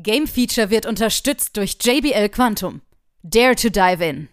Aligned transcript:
Game 0.00 0.28
Feature 0.28 0.70
wird 0.70 0.86
unterstützt 0.86 1.56
durch 1.56 1.76
JBL 1.82 2.28
Quantum. 2.28 2.82
Dare 3.24 3.56
to 3.56 3.68
dive 3.68 4.04
in. 4.04 4.28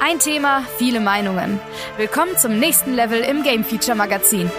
Ein 0.00 0.18
Thema, 0.18 0.66
viele 0.76 1.00
Meinungen. 1.00 1.58
Willkommen 1.96 2.36
zum 2.36 2.58
nächsten 2.58 2.92
Level 2.92 3.20
im 3.20 3.42
Game 3.42 3.64
Feature 3.64 3.96
Magazin. 3.96 4.50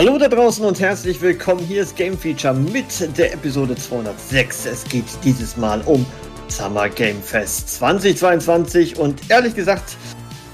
Hallo 0.00 0.16
da 0.16 0.28
draußen 0.28 0.64
und 0.64 0.80
herzlich 0.80 1.20
willkommen. 1.20 1.60
Hier 1.60 1.82
ist 1.82 1.94
Game 1.94 2.16
Feature 2.16 2.54
mit 2.54 3.18
der 3.18 3.34
Episode 3.34 3.76
206. 3.76 4.64
Es 4.64 4.84
geht 4.84 5.04
dieses 5.22 5.58
Mal 5.58 5.82
um 5.82 6.06
Summer 6.48 6.88
Game 6.88 7.22
Fest 7.22 7.68
2022 7.68 8.98
und 8.98 9.20
ehrlich 9.28 9.54
gesagt 9.54 9.98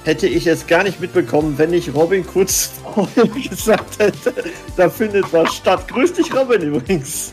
hätte 0.03 0.27
ich 0.27 0.49
es 0.49 0.67
gar 0.67 0.83
nicht 0.83 1.01
mitbekommen, 1.01 1.57
wenn 1.59 1.73
ich 1.73 1.95
Robin 1.95 2.27
kurz 2.27 2.73
vorher 2.93 3.29
gesagt 3.29 4.01
hätte, 4.01 4.35
da 4.77 4.91
findet 4.91 5.33
was 5.33 5.55
statt. 5.55 5.87
Grüß 5.87 6.15
dich 6.15 6.35
Robin 6.35 6.63
übrigens. 6.63 7.33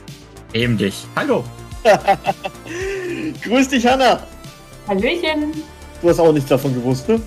Eben 0.53 0.77
dich. 0.77 1.08
Hallo. 1.16 1.44
Grüß 3.42 3.70
dich 3.70 3.88
Hanna. 3.88 4.22
Hallöchen. 4.88 5.64
Du 6.00 6.09
hast 6.09 6.20
auch 6.20 6.31
nichts 6.31 6.50
davon 6.50 6.75
gewusst, 6.75 7.09
ne? 7.09 7.20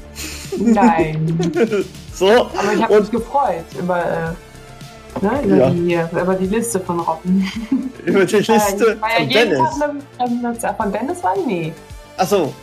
Nein. 0.58 1.36
so. 2.14 2.28
Aber 2.28 2.72
ich 2.72 2.82
habe 2.82 3.00
mich 3.00 3.10
gefreut 3.10 3.64
über 3.80 3.98
äh, 3.98 4.45
Ne, 5.20 5.42
über, 5.44 5.56
ja. 5.56 5.70
die, 5.70 6.20
über 6.20 6.34
die 6.34 6.46
Liste 6.46 6.80
von 6.80 7.00
Robben. 7.00 7.50
Über 8.04 8.24
die 8.24 8.36
Liste 8.36 9.00
war 9.00 9.10
ja 9.10 9.16
von 9.16 9.28
jeden 9.30 9.50
Dennis. 9.50 9.78
Tag 9.78 9.90
eine, 10.18 10.48
eine, 10.48 10.74
von 10.76 10.92
Dennis 10.92 11.22
war? 11.24 11.34
Nee. 11.46 11.72
Achso. 12.16 12.54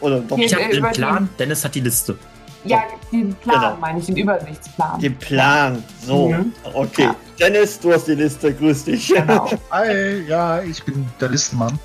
Oder 0.00 0.20
doch. 0.20 0.36
Ich 0.38 0.52
habe 0.54 0.68
den 0.68 0.82
Plan, 0.90 1.28
Dennis 1.38 1.64
hat 1.64 1.74
die 1.74 1.80
Liste. 1.80 2.18
Ja, 2.64 2.82
den 3.12 3.34
Plan 3.34 3.60
Genau. 3.60 3.76
meine 3.80 3.98
ich, 3.98 4.06
den 4.06 4.16
Übersichtsplan. 4.16 5.00
Den 5.00 5.16
Plan. 5.18 5.84
So. 6.04 6.28
Mhm. 6.30 6.52
Okay. 6.74 7.04
Ja. 7.04 7.16
Dennis, 7.38 7.78
du 7.78 7.92
hast 7.92 8.06
die 8.06 8.14
Liste. 8.14 8.52
Grüß 8.54 8.84
dich. 8.84 9.08
Genau. 9.08 9.48
Hi, 9.70 10.22
ja, 10.26 10.62
ich 10.62 10.82
bin 10.84 11.06
der 11.20 11.28
Listenmann. 11.28 11.78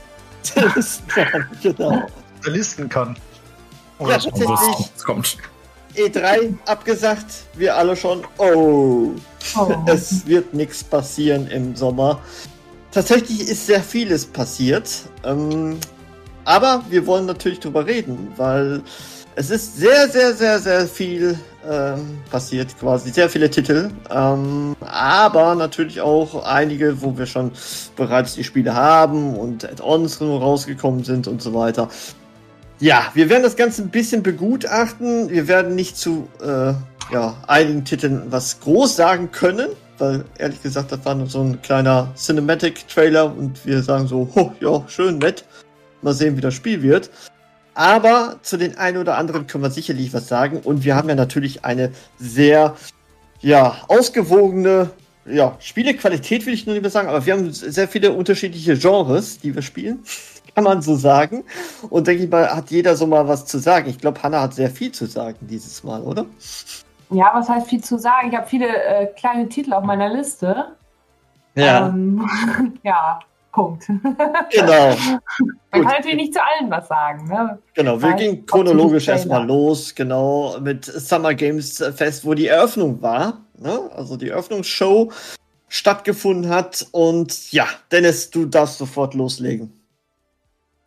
Der 0.56 0.72
Listenplan, 0.76 1.50
genau. 1.62 2.02
Der 2.46 2.52
Listen 2.52 2.88
kann. 2.90 3.16
Ja, 4.00 4.06
Oder 4.06 4.20
so. 4.20 4.30
tatsächlich. 4.30 4.92
Es 4.96 5.04
kommt. 5.04 5.38
E3 5.96 6.54
abgesagt. 6.66 7.26
Wir 7.56 7.76
alle 7.76 7.96
schon. 7.96 8.24
Oh. 8.38 9.12
Oh. 9.56 9.74
Es 9.86 10.26
wird 10.28 10.54
nichts 10.54 10.84
passieren 10.84 11.48
im 11.48 11.76
Sommer. 11.76 12.20
Tatsächlich 12.92 13.42
ist 13.42 13.68
sehr 13.68 13.82
vieles 13.82 14.26
passiert. 14.26 14.90
Ähm, 15.24 15.78
aber 16.46 16.84
wir 16.90 17.06
wollen 17.06 17.26
natürlich 17.26 17.60
drüber 17.60 17.86
reden, 17.86 18.32
weil 18.38 18.82
es 19.36 19.52
ist 19.52 19.78
sehr, 19.78 20.08
sehr, 20.10 20.34
sehr, 20.34 20.60
sehr 20.60 20.88
viel 20.88 21.38
ähm, 21.70 22.20
passiert, 22.32 22.78
quasi 22.80 23.12
sehr 23.12 23.30
viele 23.30 23.50
Titel. 23.50 23.92
Ähm, 24.10 24.76
aber 24.80 25.54
natürlich 25.54 26.02
auch 26.02 26.44
einige, 26.44 27.02
wo 27.02 27.18
wir 27.18 27.28
schon 27.28 27.52
bereits 27.96 28.34
die 28.34 28.44
Spiele 28.44 28.74
haben 28.74 29.36
und 29.36 29.64
Add-ons 29.64 30.20
rausgekommen 30.22 31.04
sind 31.04 31.28
und 31.28 31.42
so 31.42 31.54
weiter. 31.54 31.90
Ja, 32.80 33.12
wir 33.16 33.30
werden 33.30 33.42
das 33.42 33.56
Ganze 33.56 33.82
ein 33.82 33.90
bisschen 33.90 34.22
begutachten. 34.22 35.30
Wir 35.30 35.48
werden 35.48 35.74
nicht 35.74 35.98
zu 35.98 36.28
äh, 36.42 36.74
ja, 37.12 37.36
einigen 37.48 37.86
Titeln 37.86 38.24
was 38.30 38.60
groß 38.60 38.96
sagen 38.96 39.32
können, 39.32 39.70
weil 39.98 40.24
ehrlich 40.38 40.62
gesagt, 40.62 40.92
das 40.92 41.04
war 41.04 41.26
so 41.26 41.42
ein 41.42 41.62
kleiner 41.64 42.14
Cinematic-Trailer 42.16 43.36
und 43.36 43.66
wir 43.66 43.82
sagen 43.82 44.08
so, 44.08 44.30
oh, 44.36 44.52
ja, 44.60 44.84
schön, 44.88 45.18
nett. 45.18 45.44
Mal 46.04 46.14
sehen, 46.14 46.38
wie 46.38 46.42
das 46.42 46.54
Spiel 46.54 46.84
wird. 46.84 47.10
Aber 47.74 48.38
zu 48.44 48.58
den 48.58 48.78
einen 48.78 48.98
oder 48.98 49.18
anderen 49.18 49.48
können 49.48 49.64
wir 49.64 49.72
sicherlich 49.72 50.14
was 50.14 50.28
sagen 50.28 50.60
und 50.64 50.84
wir 50.84 50.96
haben 50.96 51.10
ja 51.10 51.16
natürlich 51.16 51.66
eine 51.66 51.92
sehr, 52.20 52.76
ja, 53.42 53.78
ausgewogene, 53.88 54.92
ja, 55.26 55.56
Spielequalität 55.60 56.46
will 56.46 56.54
ich 56.54 56.66
nur 56.66 56.80
mehr 56.80 56.90
sagen, 56.90 57.10
aber 57.10 57.26
wir 57.26 57.34
haben 57.34 57.52
sehr 57.52 57.88
viele 57.88 58.14
unterschiedliche 58.14 58.78
Genres, 58.78 59.40
die 59.40 59.54
wir 59.54 59.62
spielen. 59.62 60.00
Kann 60.58 60.64
man 60.64 60.82
so 60.82 60.96
sagen. 60.96 61.44
Und 61.92 62.08
denke 62.08 62.24
ich 62.24 62.32
mal, 62.32 62.50
hat 62.50 62.72
jeder 62.72 62.96
so 62.96 63.06
mal 63.06 63.28
was 63.28 63.46
zu 63.46 63.60
sagen. 63.60 63.92
Ich 63.92 64.00
glaube, 64.00 64.24
Hannah 64.24 64.42
hat 64.42 64.56
sehr 64.56 64.72
viel 64.72 64.92
zu 64.92 65.06
sagen 65.06 65.38
dieses 65.42 65.84
Mal, 65.84 66.02
oder? 66.02 66.26
Ja, 67.12 67.30
was 67.36 67.48
heißt 67.48 67.68
viel 67.68 67.84
zu 67.84 68.00
sagen? 68.00 68.30
Ich 68.32 68.36
habe 68.36 68.48
viele 68.48 68.66
äh, 68.66 69.06
kleine 69.06 69.48
Titel 69.50 69.72
auf 69.74 69.84
meiner 69.84 70.10
Liste. 70.10 70.70
Ähm, 71.56 72.28
ja, 72.84 73.20
Punkt. 73.52 73.86
genau. 74.52 74.96
Man 74.98 75.20
Gut. 75.72 75.84
kann 75.84 75.84
natürlich 75.84 76.18
nicht 76.18 76.34
zu 76.34 76.40
allen 76.42 76.72
was 76.72 76.88
sagen. 76.88 77.28
Ne? 77.28 77.60
Genau, 77.76 78.02
wir 78.02 78.14
gingen 78.14 78.48
trotzdem 78.48 78.66
chronologisch 78.66 79.08
erstmal 79.10 79.46
los, 79.46 79.94
genau, 79.94 80.60
mit 80.60 80.86
Summer 80.86 81.36
Games 81.36 81.84
Fest, 81.96 82.26
wo 82.26 82.34
die 82.34 82.48
Eröffnung 82.48 83.00
war. 83.04 83.42
Ne? 83.60 83.92
Also 83.96 84.18
die 84.18 84.30
Eröffnungsshow 84.30 85.12
stattgefunden 85.68 86.50
hat. 86.50 86.84
Und 86.94 87.52
ja, 87.52 87.68
Dennis, 87.92 88.32
du 88.32 88.46
darfst 88.46 88.80
sofort 88.80 89.14
loslegen. 89.14 89.77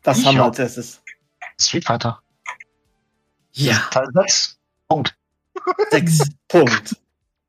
Das 0.02 0.18
Ich 0.18 0.26
haben 0.26 0.36
wir 0.36 0.44
als 0.44 0.58
erstes. 0.58 1.02
Street 1.60 1.84
Fighter. 1.84 2.20
Ja, 3.52 3.76
Teil 3.90 4.06
6. 4.14 4.58
Punkt. 4.88 5.16
sechs 5.90 6.18
Punkt. 6.48 6.96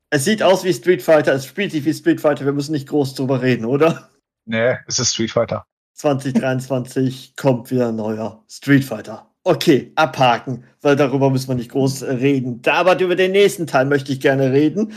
Es 0.10 0.26
sieht 0.26 0.44
aus 0.44 0.64
wie 0.64 0.74
Street 0.74 1.02
Fighter, 1.02 1.34
es 1.34 1.46
spielt 1.46 1.72
sich 1.72 1.86
wie 1.86 1.94
Street 1.94 2.20
Fighter, 2.20 2.44
wir 2.46 2.52
müssen 2.52 2.74
nicht 2.74 2.90
groß 2.90 3.16
drüber 3.16 3.42
reden, 3.42 3.64
oder? 3.66 4.10
Nee, 4.46 4.76
es 4.88 5.00
ist 5.00 5.14
Street 5.14 5.32
Fighter. 5.32 5.66
2023 5.94 7.34
kommt 7.38 7.72
wieder 7.72 7.90
ein 7.90 7.96
neuer 7.96 8.44
Street 8.50 8.84
Fighter. 8.84 9.28
Okay, 9.44 9.92
abhaken, 9.96 10.66
weil 10.82 10.96
darüber 10.96 11.30
müssen 11.30 11.48
wir 11.48 11.56
nicht 11.56 11.72
groß 11.72 12.02
äh, 12.04 12.12
reden. 12.14 12.62
Da 12.62 12.74
aber 12.76 13.00
über 13.00 13.16
den 13.16 13.32
nächsten 13.32 13.66
Teil 13.66 13.86
möchte 13.86 14.12
ich 14.12 14.20
gerne 14.20 14.52
reden. 14.52 14.94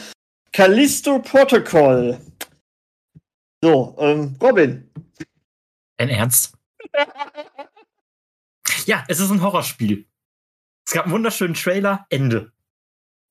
Callisto 0.53 1.21
Protocol. 1.21 2.19
So, 3.63 3.97
ähm, 3.99 4.37
Robin. 4.43 4.91
Ein 5.99 6.09
Ernst? 6.11 6.53
Ja, 8.87 9.05
es 9.09 9.21
ist 9.21 9.31
ein 9.31 9.43
Horrorspiel. 9.43 10.07
Es 10.87 10.93
gab 10.93 11.05
einen 11.05 11.15
wunderschönen 11.15 11.55
Trailer. 11.55 12.07
Ende. 12.11 12.53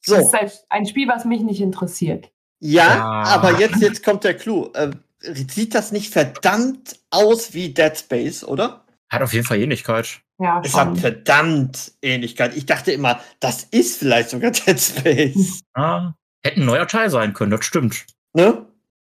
So, 0.06 0.16
Das 0.16 0.26
ist 0.26 0.34
ein, 0.34 0.52
ein 0.70 0.86
Spiel, 0.86 1.08
was 1.08 1.26
mich 1.26 1.42
nicht 1.42 1.62
interessiert. 1.62 2.32
ja, 2.60 2.96
Ja. 2.96 3.24
aber 3.24 3.60
jetzt, 3.60 3.82
jetzt 3.82 4.04
kommt 4.04 4.24
der 4.24 4.36
Clou. 4.36 4.72
Ähm, 4.76 5.00
sieht 5.20 5.74
das 5.76 5.92
nicht 5.92 6.12
verdammt 6.12 7.00
aus 7.10 7.54
wie 7.54 7.74
Dead 7.74 7.98
Space, 7.98 8.44
oder? 8.44 8.86
Hat 9.10 9.22
auf 9.22 9.34
jeden 9.34 9.46
Fall 9.46 9.60
Ähnlichkeit. 9.60 10.22
Ja, 10.40 10.62
Es 10.66 10.74
hat 10.76 10.98
verdammt 10.98 11.94
Ähnlichkeit. 12.02 12.58
Ich 12.58 12.66
dachte 12.66 12.92
immer, 12.92 13.22
das 13.40 13.64
ist 13.66 14.00
vielleicht 14.00 14.30
sogar 14.32 14.52
Dead 14.52 14.80
Space. 14.80 15.62
Ah, 15.74 16.14
hätte 16.44 16.60
ein 16.60 16.66
neuer 16.66 16.88
Teil 16.88 17.10
sein 17.10 17.32
können, 17.34 17.52
das 17.52 17.64
stimmt. 17.64 18.06
Ne? 18.34 18.66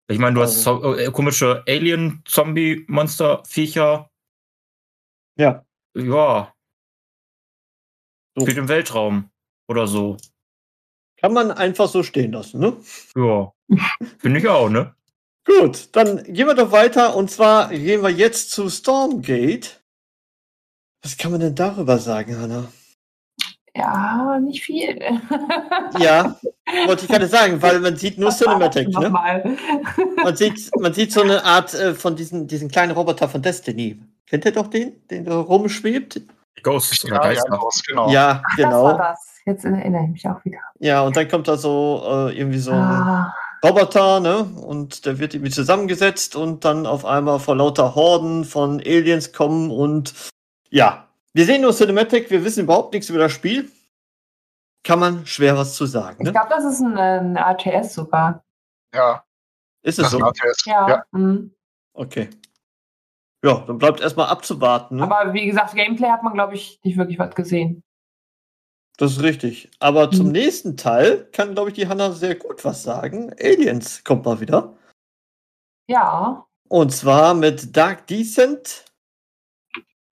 Ich 0.09 0.19
meine, 0.19 0.35
du 0.35 0.41
hast 0.41 0.57
Also. 0.67 0.81
so, 0.83 0.95
äh, 0.97 1.09
komische 1.11 1.63
Alien-Zombie-Monster-Viecher. 1.67 4.09
Ja. 5.37 5.65
Ja. 5.95 6.53
So. 8.35 8.45
Spielt 8.45 8.57
im 8.57 8.67
Weltraum. 8.67 9.29
Oder 9.67 9.87
so. 9.87 10.17
Kann 11.17 11.33
man 11.33 11.51
einfach 11.51 11.87
so 11.87 12.03
stehen 12.03 12.33
lassen, 12.33 12.59
ne? 12.59 12.77
Ja. 13.15 13.53
Finde 14.19 14.39
ich 14.39 14.47
auch, 14.47 14.69
ne? 14.69 14.95
Gut, 15.45 15.89
dann 15.95 16.23
gehen 16.23 16.47
wir 16.47 16.53
doch 16.53 16.71
weiter 16.71 17.15
und 17.15 17.29
zwar 17.29 17.69
gehen 17.69 18.01
wir 18.01 18.09
jetzt 18.09 18.51
zu 18.51 18.69
Stormgate. 18.69 19.81
Was 21.01 21.17
kann 21.17 21.31
man 21.31 21.41
denn 21.41 21.55
darüber 21.55 21.97
sagen, 21.97 22.37
Hanna? 22.39 22.71
Ja, 23.75 24.39
nicht 24.39 24.63
viel. 24.63 24.99
Ja, 25.99 26.39
wollte 26.87 27.05
ich 27.05 27.11
gerade 27.11 27.27
sagen, 27.27 27.61
weil 27.61 27.79
man 27.79 27.95
sieht 27.97 28.17
nur 28.17 28.31
Cinematic, 28.31 28.87
ne? 28.87 28.99
nochmal? 29.01 29.57
Man 30.23 30.35
sieht, 30.35 30.71
man 30.79 30.93
sieht 30.93 31.11
so 31.11 31.21
eine 31.21 31.43
Art 31.43 31.73
äh, 31.73 31.93
von 31.93 32.15
diesen, 32.15 32.47
diesen 32.47 32.69
kleinen 32.69 32.93
Roboter 32.93 33.29
von 33.29 33.41
Destiny. 33.41 33.99
Kennt 34.33 34.45
ihr 34.45 34.51
doch 34.51 34.65
den, 34.65 35.05
den 35.09 35.25
da 35.25 35.35
rumschwebt? 35.39 36.19
Ghosts 36.63 37.05
oder 37.05 37.17
Ja, 37.17 37.21
ja, 37.21 37.27
Geister. 37.35 37.49
los, 37.55 37.83
genau. 37.85 38.09
Ja, 38.09 38.41
Das 38.57 38.65
war 38.65 38.93
genau. 38.93 38.97
das. 38.97 39.19
Jetzt 39.45 39.63
erinnere 39.63 40.05
ich 40.05 40.09
mich 40.09 40.27
auch 40.27 40.43
wieder. 40.43 40.57
Ja, 40.79 41.03
und 41.03 41.15
dann 41.15 41.27
kommt 41.27 41.47
da 41.47 41.55
so 41.55 42.01
äh, 42.03 42.35
irgendwie 42.39 42.57
so 42.57 42.71
ein 42.71 42.79
Ah, 42.79 43.35
Roboter, 43.63 44.19
ne? 44.21 44.43
Und 44.43 45.05
der 45.05 45.19
wird 45.19 45.35
irgendwie 45.35 45.51
zusammengesetzt 45.51 46.35
und 46.35 46.65
dann 46.65 46.87
auf 46.87 47.05
einmal 47.05 47.39
vor 47.39 47.55
lauter 47.57 47.93
Horden 47.93 48.43
von 48.43 48.79
Aliens 48.79 49.33
kommen 49.33 49.69
und 49.69 50.15
ja, 50.71 51.07
wir 51.33 51.45
sehen 51.45 51.61
nur 51.61 51.71
Cinematic, 51.71 52.31
wir 52.31 52.43
wissen 52.43 52.63
überhaupt 52.63 52.93
nichts 52.93 53.11
über 53.11 53.19
das 53.19 53.33
Spiel. 53.33 53.69
kann 54.83 54.97
man 54.97 55.27
schwer 55.27 55.55
was 55.55 55.75
zu 55.75 55.85
sagen. 55.85 56.17
Ich 56.21 56.25
Ne? 56.25 56.31
glaube, 56.31 56.49
das 56.49 56.63
ist 56.65 56.81
ein, 56.81 56.97
ein 56.97 57.35
RTS 57.37 57.93
sogar. 57.93 58.43
Ja, 58.95 59.23
Ist 59.83 59.99
das 59.99 60.07
es 60.07 60.13
ist 60.13 60.19
so? 60.19 60.25
ein 60.25 60.31
RTS. 60.31 60.65
Ja. 60.65 60.89
ja. 60.89 61.03
Mhm. 61.11 61.53
Okay. 61.93 62.29
Ja, 63.43 63.63
dann 63.67 63.77
bleibt 63.77 63.99
erstmal 63.99 64.27
abzuwarten. 64.29 64.97
Ne? 64.97 65.03
Aber 65.03 65.33
wie 65.33 65.45
gesagt, 65.45 65.75
Gameplay 65.75 66.07
hat 66.09 66.23
man, 66.23 66.33
glaube 66.33 66.55
ich, 66.55 66.79
nicht 66.83 66.97
wirklich 66.97 67.19
was 67.19 67.35
gesehen. 67.35 67.83
Das 68.97 69.11
ist 69.13 69.23
richtig. 69.23 69.69
Aber 69.79 70.11
zum 70.11 70.27
Mhm. 70.27 70.31
nächsten 70.33 70.77
Teil 70.77 71.27
kann, 71.31 71.53
glaube 71.55 71.69
ich, 71.69 71.75
die 71.75 71.87
Hanna 71.87 72.11
sehr 72.11 72.35
gut 72.35 72.63
was 72.63 72.83
sagen. 72.83 73.33
Aliens 73.41 74.03
kommt 74.03 74.23
mal 74.25 74.39
wieder. 74.39 74.77
Ja, 75.87 76.45
Und 76.69 76.91
zwar 76.91 77.33
mit 77.33 77.75
Dark 77.75 78.07
Descent. 78.07 78.85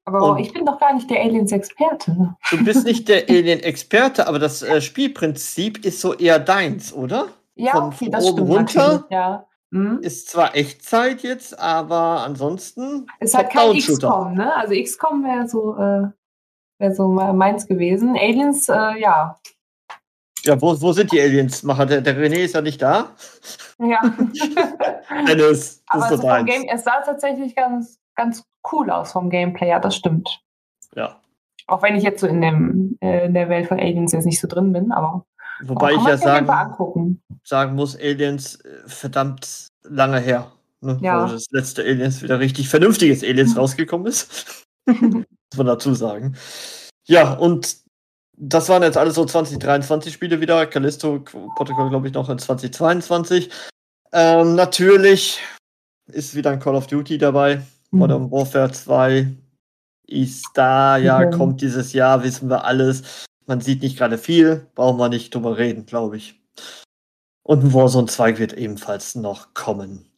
aber 0.06 0.32
Und- 0.32 0.40
ich 0.40 0.52
bin 0.52 0.66
doch 0.66 0.78
gar 0.80 0.94
nicht 0.94 1.10
der 1.10 1.22
Aliens-Experte. 1.22 2.36
Du 2.50 2.64
bist 2.66 2.86
nicht 2.86 3.08
der 3.08 3.24
Alien-Experte, 3.30 4.28
aber 4.28 4.40
das 4.40 4.62
äh, 4.62 4.82
Spielprinzip 4.82 5.86
ist 5.86 6.02
so 6.02 6.14
eher 6.16 6.40
deins, 6.40 6.92
oder? 6.92 7.30
Ja, 7.56 7.72
Von- 7.74 7.84
okay, 7.86 8.10
das 8.10 8.26
oben 8.26 8.38
stimmt 8.46 8.50
runter? 8.50 9.08
Ja. 9.10 9.48
Mhm. 9.72 10.00
Ist 10.02 10.30
zwar 10.30 10.56
Echtzeit 10.56 11.24
jetzt, 11.24 11.58
aber 11.58 12.24
ansonsten. 12.26 13.08
Ist 13.20 13.36
halt 13.36 13.50
kein. 13.52 13.78
XCOM, 13.78 14.34
ne? 14.36 14.54
Also 14.56 14.74
XCOM 14.76 15.24
wäre 15.24 15.48
so, 15.48 15.76
äh, 15.78 16.10
wär 16.80 16.94
so 16.96 17.08
me- 17.08 17.34
meins 17.34 17.68
gewesen. 17.68 18.16
Aliens, 18.18 18.68
äh, 18.70 19.00
ja. 19.00 19.40
Ja, 20.44 20.60
wo, 20.62 20.80
wo 20.82 20.92
sind 20.92 21.12
die 21.12 21.22
Aliens-Macher? 21.22 21.86
Der, 21.86 22.02
der 22.02 22.18
René 22.18 22.40
ist 22.44 22.56
ja 22.56 22.62
nicht 22.62 22.82
da. 22.82 23.12
ja. 23.80 24.02
Dennis, 25.28 25.84
das 25.84 25.84
Aber 25.88 26.04
ist 26.04 26.10
so 26.10 26.16
so 26.18 26.28
vom. 26.28 26.46
Game, 26.46 26.64
es 26.68 26.84
sah 26.84 27.02
tatsächlich 27.06 27.56
ganz, 27.56 28.00
ganz 28.16 28.44
cool 28.72 28.90
aus 28.90 29.12
vom 29.12 29.30
Gameplay, 29.30 29.70
ja, 29.70 29.80
das 29.80 29.96
stimmt. 29.96 30.42
Ja. 30.96 31.20
Auch 31.68 31.82
wenn 31.84 31.96
ich 31.96 32.04
jetzt 32.04 32.22
so 32.22 32.28
in, 32.28 32.42
dem, 32.42 32.98
äh, 33.02 33.26
in 33.28 33.34
der 33.36 33.50
Welt 33.50 33.68
von 33.68 33.80
Aliens 33.80 34.12
jetzt 34.12 34.26
nicht 34.26 34.42
so 34.42 34.48
drin 34.48 34.74
bin, 34.74 34.92
aber 34.92 35.26
Wobei 35.64 35.94
ich 35.94 36.04
ja 36.04 36.18
sagen, 36.18 37.20
sagen 37.44 37.76
muss, 37.76 37.96
Aliens 37.96 38.56
äh, 38.56 38.82
verdammt 38.88 39.68
lange 39.84 40.20
her. 40.20 40.52
Ne? 40.82 40.98
Ja. 41.02 41.28
Wo 41.28 41.32
das 41.32 41.46
letzte 41.52 41.84
Aliens 41.84 42.22
wieder 42.22 42.40
richtig 42.40 42.70
vernünftiges 42.70 43.24
Aliens 43.24 43.56
rausgekommen 43.58 44.08
ist. 44.08 44.66
Muss 44.88 45.58
man 45.58 45.68
dazu 45.68 45.94
sagen. 45.94 46.36
Ja, 47.08 47.34
und 47.34 47.78
das 48.38 48.70
waren 48.70 48.82
jetzt 48.82 48.98
alles 48.98 49.16
so 49.16 49.26
2023 49.26 50.14
Spiele 50.14 50.42
wieder. 50.42 50.66
Callisto 50.66 51.20
Protocol, 51.56 51.90
glaube 51.90 52.08
ich, 52.08 52.14
noch 52.14 52.30
in 52.30 52.40
2022. 52.40 53.52
Ähm, 54.14 54.56
natürlich 54.56 55.40
ist 56.08 56.36
wieder 56.36 56.52
ein 56.52 56.60
Call 56.60 56.76
of 56.76 56.88
Duty 56.88 57.18
dabei. 57.18 57.58
Mhm. 57.92 58.00
Modern 58.00 58.32
Warfare 58.32 58.72
2 58.72 59.28
ist 60.08 60.50
da, 60.56 60.98
ja, 60.98 61.20
Mhm. 61.20 61.32
kommt 61.32 61.62
dieses 61.62 61.94
Jahr, 61.94 62.24
wissen 62.24 62.50
wir 62.50 62.66
alles. 62.66 63.26
Man 63.52 63.60
sieht 63.60 63.82
nicht 63.82 63.98
gerade 63.98 64.18
viel, 64.18 64.66
brauchen 64.76 64.98
wir 64.98 65.10
nicht 65.10 65.36
drüber 65.36 65.58
reden, 65.58 65.86
glaube 65.86 66.16
ich. 66.16 66.42
Und 67.44 67.66
ein 67.66 67.74
Warzone 67.74 68.08
2 68.08 68.38
wird 68.38 68.54
ebenfalls 68.54 69.14
noch 69.16 69.54
kommen. 69.54 70.10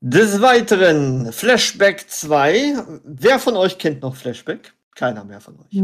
Des 0.00 0.40
Weiteren, 0.40 1.30
Flashback 1.30 2.08
2. 2.08 2.82
Wer 3.04 3.38
von 3.40 3.58
euch 3.58 3.76
kennt 3.76 4.00
noch 4.00 4.16
Flashback? 4.16 4.72
Keiner 4.94 5.22
mehr 5.22 5.42
von 5.42 5.60
euch. 5.60 5.66
Nee. 5.70 5.82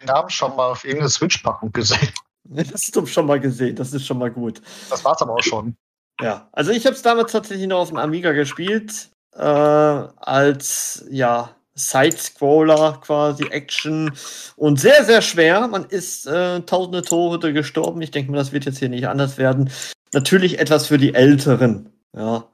Den 0.00 0.06
Namen 0.06 0.28
schon 0.28 0.56
mal 0.56 0.72
auf 0.72 0.82
irgendeiner 0.82 1.08
Switch-Packung 1.08 1.70
gesehen. 1.70 2.10
Das 2.42 2.82
du 2.86 3.06
schon 3.06 3.26
mal 3.26 3.38
gesehen, 3.38 3.76
das 3.76 3.92
ist 3.92 4.04
schon 4.04 4.18
mal 4.18 4.32
gut. 4.32 4.60
Das 4.90 5.04
war's 5.04 5.22
aber 5.22 5.34
auch 5.34 5.42
schon. 5.42 5.76
Ja, 6.20 6.48
also 6.50 6.72
ich 6.72 6.84
habe 6.84 6.96
es 6.96 7.02
damals 7.02 7.30
tatsächlich 7.30 7.68
noch 7.68 7.78
auf 7.78 7.90
dem 7.90 7.98
Amiga 7.98 8.32
gespielt, 8.32 9.10
äh, 9.36 9.40
als 9.40 11.04
ja 11.08 11.54
Side-Scroller 11.74 13.00
quasi, 13.00 13.44
Action 13.44 14.12
und 14.56 14.78
sehr, 14.78 15.04
sehr 15.04 15.22
schwer. 15.22 15.66
Man 15.68 15.84
ist 15.84 16.26
äh, 16.26 16.60
tausende 16.62 17.02
Tore 17.02 17.52
gestorben. 17.52 18.02
Ich 18.02 18.10
denke 18.10 18.30
mal, 18.30 18.38
das 18.38 18.52
wird 18.52 18.64
jetzt 18.66 18.78
hier 18.78 18.88
nicht 18.88 19.08
anders 19.08 19.38
werden. 19.38 19.70
Natürlich 20.12 20.58
etwas 20.58 20.86
für 20.86 20.98
die 20.98 21.14
Älteren. 21.14 21.90
Ja. 22.14 22.48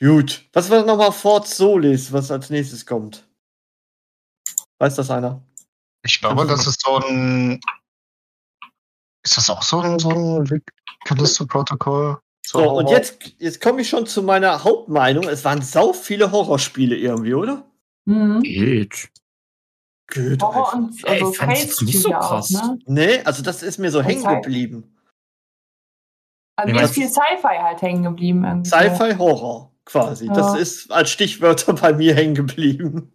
Gut. 0.00 0.44
Was 0.52 0.70
war 0.70 0.84
nochmal 0.84 1.12
Fort 1.12 1.48
Solis, 1.48 2.12
was 2.12 2.30
als 2.30 2.50
nächstes 2.50 2.84
kommt? 2.86 3.26
Weiß 4.78 4.94
das 4.94 5.10
einer? 5.10 5.42
Ich 6.04 6.20
glaube, 6.20 6.46
das 6.46 6.66
ist 6.66 6.82
so 6.82 6.96
ein. 6.98 7.60
Ist 9.24 9.36
das 9.36 9.50
auch 9.50 9.62
so 9.62 9.80
ein, 9.80 9.98
so 9.98 10.10
ein 10.10 10.62
Callisto-Protokoll? 11.04 12.18
So, 12.46 12.70
und 12.70 12.88
jetzt, 12.88 13.18
jetzt 13.38 13.60
komme 13.60 13.82
ich 13.82 13.88
schon 13.88 14.06
zu 14.06 14.22
meiner 14.22 14.64
Hauptmeinung. 14.64 15.24
Es 15.24 15.44
waren 15.44 15.60
sau 15.60 15.92
viele 15.92 16.30
Horrorspiele 16.30 16.96
irgendwie, 16.96 17.34
oder? 17.34 17.64
Mhm. 18.08 18.40
Geht. 18.42 19.10
Gut. 20.12 20.42
Horror 20.42 20.72
und 20.74 21.04
Ey, 21.04 21.20
also 21.20 21.32
fand 21.32 21.52
ich 21.52 21.64
jetzt 21.64 21.82
nicht 21.82 22.00
so 22.00 22.10
krass. 22.10 22.50
ne? 22.50 22.78
Nee, 22.86 23.20
also 23.24 23.42
das 23.42 23.62
ist 23.62 23.78
mir 23.78 23.90
so 23.90 23.98
Und 23.98 24.06
hängen 24.06 24.22
Sci- 24.24 24.40
geblieben. 24.42 24.96
Also 26.56 26.74
mir 26.74 26.82
ist 26.82 26.94
viel 26.94 27.08
Sci-Fi 27.08 27.56
halt 27.62 27.82
hängen 27.82 28.02
geblieben. 28.02 28.44
irgendwie. 28.44 28.70
Sci-Fi 28.70 29.14
Horror 29.16 29.72
quasi. 29.84 30.26
Ja. 30.26 30.32
Das 30.32 30.58
ist 30.58 30.90
als 30.90 31.10
Stichwörter 31.10 31.72
bei 31.74 31.92
mir 31.92 32.14
hängen 32.14 32.34
geblieben. 32.34 33.12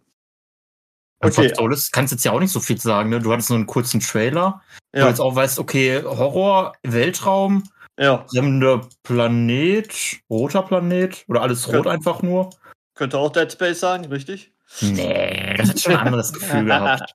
Okay. 1.20 1.46
Okay. 1.46 1.54
Solis 1.56 1.90
kannst 1.90 2.12
jetzt 2.12 2.24
ja 2.24 2.32
auch 2.32 2.40
nicht 2.40 2.52
so 2.52 2.60
viel 2.60 2.78
sagen, 2.78 3.10
ne? 3.10 3.18
Du 3.20 3.32
hattest 3.32 3.50
nur 3.50 3.58
einen 3.58 3.66
kurzen 3.66 3.98
Trailer, 4.00 4.62
wo 4.92 4.98
du 4.98 5.00
Ja, 5.00 5.08
jetzt 5.08 5.20
auch 5.20 5.34
weißt, 5.34 5.58
okay, 5.58 6.02
Horror, 6.04 6.74
Weltraum, 6.84 7.64
ja, 7.98 8.24
fremder 8.28 8.88
Planet, 9.02 10.20
roter 10.30 10.62
Planet 10.62 11.24
oder 11.28 11.42
alles 11.42 11.66
rot 11.72 11.86
Ja. 11.86 11.92
einfach 11.92 12.22
nur. 12.22 12.50
könnte 12.94 13.18
auch 13.18 13.32
Dead 13.32 13.50
Space 13.50 13.80
sein, 13.80 14.04
richtig? 14.04 14.53
Nee, 14.80 15.54
das 15.56 15.70
hat 15.70 15.80
schon 15.80 15.92
ein 15.96 16.06
anderes 16.06 16.32
Gefühl 16.32 16.64
gehabt. 16.66 17.14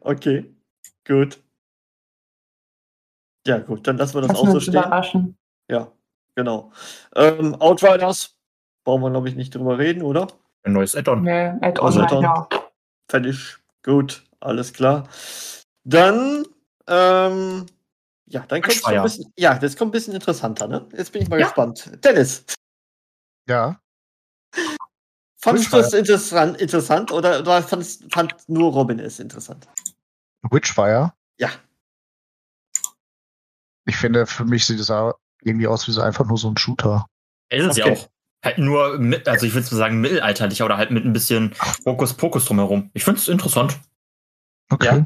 Okay, 0.00 0.54
gut. 1.06 1.42
Ja, 3.46 3.58
gut, 3.58 3.86
dann 3.86 3.96
lassen 3.96 4.14
wir 4.14 4.20
das 4.22 4.30
Lass 4.32 4.38
auch 4.40 4.48
so 4.52 4.60
stehen. 4.60 4.74
überraschen. 4.74 5.38
Ja, 5.70 5.90
genau. 6.34 6.72
Ähm, 7.16 7.54
Outriders, 7.60 8.36
brauchen 8.84 9.02
wir, 9.02 9.10
glaube 9.10 9.28
ich, 9.28 9.34
nicht 9.36 9.54
drüber 9.54 9.78
reden, 9.78 10.02
oder? 10.02 10.28
Ein 10.62 10.74
neues 10.74 10.94
Add-on. 10.94 11.22
Nee, 11.22 11.48
Add-on 11.60 11.86
Also 11.86 12.00
Add-on. 12.02 12.22
ja. 12.22 12.48
Fertig. 13.10 13.56
Gut, 13.82 14.24
alles 14.40 14.72
klar. 14.72 15.08
Dann, 15.84 16.44
ähm, 16.86 17.66
ja, 18.26 18.44
dann 18.46 18.60
kommt 18.60 18.86
ein 18.86 19.02
bisschen, 19.02 19.32
ja, 19.38 19.58
das 19.58 19.74
kommt 19.76 19.88
ein 19.88 19.92
bisschen 19.92 20.14
interessanter, 20.14 20.68
ne? 20.68 20.86
Jetzt 20.94 21.12
bin 21.12 21.22
ich 21.22 21.28
mal 21.28 21.40
Ja. 21.40 21.46
gespannt. 21.46 21.90
Dennis, 22.04 22.44
Ja. 23.48 23.80
Fandest 25.40 25.72
du 25.72 25.78
es 25.78 25.92
interessant, 25.92 26.58
interessant 26.60 27.12
oder, 27.12 27.40
oder 27.40 27.62
fandst, 27.62 28.12
fand 28.12 28.34
nur 28.48 28.72
Robin 28.72 28.98
es 28.98 29.18
interessant? 29.20 29.68
Witchfire. 30.50 31.12
Ja. 31.38 31.50
Ich 33.86 33.96
finde, 33.96 34.26
für 34.26 34.44
mich 34.44 34.66
sieht 34.66 34.80
es 34.80 34.90
auch 34.90 35.14
irgendwie 35.42 35.66
aus 35.66 35.88
wie 35.88 35.92
so 35.92 36.00
einfach 36.00 36.26
nur 36.26 36.38
so 36.38 36.48
ein 36.48 36.56
Shooter. 36.56 37.06
Ist 37.50 37.64
es 37.64 37.78
Okay. 37.78 37.88
ja 37.88 37.94
auch. 37.94 38.08
Halt 38.42 38.58
nur, 38.58 38.98
mit, 38.98 39.28
also 39.28 39.44
ich 39.44 39.52
würde 39.52 39.66
sagen 39.66 40.00
mittelalterlicher 40.00 40.64
oder 40.64 40.78
halt 40.78 40.90
mit 40.90 41.04
ein 41.04 41.12
bisschen 41.12 41.54
Hokuspokus 41.84 42.46
drumherum. 42.46 42.90
Ich 42.94 43.04
finde 43.04 43.20
es 43.20 43.28
interessant. 43.28 43.78
Okay. 44.70 45.04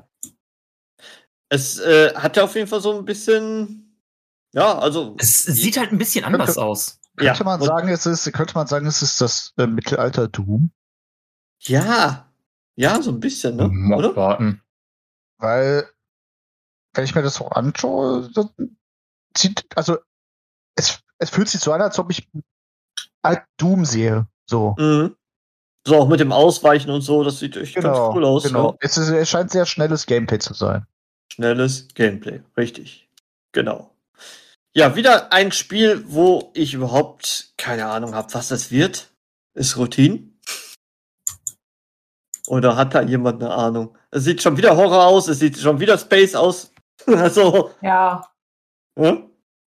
Es 1.48 1.78
äh, 1.80 2.14
hat 2.14 2.36
ja 2.36 2.44
auf 2.44 2.54
jeden 2.54 2.68
Fall 2.68 2.80
so 2.80 2.96
ein 2.96 3.04
bisschen, 3.04 4.00
ja, 4.52 4.78
also, 4.78 5.16
Es 5.18 5.38
sieht 5.38 5.76
halt 5.78 5.90
ein 5.90 5.98
bisschen 5.98 6.24
anders 6.24 6.58
aus. 6.58 7.00
Ja, 7.20 7.32
Könnte 7.32 7.44
man 7.44 7.60
und- 7.60 7.66
sagen, 7.66 7.88
es 7.88 8.06
ist, 8.06 8.30
könnte 8.32 8.54
man 8.54 8.66
sagen, 8.66 8.86
es 8.86 9.02
ist 9.02 9.20
das 9.20 9.52
äh, 9.58 9.66
Mittelalter 9.66 10.28
Doom? 10.28 10.70
ja, 11.60 12.30
ja, 12.76 13.00
so 13.00 13.10
ein 13.12 13.20
bisschen, 13.20 13.56
ne? 13.56 13.68
Mal 13.68 13.98
Oder? 14.00 14.16
warten. 14.16 14.60
Weil, 15.38 15.88
wenn 16.94 17.04
ich 17.04 17.14
mir 17.14 17.22
das 17.22 17.36
so 17.36 17.48
anschaue, 17.48 18.28
das 18.34 18.48
sieht, 19.36 19.64
also, 19.76 19.98
es, 20.76 21.00
es 21.18 21.30
fühlt 21.30 21.48
sich 21.48 21.60
so 21.60 21.72
an, 21.72 21.80
als 21.80 21.98
ob 22.00 22.10
ich 22.10 22.28
alt 23.22 23.44
Doom 23.58 23.84
sehe. 23.84 24.26
So. 24.46 24.74
Mhm. 24.78 25.16
So, 25.86 25.96
auch 25.98 26.08
mit 26.08 26.18
dem 26.20 26.32
Ausweichen 26.32 26.90
und 26.90 27.02
so, 27.02 27.22
das 27.22 27.38
sieht 27.38 27.56
echt 27.56 27.74
Genau. 27.76 28.06
ganz 28.08 28.16
cool 28.16 28.24
aus. 28.24 28.42
genau. 28.44 28.72
Ja. 28.72 28.76
Es, 28.80 28.96
ist, 28.96 29.08
es 29.10 29.28
scheint 29.30 29.50
sehr 29.52 29.66
schnelles 29.66 30.06
Gameplay 30.06 30.38
zu 30.40 30.52
sein. 30.54 30.86
Schnelles 31.32 31.88
Gameplay, 31.94 32.42
richtig. 32.56 33.08
Genau. 33.52 33.93
Ja, 34.76 34.96
wieder 34.96 35.32
ein 35.32 35.52
Spiel, 35.52 36.04
wo 36.08 36.50
ich 36.54 36.74
überhaupt 36.74 37.52
keine 37.56 37.86
Ahnung 37.86 38.14
habe, 38.14 38.32
was 38.34 38.48
das 38.48 38.70
wird. 38.70 39.12
Ist 39.54 39.76
Routine. 39.76 40.30
Oder 42.48 42.76
hat 42.76 42.94
da 42.94 43.02
jemand 43.02 43.42
eine 43.42 43.54
Ahnung? 43.54 43.96
Es 44.10 44.24
sieht 44.24 44.42
schon 44.42 44.56
wieder 44.56 44.76
Horror 44.76 45.06
aus, 45.06 45.28
es 45.28 45.38
sieht 45.38 45.56
schon 45.58 45.78
wieder 45.80 45.96
Space 45.96 46.34
aus. 46.34 46.72
also, 47.06 47.70
Ja, 47.82 48.26
ja? 48.98 49.18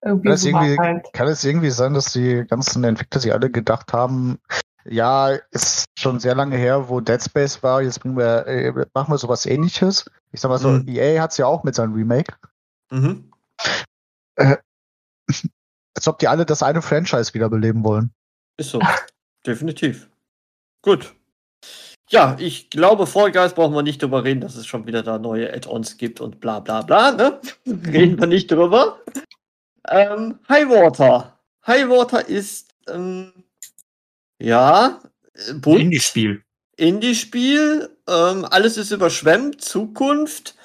irgendwie 0.02 0.24
Kann 0.28 0.32
es, 0.34 0.44
irgendwie, 0.44 0.78
halt. 0.78 1.12
kann 1.12 1.28
es 1.28 1.44
irgendwie 1.44 1.70
sein, 1.70 1.94
dass 1.94 2.12
die 2.12 2.44
ganzen 2.48 2.82
Entwickler 2.84 3.20
sich 3.20 3.32
alle 3.32 3.50
gedacht 3.50 3.92
haben, 3.92 4.38
ja, 4.86 5.30
ist 5.50 5.84
schon 5.98 6.20
sehr 6.20 6.34
lange 6.34 6.56
her, 6.56 6.88
wo 6.88 7.00
Dead 7.00 7.22
Space 7.22 7.62
war, 7.62 7.80
jetzt 7.80 8.00
bringen 8.00 8.16
wir, 8.18 8.46
äh, 8.46 8.72
machen 8.92 9.12
wir 9.12 9.18
sowas 9.18 9.46
ähnliches. 9.46 10.04
Ich 10.32 10.40
sag 10.40 10.50
mal 10.50 10.58
so, 10.58 10.68
Mhm. 10.70 10.88
EA 10.88 11.22
hat's 11.22 11.36
ja 11.38 11.46
auch 11.46 11.62
mit 11.64 11.74
seinem 11.74 11.94
Remake. 11.94 12.34
Mhm. 12.90 13.30
Als 15.96 16.08
ob 16.08 16.18
die 16.18 16.28
alle 16.28 16.44
das 16.44 16.62
eine 16.62 16.82
Franchise 16.82 17.34
wiederbeleben 17.34 17.84
wollen. 17.84 18.12
Ist 18.56 18.70
so. 18.70 18.80
Definitiv. 19.46 20.08
Gut. 20.82 21.14
ja, 22.10 22.36
ich 22.38 22.68
glaube, 22.70 23.06
Fall 23.06 23.32
Guys 23.32 23.54
brauchen 23.54 23.74
wir 23.74 23.82
nicht 23.82 24.02
drüber 24.02 24.24
reden, 24.24 24.40
dass 24.40 24.56
es 24.56 24.66
schon 24.66 24.86
wieder 24.86 25.02
da 25.02 25.18
neue 25.18 25.52
Add-ons 25.52 25.96
gibt 25.96 26.20
und 26.20 26.40
bla 26.40 26.60
bla 26.60 26.82
bla. 26.82 27.12
Ne? 27.12 27.40
reden 27.66 28.18
wir 28.18 28.26
nicht 28.26 28.50
drüber. 28.50 29.00
Ähm, 29.88 30.38
Highwater. 30.48 31.38
Highwater 31.66 32.28
ist 32.28 32.74
ähm, 32.88 33.32
ja 34.38 35.00
bunt. 35.60 35.80
Indie-Spiel. 35.80 36.42
Indie-Spiel. 36.76 37.96
Ähm, 38.08 38.44
alles 38.44 38.76
ist 38.76 38.90
überschwemmt, 38.90 39.60
Zukunft. 39.62 40.56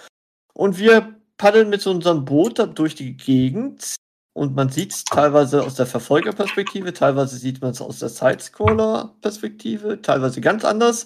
Und 0.54 0.78
wir 0.78 1.16
paddeln 1.38 1.70
mit 1.70 1.82
so 1.82 1.92
unserem 1.92 2.26
Boot 2.26 2.60
da 2.60 2.66
durch 2.66 2.96
die 2.96 3.16
Gegend. 3.16 3.96
Und 4.40 4.56
man 4.56 4.70
sieht 4.70 4.94
es 4.94 5.04
teilweise 5.04 5.62
aus 5.62 5.76
der 5.76 5.86
Verfolgerperspektive, 5.86 6.94
teilweise 6.94 7.36
sieht 7.36 7.62
man 7.62 7.72
es 7.72 7.82
aus 7.82 8.00
der 8.00 8.08
Sidescroller-Perspektive, 8.08 10.02
teilweise 10.02 10.40
ganz 10.40 10.64
anders. 10.64 11.04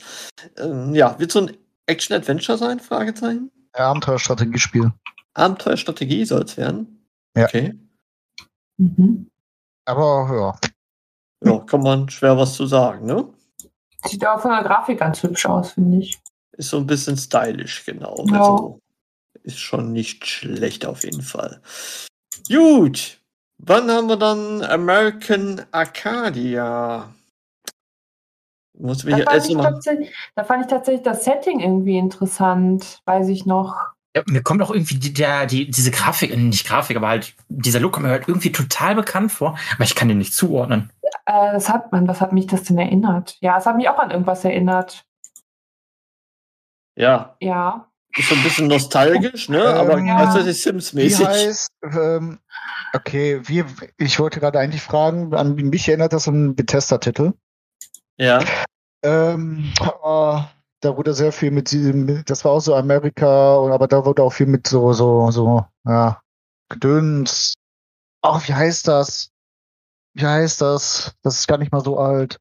Ähm, 0.58 0.94
ja, 0.94 1.18
wird 1.18 1.32
so 1.32 1.40
ein 1.40 1.58
Action-Adventure 1.88 2.60
sein? 2.60 2.80
Fragezeichen. 2.80 3.50
Abenteuerstrategiespiel. 3.72 4.94
Abenteuerstrategie 5.34 6.25
soll 6.25 6.44
es 6.44 6.58
werden. 6.58 7.08
Ja. 7.36 7.46
Okay. 7.46 7.74
Mhm. 8.78 9.32
Aber 9.86 10.60
ja. 11.44 11.52
Ja, 11.52 11.58
kann 11.62 11.82
man 11.82 12.10
schwer 12.10 12.38
was 12.38 12.54
zu 12.54 12.68
sagen, 12.68 13.08
ne? 13.08 13.28
Sieht 14.06 14.28
auch 14.28 14.42
von 14.42 14.52
der 14.52 14.62
Grafik 14.62 15.00
ganz 15.00 15.24
hübsch 15.24 15.48
aus, 15.48 15.72
finde 15.72 15.98
ich. 15.98 16.22
Ist 16.52 16.70
so 16.70 16.78
ein 16.78 16.86
bisschen 16.86 17.18
stylisch, 17.18 17.84
genau. 17.84 18.28
Ja. 18.28 18.40
Also 18.40 18.80
ist 19.42 19.58
schon 19.58 19.92
nicht 19.92 20.24
schlecht 20.28 20.86
auf 20.86 21.04
jeden 21.04 21.24
Fall. 21.24 21.63
Gut. 22.48 23.23
Wann 23.65 23.89
haben 23.89 24.10
wir 24.10 24.17
dann 24.17 24.62
American 24.62 25.62
Arcadia? 25.72 27.13
Muss 28.77 29.05
da, 29.05 29.17
fand 29.17 29.48
ich 29.48 29.55
tatsächlich, 29.55 30.15
da 30.36 30.43
fand 30.43 30.65
ich 30.65 30.70
tatsächlich 30.70 31.03
das 31.03 31.24
Setting 31.24 31.62
irgendwie 31.62 31.98
interessant, 31.98 33.01
weiß 33.05 33.29
ich 33.29 33.46
noch. 33.46 33.75
Ja, 34.15 34.24
mir 34.27 34.43
kommt 34.43 34.62
auch 34.62 34.72
irgendwie 34.72 35.00
die, 35.00 35.13
der, 35.13 35.46
die, 35.46 35.70
diese 35.72 35.91
Grafik, 35.91 36.32
äh, 36.32 36.36
nicht 36.36 36.67
Grafik, 36.67 36.98
aber 36.98 37.08
halt 37.08 37.36
dieser 37.48 37.79
Look 37.79 37.93
kommt 37.93 38.05
mir 38.05 38.12
halt 38.12 38.27
irgendwie 38.27 38.51
total 38.51 38.96
bekannt 38.96 39.32
vor, 39.32 39.58
aber 39.75 39.84
ich 39.86 39.96
kann 39.96 40.10
den 40.10 40.17
nicht 40.17 40.34
zuordnen. 40.34 40.91
Äh, 41.25 41.53
das 41.53 41.70
hat 41.70 41.91
man, 41.93 42.05
was 42.08 42.20
hat 42.20 42.34
mich 42.34 42.48
das 42.48 42.63
denn 42.63 42.77
erinnert? 42.77 43.38
Ja, 43.39 43.58
es 43.58 43.65
hat 43.65 43.77
mich 43.77 43.88
auch 43.88 43.98
an 43.98 44.12
irgendwas 44.12 44.43
erinnert. 44.43 45.05
Ja. 46.96 47.38
Ja. 47.39 47.88
Ist 48.17 48.27
so 48.27 48.36
ein 48.36 48.43
bisschen 48.43 48.67
nostalgisch, 48.67 49.48
ne? 49.48 49.63
Aber 49.63 49.98
Ähm, 49.98 50.05
ja. 50.05 50.36
ist 50.36 50.63
Sims-mäßig. 50.63 51.20
Wie 51.22 51.25
heißt, 51.25 51.72
ähm, 51.84 52.39
okay, 52.94 53.42
wie, 53.48 53.64
ich 53.98 54.20
wollte 54.20 54.40
gerade 54.40 54.60
eigentlich 54.60 54.82
fragen, 54.82 55.34
an 55.34 55.56
mich 55.56 55.88
erinnert 55.88 56.14
das 56.14 56.28
an 56.28 56.36
einen 56.36 56.56
Bethesda-Titel. 56.56 57.34
Ja. 58.18 58.40
Ähm, 59.04 59.74
oh, 60.02 60.40
da 60.82 60.98
wurde 60.98 61.14
sehr 61.14 61.32
viel 61.32 61.52
mit 61.52 61.72
diesem, 61.72 62.24
das 62.26 62.46
war 62.46 62.52
auch 62.54 62.60
so 62.60 62.76
Amerika, 62.76 63.28
aber 63.72 63.88
da 63.88 64.06
wurde 64.06 64.24
auch 64.24 64.32
viel 64.34 64.48
mit 64.48 64.68
so, 64.68 64.94
so, 64.94 65.32
so, 65.32 65.66
ja, 65.86 66.22
Gedöns. 66.70 67.54
Ach, 68.22 68.48
wie 68.48 68.54
heißt 68.54 68.88
das? 68.88 69.30
Wie 70.16 70.26
heißt 70.26 70.62
das? 70.62 71.16
Das 71.24 71.40
ist 71.40 71.48
gar 71.48 71.58
nicht 71.58 71.72
mal 71.72 71.84
so 71.84 71.98
alt. 71.98 72.38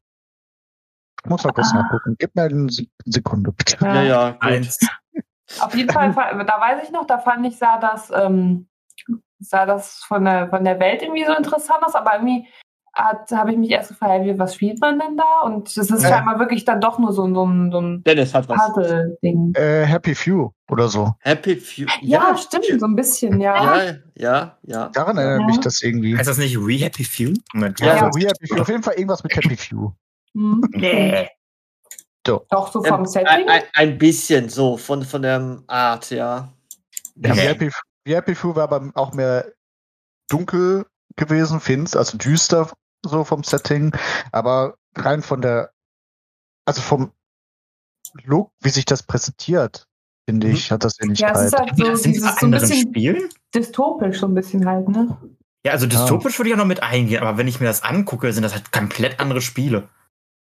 Ich 1.23 1.29
muss 1.29 1.43
mal 1.43 1.51
kurz 1.53 1.71
Ah. 1.73 1.81
nachgucken. 1.83 2.15
Gib 2.19 2.35
mir 2.35 2.43
eine 2.43 2.69
Sek- 2.69 2.89
Sekunde, 3.05 3.51
bitte. 3.51 3.77
Ja, 3.81 4.01
ja, 4.03 4.31
gut. 4.31 4.41
Eins. 4.43 4.79
Auf 5.59 5.75
jeden 5.75 5.89
Fall, 5.91 6.13
fa- 6.13 6.43
da 6.43 6.59
weiß 6.59 6.83
ich 6.83 6.91
noch, 6.91 7.05
da 7.07 7.17
fand 7.17 7.45
ich, 7.47 7.57
sah 7.57 7.79
das, 7.79 8.11
ähm, 8.13 8.67
sah 9.43 9.65
das 9.65 10.03
von 10.03 10.25
der, 10.25 10.49
von 10.49 10.63
der 10.63 10.79
Welt 10.79 11.01
irgendwie 11.01 11.25
so 11.25 11.33
interessant 11.35 11.83
aus, 11.85 11.95
aber 11.95 12.13
irgendwie 12.15 12.47
habe 12.95 13.51
ich 13.51 13.57
mich 13.57 13.71
erst 13.71 13.89
gefragt, 13.89 14.23
wie, 14.23 14.37
was 14.37 14.53
spielt 14.53 14.79
man 14.79 14.99
denn 14.99 15.17
da? 15.17 15.41
Und 15.45 15.67
es 15.67 15.77
ist 15.77 16.03
Ja. 16.03 16.09
scheinbar 16.09 16.37
wirklich 16.37 16.63
dann 16.63 16.79
doch 16.79 16.99
nur 16.99 17.11
so, 17.11 17.25
ein- 17.25 17.33
so 17.33 17.43
ein, 17.43 17.71
so 17.71 17.81
ein 17.81 18.03
Dennis 18.03 18.35
hat 18.35 18.47
was. 18.47 18.67
Puzzle-Ding. 18.67 19.53
Äh, 19.55 19.85
Happy 19.85 20.13
Few 20.13 20.51
oder 20.69 20.87
so. 20.87 21.11
Happy 21.21 21.55
Few. 21.55 21.87
Ja, 22.01 22.37
stimmt, 22.37 22.65
so 22.79 22.85
ein 22.85 22.95
bisschen, 22.95 23.39
ja. 23.41 23.83
Ja, 23.85 23.93
ja, 24.15 24.57
ja. 24.61 24.89
Daran 24.89 25.17
erinnert 25.17 25.39
Ja. 25.41 25.45
mich 25.47 25.59
das 25.59 25.81
irgendwie. 25.81 26.15
Heißt 26.15 26.29
das 26.29 26.37
nicht 26.37 26.55
We 26.55 26.73
Happy 26.75 27.03
Few? 27.03 27.33
Moment, 27.53 27.79
Ja. 27.79 27.95
Ja, 27.95 28.09
We 28.13 28.27
Happy 28.27 28.45
Few. 28.47 28.61
Auf 28.61 28.67
jeden 28.69 28.83
Fall 28.83 28.93
irgendwas 28.93 29.23
mit 29.23 29.35
Happy 29.35 29.57
Few. 29.57 29.91
Hm. 30.35 30.61
Nee. 30.73 31.29
Doch 32.25 32.71
so 32.71 32.83
vom 32.83 32.99
Ähm, 32.99 33.05
Setting. 33.05 33.49
Ein, 33.49 33.63
ein, 33.73 33.97
bisschen 33.97 34.49
so 34.49 34.77
von, 34.77 35.01
von 35.03 35.23
der 35.23 35.57
Art, 35.67 36.11
ja. 36.11 36.47
Ja, 37.15 37.33
Nee. 37.33 37.41
Happy, 37.41 37.71
We 38.05 38.15
Happy 38.15 38.35
Few 38.35 38.55
war 38.55 38.63
aber 38.63 38.91
auch 38.95 39.13
mehr 39.13 39.53
dunkel 40.29 40.85
gewesen, 41.15 41.59
finst, 41.59 41.95
also 41.95 42.17
düster 42.17 42.69
so 43.05 43.23
vom 43.23 43.43
Setting, 43.43 43.95
aber 44.31 44.75
rein 44.95 45.21
von 45.21 45.41
der, 45.41 45.71
also 46.65 46.81
vom 46.81 47.11
Look, 48.23 48.51
wie 48.61 48.69
sich 48.69 48.85
das 48.85 49.03
präsentiert, 49.03 49.87
finde 50.29 50.49
ich, 50.49 50.71
hat 50.71 50.83
das 50.83 50.97
Ja, 50.99 51.01
es 51.01 51.05
Ähnlichkeit. 51.05 51.45
ist 51.47 51.53
halt 51.57 51.69
so, 51.77 51.83
dieses, 52.03 52.39
so 52.39 52.45
ein 52.45 52.51
bisschen 52.51 52.89
Spielen? 52.89 53.29
dystopisch, 53.53 54.19
so 54.19 54.27
ein 54.27 54.33
bisschen 54.33 54.65
halt, 54.65 54.87
ne? 54.89 55.17
Ja, 55.65 55.71
also 55.73 55.87
dystopisch 55.87 56.37
würde 56.37 56.49
ich 56.49 56.53
auch 56.55 56.59
noch 56.59 56.65
mit 56.65 56.83
eingehen, 56.83 57.21
aber 57.21 57.37
wenn 57.37 57.47
ich 57.47 57.59
mir 57.59 57.67
das 57.67 57.83
angucke, 57.83 58.31
sind 58.33 58.43
das 58.43 58.53
halt 58.53 58.71
komplett 58.71 59.19
andere 59.19 59.41
Spiele. 59.41 59.89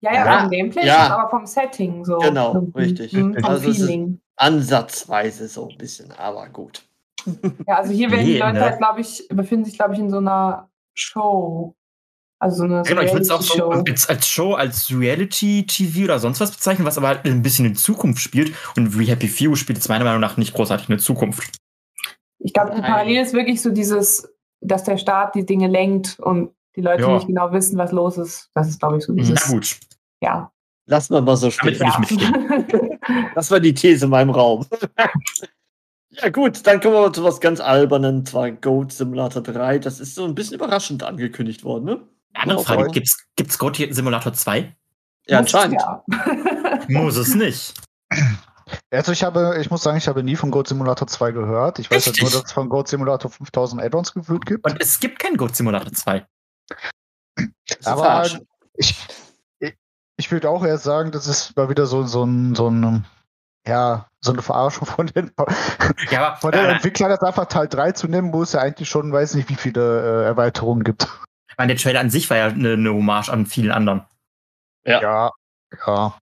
Ja, 0.01 0.13
ja, 0.13 0.25
Ja, 0.27 0.41
vom 0.41 0.51
Gameplay, 0.51 0.87
ja. 0.87 1.17
aber 1.17 1.31
vom 1.31 1.47
Setting 1.47 2.05
so. 2.05 2.19
Genau, 2.19 2.55
irgendwie. 2.55 2.79
richtig. 2.83 3.13
Mhm, 3.13 3.35
vom 3.35 3.45
Also 3.45 3.71
es 3.71 3.79
ist- 3.79 3.85
Feeling. 3.87 4.21
Ansatzweise 4.37 5.47
so 5.49 5.69
ein 5.69 5.79
bisschen, 5.79 6.11
aber 6.13 6.49
gut. 6.49 6.83
Ja, 7.67 7.77
also 7.77 7.93
hier 7.93 8.11
werden 8.11 8.27
die 8.27 8.39
Leute 8.39 8.55
ne? 8.55 8.61
halt, 8.61 8.79
glaube 8.79 9.01
ich, 9.01 9.27
befinden 9.31 9.65
sich, 9.65 9.75
glaube 9.75 9.95
ich, 9.95 10.01
in 10.01 10.11
so 10.11 10.19
einer 10.19 10.69
Show. 10.95 11.75
Also 12.39 12.59
so 12.59 12.65
eine 12.65 12.83
Genau, 12.83 13.01
ich 13.01 13.13
würde 13.13 13.23
es 13.23 13.31
auch 13.31 13.41
so 13.41 13.71
als, 13.71 14.09
als 14.09 14.29
Show, 14.29 14.55
als 14.55 14.91
Reality-TV 14.91 16.05
oder 16.05 16.19
sonst 16.19 16.41
was 16.41 16.51
bezeichnen, 16.51 16.87
was 16.87 16.99
aber 16.99 17.09
halt 17.09 17.25
ein 17.25 17.43
bisschen 17.43 17.65
in 17.65 17.75
Zukunft 17.75 18.21
spielt. 18.21 18.53
Und 18.77 18.99
We 18.99 19.05
Happy 19.05 19.29
Few 19.29 19.55
spielt 19.57 19.79
jetzt 19.79 19.89
meiner 19.89 20.05
Meinung 20.05 20.21
nach 20.21 20.37
nicht 20.37 20.55
großartig 20.55 20.89
in 20.89 20.97
der 20.97 21.03
Zukunft. 21.03 21.57
Ich 22.39 22.53
glaube, 22.53 22.75
die. 22.75 22.83
Parallel 22.83 23.23
ist 23.23 23.33
wirklich 23.33 23.63
so 23.63 23.71
dieses, 23.71 24.29
dass 24.61 24.85
der 24.85 24.99
Staat 24.99 25.35
die 25.35 25.47
Dinge 25.47 25.69
lenkt 25.69 26.19
und 26.21 26.51
die 26.77 26.83
Leute 26.83 27.03
Ja. 27.03 27.15
nicht 27.15 27.27
genau 27.29 27.53
wissen, 27.53 27.79
was 27.79 27.93
los 27.93 28.19
ist. 28.19 28.51
Das 28.55 28.69
ist, 28.69 28.81
glaube 28.81 28.99
ich, 28.99 29.05
so 29.05 29.15
dieses. 29.15 29.47
Na 29.47 29.55
gut, 29.55 29.77
Ja. 30.21 30.51
Lassen 30.87 31.15
wir 31.15 31.23
mal 31.23 31.37
so 31.37 31.51
stehen. 31.51 31.79
Damit 31.79 32.11
will 32.11 32.19
ich 32.19 32.21
mitgehen. 32.21 32.99
Das 33.35 33.51
war 33.51 33.59
die 33.59 33.73
These 33.73 34.05
in 34.05 34.11
meinem 34.11 34.31
Raum. 34.31 34.67
ja, 36.21 36.29
gut, 36.31 36.67
dann 36.67 36.81
kommen 36.81 36.95
wir 36.95 37.13
zu 37.13 37.25
was 37.25 37.41
ganz 37.41 37.61
Albernen, 37.61 38.25
zwar 38.27 38.51
Goat 38.51 38.93
Simulator 38.93 39.43
3. 39.43 39.79
Das 39.79 40.01
ist 40.01 40.15
so 40.15 40.25
ein 40.25 40.35
bisschen 40.35 40.55
überraschend 40.55 41.03
angekündigt 41.03 41.65
worden, 41.65 41.85
ne? 41.85 42.09
andere 42.35 42.65
Frage, 42.65 42.85
voll. 42.85 42.93
gibt's, 42.93 43.27
gibt's 43.37 43.59
Goat 43.59 43.77
Simulator 43.77 44.33
2? 44.33 44.75
Ja, 45.27 45.41
Muss- 45.41 45.55
anscheinend. 45.55 45.81
Ja. 45.81 46.05
Muss 46.89 47.17
es 47.17 47.35
nicht. 47.35 47.75
Also 48.91 49.13
ich 49.13 49.23
habe, 49.23 49.57
ich 49.61 49.71
muss 49.71 49.83
sagen, 49.83 49.99
ich 49.99 50.09
habe 50.09 50.23
nie 50.23 50.37
von 50.37 50.51
Goat 50.51 50.69
Simulator 50.69 51.07
2 51.07 51.33
gehört. 51.33 51.79
Ich 51.79 51.91
weiß 51.91 52.07
halt 52.07 52.21
nur, 52.21 52.31
dass 52.31 52.45
es 52.45 52.53
von 52.53 52.69
Goat 52.69 52.89
Simulator 52.89 53.31
5000 53.31 53.83
Add-ons 53.83 54.13
gefühlt 54.13 54.47
gibt. 54.47 54.65
Und 54.65 54.81
es 54.81 54.99
gibt 55.01 55.19
kein 55.19 55.37
Goat 55.37 55.55
Simulator 55.55 55.93
2. 55.93 56.27
Das 57.37 57.47
ist 57.79 57.87
Aber 57.87 58.27
ich, 58.75 58.97
ich, 59.59 59.75
ich 60.17 60.31
würde 60.31 60.49
auch 60.49 60.65
erst 60.65 60.85
sagen, 60.85 61.11
das 61.11 61.27
ist 61.27 61.57
mal 61.57 61.69
wieder 61.69 61.87
so, 61.87 62.05
so 62.05 62.25
ein, 62.25 62.55
so 62.55 62.69
ein, 62.69 63.05
ja, 63.67 64.07
so 64.21 64.33
eine 64.33 64.43
Verarschung 64.43 64.87
von 64.87 65.07
den, 65.07 65.31
Ja, 66.11 66.27
aber 66.27 66.37
von 66.37 66.53
den 66.53 66.65
äh, 66.65 66.73
Entwicklern, 66.73 67.11
das 67.11 67.21
einfach 67.21 67.47
Teil 67.47 67.69
3 67.69 67.93
zu 67.93 68.09
nennen, 68.09 68.33
wo 68.33 68.43
es 68.43 68.53
ja 68.53 68.61
eigentlich 68.61 68.89
schon, 68.89 69.13
weiß 69.13 69.35
nicht, 69.35 69.49
wie 69.49 69.55
viele 69.55 69.81
äh, 69.81 70.25
Erweiterungen 70.25 70.85
gibt. 70.85 71.09
ich 71.49 71.57
meine, 71.59 71.75
der 71.75 71.83
Trailer 71.83 72.01
an 72.01 72.11
sich 72.11 72.29
war 72.31 72.37
ja 72.37 72.47
eine, 72.47 72.73
eine 72.73 72.93
Hommage 72.93 73.31
an 73.31 73.47
vielen 73.47 73.71
anderen. 73.71 74.05
Ja. 74.85 75.01
Ja, 75.01 75.31
ja. 75.87 76.19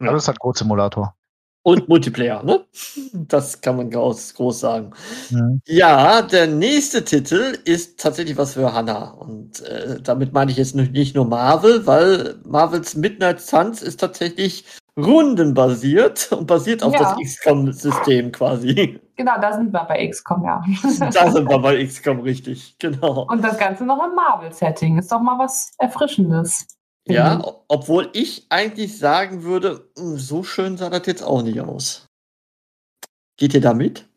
Aber 0.00 0.12
das 0.12 0.24
ist 0.24 0.28
halt 0.28 0.38
Goat 0.38 0.58
Simulator. 0.58 1.14
Und 1.62 1.88
Multiplayer, 1.90 2.42
ne? 2.42 2.64
Das 3.12 3.60
kann 3.60 3.76
man 3.76 3.90
groß, 3.90 4.32
groß 4.34 4.60
sagen. 4.60 4.92
Mhm. 5.28 5.60
Ja, 5.66 6.22
der 6.22 6.46
nächste 6.46 7.04
Titel 7.04 7.58
ist 7.64 8.00
tatsächlich 8.00 8.38
was 8.38 8.54
für 8.54 8.72
Hannah. 8.72 9.10
Und 9.10 9.60
äh, 9.60 10.00
damit 10.00 10.32
meine 10.32 10.50
ich 10.50 10.56
jetzt 10.56 10.74
nicht 10.74 10.92
nicht 10.92 11.14
nur 11.14 11.26
Marvel, 11.26 11.86
weil 11.86 12.36
Marvels 12.46 12.96
Midnight 12.96 13.42
Suns 13.42 13.82
ist 13.82 14.00
tatsächlich 14.00 14.64
rundenbasiert 15.04 16.32
und 16.32 16.46
basiert 16.46 16.82
auf 16.82 16.92
Ja. 16.92 17.00
das 17.00 17.16
XCOM-System 17.18 18.32
quasi. 18.32 19.00
Genau, 19.16 19.38
da 19.40 19.52
sind 19.52 19.72
wir 19.72 19.84
bei 19.84 20.06
XCOM, 20.08 20.44
ja. 20.44 20.62
da 21.12 21.30
sind 21.30 21.48
wir 21.48 21.58
bei 21.58 21.84
XCOM 21.84 22.20
richtig, 22.20 22.76
genau. 22.78 23.26
Und 23.30 23.42
das 23.44 23.58
Ganze 23.58 23.84
noch 23.84 24.02
im 24.04 24.14
Marvel-Setting. 24.14 24.98
Ist 24.98 25.12
doch 25.12 25.20
mal 25.20 25.38
was 25.38 25.72
Erfrischendes. 25.78 26.66
Ja, 27.06 27.36
Mhm. 27.36 27.44
obwohl 27.68 28.08
ich 28.12 28.46
eigentlich 28.50 28.98
sagen 28.98 29.42
würde, 29.42 29.90
"Hm, 29.98 30.16
so 30.18 30.42
schön 30.42 30.76
sah 30.76 30.90
das 30.90 31.06
jetzt 31.06 31.22
auch 31.22 31.42
nicht 31.42 31.60
aus. 31.60 32.06
Geht 33.36 33.54
ihr 33.54 33.60
damit? 33.60 34.08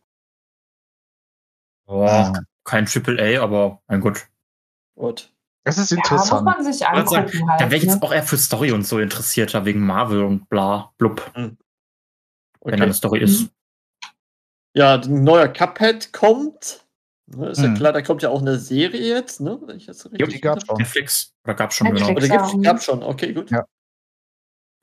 Boah, 1.85 2.33
kein 2.63 2.85
AAA, 2.87 3.41
aber 3.41 3.81
mein 3.87 3.99
Gott. 4.01 4.27
Gut. 4.95 5.32
Es 5.65 5.77
ist 5.77 5.91
Ja, 5.91 5.97
muss 5.97 6.05
interessant. 6.11 6.45
man 6.45 6.63
sich 6.63 6.81
wollte 6.81 7.09
sagen, 7.09 7.25
angucken 7.25 7.49
halt. 7.51 7.61
Da 7.61 7.65
wäre 7.65 7.77
ich 7.77 7.83
ne? 7.85 7.93
jetzt 7.93 8.03
auch 8.03 8.13
eher 8.13 8.23
für 8.23 8.37
Story 8.37 8.71
und 8.71 8.85
so 8.85 8.99
interessierter, 8.99 9.63
wegen 9.65 9.79
Marvel 9.85 10.23
und 10.23 10.49
bla, 10.49 10.91
blub, 10.97 11.31
wenn 11.35 11.57
da 12.65 12.71
Okay. 12.73 12.81
eine 12.81 12.93
Story 12.93 13.21
ist. 13.21 13.49
Ja, 14.75 14.95
ein 14.95 15.23
neuer 15.23 15.47
Cuphead 15.47 16.11
kommt. 16.13 16.85
Ne, 17.27 17.49
ist 17.49 17.59
ja 17.59 17.65
Hm. 17.65 17.75
klar, 17.75 17.93
da 17.93 18.01
kommt 18.01 18.21
ja 18.21 18.29
auch 18.29 18.41
eine 18.41 18.57
Serie 18.59 19.01
jetzt, 19.15 19.39
ne? 19.39 19.59
Wenn 19.65 19.77
ich 19.77 19.85
das 19.85 20.03
Ja, 20.11 20.25
die 20.25 20.41
gab's 20.41 20.65
schon. 20.65 20.77
Netflix, 20.77 21.33
oder 21.45 21.53
gab's 21.53 21.75
schon, 21.75 21.87
Netflix. 21.87 22.27
genau. 22.27 22.43
Oder 22.43 22.57
mhm. 22.57 22.61
gab's 22.63 22.85
schon, 22.85 23.03
okay, 23.03 23.33
gut. 23.33 23.49
Ja. 23.51 23.65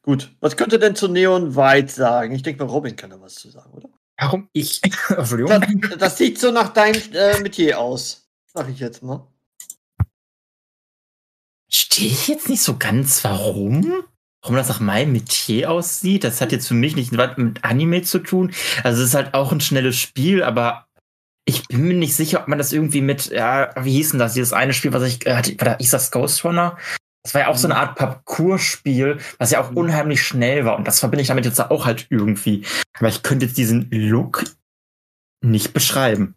Gut. 0.02 0.34
Was 0.40 0.56
könnte 0.56 0.78
denn 0.78 0.96
zu 0.96 1.08
Neon 1.08 1.54
White 1.56 1.92
sagen? 1.92 2.34
Ich 2.34 2.42
denke 2.42 2.64
mal, 2.64 2.70
Robin 2.70 2.96
kann 2.96 3.10
da 3.10 3.20
was 3.20 3.34
zu 3.34 3.50
sagen, 3.50 3.70
oder? 3.72 3.88
Warum 4.18 4.48
ich? 4.52 4.80
Entschuldigung. 5.10 5.80
Das, 5.82 5.98
das 5.98 6.18
sieht 6.18 6.38
so 6.38 6.50
nach 6.50 6.70
deinem 6.70 7.00
äh, 7.12 7.38
Metier 7.40 7.78
aus. 7.78 8.26
Sag 8.46 8.68
ich 8.70 8.78
jetzt 8.80 9.02
mal. 9.02 9.26
Stehe 12.00 12.12
ich 12.12 12.28
jetzt 12.28 12.48
nicht 12.48 12.62
so 12.62 12.78
ganz, 12.78 13.22
warum? 13.24 13.92
Warum 14.42 14.56
das 14.56 14.70
nach 14.70 14.80
meinem 14.80 15.12
Metier 15.12 15.70
aussieht? 15.70 16.24
Das 16.24 16.40
hat 16.40 16.50
jetzt 16.50 16.66
für 16.66 16.72
mich 16.72 16.96
nicht 16.96 17.14
was 17.14 17.36
mit 17.36 17.62
Anime 17.62 18.00
zu 18.00 18.20
tun. 18.20 18.54
Also 18.82 19.02
es 19.02 19.10
ist 19.10 19.14
halt 19.14 19.34
auch 19.34 19.52
ein 19.52 19.60
schnelles 19.60 19.98
Spiel, 19.98 20.42
aber 20.42 20.86
ich 21.44 21.68
bin 21.68 21.82
mir 21.86 21.92
nicht 21.92 22.16
sicher, 22.16 22.40
ob 22.40 22.48
man 22.48 22.56
das 22.56 22.72
irgendwie 22.72 23.02
mit, 23.02 23.26
ja, 23.26 23.70
wie 23.84 23.92
hieß 23.92 24.12
denn 24.12 24.18
das? 24.18 24.32
Dieses 24.32 24.54
eine 24.54 24.72
Spiel, 24.72 24.94
was 24.94 25.02
ich, 25.02 25.26
äh, 25.26 25.34
hatte, 25.34 25.54
war 25.58 25.66
da, 25.72 25.76
hieß 25.76 25.90
das 25.90 26.10
Ghost 26.10 26.42
Runner? 26.42 26.78
Das 27.22 27.34
war 27.34 27.42
ja 27.42 27.48
auch 27.48 27.58
so 27.58 27.66
eine 27.68 27.76
Art 27.76 27.96
Parcours-Spiel, 27.96 29.18
was 29.36 29.50
ja 29.50 29.60
auch 29.62 29.72
unheimlich 29.72 30.22
schnell 30.22 30.64
war. 30.64 30.78
Und 30.78 30.88
das 30.88 31.00
verbinde 31.00 31.20
ich 31.20 31.28
damit 31.28 31.44
jetzt 31.44 31.60
auch 31.60 31.84
halt 31.84 32.06
irgendwie. 32.08 32.64
Aber 32.98 33.08
ich 33.08 33.22
könnte 33.22 33.44
jetzt 33.44 33.58
diesen 33.58 33.90
Look 33.90 34.44
nicht 35.44 35.74
beschreiben. 35.74 36.34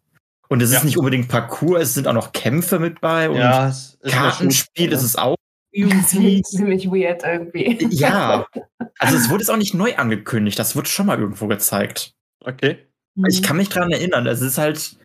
Und 0.49 0.61
es 0.61 0.73
Ja. 0.73 0.79
ist 0.79 0.83
nicht 0.83 0.97
unbedingt 0.97 1.29
Parcours, 1.29 1.83
es 1.83 1.93
sind 1.93 2.05
auch 2.09 2.13
noch 2.13 2.33
Kämpfe 2.33 2.79
mit 2.79 2.99
bei 2.99 3.29
und 3.29 3.37
Ja, 3.37 3.69
es 3.69 3.97
ist 4.01 4.11
Kartenspiel 4.11 4.91
ist 4.91 5.03
es 5.03 5.15
auch 5.15 5.37
irgendwie. 5.73 6.41
ziemlich 6.43 6.85
weird 6.87 7.23
irgendwie. 7.23 7.87
Ja. 7.89 8.45
Also 8.99 9.17
es 9.17 9.29
wurde 9.29 9.41
jetzt 9.41 9.49
auch 9.49 9.57
nicht 9.57 9.73
neu 9.73 9.95
angekündigt, 9.95 10.57
das 10.59 10.75
wurde 10.75 10.87
schon 10.87 11.07
mal 11.07 11.19
irgendwo 11.19 11.47
gezeigt. 11.47 12.13
Okay. 12.45 12.87
Ich 13.27 13.41
kann 13.41 13.57
mich 13.57 13.67
dran 13.67 13.91
erinnern, 13.91 14.27
es 14.27 14.39
ist 14.39 14.57
halt 14.57 14.97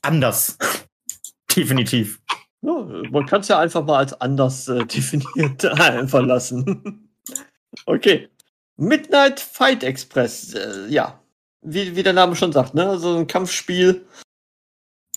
anders. 0.00 0.58
Definitiv. 1.54 2.20
Ja, 2.62 2.72
man 3.10 3.26
kann 3.26 3.42
es 3.42 3.48
ja 3.48 3.58
einfach 3.58 3.84
mal 3.84 3.98
als 3.98 4.14
anders 4.20 4.68
äh, 4.68 4.84
definiert 4.86 5.64
einfach 5.64 6.22
lassen. 6.24 7.10
okay. 7.86 8.28
Midnight 8.76 9.38
Fight 9.38 9.84
Express. 9.84 10.54
Äh, 10.54 10.88
ja. 10.88 11.20
Wie, 11.60 11.94
wie 11.94 12.02
der 12.02 12.14
Name 12.14 12.34
schon 12.34 12.52
sagt, 12.52 12.74
ne? 12.74 12.88
Also 12.88 13.16
ein 13.16 13.26
Kampfspiel. 13.26 14.04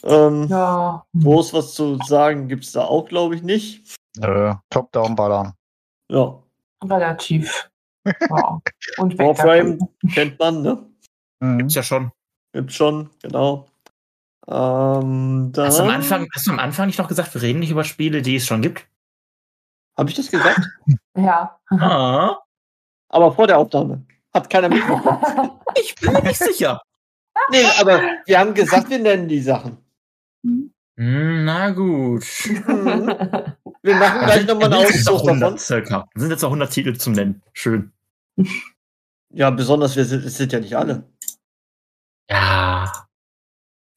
Ähm, 0.04 0.48
Ja. 0.50 1.06
Groß 1.20 1.54
was 1.54 1.74
zu 1.74 1.98
sagen 2.06 2.48
gibt's 2.48 2.74
da 2.74 2.82
auch, 2.84 3.08
glaube 3.08 3.36
ich, 3.36 3.42
nicht. 3.44 3.96
Nö, 4.18 4.54
Top-Down 4.70 5.16
ballern. 5.16 5.54
Ja. 6.10 6.42
Relativ. 6.84 7.70
Ja. 8.30 8.60
Und 9.00 9.18
Warframe 9.18 9.80
kennt 10.14 10.38
man, 10.38 10.62
ne? 10.62 10.86
Mhm. 11.40 11.58
Gibt's 11.58 11.74
ja 11.74 11.82
schon. 11.82 12.12
Gibt's 12.54 12.76
schon, 12.76 13.10
genau. 13.24 13.68
Ähm, 14.48 15.50
dann. 15.52 15.66
Hast 15.66 15.80
du, 15.80 15.84
am 15.84 15.90
Anfang, 15.90 16.28
hast 16.36 16.46
du 16.46 16.52
am 16.52 16.60
Anfang 16.60 16.86
nicht 16.86 17.00
noch 17.00 17.08
gesagt, 17.08 17.34
wir 17.34 17.42
reden 17.42 17.62
nicht 17.62 17.72
über 17.72 17.84
Spiele, 17.84 18.22
die 18.22 18.36
es 18.36 18.46
schon 18.46 18.62
gibt? 18.62 18.88
Hab 19.98 20.08
ich 20.08 20.14
das 20.14 20.30
gesagt? 20.30 20.62
Ja. 21.18 21.58
Ah, 21.72 22.38
Aber 23.10 23.34
vor 23.34 23.48
der 23.48 23.58
Aufnahme. 23.58 24.06
Hat 24.36 24.52
keiner 24.52 24.70
mitbekommen. 24.70 25.50
ich 25.76 25.96
bin 25.96 26.14
mir 26.14 26.22
nicht 26.22 26.38
sicher. 26.38 26.82
nee, 27.50 27.66
aber 27.80 28.02
wir 28.28 28.38
haben 28.40 28.54
gesagt, 28.54 28.88
wir 28.92 29.00
nennen 29.00 29.28
die 29.28 29.42
Sachen. 29.42 29.78
Hm, 30.44 30.72
Na 30.96 31.72
gut. 31.72 32.24
Wir 33.86 33.96
machen 33.98 34.26
gleich 34.26 34.48
nochmal 34.48 34.64
einen 34.64 34.82
Dann 34.82 34.88
sind 34.88 35.02
es 35.02 35.08
auch 35.08 35.14
Auszug 35.14 35.28
100 35.30 35.42
davon. 35.44 35.58
circa. 35.60 36.10
Dann 36.14 36.22
sind 36.22 36.32
jetzt 36.32 36.44
auch 36.44 36.48
100 36.48 36.72
Titel 36.74 36.98
zum 36.98 37.14
Nennen. 37.14 37.44
Schön. 37.54 37.92
Ja, 39.30 39.52
besonders, 39.52 39.96
wir 39.96 40.06
sind, 40.06 40.26
es 40.26 40.38
sind 40.38 40.52
ja 40.54 40.60
nicht 40.60 40.76
alle. 40.76 41.08
Ja. 42.28 42.92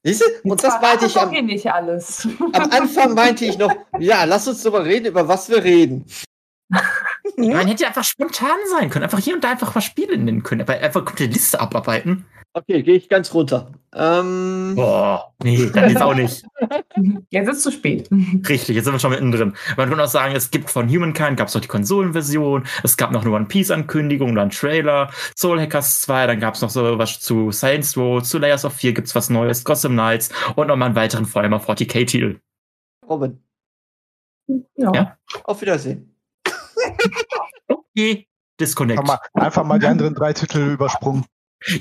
Siehst 0.03 0.21
du? 0.21 0.51
Und 0.51 0.63
das 0.63 0.79
meinte 0.83 1.07
ich 1.07 1.17
am, 1.17 1.31
hier 1.31 1.43
nicht 1.43 1.73
alles. 1.73 2.29
am 2.53 2.71
Anfang 2.71 3.15
meinte 3.15 3.47
ich 3.47 3.57
noch, 3.57 3.73
ja, 3.99 4.25
lass 4.25 4.47
uns 4.47 4.63
darüber 4.63 4.85
reden, 4.85 5.07
über 5.07 5.27
was 5.27 5.49
wir 5.49 5.65
reden. 5.65 6.05
Man 7.39 7.67
hätte 7.69 7.83
ja 7.83 7.89
einfach 7.89 8.05
spontan 8.05 8.59
sein 8.71 8.91
können. 8.91 9.05
Einfach 9.05 9.19
hier 9.19 9.35
und 9.35 9.45
da 9.45 9.51
einfach 9.51 9.75
mal 9.75 9.81
Spiele 9.81 10.17
nennen 10.19 10.43
können. 10.43 10.63
Aber 10.63 10.75
einfach 10.75 11.05
komplette 11.05 11.33
Liste 11.33 11.61
abarbeiten. 11.61 12.27
Okay, 12.55 12.83
gehe 12.83 12.97
ich 12.97 13.09
ganz 13.09 13.33
runter. 13.35 13.71
Ähm, 13.95 14.73
Boah, 14.75 15.33
nee, 15.43 15.71
dann 15.75 15.91
ist 15.91 16.01
auch 16.03 16.15
nicht. 16.15 16.43
Jetzt 17.31 17.49
ist 17.49 17.57
es 17.59 17.63
zu 17.63 17.71
spät. 17.71 18.09
Richtig, 18.11 18.75
jetzt 18.75 18.85
sind 18.85 18.95
wir 18.95 18.99
schon 18.99 19.11
mittendrin. 19.11 19.55
Man 19.77 19.89
kann 19.89 20.01
auch 20.01 20.09
sagen, 20.09 20.35
es 20.35 20.51
gibt 20.51 20.71
von 20.71 20.89
Humankind, 20.89 21.37
gab 21.37 21.49
es 21.49 21.55
noch 21.55 21.61
die 21.61 21.69
Konsolenversion, 21.69 22.67
es 22.83 22.97
gab 22.97 23.13
noch 23.13 23.23
eine 23.23 23.31
One 23.31 23.45
Piece-Ankündigung 23.45 24.33
oder 24.33 24.43
einen 24.43 24.51
Trailer, 24.51 25.11
Soul 25.37 25.61
Hackers 25.61 26.01
2, 26.03 26.27
dann 26.27 26.41
gab 26.41 26.55
es 26.55 26.63
noch 26.63 26.71
so 26.71 26.99
was 26.99 27.21
zu 27.21 27.53
Science 27.53 27.97
Row, 27.97 28.23
zu 28.23 28.39
Layers 28.39 28.65
of 28.65 28.73
4 28.75 28.93
gibt's 28.95 29.15
was 29.15 29.31
Neues, 29.31 29.63
Gotham 29.63 29.93
Knights 29.93 30.31
und 30.57 30.67
nochmal 30.69 30.87
einen 30.87 30.97
weiteren 30.97 31.27
Vorher 31.27 31.51
40k-Titel. 31.51 32.41
Robin, 33.09 33.41
Ja. 34.77 34.93
Ja. 34.95 35.19
auf 35.45 35.61
Wiedersehen. 35.61 36.18
Okay, 37.69 38.29
Disconnect. 38.61 39.01
Einfach 39.01 39.19
mal, 39.35 39.45
einfach 39.45 39.65
mal 39.65 39.79
die 39.79 39.87
anderen 39.87 40.15
drei 40.15 40.33
Titel 40.33 40.73
übersprungen. 40.73 41.25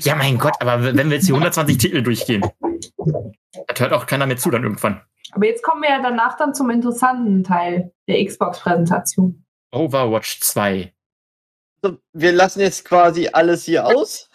Ja, 0.00 0.16
mein 0.16 0.38
Gott, 0.38 0.54
aber 0.60 0.82
wenn 0.82 1.08
wir 1.08 1.16
jetzt 1.16 1.28
die 1.28 1.32
120 1.32 1.78
Titel 1.78 2.02
durchgehen, 2.02 2.44
das 3.68 3.80
hört 3.80 3.92
auch 3.92 4.06
keiner 4.06 4.26
mehr 4.26 4.36
zu 4.36 4.50
dann 4.50 4.64
irgendwann. 4.64 5.00
Aber 5.32 5.46
jetzt 5.46 5.62
kommen 5.62 5.82
wir 5.82 5.90
ja 5.90 6.02
danach 6.02 6.36
dann 6.36 6.54
zum 6.54 6.70
interessanten 6.70 7.44
Teil 7.44 7.92
der 8.08 8.24
Xbox-Präsentation. 8.24 9.44
Overwatch 9.72 10.40
2. 10.40 10.92
So, 11.82 11.98
wir 12.12 12.32
lassen 12.32 12.60
jetzt 12.60 12.84
quasi 12.84 13.28
alles 13.32 13.64
hier 13.64 13.86
aus. 13.86 14.28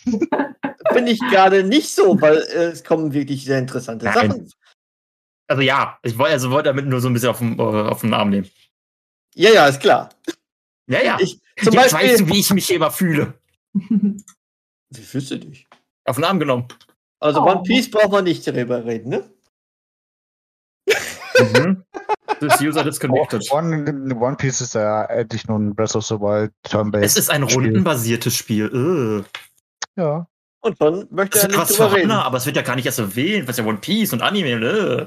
Finde 0.04 1.12
ich 1.12 1.20
gerade 1.20 1.64
nicht 1.64 1.94
so, 1.94 2.20
weil 2.20 2.36
äh, 2.36 2.66
es 2.66 2.84
kommen 2.84 3.12
wirklich 3.12 3.44
sehr 3.44 3.58
interessante 3.58 4.06
Nein. 4.06 4.14
Sachen. 4.14 4.52
Also 5.46 5.62
ja, 5.62 5.98
ich 6.02 6.18
wollte 6.18 6.32
also 6.34 6.50
wollte 6.50 6.68
damit 6.68 6.86
nur 6.86 7.00
so 7.00 7.08
ein 7.08 7.14
bisschen 7.14 7.30
auf 7.30 7.38
den, 7.38 7.58
äh, 7.58 7.62
auf 7.62 8.02
den 8.02 8.12
Arm 8.12 8.30
nehmen. 8.30 8.50
Ja, 9.34 9.50
ja, 9.50 9.66
ist 9.66 9.80
klar. 9.80 10.10
Ja, 10.88 11.02
ja. 11.02 11.16
Ich, 11.20 11.38
zum 11.62 11.74
Jetzt 11.74 11.92
Beispiel. 11.92 12.10
weißt 12.10 12.20
du, 12.20 12.28
wie 12.28 12.40
ich 12.40 12.50
mich 12.52 12.66
hier 12.66 12.76
immer 12.76 12.90
fühle. 12.90 13.34
Wie 13.74 15.02
fühlst 15.02 15.30
du 15.30 15.38
dich? 15.38 15.66
Auf 16.06 16.16
den 16.16 16.24
Arm 16.24 16.38
genommen. 16.38 16.66
Also 17.20 17.42
Oh. 17.42 17.46
One 17.50 17.62
Piece 17.62 17.90
braucht 17.90 18.10
man 18.10 18.24
nicht 18.24 18.46
darüber 18.46 18.84
reden, 18.84 19.10
ne? 19.10 19.30
Mhm. 21.38 21.84
This 22.40 22.60
user 22.60 22.84
disconnected. 22.84 23.50
One, 23.50 24.14
One 24.14 24.36
Piece 24.36 24.60
ist 24.60 24.74
ja 24.74 25.04
endlich 25.04 25.46
nur 25.48 25.58
ein 25.58 25.74
Breath 25.74 25.94
of 25.96 26.06
the 26.06 26.14
Wild 26.14 26.52
Turn-Based. 26.62 27.04
Es 27.04 27.16
ist 27.16 27.30
ein 27.30 27.48
Spiel. 27.48 27.64
rundenbasiertes 27.66 28.34
Spiel. 28.34 29.24
Äh. 29.96 30.00
Ja. 30.00 30.26
Und 30.60 30.78
schon 30.78 31.06
möchte 31.10 31.38
Das 31.38 31.44
er 31.44 31.50
ist 31.50 31.56
nicht 31.56 31.70
drüber 31.78 31.90
für 31.90 31.96
reden. 31.96 32.10
Hannah, 32.12 32.22
aber 32.24 32.38
es 32.38 32.46
wird 32.46 32.56
ja 32.56 32.62
gar 32.62 32.76
nicht 32.76 32.86
erst 32.86 32.98
erwähnt, 32.98 33.46
was 33.48 33.56
ja 33.58 33.64
One 33.64 33.78
Piece 33.78 34.12
und 34.12 34.22
Anime. 34.22 34.50
Äh. 34.50 35.06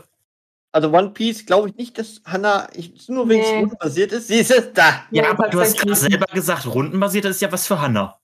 Also 0.74 0.90
One 0.92 1.10
Piece 1.12 1.46
glaube 1.46 1.70
ich 1.70 1.76
nicht, 1.76 1.98
dass 1.98 2.22
Hannah 2.26 2.70
ich, 2.74 3.10
nur 3.10 3.28
wegen 3.28 3.42
Nee. 3.42 3.68
es 3.72 3.78
basiert 3.78 4.12
ist. 4.14 4.28
Sie 4.28 4.36
ist 4.40 4.52
es 4.52 4.72
da. 4.74 5.04
Ja, 5.12 5.24
Ja, 5.24 5.32
aber 5.32 5.50
du 5.50 5.60
hast 5.60 5.78
gerade 5.78 5.96
selber 5.96 6.26
gesagt, 6.34 6.66
rundenbasiert 6.66 7.26
ist 7.26 7.42
ja 7.42 7.52
was 7.52 7.68
für 7.68 7.80
Hannah. 7.82 8.18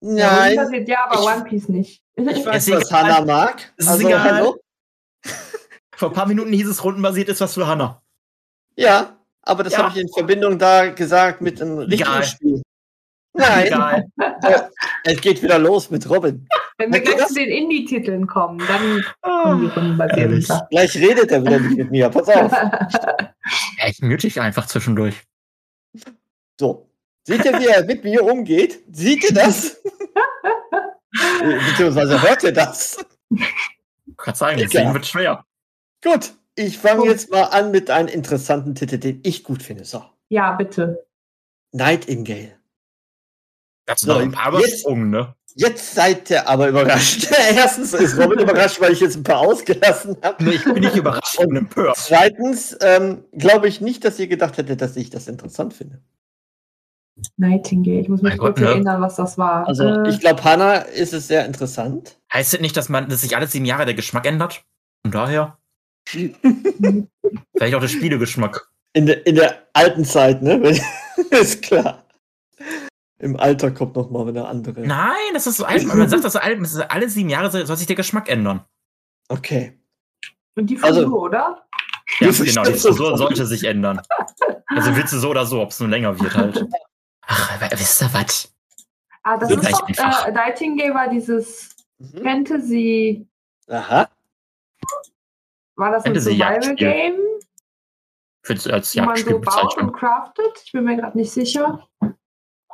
Nein, 0.00 0.54
Ja, 0.56 0.70
ja 0.78 1.04
aber 1.08 1.20
Ich- 1.20 1.26
One 1.26 1.44
Piece 1.44 1.68
nicht. 1.68 2.02
ich 2.16 2.44
weiß, 2.44 2.68
Ist 2.68 2.74
was 2.74 2.86
egal. 2.90 3.02
Hannah 3.04 3.24
mag. 3.24 3.72
Ist 3.76 3.88
also, 3.88 4.06
egal. 4.06 4.22
hallo? 4.36 4.56
Vor 5.96 6.08
ein 6.10 6.14
paar 6.14 6.26
Minuten 6.26 6.52
hieß 6.52 6.68
es, 6.68 6.84
rundenbasiert 6.84 7.28
ist 7.28 7.40
was 7.40 7.54
für 7.54 7.66
Hannah. 7.66 8.02
Ja, 8.76 9.16
aber 9.42 9.62
das 9.62 9.72
Ja. 9.74 9.78
habe 9.84 9.90
ich 9.96 10.02
in 10.02 10.12
Verbindung 10.12 10.58
da 10.58 10.88
gesagt 10.90 11.40
mit 11.40 11.62
einem 11.62 11.78
richtigen 11.78 12.02
Egal. 12.02 12.24
Spiel. 12.24 12.62
Nein, 13.34 13.66
Egal. 13.66 14.06
es 15.04 15.20
geht 15.20 15.42
wieder 15.42 15.58
los 15.58 15.88
mit 15.90 16.08
Robin. 16.10 16.46
Wenn 16.78 16.92
wir 16.92 17.00
gleich 17.00 17.16
das? 17.16 17.28
zu 17.28 17.34
den 17.34 17.48
Indie-Titeln 17.50 18.26
kommen, 18.26 18.58
dann 18.58 19.04
kommen 19.20 19.60
die 19.62 19.66
rundenbasiert 19.68 20.18
Ehrlich. 20.18 20.50
unter. 20.50 20.66
Gleich 20.70 20.96
redet 20.96 21.30
er 21.30 21.42
wieder 21.44 21.58
nicht 21.60 21.76
mit 21.76 21.90
mir. 21.90 22.08
Pass 22.08 22.28
auf. 22.28 22.52
Ja, 23.78 23.88
ich 23.88 24.00
mute 24.00 24.18
dich 24.18 24.40
einfach 24.40 24.66
zwischendurch. 24.66 25.16
So. 26.60 26.88
Seht 27.26 27.44
ihr, 27.44 27.58
wie 27.58 27.66
er 27.66 27.84
mit 27.84 28.04
mir 28.04 28.22
umgeht? 28.24 28.80
Seht 28.92 29.24
ihr 29.24 29.34
das? 29.34 29.82
Beziehungsweise 31.40 32.22
hört 32.22 32.42
ihr 32.44 32.52
das? 32.52 33.04
Ich 33.30 34.16
kann 34.16 34.34
sagen, 34.34 34.60
das. 34.60 34.72
Leben 34.72 34.94
wird 34.94 35.06
schwer. 35.06 35.44
Gut, 36.04 36.34
ich 36.54 36.78
fange 36.78 37.06
jetzt 37.06 37.30
mal 37.30 37.44
an 37.44 37.70
mit 37.72 37.90
einem 37.90 38.08
interessanten 38.08 38.74
Titel, 38.74 38.98
den 38.98 39.20
ich 39.24 39.42
gut 39.44 39.62
finde. 39.62 39.84
So. 39.84 40.04
ja, 40.28 40.52
bitte. 40.52 41.04
Nightingale. 41.72 42.58
Dazu 43.86 44.06
So, 44.06 44.12
noch 44.14 44.20
ein 44.20 44.30
paar 44.32 44.52
jetzt- 44.54 44.68
übersprungen, 44.68 45.10
ne? 45.10 45.34
Jetzt 45.54 45.94
seid 45.94 46.30
ihr 46.30 46.48
aber 46.48 46.68
überrascht. 46.68 47.28
Erstens 47.54 47.92
ist 47.92 48.18
Robin 48.18 48.40
überrascht, 48.40 48.80
weil 48.80 48.92
ich 48.92 49.00
jetzt 49.00 49.16
ein 49.16 49.22
paar 49.22 49.38
ausgelassen 49.40 50.16
habe. 50.22 50.42
Nee, 50.42 50.52
ich 50.52 50.64
bin 50.64 50.74
nicht 50.80 50.96
überrascht 50.96 51.38
und 51.38 51.56
empört. 51.56 51.96
Zweitens 51.96 52.76
ähm, 52.80 53.24
glaube 53.32 53.68
ich 53.68 53.80
nicht, 53.80 54.04
dass 54.04 54.18
ihr 54.18 54.28
gedacht 54.28 54.56
hättet, 54.56 54.80
dass 54.80 54.96
ich 54.96 55.10
das 55.10 55.28
interessant 55.28 55.74
finde. 55.74 56.00
Nightingale. 57.36 58.00
Ich 58.00 58.08
muss 58.08 58.22
mich 58.22 58.32
Mein 58.32 58.38
kurz 58.38 58.58
Gott, 58.58 58.64
ne? 58.64 58.70
erinnern, 58.72 59.02
was 59.02 59.16
das 59.16 59.36
war. 59.36 59.66
Also 59.68 59.84
Äh, 59.84 60.08
ich 60.08 60.20
glaube, 60.20 60.42
Hannah 60.42 60.76
ist 60.76 61.12
es 61.12 61.28
sehr 61.28 61.44
interessant. 61.44 62.18
Heißt 62.32 62.54
das 62.54 62.60
nicht, 62.60 62.76
dass 62.76 62.88
man, 62.88 63.08
dass 63.08 63.20
sich 63.20 63.36
alle 63.36 63.46
sieben 63.46 63.66
Jahre 63.66 63.84
der 63.84 63.94
Geschmack 63.94 64.26
ändert? 64.26 64.64
Von 65.02 65.12
daher. 65.12 65.58
Vielleicht 66.08 67.74
auch 67.74 67.80
der 67.80 67.88
Spielegeschmack. 67.88 68.68
In 68.94 69.06
der, 69.06 69.26
in 69.26 69.36
der 69.36 69.66
alten 69.72 70.04
Zeit, 70.04 70.42
ne? 70.42 70.78
ist 71.30 71.62
klar. 71.62 72.01
Im 73.22 73.36
Alter 73.38 73.70
kommt 73.70 73.94
noch 73.94 74.10
mal 74.10 74.26
eine 74.28 74.46
andere. 74.48 74.80
Nein, 74.80 75.14
das 75.32 75.46
ist 75.46 75.58
so 75.58 75.64
alt. 75.64 75.84
Man 75.86 76.08
sagt, 76.08 76.24
dass 76.24 76.34
alle, 76.34 77.08
sieben 77.08 77.28
Jahre 77.28 77.50
soll 77.52 77.76
sich 77.76 77.86
der 77.86 77.94
Geschmack 77.94 78.28
ändern. 78.28 78.64
Okay. 79.28 79.78
und 80.56 80.66
die 80.68 80.82
also- 80.82 81.04
du, 81.04 81.16
oder? 81.18 81.64
Ja, 82.18 82.30
genau, 82.30 82.64
die 82.64 82.74
Frisur 82.74 83.16
sollte 83.16 83.46
sich 83.46 83.64
ändern. 83.64 84.02
Also 84.66 84.94
willst 84.96 85.12
du 85.12 85.18
so 85.18 85.30
oder 85.30 85.46
so, 85.46 85.62
ob 85.62 85.70
es 85.70 85.78
nun 85.80 85.90
länger 85.90 86.18
wird 86.18 86.34
halt. 86.36 86.66
Ach, 87.26 87.60
wisst 87.70 88.02
ihr 88.02 88.10
was? 88.12 88.52
Ah, 89.22 89.36
das 89.38 89.50
ist 89.50 89.70
doch, 89.98 90.26
äh, 90.26 90.32
Nightingale 90.32 90.92
war 90.92 91.08
dieses 91.08 91.70
Mhm. 91.98 92.22
Fantasy, 92.24 93.26
Aha. 93.68 94.08
war 95.76 95.90
das 95.92 96.04
ein. 96.04 96.18
Survival-Game, 96.20 97.20
Für, 98.42 98.52
als 98.54 98.66
wo 98.66 98.72
man 98.72 99.16
so 99.16 99.22
Jagdspiel 99.30 99.38
baut 99.38 99.78
und 99.78 99.92
craftet? 99.92 100.62
Ich 100.64 100.72
bin 100.72 100.82
mir 100.84 100.96
gerade 100.96 101.16
nicht 101.16 101.30
sicher. 101.30 101.88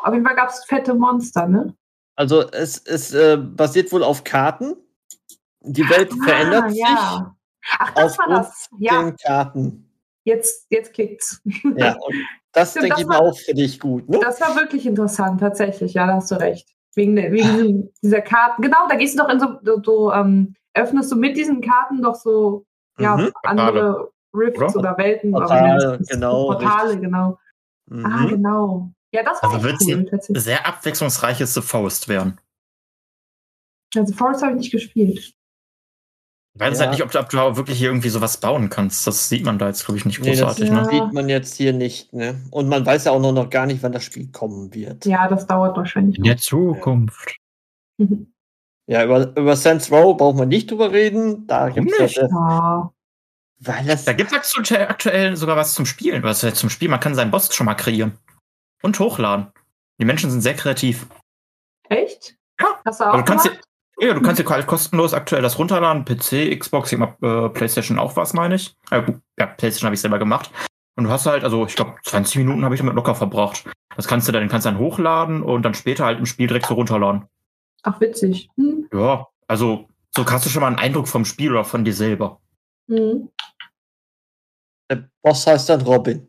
Auf 0.02 0.12
jeden 0.14 0.26
Fall 0.26 0.36
gab 0.36 0.48
es 0.50 0.64
fette 0.64 0.94
Monster, 0.94 1.46
ne? 1.48 1.74
Also 2.16 2.48
es, 2.50 2.78
es 2.86 3.12
äh, 3.14 3.36
basiert 3.36 3.92
wohl 3.92 4.02
auf 4.02 4.24
Karten. 4.24 4.74
Die 5.60 5.88
Welt 5.88 6.12
verändert 6.24 6.64
ah, 6.64 6.68
sich 6.70 6.78
ja. 6.80 7.36
Ach, 7.78 7.94
das 7.94 8.18
war 8.18 8.28
das. 8.28 8.68
Ja, 8.78 9.02
den 9.02 9.16
Karten. 9.16 9.90
jetzt, 10.24 10.66
jetzt 10.70 10.92
klickt's. 10.94 11.42
Ja, 11.76 11.94
und 12.06 12.14
das 12.52 12.70
Stimmt, 12.70 12.84
denke 12.84 12.94
das 12.94 13.00
ich 13.02 13.06
mal 13.08 13.14
war- 13.18 13.22
auch 13.22 13.38
für 13.38 13.54
dich 13.54 13.78
gut, 13.80 14.08
ne? 14.08 14.18
Das 14.20 14.40
war 14.40 14.56
wirklich 14.56 14.86
interessant, 14.86 15.40
tatsächlich. 15.40 15.94
Ja, 15.94 16.06
da 16.06 16.14
hast 16.14 16.30
du 16.30 16.36
recht. 16.36 16.68
Wegen, 16.94 17.16
wegen 17.16 17.92
dieser 18.02 18.22
Karten. 18.22 18.62
Genau, 18.62 18.88
da 18.88 18.96
gehst 18.96 19.16
du 19.18 19.22
doch 19.22 19.28
in 19.28 19.38
so, 19.38 19.58
so, 19.62 19.82
so 19.84 20.12
ähm, 20.12 20.54
öffnest 20.74 21.12
du 21.12 21.16
mit 21.16 21.36
diesen 21.36 21.60
Karten 21.60 22.02
doch 22.02 22.14
so 22.16 22.64
ja, 22.98 23.16
Mhm. 23.16 23.30
andere 23.44 24.10
Rifts 24.34 24.58
Oder? 24.74 24.76
oder 24.90 24.98
Welten. 24.98 25.30
Portale, 25.32 26.00
genau, 26.08 26.46
Portale, 26.46 26.84
richtig. 26.88 27.02
genau. 27.02 27.38
Mhm. 27.86 28.06
Ah, 28.06 28.26
genau. 28.26 28.90
Ja, 29.12 29.22
das 29.22 29.42
war 29.42 29.52
Also 29.52 29.64
wird's 29.64 29.84
cool, 29.86 30.08
ein-. 30.10 30.40
Sehr 30.40 30.66
abwechslungsreiches 30.66 31.54
The 31.54 31.62
Forest 31.62 32.08
werden. 32.08 32.38
Also 33.96 34.12
Forest 34.14 34.42
habe 34.42 34.52
ich 34.52 34.58
nicht 34.58 34.70
gespielt. 34.72 35.18
Ich 36.54 36.60
weiß 36.60 36.78
Ja. 36.78 36.86
halt 36.86 36.90
nicht, 36.92 37.02
ob, 37.04 37.10
du- 37.12 37.20
ob 37.20 37.28
du 37.30 37.38
auch 37.40 37.56
wirklich 37.56 37.78
hier 37.78 37.88
irgendwie 37.88 38.08
sowas 38.08 38.36
bauen 38.38 38.68
kannst. 38.68 39.06
Das 39.06 39.28
sieht 39.28 39.44
man 39.44 39.58
da 39.58 39.68
jetzt, 39.68 39.84
glaube 39.86 39.98
ich, 39.98 40.04
nicht 40.04 40.20
Nee, 40.20 40.30
das 40.32 40.40
großartig. 40.40 40.68
ja. 40.68 40.74
ne? 40.82 40.84
sieht 40.90 41.12
man 41.12 41.28
jetzt 41.28 41.54
hier 41.54 41.72
nicht, 41.72 42.12
ne? 42.12 42.40
Und 42.50 42.68
man 42.68 42.84
weiß 42.84 43.04
ja 43.04 43.12
auch 43.12 43.20
noch, 43.20 43.32
noch 43.32 43.48
gar 43.48 43.64
nicht, 43.66 43.82
wann 43.82 43.92
das 43.92 44.02
Spiel 44.04 44.30
kommen 44.32 44.74
wird. 44.74 45.06
Ja, 45.06 45.28
das 45.28 45.46
dauert 45.46 45.76
wahrscheinlich. 45.76 46.18
In 46.18 46.24
der 46.24 46.36
Zukunft. 46.36 47.36
Ja, 48.90 49.04
über, 49.04 49.36
über 49.36 49.54
Saints 49.54 49.92
Row 49.92 50.16
braucht 50.16 50.38
man 50.38 50.48
nicht 50.48 50.70
drüber 50.70 50.90
reden. 50.92 51.46
Da 51.46 51.68
Warum 51.68 51.74
gibt's 51.74 51.98
ja 52.14 52.26
ja. 52.26 52.90
weil 53.58 53.84
das 53.84 54.06
Da 54.06 54.14
gibt 54.14 54.32
es 54.32 54.72
aktuell, 54.72 55.36
sogar 55.36 55.56
was 55.56 55.74
zum 55.74 55.84
Spielen. 55.84 56.22
Was 56.22 56.40
zum 56.54 56.70
Spiel? 56.70 56.88
Man 56.88 56.98
kann 56.98 57.14
seinen 57.14 57.30
Boss 57.30 57.54
schon 57.54 57.66
mal 57.66 57.74
kreieren. 57.74 58.16
Und 58.82 58.98
hochladen. 58.98 59.52
Die 60.00 60.04
Menschen 60.04 60.30
sind 60.30 60.40
sehr 60.40 60.54
kreativ. 60.54 61.08
Echt? 61.88 62.36
Ja. 62.60 62.80
Hast 62.84 63.00
du 63.00 63.04
auch 63.04 63.08
Also 63.14 63.18
du 63.18 63.24
kannst? 63.24 63.50
Ja, 64.00 64.14
du 64.14 64.22
kannst 64.22 64.40
dir 64.40 64.48
halt 64.48 64.66
kostenlos 64.68 65.12
aktuell 65.12 65.42
das 65.42 65.58
runterladen. 65.58 66.04
PC, 66.04 66.56
Xbox, 66.58 66.92
ich 66.92 66.98
glaub, 66.98 67.22
äh, 67.22 67.48
PlayStation 67.48 67.98
auch 67.98 68.14
was, 68.16 68.32
meine 68.32 68.54
ich. 68.54 68.76
Äh, 68.90 69.02
ja, 69.38 69.46
PlayStation 69.46 69.86
habe 69.86 69.94
ich 69.94 70.00
selber 70.00 70.18
gemacht. 70.18 70.50
Und 70.96 71.04
du 71.04 71.10
hast 71.10 71.26
halt, 71.26 71.44
also 71.44 71.66
ich 71.66 71.76
glaube, 71.76 71.94
20 72.04 72.36
Minuten 72.36 72.64
habe 72.64 72.74
ich 72.74 72.80
damit 72.80 72.94
locker 72.94 73.14
verbracht. 73.14 73.64
Das 73.96 74.06
kannst 74.06 74.28
du 74.28 74.32
dann, 74.32 74.48
kannst 74.48 74.66
dann 74.66 74.78
hochladen 74.78 75.42
und 75.42 75.62
dann 75.62 75.74
später 75.74 76.04
halt 76.04 76.18
im 76.18 76.26
Spiel 76.26 76.46
direkt 76.46 76.66
so 76.66 76.74
runterladen. 76.74 77.26
Ach, 77.82 78.00
witzig. 78.00 78.48
Hm. 78.56 78.88
Ja, 78.92 79.26
also 79.46 79.88
so 80.14 80.26
hast 80.26 80.46
du 80.46 80.50
schon 80.50 80.62
mal 80.62 80.68
einen 80.68 80.78
Eindruck 80.78 81.08
vom 81.08 81.24
Spiel 81.24 81.52
oder 81.52 81.64
von 81.64 81.84
dir 81.84 81.94
selber. 81.94 82.40
Hm. 82.88 83.28
der 84.90 85.08
Boss 85.22 85.46
heißt 85.46 85.68
dann 85.68 85.82
Robin. 85.82 86.26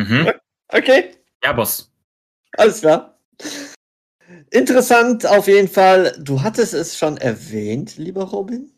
Mhm. 0.00 0.30
Okay, 0.68 1.10
Ja, 1.44 1.52
Boss. 1.52 1.90
alles 2.56 2.80
klar. 2.80 3.18
Interessant 4.50 5.26
auf 5.26 5.46
jeden 5.48 5.68
Fall. 5.68 6.16
Du 6.20 6.42
hattest 6.42 6.72
es 6.74 6.96
schon 6.96 7.16
erwähnt, 7.16 7.96
lieber 7.98 8.24
Robin. 8.24 8.72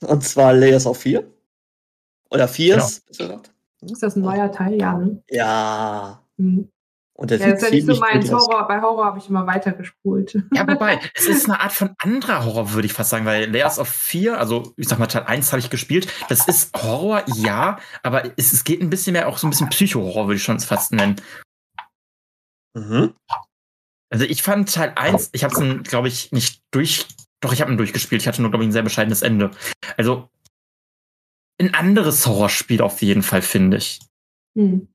Und 0.00 0.22
zwar 0.24 0.52
Layers 0.52 0.86
of 0.86 0.98
4. 0.98 1.26
Oder 2.30 2.48
4 2.48 2.76
Ist 2.76 3.02
das 4.02 4.16
ein 4.16 4.22
neuer 4.22 4.50
Teil? 4.50 4.78
Ja, 4.78 4.98
ne? 4.98 5.22
Ja. 5.30 6.22
Hm. 6.38 6.68
Und 7.16 7.30
der 7.30 7.38
Ja, 7.38 7.50
das 7.50 7.62
ist 7.62 7.68
ja 7.68 7.74
nicht 7.74 7.86
so 7.86 7.96
mein. 7.96 8.30
Horror. 8.30 8.68
Bei 8.68 8.80
Horror 8.82 9.06
habe 9.06 9.18
ich 9.18 9.28
immer 9.28 9.46
weitergespult. 9.46 10.34
Ja, 10.52 10.68
wobei, 10.68 11.00
es 11.14 11.26
ist 11.26 11.46
eine 11.46 11.60
Art 11.60 11.72
von 11.72 11.94
anderer 11.98 12.44
Horror, 12.44 12.74
würde 12.74 12.86
ich 12.86 12.92
fast 12.92 13.08
sagen, 13.08 13.24
weil 13.24 13.50
Layers 13.50 13.78
of 13.78 13.88
4, 13.88 14.38
also 14.38 14.74
ich 14.76 14.86
sag 14.86 14.98
mal, 14.98 15.06
Teil 15.06 15.24
1 15.24 15.50
habe 15.52 15.60
ich 15.60 15.70
gespielt. 15.70 16.12
Das 16.28 16.46
ist 16.46 16.76
Horror, 16.76 17.22
ja, 17.34 17.78
aber 18.02 18.24
es, 18.36 18.52
es 18.52 18.64
geht 18.64 18.82
ein 18.82 18.90
bisschen 18.90 19.14
mehr 19.14 19.28
auch 19.28 19.38
so 19.38 19.46
ein 19.46 19.50
bisschen 19.50 19.70
Psycho-Horror, 19.70 20.26
würde 20.26 20.36
ich 20.36 20.42
schon 20.42 20.60
fast 20.60 20.92
nennen. 20.92 21.16
Mhm. 22.74 23.14
Also 24.10 24.26
ich 24.26 24.42
fand 24.42 24.72
Teil 24.72 24.92
1, 24.94 25.30
ich 25.32 25.42
habe 25.42 25.54
es, 25.54 25.88
glaube 25.88 26.08
ich, 26.08 26.32
nicht 26.32 26.62
durch. 26.70 27.06
Doch, 27.40 27.52
ich 27.54 27.62
habe 27.62 27.72
ihn 27.72 27.78
durchgespielt. 27.78 28.20
Ich 28.20 28.28
hatte 28.28 28.42
nur, 28.42 28.50
glaube 28.50 28.64
ich, 28.64 28.68
ein 28.68 28.72
sehr 28.72 28.82
bescheidenes 28.82 29.22
Ende. 29.22 29.50
Also 29.96 30.28
ein 31.58 31.74
anderes 31.74 32.26
Horrorspiel 32.26 32.82
auf 32.82 33.00
jeden 33.00 33.22
Fall, 33.22 33.40
finde 33.40 33.78
ich. 33.78 34.00
Hm. 34.54 34.88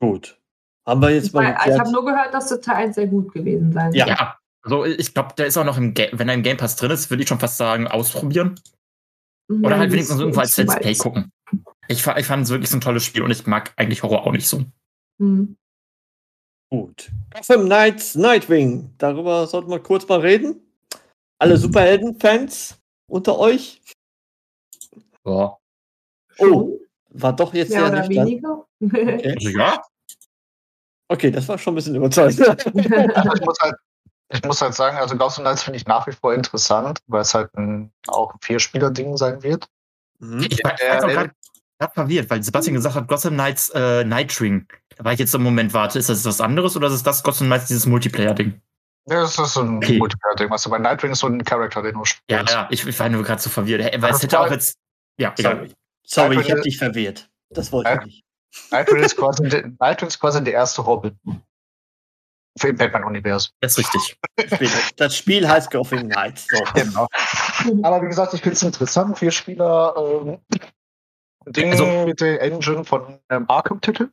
Gut. 0.00 0.39
Haben 0.90 1.02
wir 1.02 1.10
jetzt 1.10 1.26
Ich, 1.28 1.32
mal 1.32 1.42
mein, 1.54 1.72
ich 1.72 1.78
habe 1.78 1.92
nur 1.92 2.04
gehört, 2.04 2.34
dass 2.34 2.48
der 2.48 2.60
Teil 2.60 2.76
1 2.86 2.94
sehr 2.96 3.06
gut 3.06 3.32
gewesen 3.32 3.72
sein 3.72 3.92
Ja. 3.92 4.06
soll. 4.06 4.14
Ja. 4.16 4.36
Also 4.62 4.84
ich 4.84 5.14
glaube, 5.14 5.34
der 5.38 5.46
ist 5.46 5.56
auch 5.56 5.64
noch 5.64 5.78
im 5.78 5.94
Game, 5.94 6.10
wenn 6.18 6.28
er 6.28 6.34
im 6.34 6.42
Game 6.42 6.56
Pass 6.56 6.76
drin 6.76 6.90
ist, 6.90 7.08
würde 7.10 7.22
ich 7.22 7.28
schon 7.28 7.38
fast 7.38 7.56
sagen, 7.56 7.86
ausprobieren. 7.88 8.60
Oder 9.50 9.70
Ja, 9.70 9.78
halt 9.78 9.92
wenigstens 9.92 10.18
irgendwo 10.20 10.40
als 10.40 10.56
Let's. 10.56 10.76
Play 10.76 10.94
gucken. 10.94 11.30
Ich, 11.88 12.06
ich 12.06 12.26
fand 12.26 12.44
es 12.44 12.50
wirklich 12.50 12.68
so 12.70 12.76
ein 12.76 12.80
tolles 12.82 13.04
Spiel 13.04 13.22
und 13.22 13.30
ich 13.30 13.46
mag 13.46 13.72
eigentlich 13.76 14.02
Horror 14.02 14.26
auch 14.26 14.32
nicht 14.32 14.46
so. 14.46 14.64
Hm. 15.18 15.56
Gut. 16.70 17.10
Gotham 17.34 17.66
Knights 17.66 18.14
Nightwing. 18.16 18.94
Darüber 18.98 19.46
sollten 19.46 19.70
wir 19.70 19.80
kurz 19.80 20.06
mal 20.06 20.20
reden. 20.20 20.60
Alle 21.38 21.56
Superhelden-Fans 21.56 22.78
unter 23.08 23.38
euch. 23.38 23.80
Ja. 25.24 25.56
Oh, 26.38 26.78
war 27.10 27.34
doch 27.34 27.54
jetzt 27.54 27.70
sehr 27.72 27.86
oder 27.86 28.06
nüchtern. 28.06 28.26
weniger. 28.26 28.66
Okay. 28.82 29.34
Also 29.36 29.48
ja, 29.50 29.82
okay, 31.10 31.30
das 31.30 31.46
war 31.48 31.58
schon 31.58 31.72
ein 31.72 31.76
bisschen 31.76 31.94
überzeugend. 31.96 32.40
Also 32.48 32.70
ich, 32.74 33.40
muss 33.44 33.58
halt, 33.60 33.74
ich 34.32 34.44
muss 34.44 34.62
halt 34.62 34.74
sagen, 34.74 34.96
also 34.98 35.16
Gotham 35.16 35.44
Knights 35.44 35.62
finde 35.62 35.76
ich 35.78 35.86
nach 35.86 36.06
wie 36.06 36.12
vor 36.12 36.32
interessant, 36.34 37.00
weil 37.06 37.22
es 37.22 37.34
halt 37.34 37.54
ein, 37.56 37.92
auch 38.08 38.32
ein 38.34 38.38
Vierspieler-Ding 38.40 39.16
sein 39.16 39.42
wird. 39.42 39.66
Mhm. 40.20 40.42
ich 40.50 40.62
war 40.64 40.74
gerade 40.76 41.32
verwirrt, 41.94 42.28
weil 42.30 42.42
Sebastian 42.42 42.74
gesagt 42.74 42.94
hat, 42.94 43.08
Gotham 43.08 43.34
Knights 43.34 43.70
äh, 43.70 44.04
Nightwing. 44.04 44.66
Da 44.96 45.04
war 45.04 45.12
ich 45.14 45.18
jetzt 45.18 45.34
im 45.34 45.42
Moment, 45.42 45.72
warte, 45.72 45.98
ist 45.98 46.08
das 46.10 46.24
was 46.26 46.40
anderes 46.40 46.76
oder 46.76 46.88
ist 46.88 46.92
es 46.94 47.02
das 47.02 47.22
Gotham 47.22 47.46
Knights, 47.46 47.66
dieses 47.66 47.86
Multiplayer-Ding? 47.86 48.60
Ja, 49.08 49.22
das 49.22 49.38
ist 49.38 49.54
so 49.54 49.62
ein 49.62 49.78
Okay. 49.78 49.96
Multiplayer-Ding. 49.98 50.50
Was 50.50 50.62
du 50.62 50.70
bei 50.70 50.78
Nightwing 50.78 51.12
ist 51.12 51.20
so 51.20 51.26
ein 51.26 51.42
Charakter, 51.42 51.80
den 51.82 51.94
du 51.94 52.00
Ja, 52.00 52.04
spielst. 52.04 52.52
ja, 52.54 52.68
ich, 52.70 52.86
ich 52.86 53.00
war 53.00 53.08
nur 53.08 53.22
gerade 53.24 53.40
so 53.40 53.48
verwirrt. 53.48 53.80
Weil 54.02 54.12
es 54.12 54.22
hätte 54.22 54.38
auch 54.38 54.50
jetzt. 54.50 54.76
Ja, 55.18 55.32
egal. 55.38 55.68
Sorry, 56.06 56.34
ich 56.34 56.40
Nightwing- 56.40 56.50
habe 56.50 56.60
dich 56.60 56.76
verwirrt. 56.78 57.30
Das 57.48 57.72
wollte 57.72 57.90
ich 57.90 57.96
Ja. 57.96 58.04
nicht. 58.04 58.24
Nightwing 58.70 59.02
ist 59.02 59.16
quasi, 59.16 59.48
der- 59.48 59.68
Nightwing 59.78 60.08
ist 60.08 60.18
quasi 60.20 60.42
der 60.42 60.52
erste 60.54 60.82
Robin. 60.82 61.18
Für 62.58 62.68
im 62.68 62.76
Batman-Universum. 62.76 63.52
Das 63.60 63.78
ist 63.78 63.94
richtig. 63.94 64.18
Spiel- 64.54 64.70
Das 64.96 65.16
Spiel 65.16 65.48
heißt 65.48 65.70
Gotham 65.70 66.08
Knights. 66.08 66.46
So. 66.48 66.64
Genau. 66.74 67.06
Aber 67.84 68.02
wie 68.02 68.08
gesagt, 68.08 68.34
ich 68.34 68.40
finde 68.42 68.54
es 68.54 68.62
interessant, 68.62 69.18
vier 69.18 69.30
Spieler 69.30 69.94
ähm, 69.96 70.38
Ding 71.46 71.70
Also- 71.70 72.06
mit 72.06 72.20
der 72.20 72.42
Engine 72.42 72.84
von 72.84 73.20
ähm, 73.30 73.44
Arkham-Titel. 73.48 74.10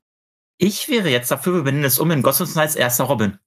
Ich 0.60 0.88
wäre 0.90 1.10
jetzt 1.10 1.30
dafür, 1.32 1.54
wir 1.56 1.64
benennen 1.64 1.86
es 1.86 2.00
um 2.00 2.10
in 2.12 2.22
Gotham 2.22 2.48
Knights 2.48 2.76
erster 2.76 3.04
Robin. 3.06 3.40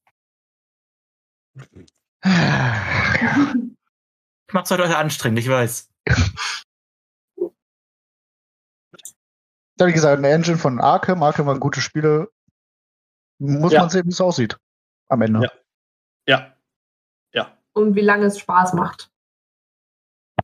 Ich 4.46 4.55
mach's 4.55 4.70
heute 4.70 4.96
anstrengend, 4.96 5.38
ich 5.38 5.48
weiß. 5.48 5.88
Ja, 9.81 9.87
wie 9.87 9.93
gesagt, 9.93 10.19
eine 10.19 10.29
Engine 10.29 10.59
von 10.59 10.79
Arkham. 10.81 11.23
Arkham 11.23 11.47
waren 11.47 11.59
gute 11.59 11.81
Spiele. 11.81 12.31
Muss 13.40 13.73
Ja. 13.73 13.81
man 13.81 13.88
sehen, 13.90 14.05
wie 14.05 14.11
es 14.11 14.21
aussieht. 14.21 14.59
Am 15.09 15.23
Ende. 15.23 15.40
Ja. 15.43 15.51
Ja, 16.29 16.55
ja, 17.33 17.59
Und 17.73 17.95
wie 17.95 18.03
lange 18.03 18.27
es 18.27 18.38
Spaß 18.38 18.75
macht. 18.75 19.11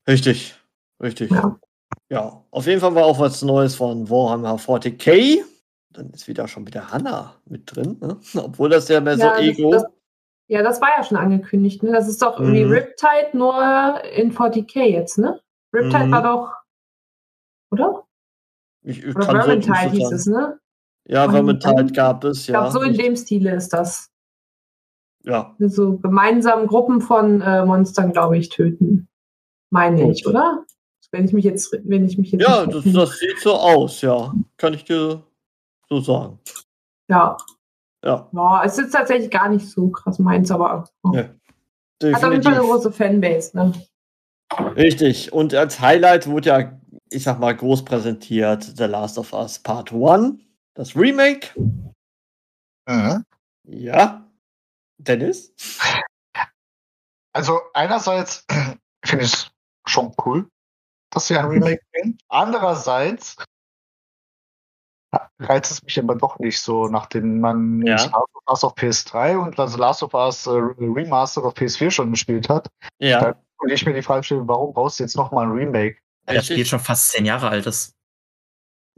richtig. 0.08 0.54
Richtig. 1.02 1.30
Ja. 1.30 1.58
Ja, 2.08 2.44
auf 2.50 2.66
jeden 2.66 2.80
Fall 2.80 2.94
war 2.94 3.04
auch 3.04 3.18
was 3.18 3.42
Neues 3.42 3.74
von 3.74 4.08
Warhammer 4.08 4.56
40k. 4.58 5.44
Dann 5.90 6.10
ist 6.10 6.26
wieder 6.28 6.48
schon 6.48 6.66
wieder 6.66 6.90
Hannah 6.90 7.34
mit 7.44 7.74
drin, 7.74 7.98
ne? 8.00 8.18
obwohl 8.42 8.70
das 8.70 8.88
ja 8.88 9.00
mehr 9.00 9.16
so 9.18 9.24
das- 9.28 9.40
Ego. 9.40 9.70
das- 9.70 9.84
Ja, 10.48 10.62
das 10.62 10.80
war 10.80 10.88
ja 10.96 11.02
schon 11.04 11.18
angekündigt. 11.18 11.82
Ne? 11.82 11.92
Das 11.92 12.08
ist 12.08 12.22
doch 12.22 12.38
irgendwie 12.40 12.64
Mhm. 12.64 12.70
Riptide 12.72 13.36
nur 13.36 14.02
in 14.04 14.32
40k 14.32 14.84
jetzt, 14.84 15.18
ne? 15.18 15.40
Riptide 15.74 16.06
Mhm. 16.06 16.12
war 16.12 16.22
doch. 16.22 16.54
Oder? 17.72 18.05
Ich, 18.86 19.04
ich 19.04 19.16
Oder 19.16 19.42
Vermintide 19.42 19.90
hieß 19.90 20.12
es, 20.12 20.26
ne? 20.26 20.58
Ja, 21.08 21.28
Vermintide 21.28 21.92
gab 21.92 22.24
es, 22.24 22.42
Ich 22.42 22.48
ja. 22.48 22.60
glaube, 22.60 22.72
so 22.72 22.82
in 22.82 22.94
dem 22.94 23.16
Stile 23.16 23.54
ist 23.54 23.72
das. 23.72 24.10
ja. 25.24 25.54
So 25.58 25.98
gemeinsam 25.98 26.66
Gruppen 26.66 27.00
von 27.00 27.40
äh, 27.42 27.64
Monstern, 27.64 28.12
glaube 28.12 28.38
ich, 28.38 28.48
töten. 28.48 29.08
Meine 29.70 30.02
Gut. 30.02 30.12
ich, 30.12 30.26
oder? 30.26 30.64
Wenn 31.12 31.24
ich 31.24 31.32
mich 31.32 31.44
jetzt, 31.44 31.72
wenn 31.84 32.04
ich 32.04 32.18
mich 32.18 32.32
jetzt 32.32 32.42
ja, 32.42 32.66
das, 32.66 32.84
das 32.84 33.18
sieht 33.18 33.38
so 33.40 33.54
aus, 33.54 34.00
ja. 34.02 34.34
Kann 34.56 34.74
ich 34.74 34.84
dir 34.84 35.22
so 35.88 36.00
sagen. 36.00 36.38
ja. 37.08 37.36
Ja, 38.04 38.28
ja, 38.32 38.62
es 38.64 38.78
ist 38.78 38.92
tatsächlich 38.92 39.30
gar 39.30 39.48
nicht 39.48 39.68
so 39.68 39.88
krass 39.88 40.20
meins, 40.20 40.50
aber 40.52 40.88
oh. 41.02 41.12
Ja, 41.12 41.22
hat 42.12 42.22
auf 42.24 42.30
jeden 42.30 42.42
Fall 42.42 42.54
eine 42.54 42.62
große 42.62 42.92
Fanbase, 42.92 43.56
ne? 43.56 43.72
Richtig. 44.76 45.32
Und 45.32 45.54
als 45.54 45.80
Highlight 45.80 46.28
wurde 46.28 46.48
ja 46.50 46.80
ich 47.10 47.22
sag 47.22 47.38
mal, 47.38 47.54
groß 47.56 47.84
präsentiert 47.84 48.64
The 48.64 48.84
Last 48.84 49.18
of 49.18 49.32
Us 49.32 49.58
Part 49.58 49.92
1, 49.92 50.40
das 50.74 50.96
Remake. 50.96 51.48
Mhm. 52.88 53.24
Ja. 53.64 54.26
Dennis? 54.98 55.52
Also 57.32 57.60
einerseits 57.74 58.44
finde 59.04 59.24
ich 59.24 59.32
es 59.32 59.50
schon 59.86 60.14
cool, 60.24 60.48
dass 61.10 61.26
sie 61.26 61.36
ein 61.36 61.46
Remake 61.46 61.80
bringen. 61.92 62.18
Andererseits 62.28 63.36
reizt 65.38 65.70
es 65.70 65.82
mich 65.82 65.98
aber 65.98 66.14
doch 66.14 66.38
nicht 66.38 66.60
so, 66.60 66.88
nachdem 66.88 67.40
man 67.40 67.82
Ja. 67.86 67.94
Last 67.94 68.14
of 68.14 68.42
Us 68.48 68.64
auf 68.64 68.74
PS3 68.74 69.36
und 69.36 69.58
das 69.58 69.76
Last 69.76 70.02
of 70.02 70.14
Us 70.14 70.46
äh, 70.46 70.50
Remastered 70.50 71.46
auf 71.46 71.54
PS4 71.54 71.90
schon 71.90 72.10
gespielt 72.10 72.48
hat. 72.48 72.68
Ja. 72.98 73.34
Und 73.58 73.70
ich 73.70 73.86
mir 73.86 73.94
die 73.94 74.02
Frage 74.02 74.22
stelle, 74.22 74.46
warum 74.46 74.74
brauchst 74.74 74.98
du 74.98 75.04
jetzt 75.04 75.16
nochmal 75.16 75.46
ein 75.46 75.52
Remake? 75.52 75.98
Das 76.26 76.46
Spiel 76.46 76.66
schon 76.66 76.80
fast 76.80 77.10
zehn 77.12 77.24
Jahre 77.24 77.48
alt 77.48 77.66
ist. 77.66 77.92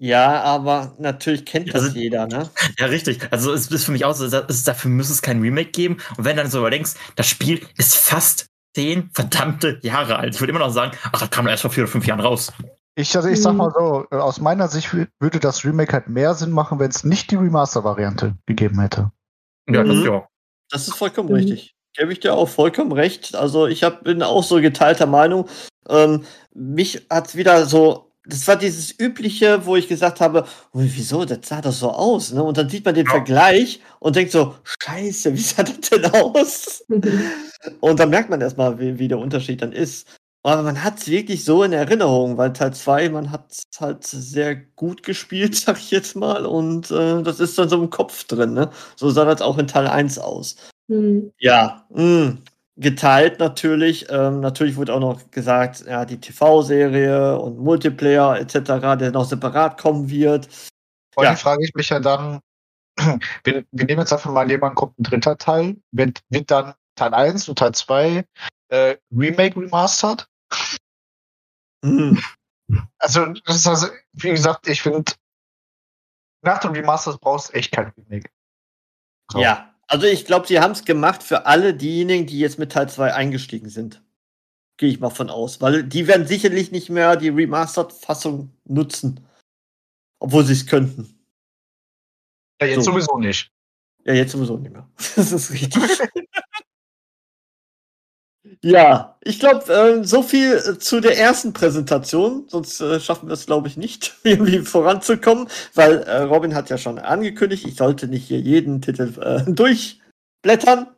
Ja, 0.01 0.43
aber 0.43 0.95
natürlich 0.99 1.45
kennt 1.45 1.69
das 1.75 1.83
Also- 1.83 1.99
jeder, 1.99 2.27
ne? 2.27 2.49
Ja, 2.79 2.87
richtig. 2.87 3.21
Also 3.33 3.53
es 3.53 3.67
ist 3.69 3.85
für 3.85 3.93
mich 3.93 4.05
auch 4.05 4.15
so, 4.15 4.25
es 4.27 4.33
ist, 4.33 4.69
dafür 4.69 4.91
müsste 4.91 5.13
es 5.13 5.23
kein 5.23 5.41
Remake 5.41 5.71
geben. 5.73 5.99
Und 6.17 6.25
wenn 6.25 6.37
du 6.37 6.43
dann 6.43 6.51
so 6.51 6.61
überdenkst, 6.61 6.93
das 7.17 7.27
Spiel 7.27 7.67
ist 7.77 7.97
fast 7.97 8.47
zehn 8.77 9.11
verdammte 9.13 9.81
Jahre 9.83 10.17
alt. 10.19 10.35
Ich 10.35 10.41
würde 10.41 10.51
immer 10.53 10.61
noch 10.61 10.71
sagen, 10.73 10.97
ach, 11.13 11.19
das 11.21 11.31
kam 11.31 11.45
doch 11.47 11.51
erst 11.51 11.63
vor 11.63 11.71
vier 11.73 11.83
oder 11.85 11.91
fünf 11.93 12.07
Jahren 12.07 12.21
raus. 12.21 12.53
Ich, 12.95 13.17
also 13.17 13.29
ich 13.29 13.41
sag 13.43 13.55
mal 13.55 13.73
so, 13.77 14.07
äh, 14.11 14.17
aus 14.17 14.41
meiner 14.41 14.69
Sicht 14.69 14.89
wü- 14.89 15.09
würde 15.21 15.41
das 15.41 15.65
Remake 15.65 15.93
halt 15.93 16.09
mehr 16.09 16.35
Sinn 16.35 16.51
machen, 16.51 16.79
wenn 16.79 16.91
es 16.91 17.03
nicht 17.05 17.31
die 17.31 17.37
Remaster-Variante 17.37 18.37
gegeben 18.47 18.81
hätte. 18.81 19.11
Ja, 19.69 19.83
das 19.85 19.97
Mhm. 19.97 20.05
ja. 20.05 20.29
Das 20.71 20.87
ist 20.87 20.95
vollkommen 20.97 21.29
Mhm. 21.31 21.35
richtig. 21.37 21.75
Gebe 21.99 22.13
ich 22.13 22.21
dir 22.21 22.35
auch 22.35 22.49
vollkommen 22.49 22.93
recht. 22.93 23.35
Also 23.35 23.67
ich 23.67 23.83
hab, 23.83 24.05
bin 24.05 24.23
auch 24.23 24.45
so 24.45 24.61
geteilter 24.61 25.07
Meinung. 25.07 25.49
Ähm, 25.89 26.25
mich 26.55 27.07
hat's 27.11 27.35
wieder 27.35 27.67
so, 27.67 28.13
das 28.25 28.47
war 28.47 28.55
dieses 28.57 28.97
übliche, 29.01 29.67
wo 29.67 29.75
ich 29.75 29.89
gesagt 29.89 30.21
habe, 30.21 30.45
wieso, 30.73 31.25
das 31.25 31.41
sah 31.49 31.61
doch 31.61 31.73
so 31.73 31.91
aus, 31.91 32.33
ne? 32.33 32.43
Und 32.45 32.57
dann 32.57 32.69
sieht 32.69 32.85
man 32.85 32.95
den 32.95 33.07
Ja. 33.07 33.13
Vergleich 33.13 33.81
und 34.01 34.15
denkt 34.15 34.31
so, 34.33 34.55
scheiße, 34.63 35.33
wie 35.35 35.39
sah 35.39 35.65
das 35.65 35.81
denn 35.91 36.05
aus? 36.07 36.85
Und 37.81 37.99
dann 37.99 38.11
merkt 38.11 38.31
man 38.31 38.41
erstmal, 38.41 38.79
wie, 38.79 38.99
wie 38.99 39.09
der 39.09 39.19
Unterschied 39.19 39.61
dann 39.63 39.73
ist. 39.73 40.07
Aber 40.45 40.63
man 40.63 40.85
hat 40.85 40.99
es 41.01 41.09
wirklich 41.09 41.45
so 41.45 41.65
in 41.65 41.73
Erinnerung, 41.73 42.37
weil 42.37 42.53
Teil 42.53 42.73
2, 42.73 43.09
man 43.09 43.33
hat 43.33 43.51
es 43.51 43.81
halt 43.81 44.05
sehr 44.07 44.55
gut 44.55 45.03
gespielt, 45.03 45.57
sag 45.57 45.79
ich 45.79 45.91
jetzt 45.91 46.15
mal. 46.15 46.47
Und 46.47 46.91
äh, 46.93 47.23
das 47.23 47.41
ist 47.41 47.59
dann 47.59 47.69
so 47.69 47.83
im 47.83 47.91
Kopf 47.91 48.25
drin, 48.25 48.55
ne? 48.55 48.71
So 48.97 49.11
sah 49.11 49.25
das 49.25 49.43
auch 49.43 49.59
in 49.59 49.67
Teil 49.67 49.89
1 49.89 50.19
aus. 50.21 50.57
Hm. 50.89 51.33
Ja, 51.39 51.87
mh, 51.91 52.39
geteilt 52.77 53.39
natürlich. 53.39 54.07
Ähm, 54.11 54.41
natürlich 54.41 54.77
wurde 54.77 54.95
auch 54.95 55.01
noch 55.01 55.31
gesagt, 55.31 55.85
ja, 55.87 56.05
die 56.05 56.19
TV-Serie 56.19 57.39
und 57.39 57.59
Multiplayer 57.59 58.39
etc., 58.39 58.97
der 58.99 59.11
noch 59.11 59.25
separat 59.27 59.79
kommen 59.81 60.09
wird. 60.11 60.49
Und 61.15 61.25
Ja. 61.25 61.35
frage 61.37 61.65
ich 61.65 61.75
mich 61.75 61.91
ja 61.91 62.01
dann, 62.01 62.41
wir, 63.45 63.65
wir 63.71 63.85
nehmen 63.87 64.01
jetzt 64.01 64.13
einfach 64.13 64.33
mal 64.33 64.51
jemanden, 64.51 64.77
kommt 64.77 64.99
ein 64.99 65.05
dritter 65.05 65.37
Teil, 65.37 65.77
wird, 65.93 66.21
wird 66.31 66.51
dann 66.51 66.75
Teil 66.97 67.15
1 67.15 67.49
und 67.49 67.59
Teil 67.59 67.73
2 67.73 68.25
äh, 68.71 68.97
Remake 69.15 69.61
remastered? 69.61 70.27
Hm. 71.85 72.21
Also, 72.99 73.27
das 73.45 73.57
ist 73.57 73.67
also, 73.67 73.87
wie 74.13 74.31
gesagt, 74.31 74.69
ich 74.69 74.83
finde, 74.83 75.13
nach 76.43 76.59
dem 76.59 76.73
Remaster 76.73 77.17
brauchst 77.21 77.51
du 77.51 77.55
echt 77.55 77.73
kein 77.73 77.93
Remake. 77.97 78.31
So. 79.31 79.41
Ja, 79.41 79.75
also 79.89 80.07
ich 80.07 80.25
glaube, 80.27 80.47
sie 80.47 80.61
haben 80.61 80.73
es 80.73 80.85
gemacht 80.85 81.23
für 81.23 81.47
alle 81.47 81.75
diejenigen, 81.75 82.27
die 82.27 82.39
jetzt 82.39 82.59
mit 82.59 82.73
Teil 82.73 82.89
2 82.89 83.13
eingestiegen 83.15 83.69
sind. 83.69 84.03
Gehe 84.77 84.89
ich 84.91 85.01
mal 85.01 85.11
von 85.11 85.29
aus, 85.31 85.61
weil 85.61 85.83
die 85.83 86.07
werden 86.07 86.27
sicherlich 86.27 86.71
nicht 86.71 86.89
mehr 86.89 87.17
die 87.17 87.31
Remastered-Fassung 87.31 88.53
nutzen. 88.65 89.27
Obwohl 90.21 90.45
sie 90.45 90.53
es 90.53 90.67
könnten. 90.67 91.19
Ja, 92.61 92.69
jetzt 92.69 92.85
So. 92.85 92.93
sowieso 92.93 93.19
nicht. 93.19 93.51
Ja, 94.05 94.15
jetzt 94.15 94.33
sowieso 94.33 94.57
nicht 94.59 94.73
mehr. 94.73 94.89
Das 95.17 95.33
ist 95.33 95.51
richtig. 95.51 95.83
ja, 98.63 99.17
ich 99.23 99.39
glaube, 99.39 99.73
äh, 99.73 100.05
so 100.05 100.23
viel 100.23 100.55
äh, 100.55 100.79
zu 100.79 101.01
der 101.01 101.19
ersten 101.19 101.53
Präsentation. 101.53 102.47
Sonst 102.49 102.81
äh, 102.81 102.99
schaffen 103.01 103.29
wir 103.29 103.35
es, 103.35 103.47
glaube 103.47 103.69
ich, 103.69 103.77
nicht, 103.77 104.17
irgendwie 104.25 104.61
voranzukommen, 104.61 105.49
weil 105.75 106.03
äh, 106.03 106.23
Robin 106.23 106.55
hat 106.55 106.71
ja 106.71 106.79
schon 106.79 106.99
angekündigt, 106.99 107.67
ich 107.67 107.77
sollte 107.77 108.09
nicht 108.09 108.27
hier 108.27 108.41
jeden 108.41 108.83
Titel 108.83 109.13
äh, 109.21 109.51
durchblättern. 109.51 110.89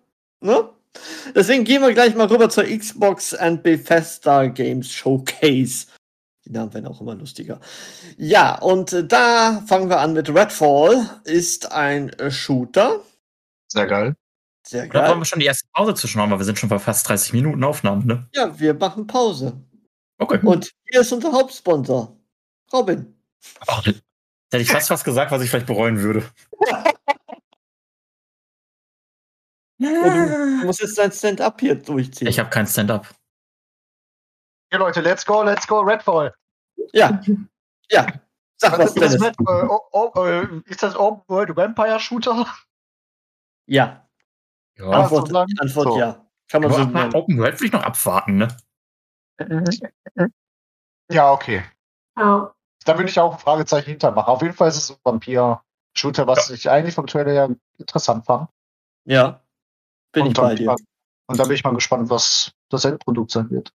Ne? 0.41 0.69
Deswegen 1.35 1.65
gehen 1.65 1.83
wir 1.83 1.93
gleich 1.93 2.15
mal 2.15 2.27
rüber 2.27 2.49
zur 2.49 2.65
Xbox 2.65 3.35
and 3.35 3.63
Bethesda 3.63 4.47
Games 4.47 4.91
Showcase. 4.91 5.87
Die 6.47 6.51
Namen 6.51 6.73
werden 6.73 6.87
auch 6.87 7.01
immer 7.01 7.15
lustiger. 7.15 7.61
Ja, 8.17 8.59
und 8.59 8.93
äh, 8.93 9.05
da 9.05 9.63
fangen 9.67 9.91
wir 9.91 10.01
an 10.01 10.15
mit 10.15 10.35
Redfall. 10.35 11.09
Ist 11.25 11.71
ein 11.73 12.11
Shooter. 12.31 13.01
Sehr 13.69 13.87
geil. 13.87 14.17
Sehr 14.71 14.87
Da 14.87 15.01
wollen 15.01 15.07
geil. 15.07 15.19
wir 15.19 15.25
schon 15.25 15.41
die 15.41 15.47
erste 15.47 15.67
Pause 15.73 15.95
zwischenhauen, 15.95 16.31
weil 16.31 16.39
wir 16.39 16.45
sind 16.45 16.57
schon 16.57 16.69
bei 16.69 16.79
fast 16.79 17.09
30 17.09 17.33
Minuten 17.33 17.65
Aufnahmen, 17.65 18.07
ne? 18.07 18.29
Ja, 18.33 18.57
wir 18.57 18.73
machen 18.73 19.05
Pause. 19.05 19.61
Okay. 20.19 20.39
Und 20.45 20.71
hier 20.89 21.01
ist 21.01 21.11
unser 21.13 21.33
Hauptsponsor. 21.33 22.17
Robin. 22.73 23.21
Da 23.67 23.75
hätte 23.83 24.63
ich 24.63 24.71
fast 24.71 24.89
was 24.91 25.03
gesagt, 25.03 25.33
was 25.33 25.43
ich 25.43 25.51
vielleicht 25.51 25.67
bereuen 25.67 26.01
würde. 26.01 26.25
Du 29.79 30.67
musst 30.67 30.83
jetzt 30.83 30.99
dein 30.99 31.11
Stand-up 31.11 31.59
hier 31.59 31.75
durchziehen. 31.75 32.29
Ich 32.29 32.39
habe 32.39 32.51
kein 32.51 32.67
Stand-up. 32.67 33.09
Ja, 34.71 34.79
Leute, 34.79 35.01
let's 35.01 35.25
go, 35.25 35.43
let's 35.43 35.67
go, 35.67 35.81
Redfall. 35.81 36.35
ja. 36.93 37.19
Ja. 37.91 38.07
Sag 38.59 38.73
was, 38.79 38.95
Was 38.95 39.15
ist, 39.15 39.15
das. 39.15 39.23
Red, 39.23 39.35
äh, 39.41 39.67
oh, 39.69 39.81
oh, 39.93 40.25
äh, 40.27 40.61
ist 40.67 40.83
das 40.83 40.95
Open 40.95 41.23
World 41.29 41.57
Vampire 41.57 41.99
Shooter? 41.99 42.47
Ja. 43.67 44.07
Ja, 44.81 44.91
Antwort, 44.91 45.29
so? 45.29 45.37
Antwort 45.37 45.89
So. 45.89 45.99
ja. 45.99 46.27
Kann 46.49 46.63
man 46.63 46.73
so 46.73 46.79
aber 46.79 46.91
nennen. 46.91 47.15
Open 47.15 47.39
World 47.39 47.61
will 47.61 47.67
ich 47.67 47.73
noch 47.73 47.83
abwarten, 47.83 48.37
ne? 48.37 48.49
Ja, 51.13 51.33
okay. 51.33 51.65
Ja. 52.17 52.55
Da 52.85 52.97
würde 52.97 53.11
ich 53.11 53.19
auch 53.19 53.33
ein 53.33 53.39
Fragezeichen 53.39 53.91
hintermachen. 53.91 54.33
Auf 54.33 54.43
jeden 54.43 54.55
Fall 54.55 54.69
ist 54.69 54.77
es 54.77 54.91
ein 54.91 54.97
Vampir-Shooter, 55.03 56.27
was 56.27 56.51
ich 56.51 56.71
eigentlich 56.71 56.95
vom 56.95 57.07
Trailer 57.07 57.33
ja 57.33 57.49
interessant 57.79 58.27
fand. 58.27 58.49
Ja. 59.05 59.43
Bin 60.13 60.23
und, 60.23 60.29
ich 60.29 60.35
da 60.35 60.43
bei 60.43 60.49
bin 60.49 60.55
ich 60.55 60.61
dir. 60.61 60.67
mal, 60.67 60.77
und 61.27 61.39
da 61.39 61.45
bin 61.45 61.55
ich 61.55 61.65
mal 61.65 61.75
gespannt, 61.75 62.11
was 62.11 62.53
das 62.69 62.85
Endprodukt 62.85 63.33
sein 63.33 63.51
wird. 63.51 63.73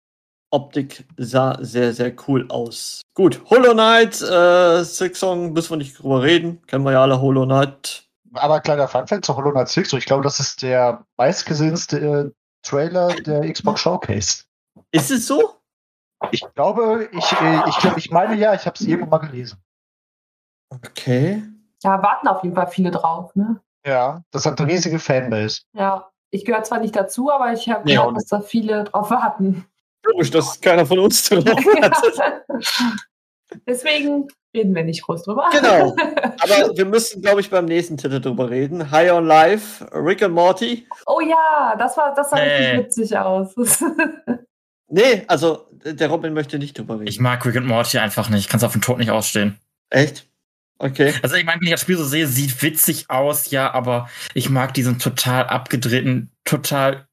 Optik 0.52 1.06
sah 1.16 1.58
sehr, 1.62 1.94
sehr 1.94 2.14
cool 2.28 2.46
aus. 2.50 3.02
Gut, 3.14 3.42
Hollow 3.50 3.72
Knight, 3.72 4.22
äh, 4.22 4.84
Six 4.84 5.20
Song, 5.20 5.54
müssen 5.54 5.72
wir 5.72 5.78
nicht 5.78 5.98
drüber 5.98 6.22
reden. 6.22 6.62
Kennen 6.68 6.84
wir 6.84 6.92
ja 6.92 7.02
alle 7.02 7.22
Hollow 7.22 7.46
Knight. 7.46 8.10
Aber 8.34 8.62
kleiner 8.62 8.88
Funfact 8.88 9.26
zu 9.26 9.36
Hollow 9.36 9.52
Knight 9.52 9.70
6, 9.70 9.94
ich 9.94 10.06
glaube, 10.06 10.24
das 10.24 10.40
ist 10.40 10.62
der 10.62 11.06
meistgesehenste 11.18 12.00
äh, 12.00 12.32
Trailer 12.64 13.10
der 13.10 13.52
Xbox 13.52 13.82
Showcase. 13.82 14.44
Ist 14.92 15.12
es 15.12 15.28
so? 15.28 15.56
Ich 16.32 16.44
glaube, 16.54 17.10
ich, 17.12 17.32
äh, 17.34 17.70
ich, 17.70 17.78
glaub, 17.78 17.98
ich 17.98 18.12
meine 18.12 18.36
ja, 18.36 18.54
ich 18.54 18.66
habe 18.66 18.76
es 18.76 18.82
irgendwo 18.82 19.10
mal 19.10 19.18
gelesen. 19.18 19.62
Okay. 20.70 21.44
Da 21.82 22.02
warten 22.02 22.28
auf 22.28 22.44
jeden 22.44 22.56
Fall 22.56 22.68
viele 22.68 22.92
drauf, 22.92 23.36
ne? 23.36 23.60
Ja, 23.86 24.24
das 24.32 24.46
hat 24.46 24.60
eine 24.62 24.72
riesige 24.72 25.00
Fanbase. 25.00 25.62
Ja. 25.74 26.08
Ich 26.34 26.46
gehöre 26.46 26.64
zwar 26.64 26.80
nicht 26.80 26.96
dazu, 26.96 27.30
aber 27.30 27.52
ich 27.52 27.68
habe 27.68 27.82
auch 27.82 27.86
gehört, 27.86 28.16
dass 28.16 28.26
da 28.28 28.40
viele 28.40 28.86
drauf 28.86 29.10
warten. 29.10 29.66
Logisch, 30.06 30.32
dass 30.32 30.62
keiner 30.62 30.86
von 30.86 31.00
uns 31.00 31.28
drauf 31.28 31.44
hat. 31.82 31.98
Deswegen 33.68 34.28
reden 34.56 34.76
wir 34.76 34.84
nicht 34.84 35.04
groß 35.04 35.24
drüber. 35.24 35.50
Genau. 35.52 35.96
Aber 36.40 36.76
wir 36.76 36.86
müssen, 36.86 37.22
glaube 37.22 37.42
ich, 37.42 37.50
beim 37.50 37.66
nächsten 37.66 37.98
Titel 37.98 38.20
drüber 38.20 38.50
reden. 38.50 38.92
High 38.92 39.12
on 39.12 39.26
Life, 39.26 39.86
Rick 39.94 40.24
and 40.24 40.34
Morty. 40.34 40.88
Oh 41.06 41.22
ja, 41.22 41.76
das 41.78 41.96
war 41.98 42.14
das 42.16 42.30
sah 42.30 42.38
Nee. 42.38 42.44
richtig 42.44 42.78
witzig 42.86 43.18
aus. 43.18 43.54
Nee, 44.94 45.24
also 45.28 45.68
der 45.86 46.10
Robin 46.10 46.34
möchte 46.34 46.60
nicht 46.60 46.78
drüber 46.78 46.96
reden. 46.96 47.08
Ich 47.08 47.22
mag 47.22 47.46
Rick 47.46 47.56
and 47.56 47.66
Morty 47.66 47.98
einfach 47.98 48.28
nicht. 48.28 48.42
Ich 48.42 48.48
kann 48.50 48.58
es 48.58 48.64
auf 48.66 48.74
den 48.74 48.82
Tod 48.82 48.98
nicht 48.98 49.10
ausstehen. 49.10 49.58
Echt? 49.90 50.28
Okay. 50.80 51.14
Also 51.24 51.38
ich 51.38 51.46
meine, 51.46 51.62
wenn 51.62 51.68
ich 51.68 51.72
das 51.72 51.80
Spiel 51.80 51.96
so 51.96 52.04
sehe, 52.04 52.28
sieht 52.28 52.62
witzig 52.62 53.10
aus, 53.10 53.52
ja, 53.52 53.72
aber 53.74 54.10
ich 54.34 54.50
mag 54.50 54.74
diesen 54.74 55.00
total 55.00 55.46
abgedrehten, 55.48 56.30
total 56.44 57.08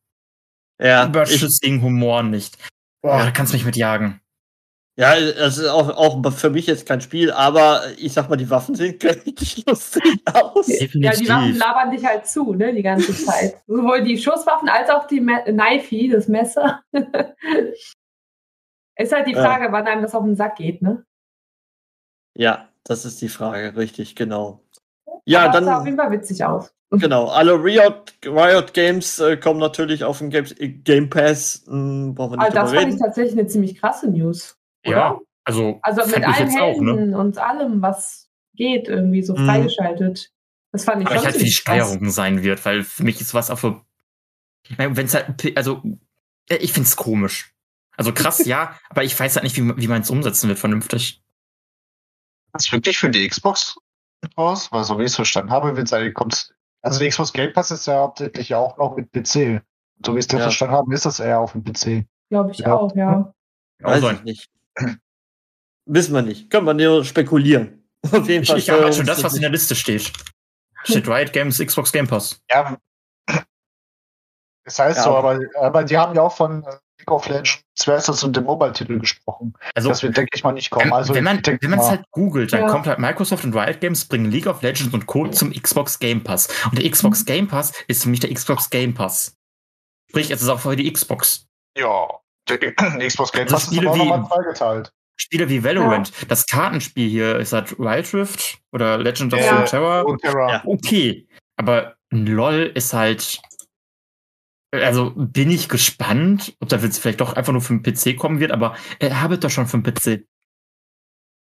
Ja, 0.83 1.05
ich, 1.05 1.09
überschüssigen 1.11 1.81
Humor 1.81 2.25
nicht. 2.25 2.59
Boah, 3.01 3.23
da 3.23 3.31
kannst 3.31 3.53
du 3.53 3.57
mich 3.57 3.65
mit 3.65 3.77
jagen. 3.77 4.21
Ja, 4.99 5.15
es 5.17 5.59
ist 5.59 5.67
auch, 5.69 5.89
auch 5.91 6.33
für 6.33 6.51
mich 6.51 6.67
jetzt 6.67 6.85
kein 6.87 7.01
Spiel, 7.01 7.31
aber 7.31 7.83
ich 7.99 8.13
sag 8.13 8.29
mal, 8.29 8.37
die 8.37 8.51
Waffen 8.51 8.75
sehen 8.75 8.99
richtig 9.03 9.65
lustig 9.67 10.03
aus. 10.33 10.67
ja, 10.69 11.13
die 11.13 11.29
Waffen 11.29 11.57
labern 11.57 11.91
dich 11.93 12.05
halt 12.05 12.27
zu, 12.27 12.53
ne, 12.55 12.75
die 12.75 12.83
ganze 12.83 13.15
Zeit. 13.25 13.63
Sowohl 13.69 14.03
die 14.03 14.19
Schusswaffen 14.19 14.69
als 14.69 14.91
auch 14.91 15.07
die 15.07 15.21
Me 15.21 15.43
Knifey, 15.45 16.09
das 16.09 16.27
Messer. 16.29 16.83
Ist 18.97 19.13
halt 19.13 19.29
die 19.29 19.33
Ja. 19.35 19.45
Frage, 19.45 19.71
wann 19.71 19.87
einem 19.87 20.03
das 20.03 20.15
auf 20.15 20.25
den 20.25 20.35
Sack 20.35 20.57
geht, 20.57 20.83
ne? 20.83 21.05
Ja, 22.35 22.69
das 22.85 23.05
ist 23.05 23.21
die 23.23 23.29
Frage, 23.29 23.77
richtig, 23.77 24.17
genau. 24.17 24.65
Ja, 25.25 25.45
Aber 25.45 25.59
es 25.61 25.65
sah 25.65 25.79
auf 25.79 25.85
jeden 25.85 25.97
dann, 25.97 26.09
Fall 26.09 26.19
witzig 26.19 26.45
aus. 26.45 26.75
genau, 26.91 27.27
alle 27.29 27.53
Riot, 27.63 28.15
Riot 28.25 28.75
Games 28.75 29.21
äh, 29.21 29.37
kommen 29.37 29.61
natürlich 29.61 30.03
auf 30.03 30.19
den 30.19 30.31
Games, 30.31 30.53
äh, 30.59 30.69
Game 30.69 31.09
Pass. 31.11 31.65
Hm, 31.69 32.15
brauchen 32.17 32.33
wir 32.33 32.37
nicht 32.39 32.47
Also 32.47 32.59
das 32.59 32.73
fand 32.73 32.89
ich 32.89 32.95
reden. 32.95 32.99
tatsächlich 32.99 33.39
eine 33.39 33.47
ziemlich 33.47 33.77
krasse 33.79 34.11
News. 34.11 34.58
Ja, 34.85 35.13
Oder? 35.13 35.21
Also, 35.45 35.79
Also 35.83 36.07
mit 36.07 36.25
allen 36.27 36.51
jetzt 36.51 36.61
auch, 36.61 36.81
ne? 36.81 36.93
Helden 36.93 37.15
und 37.15 37.39
allem, 37.39 37.81
was 37.83 38.29
geht, 38.55 38.89
irgendwie 38.89 39.23
so 39.23 39.35
Mhm. 39.35 39.47
freigeschaltet. 39.47 40.31
Das 40.73 40.85
fand 40.85 41.03
ich 41.03 41.07
Aber 41.09 41.17
ich 41.17 41.25
halt, 41.25 41.39
wie 41.41 41.45
die. 41.45 41.51
Steuerung 41.53 42.11
sein 42.11 42.43
wird, 42.43 42.65
weil 42.67 42.83
für 42.83 43.03
mich 43.05 43.21
ist 43.21 43.33
was 43.35 43.51
auch 43.51 43.59
für. 43.59 43.81
Wenn 44.77 44.97
es 44.99 45.15
halt, 45.15 45.57
also, 45.57 45.83
ich 46.49 46.73
find's 46.73 46.97
komisch. 46.97 47.55
Also 47.97 48.13
krass, 48.13 48.39
ja, 48.47 48.79
aber 48.91 49.05
ich 49.05 49.19
weiß 49.19 49.37
halt 49.37 49.45
nicht, 49.45 49.57
wie, 49.57 49.77
wie 49.77 49.89
man 49.89 50.03
es 50.03 50.11
umsetzen 50.11 50.49
wird, 50.49 50.59
vernünftig. 50.59 51.23
Das 52.53 52.67
ist 52.67 52.73
wirklich 52.73 52.99
für 52.99 53.11
die 53.11 53.27
Xbox 53.27 53.77
raus? 54.37 54.71
Weil 54.73 54.85
so 54.85 54.99
wie 54.99 55.03
ich 55.03 55.09
es 55.09 55.17
verstanden 55.17 55.51
habe, 55.51 55.77
wird 55.77 55.91
es 55.91 56.15
kommt. 56.15 56.55
Also 56.83 56.99
der 56.99 57.09
Xbox 57.09 57.33
Game 57.33 57.53
Pass 57.53 57.71
ist 57.71 57.87
ja 57.87 57.95
hauptsächlich 58.01 58.55
auch 58.55 58.77
noch 58.79 58.97
mit 58.97 59.11
PC. 59.13 59.63
So 60.05 60.15
wie 60.15 60.19
ich 60.21 60.27
es 60.27 60.33
Ja. 60.33 60.39
verstanden 60.41 60.75
habe, 60.75 60.95
ist 60.95 61.07
das 61.07 61.21
eher 61.21 61.41
auf 61.41 61.53
dem 61.53 61.65
PC. 61.65 62.07
Glaube 62.31 62.51
ich 62.53 62.59
Ja. 62.59 62.75
auch, 62.75 62.95
ja. 62.95 63.33
Weiß 63.81 64.03
ich 64.13 64.23
nicht. 64.23 64.51
Wissen 65.87 66.15
wir 66.15 66.23
nicht. 66.23 66.51
Können 66.51 66.67
wir 66.67 66.75
nur 66.75 67.05
spekulieren. 67.05 67.89
Auf 68.13 68.29
jeden 68.29 68.43
Ich, 68.43 68.49
Fall. 68.49 68.59
ich 68.59 68.71
habe 68.71 68.85
halt 68.85 68.95
schon 68.95 69.07
das, 69.07 69.23
was 69.25 69.35
in 69.35 69.41
der 69.41 69.51
Liste 69.51 69.75
steht. 69.75 70.13
Steht 70.85 71.09
Riot 71.09 71.33
Games, 71.33 71.59
Xbox 71.59 71.91
Game 71.93 72.07
Pass. 72.07 72.41
Ja. 72.51 72.77
Das 74.65 74.79
heißt 74.79 74.99
Ja, 74.99 75.03
so, 75.05 75.17
aber- 75.17 75.39
aber, 75.59 75.85
die 75.85 75.97
haben 75.97 76.15
ja 76.15 76.23
auch 76.23 76.37
von 76.37 76.63
äh, 76.65 76.77
League 76.99 77.11
of 77.11 77.27
Legends 77.29 77.63
Versus 77.85 78.23
und 78.23 78.37
dem 78.37 78.45
Mobile-Titel 78.45 78.99
gesprochen. 78.99 79.55
Also, 79.75 79.89
das 79.89 80.03
wird, 80.03 80.17
denke 80.17 80.31
ich 80.35 80.45
mal, 80.45 80.53
nicht 80.53 80.71
kommen. 80.71 80.87
wenn, 80.87 80.93
Also, 80.93 81.15
wenn 81.15 81.25
man 81.25 81.39
es 81.41 81.89
halt 81.89 82.05
googelt, 82.11 82.53
dann 82.53 82.63
Ja. 82.63 82.69
kommt 82.69 82.87
halt 82.87 82.99
Microsoft 82.99 83.45
und 83.45 83.55
Riot 83.57 83.81
Games 83.81 84.05
bringen 84.05 84.31
League 84.31 84.47
of 84.47 84.61
Legends 84.63 84.93
und 84.93 85.07
Co. 85.07 85.27
zum 85.29 85.53
Xbox 85.53 85.99
Game 85.99 86.23
Pass. 86.23 86.49
Und 86.71 86.79
der 86.79 86.91
Xbox 86.91 87.25
Game 87.25 87.49
Pass 87.49 87.73
ist 87.89 88.03
für 88.03 88.09
mich 88.11 88.21
der 88.21 88.33
Xbox 88.35 88.69
Game 88.69 88.93
Pass. 88.95 89.37
Sprich, 90.11 90.31
es 90.31 90.43
ist 90.43 90.49
auch 90.49 90.61
vorher 90.61 90.77
die 90.77 90.93
Xbox. 90.93 91.47
ja, 91.77 92.09
Xbox 93.07 93.33
Game 93.33 93.43
Also 93.43 93.55
Pass 93.55 93.65
ist 93.65 93.75
Spiele 93.75 93.91
aber 93.91 94.01
auch 94.01 94.05
nochmal 94.07 94.27
zweigeteilt. 94.29 94.93
Spiele 95.21 95.49
wie 95.49 95.65
Valorant, 95.65 96.13
das 96.29 96.47
Kartenspiel 96.47 97.09
hier, 97.09 97.37
ist 97.39 97.53
das 97.53 97.77
Wild 97.79 98.15
Rift 98.15 98.59
oder 98.73 98.99
Legend 98.99 99.35
of 99.35 99.41
Ja. 99.41 99.59
Und 100.03 100.21
Terra. 100.21 100.51
Ja. 100.53 100.63
okay. 100.65 101.27
Aber 101.57 101.97
ein 102.13 102.27
LOL 102.27 102.71
ist 102.75 102.93
halt. 102.95 103.41
Also 104.73 105.13
bin 105.17 105.51
ich 105.51 105.69
gespannt, 105.69 106.55
ob 106.61 106.69
das 106.69 106.83
jetzt 106.83 106.99
vielleicht 106.99 107.21
doch 107.21 107.33
einfach 107.33 107.53
nur 107.53 107.63
für 107.63 107.79
den 107.79 107.83
PC 107.83 108.17
kommen 108.19 108.39
wird, 108.39 108.53
aber 108.53 108.77
er 108.99 109.21
habe 109.23 109.39
doch 109.39 109.51
schon 109.51 109.67
für 109.67 109.79
den 109.81 109.95
PC. 109.95 110.25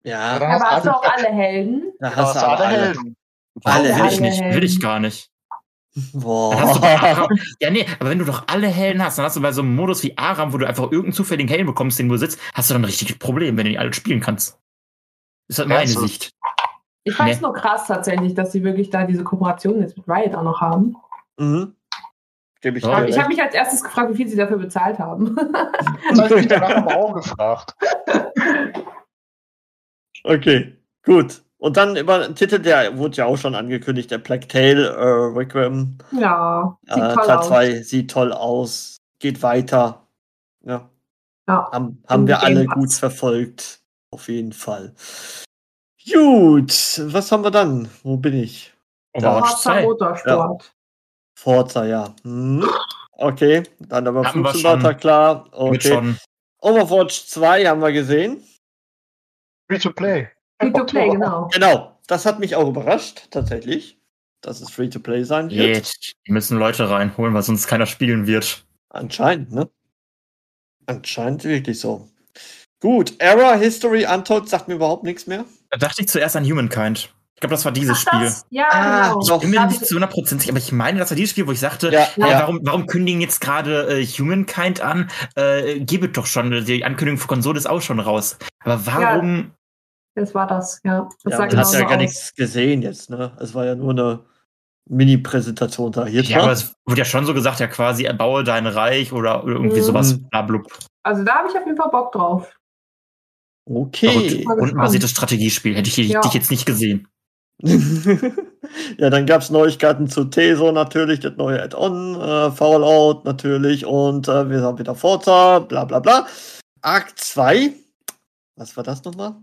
Ja, 0.07 0.39
Dann 0.39 0.53
Aber 0.53 0.71
hast 0.71 0.85
du 0.85 0.91
alle- 0.91 0.97
auch 0.99 1.03
alle 1.13 1.33
Helden? 1.35 1.93
da 1.99 2.11
Ja, 2.11 2.17
hast 2.17 2.37
du 2.37 2.47
alle. 2.47 2.67
Helden. 2.69 3.17
Alle 3.65 3.97
will 3.97 4.07
ich 4.13 4.21
nicht, 4.21 4.41
will 4.41 4.65
ich 4.65 4.81
gar 4.81 5.01
nicht. 5.01 5.31
Boah. 6.13 7.29
ja, 7.61 7.71
nee, 7.71 7.87
aber 8.01 8.11
wenn 8.11 8.19
du 8.19 8.25
doch 8.25 8.45
alle 8.49 8.67
Helden 8.67 9.03
hast, 9.03 9.19
dann 9.19 9.25
hast 9.27 9.37
du 9.37 9.41
bei 9.43 9.53
so 9.53 9.63
einem 9.63 9.77
Modus 9.77 10.03
wie 10.03 10.19
Aram, 10.19 10.53
wo 10.53 10.59
du 10.59 10.67
einfach 10.67 10.85
irgendeinen 10.85 11.13
zufälligen 11.13 11.49
Helden 11.49 11.67
bekommst, 11.67 11.99
den 11.99 12.09
du 12.09 12.17
sitzt, 12.17 12.41
hast 12.53 12.69
du 12.71 12.75
dann 12.75 12.83
ein 12.83 12.87
richtiges 12.87 13.19
Problem, 13.19 13.57
wenn 13.57 13.65
du 13.65 13.71
die 13.71 13.79
alle 13.79 13.93
spielen 13.93 14.21
kannst. 14.21 14.59
Ist 15.49 15.59
halt 15.59 15.69
meine 15.69 15.83
Ernsthaft? 15.83 16.07
Sicht. 16.09 16.31
Ich 17.05 17.15
fand 17.15 17.31
es 17.31 17.37
Nee. 17.37 17.43
nur 17.43 17.53
krass 17.53 17.87
tatsächlich, 17.87 18.35
dass 18.35 18.51
sie 18.53 18.65
wirklich 18.65 18.91
da 18.91 19.05
diese 19.05 19.23
Kooperation 19.25 19.81
jetzt 19.81 19.97
mit 19.97 20.09
Riot 20.09 20.35
auch 20.35 20.43
noch 20.43 20.61
haben. 20.61 20.97
Mhm. 21.39 21.77
Gebe 22.61 22.79
ich 22.79 22.85
Ja, 22.85 23.05
Ich 23.05 23.19
habe 23.19 23.29
mich 23.29 23.43
als 23.43 23.55
erstes 23.55 23.85
gefragt, 23.85 24.11
wie 24.11 24.17
viel 24.17 24.27
sie 24.27 24.37
dafür 24.37 24.57
bezahlt 24.57 24.99
haben. 24.99 25.37
Das 25.37 26.19
habe 26.19 26.29
ich 26.29 26.35
mich 26.37 26.49
danach 26.49 26.77
aber 26.77 26.97
auch 26.97 27.15
gefragt. 27.15 27.75
Okay, 30.27 30.79
gut. 31.05 31.44
Und 31.65 31.79
dann 31.79 31.97
über 31.97 32.19
den 32.19 32.35
Titel, 32.35 32.59
der 32.59 32.99
wurde 32.99 33.17
ja 33.17 33.25
auch 33.25 33.39
schon 33.39 33.55
angekündigt, 33.55 34.11
der 34.11 34.19
Black 34.19 34.51
Tail 34.51 34.85
äh, 34.85 35.39
Requiem. 35.39 35.97
ja, 36.13 36.77
sieht 36.83 37.03
Äh, 37.03 37.15
toll 37.15 37.27
Teil 37.27 37.37
aus. 37.39 37.47
2 37.49 37.83
sieht 37.83 38.11
toll 38.11 38.33
aus, 38.35 38.97
geht 39.19 39.43
weiter. 39.43 40.07
Ja, 40.61 40.91
Ja. 41.49 41.71
haben, 41.73 42.03
haben 42.07 42.27
wir 42.27 42.43
alle 42.43 42.67
Pass. 42.67 42.75
gut 42.75 42.93
verfolgt. 42.93 43.81
Auf 44.11 44.29
jeden 44.29 44.53
Fall. 44.53 44.93
Gut, 46.13 47.01
was 47.07 47.33
haben 47.33 47.45
wir 47.45 47.51
dann? 47.51 47.89
Wo 48.03 48.19
bin 48.19 48.35
ich? 48.35 48.75
Overwatch 49.15 49.49
Forza 49.49 49.73
2. 49.73 49.83
Motorsport. 49.85 50.75
Forza, 51.35 51.87
ja. 51.87 52.15
Hm. 52.25 52.63
Okay, 53.13 53.63
dann 53.79 54.07
aber 54.07 54.27
schon. 54.27 54.45
klar. 54.99 55.47
Okay. 55.51 55.81
schon. 55.89 56.19
Overwatch 56.61 57.25
2 57.25 57.65
haben 57.65 57.81
wir 57.81 57.93
gesehen. 57.93 58.43
Free 59.67 59.79
to 59.79 59.91
play. 59.91 60.29
Free 60.73 60.79
to 60.79 60.85
play, 60.85 61.11
genau. 61.11 61.49
Genau, 61.53 61.99
das 62.07 62.27
hat 62.27 62.39
mich 62.41 62.57
auch 62.57 62.69
überrascht, 62.69 63.29
tatsächlich, 63.31 63.99
dass 64.41 64.61
es 64.61 64.71
Free-to-Play 64.71 65.25
sein 65.25 65.51
wird. 65.51 65.77
Jetzt 65.77 66.15
müssen 66.27 66.59
Leute 66.59 66.89
reinholen, 66.91 67.33
weil 67.35 67.43
sonst 67.43 67.67
keiner 67.67 67.87
spielen 67.87 68.27
wird. 68.27 68.65
Anscheinend, 68.91 69.53
ne? 69.53 69.69
Anscheinend 70.87 71.45
wirklich 71.45 71.81
so. 71.81 72.09
Gut, 72.81 73.15
Error 73.19 73.57
History 73.57 74.05
Untold 74.07 74.49
sagt 74.49 74.69
mir 74.69 74.75
überhaupt 74.75 75.05
nichts 75.05 75.27
mehr. 75.27 75.45
Da 75.71 75.79
dachte 75.79 76.03
ich 76.03 76.09
zuerst 76.09 76.37
an 76.37 76.45
Humankind. 76.45 77.11
Ich 77.37 77.41
glaube, 77.41 77.55
das 77.55 77.65
war 77.65 77.73
dieses 77.73 77.97
Ach, 78.07 78.13
Spiel. 78.13 78.21
das? 78.27 78.47
Ja, 78.51 78.69
Ah, 78.71 79.09
genau. 79.09 79.21
doch. 79.27 79.37
Ich 79.37 79.51
bin 79.51 79.51
mir 79.51 79.67
nicht 79.67 79.85
zu 79.87 79.97
100% 79.97 80.39
sicher, 80.41 80.51
aber 80.51 80.59
ich 80.59 80.71
meine, 80.73 80.99
das 80.99 81.11
war 81.11 81.17
dieses 81.17 81.31
Spiel, 81.31 81.47
wo 81.47 81.53
ich 81.53 81.61
sagte, 81.61 81.91
Ja, 81.91 82.07
ja, 82.17 82.29
ja. 82.29 82.39
warum, 82.41 82.61
warum 82.63 82.87
kündigen 82.87 83.21
jetzt 83.21 83.41
gerade 83.41 83.89
äh, 84.01 84.07
Humankind 84.07 84.81
an? 84.83 85.11
Äh, 85.35 85.81
gebe 85.81 86.09
doch 86.11 86.27
schon, 86.27 86.65
die 86.65 86.85
Ankündigung 86.85 87.19
für 87.19 87.27
Konsole 87.27 87.59
ist 87.59 87.67
auch 87.67 87.81
schon 87.83 87.99
raus. 88.01 88.37
Aber 88.61 88.87
warum? 88.87 89.53
Das 90.15 90.35
war 90.35 90.47
das, 90.47 90.81
ja. 90.85 91.09
Das 91.25 91.33
Ja, 91.39 91.47
genau 91.47 91.63
hat 91.67 91.73
ja 91.73 91.81
gar 91.81 91.91
aus. 91.93 91.97
nichts 91.99 92.35
gesehen 92.35 92.83
jetzt, 92.83 93.11
ne? 93.11 93.37
Es 93.41 93.55
war 93.55 93.65
ja 93.67 93.75
nur 93.75 93.91
eine 93.91 94.21
Mini-Präsentation 94.89 95.91
da. 95.93 96.07
Jetzt 96.07 96.29
Ja, 96.29 96.39
mal. 96.39 96.43
aber 96.45 96.53
es 96.53 96.75
wurde 96.87 97.01
ja 97.01 97.05
schon 97.05 97.25
so 97.27 97.35
gesagt, 97.35 97.59
ja 97.61 97.67
quasi, 97.67 98.05
erbaue 98.05 98.45
dein 98.45 98.67
Reich 98.67 99.13
oder 99.13 99.43
irgendwie 99.45 99.79
Mhm. 99.81 99.85
sowas. 99.85 100.19
Blablub. 100.31 100.67
Also 101.03 101.25
da 101.25 101.37
habe 101.37 101.49
ich 101.51 101.57
auf 101.59 101.65
jeden 101.67 101.77
Fall 101.77 101.91
Bock 101.91 102.13
drauf. 102.13 102.55
Okay. 103.67 104.45
Mal 104.47 104.59
Rundenbasiertes 104.59 105.11
Strategiespiel. 105.11 105.75
Hätte 105.75 105.89
ich 105.89 105.97
Ja. 105.97 106.21
dich 106.21 106.35
jetzt 106.35 106.51
nicht 106.51 106.67
gesehen. 106.67 107.09
ja, 107.63 109.09
dann 109.11 109.27
gab 109.27 109.43
es 109.43 109.51
Neuigkeiten 109.51 110.09
zu 110.09 110.25
Teso 110.25 110.71
natürlich, 110.73 111.21
das 111.21 111.37
neue 111.37 111.63
Add-on, 111.63 112.21
äh, 112.21 112.51
Fallout 112.51 113.25
natürlich 113.25 113.87
und 113.87 114.29
äh, 114.29 114.51
wir 114.51 114.61
haben 114.63 114.79
wieder 114.79 114.95
Forza, 114.95 115.61
bla 115.61 115.85
bla 115.85 116.01
bla. 116.01 116.27
Arc 116.83 117.19
2. 117.19 117.73
Was 118.57 118.77
war 118.77 118.85
das 118.85 119.03
nochmal? 119.05 119.37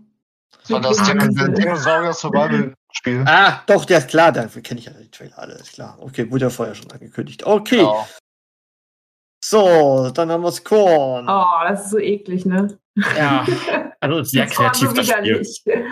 Das 0.60 0.70
war 0.70 0.80
das 0.80 0.96
Dinosaurier 1.54 2.12
Survival 2.12 2.74
Spiel. 2.92 3.24
Ah, 3.26 3.62
doch, 3.66 3.84
der 3.84 3.98
ist 3.98 4.08
klar, 4.08 4.32
dafür 4.32 4.62
kenne 4.62 4.80
ich 4.80 4.86
ja 4.86 4.92
die 4.92 5.10
Trailer 5.10 5.38
alle, 5.38 5.54
ist 5.54 5.72
klar. 5.72 5.96
Okay, 6.00 6.30
wurde 6.30 6.44
ja 6.44 6.50
vorher 6.50 6.74
schon 6.74 6.90
angekündigt. 6.90 7.44
Okay, 7.44 7.78
Genau. 7.78 8.06
so, 9.42 10.10
dann 10.10 10.30
haben 10.30 10.42
wir 10.42 10.52
Scorn. 10.52 11.26
Oh, 11.28 11.68
das 11.68 11.84
ist 11.86 11.90
so 11.90 11.98
eklig, 11.98 12.44
ne? 12.44 12.78
Ja, 13.16 13.46
also 14.00 14.22
sehr 14.22 14.44
Das 14.44 14.54
kreativ 14.54 14.88
so 14.90 14.94
das 14.94 15.56
Spiel. 15.56 15.86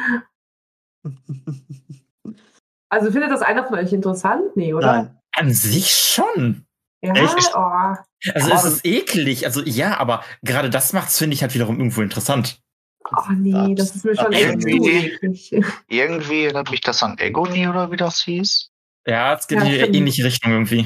Also 2.93 3.13
findet 3.13 3.31
das 3.31 3.41
einer 3.43 3.65
von 3.65 3.79
euch 3.79 3.93
interessant? 3.93 4.57
Nee, 4.57 4.75
oder? 4.75 4.93
Nein. 4.93 5.19
An 5.37 5.53
sich 5.53 5.95
schon. 5.95 6.67
Ja, 7.03 7.15
Echt? 7.15 7.53
oh. 7.55 7.95
Also 8.35 8.53
es 8.53 8.65
ist 8.65 8.85
eklig. 8.85 9.47
Also 9.47 9.63
ja, 9.63 9.99
aber 9.99 10.25
gerade 10.43 10.71
das 10.71 10.93
macht's, 10.93 11.17
finde 11.17 11.35
ich, 11.35 11.43
halt 11.43 11.55
wiederum 11.55 11.79
irgendwo 11.79 12.03
interessant. 12.03 12.61
Oh 13.05 13.33
nee, 13.37 13.75
das 13.75 13.95
ist 13.97 14.05
mir 14.05 14.17
schon 14.17 14.33
echt 14.33 14.63
zu 14.63 14.69
Irgendwie-. 14.69 15.65
Irgendwie 15.89 16.45
erinnert 16.45 16.71
mich 16.71 16.81
das 16.81 17.03
an 17.03 17.19
Egoni 17.19 17.69
oder 17.69 17.91
wie 17.91 17.97
das 17.97 18.21
hieß. 18.23 18.71
Ja, 19.07 19.35
es 19.35 19.47
geht 19.49 19.59
Ja, 19.59 19.65
in 19.65 19.93
die 19.93 19.99
ähnliche 19.99 20.25
Richtung 20.25 20.53
irgendwie. 20.53 20.83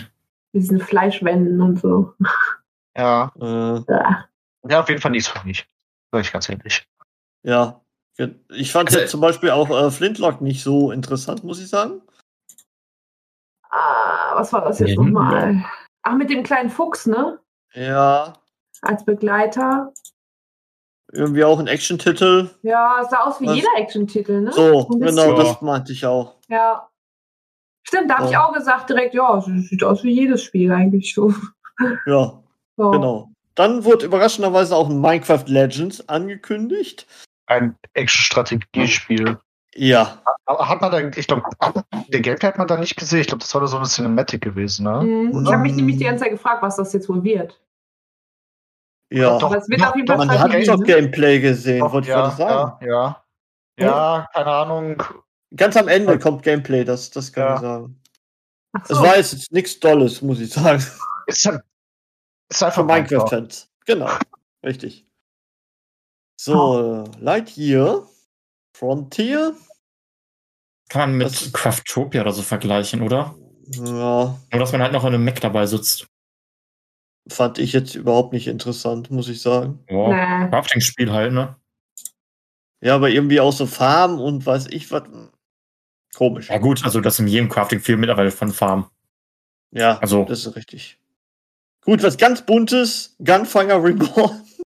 Mit 0.52 0.62
diesen 0.62 0.80
Fleischwänden 0.80 1.60
und 1.60 1.80
so. 1.80 2.12
Ja. 2.96 3.32
Äh, 3.40 3.80
Ja. 3.92 4.28
Ja, 4.68 4.80
auf 4.80 4.88
jeden 4.88 5.00
Fall 5.00 5.10
nichts 5.10 5.28
für 5.28 5.44
mich. 5.46 5.66
Sag 6.12 6.20
ich 6.22 6.32
ganz 6.32 6.48
ehrlich. 6.48 6.86
ja. 7.42 7.80
Ich 8.50 8.70
fand 8.70 8.88
Also- 8.90 9.00
jetzt 9.00 9.10
zum 9.10 9.20
Beispiel 9.20 9.50
auch 9.50 9.68
äh, 9.70 9.90
Flintlock 9.90 10.40
nicht 10.40 10.62
so 10.62 10.92
interessant, 10.92 11.42
muss 11.42 11.60
ich 11.60 11.68
sagen. 11.68 12.00
Ah, 13.70 14.36
was 14.36 14.52
war 14.52 14.64
das 14.64 14.78
jetzt 14.78 14.96
Mhm. 14.96 15.06
nochmal? 15.12 15.64
Ach, 16.02 16.14
mit 16.14 16.30
dem 16.30 16.42
kleinen 16.44 16.70
Fuchs, 16.70 17.06
ne? 17.06 17.40
Ja, 17.72 18.34
Als 18.82 19.04
Begleiter. 19.04 19.92
Irgendwie 21.14 21.44
auch 21.44 21.58
ein 21.58 21.66
Action-Titel. 21.66 22.50
Ja, 22.62 22.98
es 23.02 23.10
sah 23.10 23.24
aus 23.24 23.40
wie 23.40 23.46
Was? 23.46 23.56
jeder 23.56 23.68
Action-Titel, 23.76 24.40
ne? 24.42 24.52
So, 24.52 24.86
genau, 24.88 25.30
Ja. 25.30 25.36
das 25.36 25.60
meinte 25.62 25.92
ich 25.92 26.04
auch. 26.06 26.34
Ja. 26.48 26.88
Stimmt, 27.86 28.10
da 28.10 28.16
habe 28.16 28.26
ich 28.26 28.32
Ja. 28.32 28.46
auch 28.46 28.52
gesagt 28.52 28.88
direkt, 28.90 29.14
ja, 29.14 29.38
es 29.38 29.44
sieht 29.68 29.84
aus 29.84 30.02
wie 30.04 30.12
jedes 30.12 30.42
Spiel 30.42 30.72
eigentlich 30.72 31.14
so. 31.14 31.32
Ja, 32.06 32.42
so. 32.76 32.90
genau. 32.90 33.30
Dann 33.56 33.84
wurde 33.84 34.06
überraschenderweise 34.06 34.74
auch 34.76 34.88
ein 34.90 35.00
Minecraft 35.00 35.44
Legends 35.46 36.08
angekündigt. 36.08 37.06
Ein 37.46 37.76
Action-Strategiespiel. 37.94 39.38
Ja, 39.76 40.18
Aber 40.46 40.68
hat 40.68 40.80
man 40.80 40.92
da, 40.92 41.00
ich 41.00 41.26
glaube, 41.26 41.42
der 42.08 42.20
Gameplay 42.20 42.48
hat 42.48 42.58
man 42.58 42.68
da 42.68 42.76
nicht 42.76 42.96
gesehen. 42.96 43.20
Ich 43.20 43.26
glaube, 43.26 43.40
das 43.40 43.52
war 43.54 43.60
da 43.60 43.66
so 43.66 43.76
eine 43.76 43.86
Cinematic 43.86 44.40
gewesen, 44.40 44.84
ne? 44.84 45.02
Mhm. 45.02 45.44
Ich 45.44 45.52
habe 45.52 45.62
mich 45.62 45.74
nämlich 45.74 45.96
die 45.98 46.04
ganze 46.04 46.22
Zeit 46.24 46.32
gefragt, 46.32 46.62
was 46.62 46.76
das 46.76 46.92
jetzt 46.92 47.08
wohl 47.08 47.24
wird. 47.24 47.60
Ja. 49.14 49.38
Doch, 49.38 49.50
Aber 49.50 49.58
es 49.58 49.68
wird 49.68 49.80
doch, 49.80 49.88
auf 49.88 49.94
jeden 49.96 50.06
doch, 50.06 50.16
Fall 50.16 50.26
Man 50.26 50.38
hat 50.38 50.68
doch? 50.68 50.82
Gameplay 50.84 51.40
gesehen, 51.40 51.80
Doch, 51.80 51.92
wollte 51.92 52.06
ich 52.08 52.14
ja, 52.14 52.20
gerade 52.22 52.36
sagen. 52.36 52.84
ja, 52.86 53.24
ja. 53.78 53.86
Ja, 53.86 54.28
keine 54.32 54.46
Ahnung. 54.50 55.02
Ganz 55.56 55.76
am 55.76 55.88
Ende 55.88 56.18
kommt 56.18 56.42
Gameplay, 56.42 56.84
das, 56.84 57.10
das 57.10 57.32
kann 57.32 57.44
Ja. 57.44 57.54
ich 57.56 57.60
sagen. 57.60 58.00
Ach 58.76 58.82
Es 58.82 58.88
so. 58.96 59.02
war 59.02 59.16
jetzt 59.16 59.52
nichts 59.52 59.78
Dolles, 59.80 60.20
muss 60.22 60.40
ich 60.40 60.50
sagen. 60.52 60.82
Ist, 61.26 61.44
halt, 61.46 61.62
ist 62.50 62.62
einfach 62.62 62.82
Für 62.82 62.84
Minecraft-Fans. 62.84 63.70
Genau, 63.86 64.10
richtig. 64.64 65.06
So, 66.40 67.04
Lightyear, 67.18 68.06
Frontier. 68.76 69.54
Kann 70.90 71.10
man 71.10 71.18
mit 71.18 71.26
Das- 71.28 71.52
Craftopia 71.52 72.20
oder 72.22 72.32
so 72.32 72.42
vergleichen, 72.42 73.00
oder? 73.02 73.34
Ja, 73.68 73.82
Nur, 73.82 74.38
dass 74.50 74.72
man 74.72 74.82
halt 74.82 74.92
noch 74.92 75.04
in 75.04 75.14
einem 75.14 75.24
Mac 75.24 75.40
dabei 75.40 75.64
sitzt. 75.66 76.06
Fand 77.28 77.58
ich 77.58 77.72
jetzt 77.72 77.94
überhaupt 77.94 78.32
nicht 78.32 78.46
interessant, 78.46 79.10
muss 79.10 79.28
ich 79.28 79.40
sagen. 79.40 79.80
Ja, 79.88 80.08
Nee. 80.44 80.50
Crafting-Spiel 80.50 81.10
halt, 81.12 81.32
ne? 81.32 81.56
Ja, 82.80 82.94
aber 82.96 83.08
irgendwie 83.10 83.40
auch 83.40 83.52
so 83.52 83.66
Farm 83.66 84.20
und 84.20 84.44
weiß 84.44 84.66
ich 84.68 84.90
was. 84.90 85.04
Komisch. 86.14 86.48
Ja 86.50 86.58
gut, 86.58 86.84
also 86.84 87.00
das 87.00 87.18
in 87.18 87.26
jedem 87.26 87.48
Crafting-Spiel 87.48 87.96
mittlerweile 87.96 88.30
von 88.30 88.52
Farm. 88.52 88.90
Ja, 89.72 89.98
Also- 89.98 90.24
das 90.24 90.46
ist 90.46 90.54
richtig. 90.56 90.98
Gut, 91.80 92.02
was 92.02 92.16
ganz 92.16 92.42
buntes, 92.46 93.14
Gunfinger 93.22 93.82
Reborn. 93.82 94.40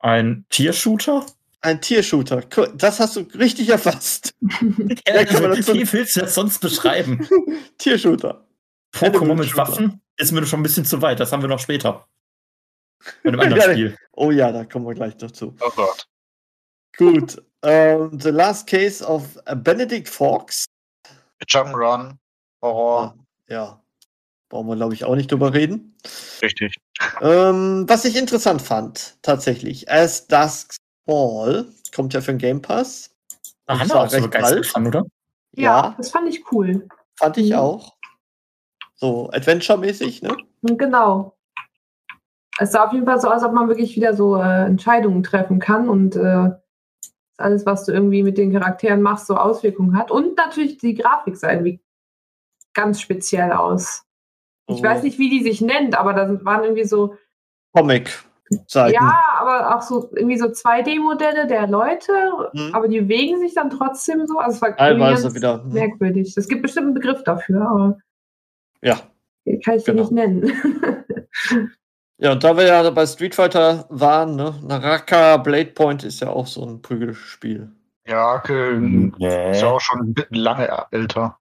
Ein 0.00 0.44
Tiershooter? 0.48 1.26
Ein 1.60 1.80
Tiershooter. 1.80 2.40
Das 2.74 2.98
hast 2.98 3.14
du 3.16 3.20
richtig 3.38 3.68
erfasst. 3.68 4.34
Ja, 5.06 5.14
also, 5.14 5.74
wie 5.74 5.92
willst 5.92 6.16
du 6.16 6.20
das 6.20 6.34
sonst 6.34 6.58
beschreiben? 6.60 7.26
Tiershooter. 7.78 8.44
Pokémon 8.92 9.34
mit. 9.36 9.56
Waffen 9.56 10.00
ist 10.16 10.32
mir 10.32 10.44
schon 10.46 10.60
ein 10.60 10.64
bisschen 10.64 10.84
zu 10.84 11.00
weit. 11.02 11.20
Das 11.20 11.32
haben 11.32 11.42
wir 11.42 11.48
noch 11.48 11.58
später. 11.58 12.06
Bei 13.22 13.28
einem 13.30 13.40
anderen 13.40 13.62
Ja, 13.62 13.72
Spiel. 13.72 13.98
Oh 14.12 14.30
ja, 14.30 14.52
da 14.52 14.64
kommen 14.64 14.86
wir 14.86 14.94
gleich 14.94 15.16
dazu. 15.16 15.54
Oh 15.60 15.70
Gott. 15.74 16.06
Gut. 16.96 17.42
Ähm, 17.62 18.18
the 18.20 18.28
Last 18.30 18.66
Case 18.66 19.04
of 19.04 19.38
Benedict 19.56 20.08
Fox. 20.08 20.64
Jump'n'Run, 21.48 22.16
Horror, 22.62 23.16
Ja. 23.48 23.78
Brauchen 24.48 24.68
wir, 24.68 24.76
glaube 24.76 24.92
ich, 24.94 25.04
auch 25.04 25.14
nicht 25.16 25.30
drüber 25.32 25.54
reden. 25.54 25.96
richtig. 26.42 26.76
Ähm, 27.22 27.84
was 27.88 28.04
ich 28.04 28.16
interessant 28.16 28.60
fand, 28.60 29.16
tatsächlich, 29.22 29.90
As 29.90 30.26
Dusk 30.26 30.76
Fall, 31.08 31.66
kommt 31.94 32.12
ja 32.14 32.20
für 32.20 32.32
den 32.32 32.38
Game 32.38 32.60
Pass. 32.62 33.10
Da 33.66 33.78
haben 33.78 33.88
wir 33.88 33.96
auch 34.00 34.08
so 34.10 34.16
recht 34.18 34.30
begeistert 34.30 34.76
oder? 34.76 35.04
Ja, 35.56 35.94
das 35.96 36.10
fand 36.10 36.28
ich 36.28 36.44
cool. 36.52 36.86
Fand 37.18 37.38
ich 37.38 37.50
Mhm. 37.50 37.56
auch. 37.56 37.96
So, 39.02 39.28
Adventure-mäßig, 39.32 40.22
ne? 40.22 40.36
Und 40.62 40.78
Genau. 40.78 41.36
Es 42.60 42.70
sah 42.70 42.84
auf 42.84 42.92
jeden 42.92 43.04
Fall 43.04 43.20
so 43.20 43.26
aus, 43.26 43.34
als 43.34 43.44
ob 43.44 43.52
man 43.52 43.66
wirklich 43.66 43.96
wieder 43.96 44.14
so 44.14 44.36
äh, 44.36 44.64
Entscheidungen 44.66 45.24
treffen 45.24 45.58
kann 45.58 45.88
und 45.88 46.14
äh, 46.14 46.50
alles, 47.36 47.66
was 47.66 47.84
du 47.86 47.92
irgendwie 47.92 48.22
mit 48.22 48.38
den 48.38 48.52
Charakteren 48.52 49.02
machst, 49.02 49.26
so 49.26 49.36
Auswirkungen 49.36 49.96
hat. 49.98 50.12
Und 50.12 50.36
natürlich 50.36 50.78
die 50.78 50.94
Grafik 50.94 51.36
sah 51.36 51.50
irgendwie 51.50 51.80
ganz 52.74 53.00
speziell 53.00 53.50
aus. 53.50 54.04
Ich 54.68 54.76
So 54.76 54.82
weiß 54.84 55.02
nicht, 55.02 55.18
wie 55.18 55.30
die 55.30 55.42
sich 55.42 55.60
nennt, 55.60 55.98
aber 55.98 56.12
da 56.12 56.44
waren 56.44 56.62
irgendwie 56.62 56.84
so, 56.84 57.16
Comic-Seiten. 57.74 58.94
ja, 58.94 59.18
aber 59.40 59.74
auch 59.76 59.82
so 59.82 60.10
irgendwie 60.14 60.38
so 60.38 60.46
2D-Modelle 60.46 61.48
der 61.48 61.66
Leute, 61.66 62.12
Mhm. 62.52 62.72
aber 62.72 62.86
die 62.86 63.00
bewegen 63.00 63.40
sich 63.40 63.54
dann 63.54 63.70
trotzdem 63.70 64.26
so. 64.28 64.38
Also 64.38 64.56
es 64.56 64.62
war 64.62 64.76
Teilweise 64.76 65.22
ganz 65.24 65.34
wieder. 65.34 65.64
hm. 65.64 65.72
merkwürdig. 65.72 66.36
Es 66.36 66.46
gibt 66.46 66.62
bestimmt 66.62 66.86
einen 66.86 66.94
Begriff 66.94 67.24
dafür, 67.24 67.62
aber 67.68 67.98
Ja. 68.82 69.00
den 69.46 69.60
kann 69.60 69.76
ich 69.76 69.84
dir 69.84 69.92
Genau. 69.94 70.02
nicht 70.02 70.12
nennen. 70.12 70.52
Ja, 72.18 72.32
und 72.32 72.44
da 72.44 72.56
wir 72.56 72.64
ja 72.66 72.88
bei 72.90 73.04
Street 73.06 73.34
Fighter 73.34 73.86
waren, 73.88 74.36
ne? 74.36 74.54
Naraka 74.62 75.38
Blade 75.38 75.70
Point 75.72 76.04
ist 76.04 76.20
ja 76.20 76.28
auch 76.28 76.46
so 76.46 76.64
ein 76.64 76.80
Prügelspiel. 76.80 77.70
Ja, 78.06 78.34
okay, 78.34 79.10
ist 79.52 79.60
ja 79.62 79.68
auch 79.68 79.80
schon 79.80 80.00
ein 80.00 80.14
bisschen 80.14 80.36
lange 80.36 80.68
älter. 80.92 81.38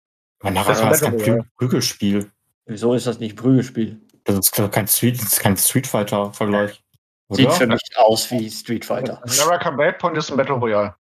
Aber 0.42 0.52
Das 0.52 0.54
Naraka 0.54 0.90
ist 0.92 0.96
ist 0.98 1.02
kein 1.04 1.12
Battle 1.18 1.26
Royale. 1.34 1.42
Prü- 1.44 1.58
Prügelspiel. 1.58 2.32
Wieso 2.66 2.94
ist 2.94 3.08
das 3.08 3.20
nicht 3.20 3.34
ein 3.34 3.36
Prügelspiel? 3.38 4.02
Das 4.26 4.36
ist 4.38 4.52
kein 4.72 4.88
Street, 4.88 5.18
das 5.18 5.34
ist 5.34 5.40
kein 5.40 5.56
Street 5.56 5.88
Fighter-Vergleich. 5.88 6.84
Sieht 7.30 7.46
Oder? 7.48 7.56
für 7.56 7.68
mich 7.68 7.82
aus 7.96 8.30
wie 8.32 8.50
Street 8.50 8.84
Fighter. 8.86 9.22
American 9.24 9.78
Bad 9.78 9.98
Point 10.00 10.18
ist 10.18 10.30
ein 10.32 10.38
Battle 10.38 10.56
Royale. 10.56 10.96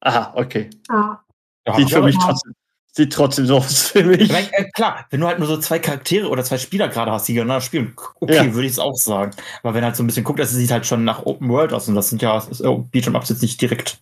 Aha, 0.00 0.32
okay. 0.34 0.70
ah. 0.88 1.18
Ja, 1.66 1.74
Sieht 1.76 1.90
für 1.90 2.02
mich 2.02 2.14
ja. 2.16 2.20
trotzdem, 2.22 2.52
sieht 2.92 3.12
trotzdem 3.12 3.46
so 3.46 3.58
aus 3.58 3.88
für 3.88 4.02
mich. 4.04 4.20
Ich 4.22 4.32
meine, 4.32 4.52
äh, 4.52 4.68
klar, 4.74 5.06
wenn 5.10 5.20
du 5.20 5.26
halt 5.26 5.38
nur 5.38 5.46
so 5.48 5.56
zwei 5.58 5.78
Charaktere 5.78 6.28
oder 6.28 6.42
zwei 6.44 6.58
Spieler 6.58 6.88
gerade 6.88 7.12
hast, 7.12 7.28
die 7.28 7.34
gegeneinander 7.34 7.60
spielen, 7.60 7.94
okay, 8.20 8.34
Ja. 8.34 8.54
würde 8.54 8.66
ich 8.66 8.72
es 8.72 8.78
auch 8.78 8.94
sagen. 8.96 9.32
Aber 9.62 9.74
wenn 9.74 9.84
halt 9.84 9.94
so 9.96 10.02
ein 10.02 10.06
bisschen 10.06 10.24
guckt, 10.24 10.40
das 10.40 10.50
sieht 10.50 10.70
halt 10.70 10.86
schon 10.86 11.04
nach 11.04 11.24
Open 11.26 11.48
World 11.48 11.72
aus 11.72 11.88
und 11.88 11.94
das 11.94 12.08
sind 12.10 12.22
ja 12.22 12.36
ist, 12.38 12.62
oh, 12.62 12.88
Beat'em 12.92 13.16
Ups 13.16 13.28
jetzt 13.28 13.42
nicht 13.42 13.60
direkt. 13.60 14.00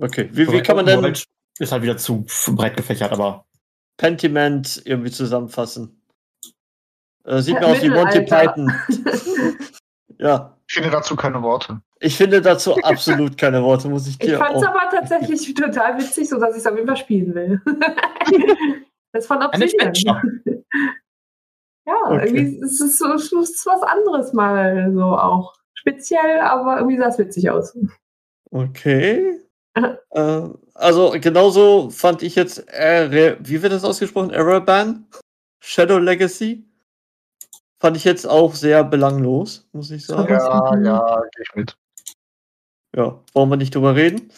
Okay, 0.00 0.28
wie, 0.32 0.50
wie 0.50 0.60
kann 0.62 0.76
man 0.76 0.84
Open 0.84 0.94
denn 0.94 1.02
World 1.02 1.24
ist 1.58 1.72
halt 1.72 1.82
wieder 1.82 1.96
zu 1.96 2.24
breit 2.48 2.76
gefächert, 2.76 3.12
aber 3.12 3.44
Pentiment 3.96 4.82
irgendwie 4.84 5.10
zusammenfassen? 5.10 6.00
Äh, 7.24 7.40
sieht 7.40 7.58
mir 7.58 7.66
aus 7.66 7.80
wie 7.82 7.88
Monty. 7.90 8.20
Python. 8.22 8.72
ja, 10.18 10.56
Ich 10.68 10.74
finde 10.74 10.90
dazu 10.90 11.16
keine 11.16 11.40
Worte. 11.42 11.80
Ich 12.04 12.16
finde 12.16 12.40
dazu 12.40 12.74
absolut 12.82 13.36
keine 13.38 13.62
Worte, 13.62 13.88
muss 13.88 14.06
ich 14.06 14.14
Ich 14.20 14.28
dir 14.28 14.38
fand 14.38 14.56
es 14.56 14.62
aber 14.62 14.88
tatsächlich 14.90 15.54
total 15.54 15.98
witzig, 15.98 16.28
so 16.28 16.38
dass 16.38 16.54
ich 16.54 16.58
es 16.60 16.66
auf 16.66 16.74
jeden 16.76 16.86
Fall 16.86 16.96
spielen 16.96 17.34
will. 17.34 17.60
das 19.12 19.24
ist 19.24 19.26
von 19.26 19.42
Obsidian. 19.42 19.92
Ja, 21.86 21.96
Okay. 22.06 22.26
irgendwie 22.28 22.64
ist 22.64 22.80
es 22.80 22.96
so 22.96 23.12
ist 23.12 23.66
was 23.66 23.82
anderes 23.82 24.32
mal 24.32 24.90
so 24.94 25.02
auch. 25.02 25.54
Speziell, 25.74 26.40
aber 26.40 26.78
irgendwie 26.78 26.96
sah 26.96 27.08
es 27.08 27.18
witzig 27.18 27.50
aus. 27.50 27.76
Okay. 28.50 29.38
äh, 29.74 30.48
also 30.72 31.14
genauso 31.20 31.90
fand 31.90 32.22
ich 32.22 32.36
jetzt, 32.36 32.66
Erre- 32.72 33.36
wie 33.40 33.62
wird 33.62 33.74
das 33.74 33.84
ausgesprochen? 33.84 34.30
Ereban? 34.30 35.06
Shadow 35.62 35.98
Legacy? 35.98 36.64
Fand 37.80 37.98
ich 37.98 38.04
jetzt 38.04 38.26
auch 38.26 38.54
sehr 38.54 38.82
belanglos, 38.82 39.68
muss 39.72 39.90
ich 39.90 40.06
sagen. 40.06 40.32
Ja. 40.32 40.74
Ja, 40.74 40.82
ja, 40.82 41.20
gehe 41.34 41.42
ich 41.50 41.54
mit. 41.54 41.76
Ja, 42.96 43.20
brauchen 43.32 43.50
wir 43.50 43.56
nicht 43.56 43.74
drüber 43.74 43.94
reden. 43.96 44.30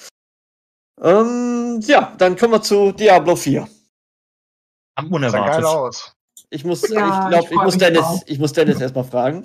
Ähm, 1.03 1.81
ja, 1.83 2.15
dann 2.19 2.37
kommen 2.37 2.55
wir 2.55 2.63
zu 2.63 2.93
Diablo 2.93 3.37
4. 3.37 3.63
am 3.63 3.69
Sah 3.69 5.01
geil 5.01 5.15
unerwartet. 5.15 5.65
aus. 5.65 6.13
Ich 6.51 6.65
muss, 6.65 6.89
Ja, 6.89 7.25
ich 7.25 7.29
glaube, 7.31 7.45
ich 7.47 7.51
ich, 7.51 7.63
muss 7.63 7.79
Dennis, 7.79 8.23
ich 8.27 8.39
muss 8.39 8.53
Dennis 8.53 8.81
erstmal 8.81 9.05
fragen. 9.05 9.45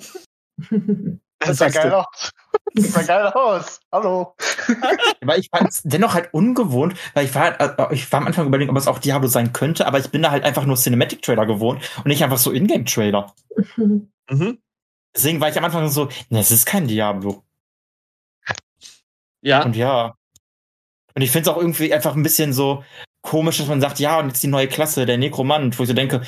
Das 1.44 1.58
sah 1.58 1.70
geil 1.70 1.90
du? 1.90 1.98
aus. 1.98 2.30
Das 2.72 2.92
sah 2.92 3.02
geil 3.02 3.26
aus. 3.32 3.80
Hallo. 3.90 4.36
Aber 5.22 5.36
ich 5.38 5.48
fand 5.50 5.70
es 5.70 5.82
dennoch 5.82 6.14
halt 6.14 6.32
ungewohnt, 6.32 6.94
weil 7.14 7.24
ich 7.24 7.34
war, 7.34 7.60
äh, 7.60 7.92
ich 7.92 8.12
war 8.12 8.20
am 8.20 8.28
Anfang 8.28 8.46
überlegen, 8.46 8.70
ob 8.70 8.76
es 8.76 8.86
auch 8.86 9.00
Diablo 9.00 9.26
sein 9.26 9.52
könnte, 9.52 9.84
aber 9.88 9.98
ich 9.98 10.10
bin 10.10 10.22
da 10.22 10.30
halt 10.30 10.44
einfach 10.44 10.64
nur 10.66 10.76
Cinematic-Trailer 10.76 11.44
gewohnt 11.46 11.82
und 11.96 12.06
nicht 12.06 12.22
einfach 12.22 12.38
so 12.38 12.52
Ingame-Trailer. 12.52 13.34
Mhm. 13.76 14.58
Deswegen 15.16 15.40
war 15.40 15.48
ich 15.48 15.58
am 15.58 15.64
Anfang 15.64 15.88
so, 15.88 16.08
ne, 16.28 16.38
es 16.38 16.52
ist 16.52 16.64
kein 16.64 16.86
Diablo. 16.86 17.42
Ja, 19.42 19.64
Und 19.64 19.76
ja. 19.76 20.14
Und 21.14 21.22
ich 21.22 21.30
finde 21.30 21.50
es 21.50 21.54
auch 21.54 21.60
irgendwie 21.60 21.92
einfach 21.92 22.14
ein 22.16 22.22
bisschen 22.22 22.52
so 22.52 22.84
komisch, 23.22 23.58
dass 23.58 23.66
man 23.68 23.80
sagt, 23.80 23.98
ja, 23.98 24.18
und 24.18 24.28
jetzt 24.28 24.42
die 24.42 24.46
neue 24.48 24.68
Klasse, 24.68 25.04
der 25.04 25.18
Nekromant, 25.18 25.78
wo 25.78 25.82
ich 25.82 25.88
so 25.88 25.94
denke, 25.94 26.22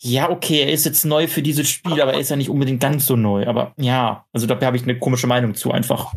ja, 0.00 0.30
okay, 0.30 0.62
er 0.62 0.72
ist 0.72 0.84
jetzt 0.86 1.04
neu 1.04 1.28
für 1.28 1.42
dieses 1.42 1.68
Spiel, 1.68 2.00
aber 2.00 2.14
er 2.14 2.20
ist 2.20 2.30
ja 2.30 2.36
nicht 2.36 2.50
unbedingt 2.50 2.80
ganz 2.80 3.06
so 3.06 3.14
neu. 3.14 3.46
Aber 3.46 3.72
ja, 3.76 4.24
also 4.32 4.46
da 4.46 4.58
habe 4.64 4.76
ich 4.76 4.82
eine 4.82 4.98
komische 4.98 5.26
Meinung 5.26 5.54
zu 5.54 5.70
einfach. 5.70 6.14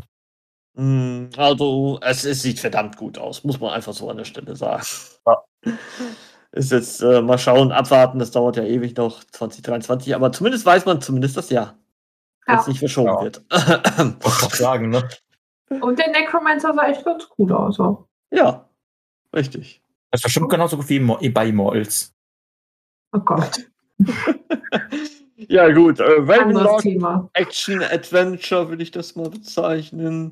Mm, 0.76 1.26
Also, 1.38 2.00
es, 2.02 2.26
es 2.26 2.42
sieht 2.42 2.60
verdammt 2.60 2.98
gut 2.98 3.18
aus, 3.18 3.44
muss 3.44 3.60
man 3.60 3.72
einfach 3.74 3.94
so 3.94 4.10
an 4.10 4.18
der 4.18 4.26
Stelle 4.26 4.56
sagen. 4.56 4.86
Ja. 5.28 5.38
Ist 6.52 6.72
jetzt 6.72 7.02
äh, 7.02 7.22
mal 7.22 7.38
schauen, 7.38 7.74
abwarten, 7.74 8.18
das 8.18 8.32
dauert 8.32 8.56
ja 8.56 8.64
ewig 8.64 8.96
noch, 8.96 9.24
2023, 9.26 10.16
aber 10.16 10.32
zumindest 10.32 10.66
weiß 10.66 10.86
man 10.86 11.02
zumindest 11.02 11.36
das 11.36 11.50
Jahr. 11.50 11.78
Wenn 12.46 12.58
es 12.60 12.66
Ja. 12.66 12.70
nicht 12.70 12.80
verschoben 12.80 13.10
Ja. 13.10 13.22
wird. 13.22 13.44
Ich 14.26 14.38
doch 14.42 14.54
sagen, 14.54 14.90
ne? 14.90 15.08
Und 15.70 15.98
der 16.00 16.10
Necromancer 16.12 16.74
sah 16.74 16.88
echt 16.88 17.04
ganz 17.06 17.28
gut 17.30 17.52
aus. 17.52 17.78
Ja, 18.32 18.70
richtig. 19.36 19.82
Das 20.12 20.20
ist 20.20 20.24
bestimmt 20.24 20.50
genauso 20.50 20.78
gut 20.78 20.88
wie 20.90 21.00
Mo- 21.00 21.20
bei 21.34 21.48
Immortals. 21.48 22.14
Oh 23.14 23.20
Gott, 23.20 23.66
Ja, 25.38 25.72
gut. 25.72 26.00
Äh, 26.00 26.04
Ravenlock. 26.04 26.84
Action 27.34 27.82
Adventure 27.84 28.70
will 28.70 28.82
ich 28.82 28.92
das 28.92 29.16
mal 29.16 29.30
bezeichnen. 29.30 30.32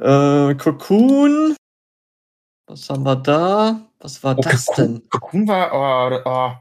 Äh, 0.00 0.54
Cocoon. 0.54 1.56
Was 2.66 2.88
haben 2.88 3.02
wir 3.02 3.16
da? 3.16 3.80
Was 3.98 4.22
war 4.22 4.36
Oh, 4.38 4.40
das 4.42 4.66
Cocoon- 4.66 4.76
denn? 5.00 5.08
Cocoon 5.10 5.48
war, 5.48 5.72
oh, 5.72 6.22
oh, 6.24 6.52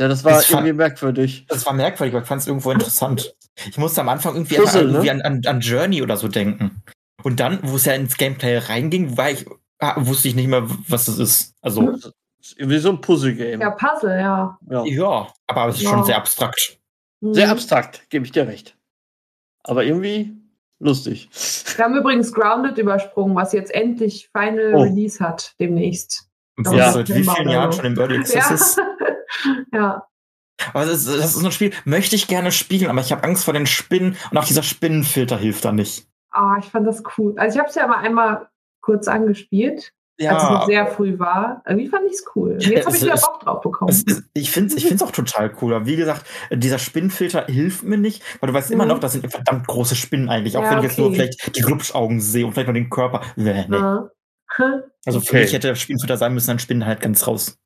Ja, 0.00 0.08
das 0.08 0.24
war 0.24 0.32
Das 0.32 0.46
fand- 0.46 0.66
irgendwie 0.66 0.78
merkwürdig. 0.78 1.44
das 1.48 1.66
war 1.66 1.72
merkwürdig, 1.74 2.14
aber 2.14 2.22
ich 2.22 2.28
fand 2.28 2.40
es 2.40 2.46
irgendwo 2.48 2.70
interessant. 2.72 3.34
Ich 3.68 3.76
musste 3.76 4.00
am 4.00 4.08
Anfang 4.08 4.34
irgendwie, 4.34 4.56
Puzzle, 4.56 4.80
einfach 4.88 4.94
irgendwie 5.04 5.06
ne? 5.18 5.24
an, 5.26 5.44
an, 5.44 5.46
an 5.46 5.60
Journey 5.60 6.02
oder 6.02 6.16
so 6.16 6.28
denken. 6.28 6.82
Und 7.22 7.38
dann, 7.40 7.58
wo 7.62 7.76
es 7.76 7.84
ja 7.84 7.92
ins 7.92 8.16
Gameplay 8.16 8.56
reinging, 8.56 9.16
war 9.18 9.30
ich, 9.30 9.44
ah, 9.78 9.94
wusste 9.98 10.28
ich 10.28 10.34
nicht 10.34 10.48
mehr, 10.48 10.64
was 10.88 11.04
das 11.04 11.18
ist. 11.18 11.54
Also, 11.60 11.98
irgendwie 12.56 12.78
so 12.78 12.88
ein 12.90 13.00
Puzzle-Game. 13.02 13.60
Ja, 13.60 13.70
Puzzle, 13.72 14.18
ja. 14.18 14.58
Ja. 14.70 14.84
ja, 14.86 15.28
aber 15.46 15.68
es 15.68 15.76
ist 15.76 15.82
Ja. 15.82 15.90
schon 15.90 16.04
sehr 16.04 16.16
abstrakt. 16.16 16.78
Sehr 17.20 17.46
Mhm. 17.46 17.52
abstrakt, 17.52 18.08
gebe 18.08 18.24
ich 18.24 18.32
dir 18.32 18.48
recht. 18.48 18.78
Aber 19.64 19.84
irgendwie 19.84 20.34
lustig. 20.78 21.28
Wir 21.76 21.84
haben 21.84 21.94
übrigens 21.94 22.32
Grounded 22.32 22.78
übersprungen, 22.78 23.36
was 23.36 23.52
jetzt 23.52 23.74
endlich 23.74 24.30
Final 24.32 24.74
Oh. 24.76 24.82
Release 24.84 25.22
hat, 25.22 25.54
demnächst. 25.60 26.29
Und 26.66 26.72
Ja. 26.72 26.76
ja. 26.86 26.92
seit 26.92 27.08
wie 27.08 27.24
vielen 27.24 27.48
Jahren 27.48 27.72
schon 27.72 27.84
im 27.86 27.98
Early 27.98 28.18
Access 28.18 28.48
Ja. 28.48 28.54
ist. 28.54 28.80
ja. 29.72 30.04
Aber 30.74 30.84
das 30.84 31.06
ist, 31.06 31.08
das 31.08 31.24
ist 31.26 31.34
so 31.34 31.46
ein 31.46 31.52
Spiel, 31.52 31.72
möchte 31.84 32.14
ich 32.16 32.26
gerne 32.28 32.52
spielen, 32.52 32.90
aber 32.90 33.00
ich 33.00 33.12
habe 33.12 33.24
Angst 33.24 33.44
vor 33.44 33.54
den 33.54 33.66
Spinnen 33.66 34.16
und 34.30 34.36
auch 34.38 34.44
dieser 34.44 34.62
Spinnenfilter 34.62 35.38
hilft 35.38 35.64
da 35.64 35.72
nicht. 35.72 36.06
Ah, 36.32 36.56
ich 36.58 36.66
fand 36.66 36.86
das 36.86 37.02
cool. 37.16 37.34
Also 37.38 37.54
ich 37.54 37.58
habe 37.60 37.68
es 37.70 37.74
ja 37.76 37.86
mal 37.86 37.98
einmal 38.04 38.48
kurz 38.82 39.08
angespielt, 39.08 39.92
als 40.22 40.42
es 40.42 40.50
noch 40.50 40.66
sehr 40.66 40.86
früh 40.86 41.18
war. 41.18 41.62
Irgendwie 41.66 41.88
fand 41.88 42.04
ich 42.06 42.12
es 42.12 42.24
cool. 42.36 42.58
Jetzt 42.60 42.84
habe 42.86 42.94
ich 42.94 43.02
wieder 43.02 43.16
Bock 43.16 43.40
drauf 43.40 43.62
bekommen. 43.62 43.88
Ist, 43.90 44.22
ich 44.34 44.50
finde 44.50 44.68
es 44.68 44.76
ich 44.76 44.86
find's 44.86 45.02
auch 45.02 45.12
total 45.12 45.50
cool. 45.62 45.72
Aber 45.72 45.86
wie 45.86 45.96
gesagt, 45.96 46.26
dieser 46.52 46.78
Spinnenfilter 46.78 47.46
hilft 47.46 47.82
mir 47.84 47.96
nicht, 47.96 48.22
weil 48.40 48.48
du 48.48 48.54
weißt 48.54 48.70
immer 48.70 48.84
Mhm. 48.84 48.90
noch, 48.90 48.98
das 48.98 49.12
sind 49.12 49.30
verdammt 49.30 49.66
große 49.66 49.96
Spinnen 49.96 50.28
eigentlich. 50.28 50.58
Auch 50.58 50.62
Ja, 50.62 50.72
wenn 50.72 50.78
ich 50.78 50.84
jetzt 50.84 50.98
nur 50.98 51.06
okay. 51.08 51.16
vielleicht 51.16 51.56
die 51.56 51.62
Glubschaugen 51.62 52.20
sehe 52.20 52.44
und 52.44 52.52
vielleicht 52.52 52.68
nur 52.68 52.74
den 52.74 52.90
Körper. 52.90 53.22
Nee, 53.36 53.64
nee. 53.66 53.76
Ja. 53.78 54.10
Also 55.06 55.20
für 55.20 55.28
Okay. 55.30 55.42
mich 55.42 55.52
hätte 55.52 55.68
der 55.68 56.16
sein 56.18 56.34
müssen, 56.34 56.48
dann 56.48 56.58
Spinnen 56.58 56.84
halt 56.86 57.00
ganz 57.00 57.26
raus. 57.26 57.58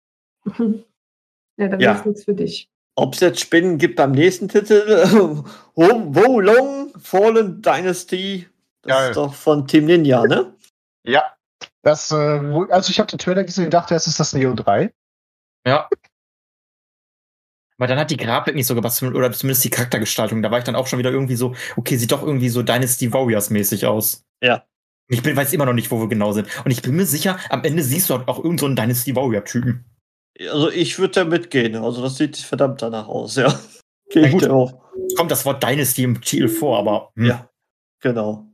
ja, 0.59 1.69
dann 1.69 1.81
Ja. 1.81 1.93
ist 1.95 2.07
nichts 2.07 2.25
für 2.25 2.35
dich. 2.35 2.69
Ob 2.97 3.15
es 3.15 3.21
jetzt 3.21 3.41
Spinnen 3.41 3.79
gibt 3.79 3.97
beim 3.97 4.13
nächsten 4.13 4.49
Titel, 4.49 4.83
Wo 5.75 6.15
Wo 6.15 6.41
Long 6.41 6.93
Fallen 7.01 7.61
Dynasty, 7.61 8.47
das 8.83 8.91
Geil. 8.97 9.11
ist 9.11 9.17
doch 9.17 9.35
von 9.35 9.67
Team 9.67 9.87
Ninja, 9.87 10.23
ne? 10.27 10.55
Ja. 11.05 11.35
Das, 11.83 12.11
äh, 12.13 12.15
also 12.15 12.91
ich 12.91 12.99
habe 13.01 13.11
den 13.11 13.19
Trailer 13.19 13.43
gesehen 13.45 13.65
und 13.65 13.75
dachte, 13.75 13.95
es 13.95 14.07
ist 14.07 14.21
das 14.21 14.33
Neo 14.33 14.55
3. 14.55 14.93
Ja. 15.67 15.89
Aber 17.77 17.89
dann 17.89 17.99
hat 17.99 18.11
die 18.11 18.17
Grafik 18.17 18.55
nicht 18.55 18.67
so 18.69 18.75
gepasst, 18.77 19.03
oder 19.03 19.33
zumindest 19.33 19.65
die 19.65 19.71
Charaktergestaltung. 19.71 20.43
Da 20.43 20.51
war 20.51 20.59
ich 20.59 20.65
dann 20.65 20.77
auch 20.77 20.87
schon 20.87 20.99
wieder 21.01 21.11
irgendwie 21.11 21.35
so, 21.37 21.55
okay, 21.77 21.97
sieht 21.97 22.13
doch 22.13 22.23
irgendwie 22.23 22.49
so 22.49 22.63
Dynasty 22.63 23.13
Warriors 23.13 23.51
mäßig 23.51 23.87
aus. 23.87 24.25
Ja. 24.41 24.65
Ich 25.09 25.23
bin, 25.23 25.37
weiß 25.37 25.53
immer 25.53 25.67
noch 25.67 25.75
nicht, 25.75 25.91
wo 25.91 26.01
wir 26.01 26.09
genau 26.09 26.33
sind. 26.33 26.49
Und 26.65 26.71
ich 26.71 26.83
bin 26.83 26.97
mir 26.97 27.05
sicher, 27.05 27.39
am 27.51 27.63
Ende 27.65 27.83
siehst 27.83 28.09
du 28.09 28.17
halt 28.17 28.29
auch 28.29 28.39
irgendeinen 28.39 28.59
so 28.59 28.67
einen 28.67 28.77
Dynasty 28.77 29.15
Warrior-Typen. 29.15 29.85
Also 30.41 30.71
ich 30.71 30.99
würde 30.99 31.15
da 31.15 31.25
mitgehen. 31.25 31.77
Also 31.77 32.03
das 32.03 32.17
sieht 32.17 32.37
verdammt 32.37 32.83
danach 32.83 33.07
aus, 33.09 33.37
ja. 33.37 33.59
Gehe 34.11 34.29
ich 34.29 34.49
auch. 34.49 34.73
Kommt 35.17 35.31
das 35.31 35.45
Wort 35.45 35.63
Dynasty 35.63 36.05
im 36.05 36.21
Titel 36.21 36.49
vor, 36.49 36.79
aber 36.79 37.11
hm. 37.17 37.27
Ja, 37.27 37.49
genau. 38.01 38.47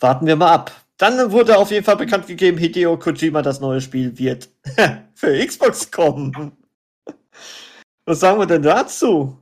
Warten 0.00 0.26
wir 0.26 0.36
mal 0.36 0.52
ab. 0.52 0.72
Dann 0.96 1.32
wurde 1.32 1.58
auf 1.58 1.70
jeden 1.70 1.84
Fall 1.84 1.96
bekannt 1.96 2.26
gegeben, 2.26 2.58
Hideo 2.58 2.96
Kojima, 2.96 3.42
das 3.42 3.60
neue 3.60 3.80
Spiel 3.80 4.16
wird 4.18 4.48
für 5.14 5.46
Xbox 5.46 5.90
kommen. 5.90 6.52
Was 8.04 8.20
sagen 8.20 8.38
wir 8.38 8.46
denn 8.46 8.62
dazu? 8.62 9.36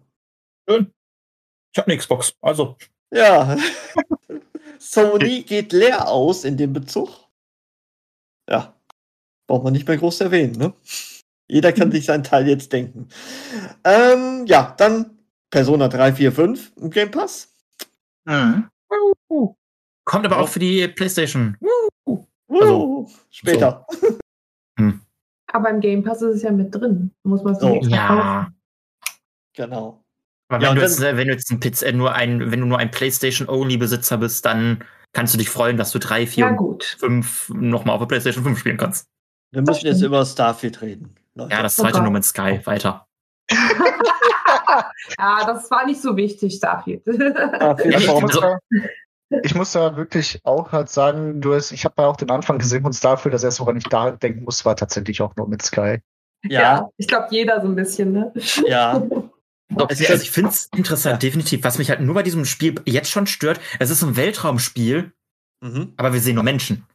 ich 0.66 1.78
habe 1.78 1.86
eine 1.86 1.96
Xbox. 1.98 2.32
Also, 2.40 2.76
Ja. 3.11 3.57
Sony 4.81 5.43
geht 5.43 5.72
leer 5.72 6.09
aus 6.09 6.45
in 6.45 6.57
dem 6.57 6.72
Bezug. 6.72 7.11
Ja. 8.49 8.74
Braucht 9.47 9.64
man 9.64 9.72
nicht 9.72 9.87
mehr 9.87 9.99
groß 9.99 10.20
erwähnen, 10.22 10.53
ne? 10.57 10.72
Jeder 11.49 11.72
kann 11.72 11.91
sich 11.91 12.07
seinen 12.07 12.22
Teil 12.24 12.49
jetzt 12.49 12.72
denken. 12.72 13.09
Ähm, 13.85 14.47
ja, 14.47 14.74
dann 14.78 15.18
Persona 15.51 15.89
3, 15.89 16.14
4, 16.14 16.33
5 16.33 16.72
im 16.76 16.91
Game 16.91 17.11
Pass. 17.11 17.53
kommt 20.05 20.26
aber 20.26 20.37
Ja. 20.37 20.43
auch 20.43 20.49
für 20.49 20.61
die 20.61 20.87
PlayStation. 20.89 21.57
Also, 22.49 23.09
später. 23.31 23.87
Aber 25.53 25.68
im 25.70 25.81
Game 25.81 26.03
Pass 26.05 26.22
ist 26.22 26.37
es 26.37 26.43
ja 26.43 26.53
mit 26.53 26.72
drin. 26.74 27.12
Muss 27.24 27.43
man 27.43 27.55
es 27.55 27.61
So. 27.61 27.68
nicht 27.70 27.83
kaufen. 27.91 27.93
Ja. 27.93 28.53
Genau. 29.55 29.99
Aber 30.51 30.62
Ja, 30.62 30.70
wenn, 30.70 30.70
und 30.70 30.76
du 30.76 30.82
jetzt, 30.82 31.01
wenn 31.01 31.28
du 31.28 31.32
jetzt 31.32 31.51
ein 31.51 31.61
PC, 31.61 31.82
äh, 31.82 31.92
nur 31.92 32.12
ein, 32.12 32.51
wenn 32.51 32.61
du 32.61 32.66
nur 32.66 32.78
ein 32.78 32.90
PlayStation-Only-Besitzer 32.90 34.18
bist, 34.18 34.44
dann 34.44 34.84
kannst 35.12 35.32
du 35.32 35.38
dich 35.38 35.48
freuen, 35.48 35.76
dass 35.76 35.92
du 35.92 35.98
drei, 35.98 36.26
vier 36.26 36.44
Ja, 36.44 36.51
und 36.51 36.57
gut. 36.57 36.96
fünf 36.98 37.48
nochmal 37.51 37.94
auf 37.94 38.01
der 38.01 38.07
PlayStation 38.07 38.44
5 38.44 38.59
spielen 38.59 38.76
kannst. 38.76 39.07
Wir 39.53 39.62
müssen 39.62 39.86
jetzt 39.86 40.03
über 40.03 40.24
Starfield 40.26 40.82
reden. 40.82 41.14
Leute. 41.34 41.55
Ja, 41.55 41.62
das 41.62 41.76
zweite 41.76 41.94
Super. 41.94 42.05
No 42.05 42.11
Man's 42.11 42.28
Sky, 42.28 42.61
weiter. 42.64 43.07
ja, 43.51 45.44
das 45.46 45.70
war 45.70 45.86
nicht 45.86 46.01
so 46.01 46.16
wichtig, 46.16 46.55
Starfield. 46.55 47.03
Starfield 47.05 47.92
Ja, 47.94 47.98
Ich 47.98 48.20
muss, 48.20 48.40
da, 48.40 48.59
ich 49.42 49.55
muss 49.55 49.72
da 49.72 49.96
wirklich 49.96 50.40
auch 50.44 50.72
halt 50.72 50.88
sagen, 50.88 51.40
du 51.40 51.55
hast, 51.55 51.72
ich 51.72 51.84
habe 51.84 52.03
ja 52.03 52.09
auch 52.09 52.16
den 52.16 52.30
Anfang 52.30 52.59
gesehen 52.59 52.82
von 52.82 52.92
Starfield, 52.92 53.34
das 53.34 53.44
erste, 53.44 53.62
woran 53.62 53.76
ich 53.76 53.84
da 53.84 54.11
denken 54.12 54.44
muss, 54.44 54.64
war 54.64 54.76
tatsächlich 54.76 55.22
auch 55.22 55.34
nur 55.36 55.48
mit 55.48 55.62
Sky. 55.62 55.98
Ja, 56.44 56.88
Ich 56.96 57.07
glaube, 57.07 57.26
jeder 57.30 57.61
so 57.61 57.68
ein 57.68 57.76
bisschen, 57.76 58.12
ne? 58.12 58.32
ja. 58.66 59.03
Also 59.76 60.02
ist- 60.04 60.22
ich 60.22 60.30
finde 60.30 60.50
es 60.50 60.68
interessant, 60.74 61.22
definitiv. 61.22 61.62
Was 61.64 61.78
mich 61.78 61.90
halt 61.90 62.00
nur 62.00 62.14
bei 62.14 62.22
diesem 62.22 62.44
Spiel 62.44 62.74
jetzt 62.86 63.10
schon 63.10 63.26
stört, 63.26 63.60
es 63.78 63.90
ist 63.90 64.02
ein 64.02 64.16
Weltraumspiel, 64.16 65.12
Mhm. 65.62 65.92
aber 65.96 66.12
wir 66.12 66.20
sehen 66.20 66.34
nur 66.34 66.44
Menschen. 66.44 66.86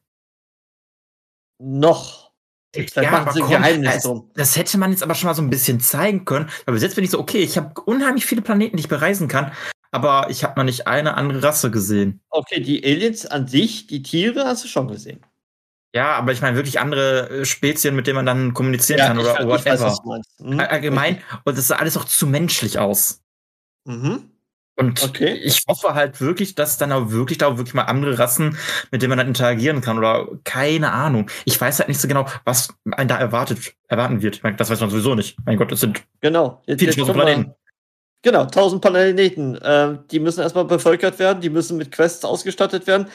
Noch. 1.59 2.31
Vielleicht 2.75 2.95
machen 3.09 3.31
sie 3.31 3.41
ein 3.41 3.49
Geheimnis 3.49 3.93
das, 3.93 4.03
drum. 4.03 4.29
das 4.33 4.57
hätte 4.57 4.77
man 4.77 4.91
jetzt 4.91 5.01
aber 5.01 5.15
schon 5.15 5.27
mal 5.29 5.33
so 5.33 5.41
ein 5.41 5.49
bisschen 5.49 5.79
zeigen 5.79 6.25
können. 6.25 6.49
Weil 6.65 6.73
bis 6.73 6.83
jetzt 6.83 6.95
bin 6.95 7.05
ich 7.05 7.09
so, 7.11 7.19
okay, 7.19 7.37
ich 7.37 7.55
habe 7.57 7.79
unheimlich 7.81 8.25
viele 8.25 8.41
Planeten, 8.41 8.75
die 8.75 8.81
ich 8.81 8.89
bereisen 8.89 9.29
kann, 9.29 9.53
aber 9.91 10.29
ich 10.29 10.43
habe 10.43 10.59
noch 10.59 10.65
nicht 10.65 10.85
eine 10.85 11.13
andere 11.13 11.41
Rasse 11.41 11.71
gesehen. 11.71 12.19
Okay, 12.29 12.59
die 12.59 12.83
Aliens 12.83 13.25
an 13.25 13.47
sich, 13.47 13.87
die 13.87 14.03
Tiere 14.03 14.43
hast 14.45 14.65
du 14.65 14.67
schon 14.67 14.89
gesehen. 14.89 15.21
Ja, 15.95 16.15
aber 16.17 16.33
ich 16.33 16.41
meine 16.41 16.57
wirklich 16.57 16.79
andere 16.79 17.29
äh, 17.29 17.45
Spezien, 17.45 17.95
mit 17.95 18.05
denen 18.05 18.17
man 18.17 18.25
dann 18.25 18.53
kommunizieren 18.53 18.99
kann 18.99 19.17
oder 19.17 19.39
ich, 19.39 19.45
whatever. 19.47 19.71
weiß, 19.71 19.81
was 19.81 20.01
du 20.01 20.09
meinst. 20.09 20.39
Mhm. 20.41 20.59
All- 20.59 20.67
Allgemein. 20.67 21.21
Und 21.45 21.57
das 21.57 21.67
sah 21.69 21.77
alles 21.77 21.95
auch 21.95 22.03
zu 22.03 22.27
menschlich 22.27 22.77
aus. 22.79 23.21
Mhm. 23.85 24.29
Und 24.77 25.01
Okay. 25.03 25.31
ich 25.35 25.61
hoffe 25.69 25.93
halt 25.93 26.19
wirklich, 26.19 26.53
dass 26.53 26.77
dann 26.77 26.91
auch 26.91 27.11
wirklich 27.11 27.37
da 27.37 27.47
auch 27.47 27.55
wirklich 27.57 27.73
mal 27.73 27.83
andere 27.83 28.19
Rassen, 28.19 28.57
mit 28.91 29.01
denen 29.01 29.09
man 29.11 29.19
dann 29.19 29.29
interagieren 29.29 29.79
kann 29.79 29.97
oder 29.97 30.27
keine 30.43 30.91
Ahnung. 30.91 31.31
Ich 31.45 31.61
weiß 31.61 31.79
halt 31.79 31.87
nicht 31.87 32.01
so 32.01 32.09
genau, 32.09 32.25
was 32.43 32.73
einen 32.91 33.07
da 33.07 33.17
erwartet, 33.17 33.73
erwarten 33.87 34.21
wird. 34.21 34.35
Ich 34.35 34.43
meine, 34.43 34.57
das 34.57 34.69
weiß 34.69 34.81
man 34.81 34.89
sowieso 34.89 35.15
nicht. 35.15 35.37
Mein 35.45 35.55
Gott, 35.55 35.71
das 35.71 35.79
sind 35.79 36.03
Genau. 36.19 36.61
Jetzt, 36.65 36.81
viele 36.81 37.05
mal. 37.05 37.13
Planeten. 37.13 37.53
Genau, 38.21 38.41
1000 38.41 38.81
Planeten. 38.81 39.57
Ähm, 39.63 39.99
die 40.11 40.19
müssen 40.19 40.41
erstmal 40.41 40.65
bevölkert 40.65 41.19
werden, 41.19 41.39
die 41.39 41.49
müssen 41.49 41.77
mit 41.77 41.89
Quests 41.93 42.25
ausgestattet 42.25 42.85
werden 42.85 43.07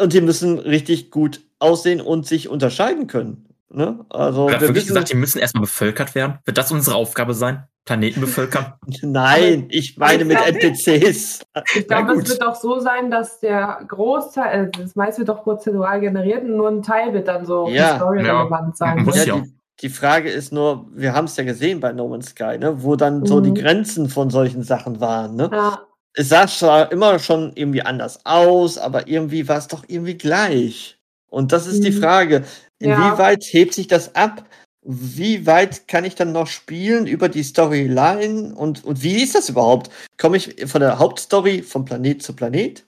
und 0.00 0.12
die 0.12 0.20
müssen 0.20 0.58
richtig 0.58 1.10
gut 1.10 1.40
aussehen 1.58 2.00
und 2.00 2.26
sich 2.26 2.48
unterscheiden 2.48 3.06
können. 3.06 3.46
Ne? 3.70 4.04
Also, 4.10 4.44
Oder 4.44 4.54
wir 4.54 4.60
wirklich 4.62 4.84
wissen, 4.84 4.88
gesagt, 4.94 5.10
die 5.10 5.16
müssen 5.16 5.38
erstmal 5.38 5.62
bevölkert 5.62 6.14
werden. 6.14 6.38
Wird 6.44 6.58
das 6.58 6.70
unsere 6.72 6.96
Aufgabe 6.96 7.32
sein? 7.34 7.64
Planeten 7.84 8.20
bevölkern? 8.20 8.74
nein, 9.02 9.66
ich 9.70 9.96
meine 9.96 10.24
mit 10.24 10.36
NPCs. 10.38 11.40
Ich 11.74 11.88
glaube, 11.88 12.12
es 12.12 12.28
wird 12.28 12.46
auch 12.46 12.54
so 12.54 12.78
sein, 12.80 13.10
dass 13.10 13.40
der 13.40 13.80
Großteil, 13.88 14.66
äh, 14.66 14.70
das 14.78 14.94
meiste 14.94 15.20
wird 15.20 15.30
doch 15.30 15.42
prozedural 15.42 16.00
generiert 16.00 16.44
und 16.44 16.56
nur 16.56 16.68
ein 16.68 16.82
Teil 16.82 17.12
wird 17.14 17.28
dann 17.28 17.46
so 17.46 17.68
Ja. 17.68 17.96
story-relevant 17.96 18.76
sein. 18.76 19.04
Muss 19.04 19.24
ja. 19.24 19.36
die, 19.36 19.52
die 19.80 19.88
Frage 19.88 20.30
ist 20.30 20.52
nur, 20.52 20.86
wir 20.92 21.12
haben 21.14 21.24
es 21.24 21.36
ja 21.36 21.42
gesehen 21.44 21.80
bei 21.80 21.92
No 21.92 22.06
Man's 22.08 22.26
Sky, 22.30 22.58
ne? 22.58 22.82
wo 22.84 22.94
dann 22.94 23.24
so 23.26 23.40
die 23.40 23.50
Mhm. 23.50 23.54
Grenzen 23.56 24.08
von 24.08 24.30
solchen 24.30 24.62
Sachen 24.62 25.00
waren. 25.00 25.34
Ne? 25.34 25.50
Ja. 25.52 25.80
Es 26.14 26.28
sah 26.28 26.46
zwar 26.46 26.92
immer 26.92 27.18
schon 27.18 27.52
irgendwie 27.54 27.82
anders 27.82 28.24
aus, 28.26 28.76
aber 28.78 29.08
irgendwie 29.08 29.48
war 29.48 29.58
es 29.58 29.68
doch 29.68 29.84
irgendwie 29.88 30.16
gleich. 30.18 30.98
Und 31.30 31.52
das 31.52 31.66
ist 31.66 31.82
die 31.84 31.90
Mhm. 31.90 32.00
Frage, 32.02 32.44
Ja. 32.82 32.96
inwieweit 32.96 33.42
hebt 33.44 33.72
sich 33.74 33.86
das 33.86 34.14
ab? 34.14 34.44
Wie 34.84 35.46
weit 35.46 35.86
kann 35.88 36.04
ich 36.04 36.14
dann 36.16 36.32
noch 36.32 36.48
spielen 36.48 37.06
über 37.06 37.28
die 37.28 37.42
Storyline? 37.44 38.54
Und, 38.54 38.84
und 38.84 39.02
wie 39.02 39.22
ist 39.22 39.34
das 39.34 39.48
überhaupt? 39.48 39.90
Komme 40.18 40.36
ich 40.36 40.68
von 40.70 40.80
der 40.80 40.98
Hauptstory 40.98 41.62
von 41.62 41.84
Planet 41.84 42.22
zu 42.22 42.34
Planet? 42.34 42.84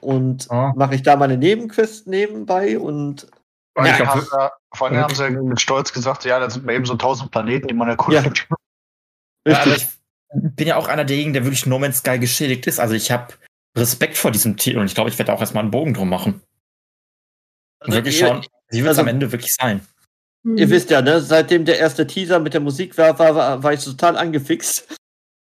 Und 0.00 0.48
Ja. 0.50 0.72
mache 0.76 0.96
ich 0.96 1.02
da 1.02 1.16
meine 1.16 1.36
Nebenquests 1.38 2.06
nebenbei? 2.06 2.78
Und 2.78 3.28
Vor 3.76 3.86
Ja, 3.86 3.92
allem, 3.92 4.02
ich 4.02 4.08
haben, 4.08 4.20
glaub, 4.20 4.50
sie- 4.50 4.76
vor 4.76 4.86
allem 4.88 4.96
haben 4.98 5.14
sie 5.14 5.30
mit 5.30 5.60
Stolz 5.60 5.92
gesagt, 5.92 6.24
ja, 6.24 6.40
das 6.40 6.54
sind 6.54 6.68
eben 6.68 6.84
so 6.84 6.96
tausend 6.96 7.30
Planeten, 7.30 7.68
die 7.68 7.74
man 7.74 7.88
erkundet. 7.88 8.46
Ja, 9.46 9.52
richtig, 9.52 9.76
ich 9.76 9.99
bin 10.34 10.66
ja 10.68 10.76
auch 10.76 10.88
einer 10.88 11.04
derjenigen, 11.04 11.32
der 11.32 11.44
wirklich 11.44 11.66
No 11.66 11.78
Man's 11.78 11.98
Sky 11.98 12.18
geschädigt 12.18 12.66
ist. 12.66 12.78
Also 12.78 12.94
ich 12.94 13.10
habe 13.10 13.34
Respekt 13.76 14.16
vor 14.16 14.30
diesem 14.30 14.56
Titel 14.56 14.78
und 14.78 14.86
ich 14.86 14.94
glaube, 14.94 15.10
ich 15.10 15.18
werde 15.18 15.32
auch 15.32 15.40
erstmal 15.40 15.62
einen 15.62 15.70
Bogen 15.70 15.94
drum 15.94 16.08
machen. 16.08 16.40
Und 17.84 17.94
wirklich 17.94 18.20
ihr, 18.20 18.26
schauen, 18.28 18.46
wie 18.70 18.78
wird 18.78 18.92
es 18.92 18.98
also- 18.98 19.02
am 19.02 19.08
Ende 19.08 19.32
wirklich 19.32 19.54
sein. 19.54 19.80
Mhm. 20.42 20.56
ihr 20.56 20.70
wisst 20.70 20.88
ja, 20.90 21.02
ne, 21.02 21.20
seitdem 21.20 21.66
der 21.66 21.78
erste 21.78 22.06
Teaser 22.06 22.38
mit 22.38 22.54
der 22.54 22.62
Musik 22.62 22.96
war, 22.96 23.18
war, 23.18 23.34
war, 23.34 23.62
war 23.62 23.72
ich 23.74 23.84
total 23.84 24.16
angefixt. 24.16 24.96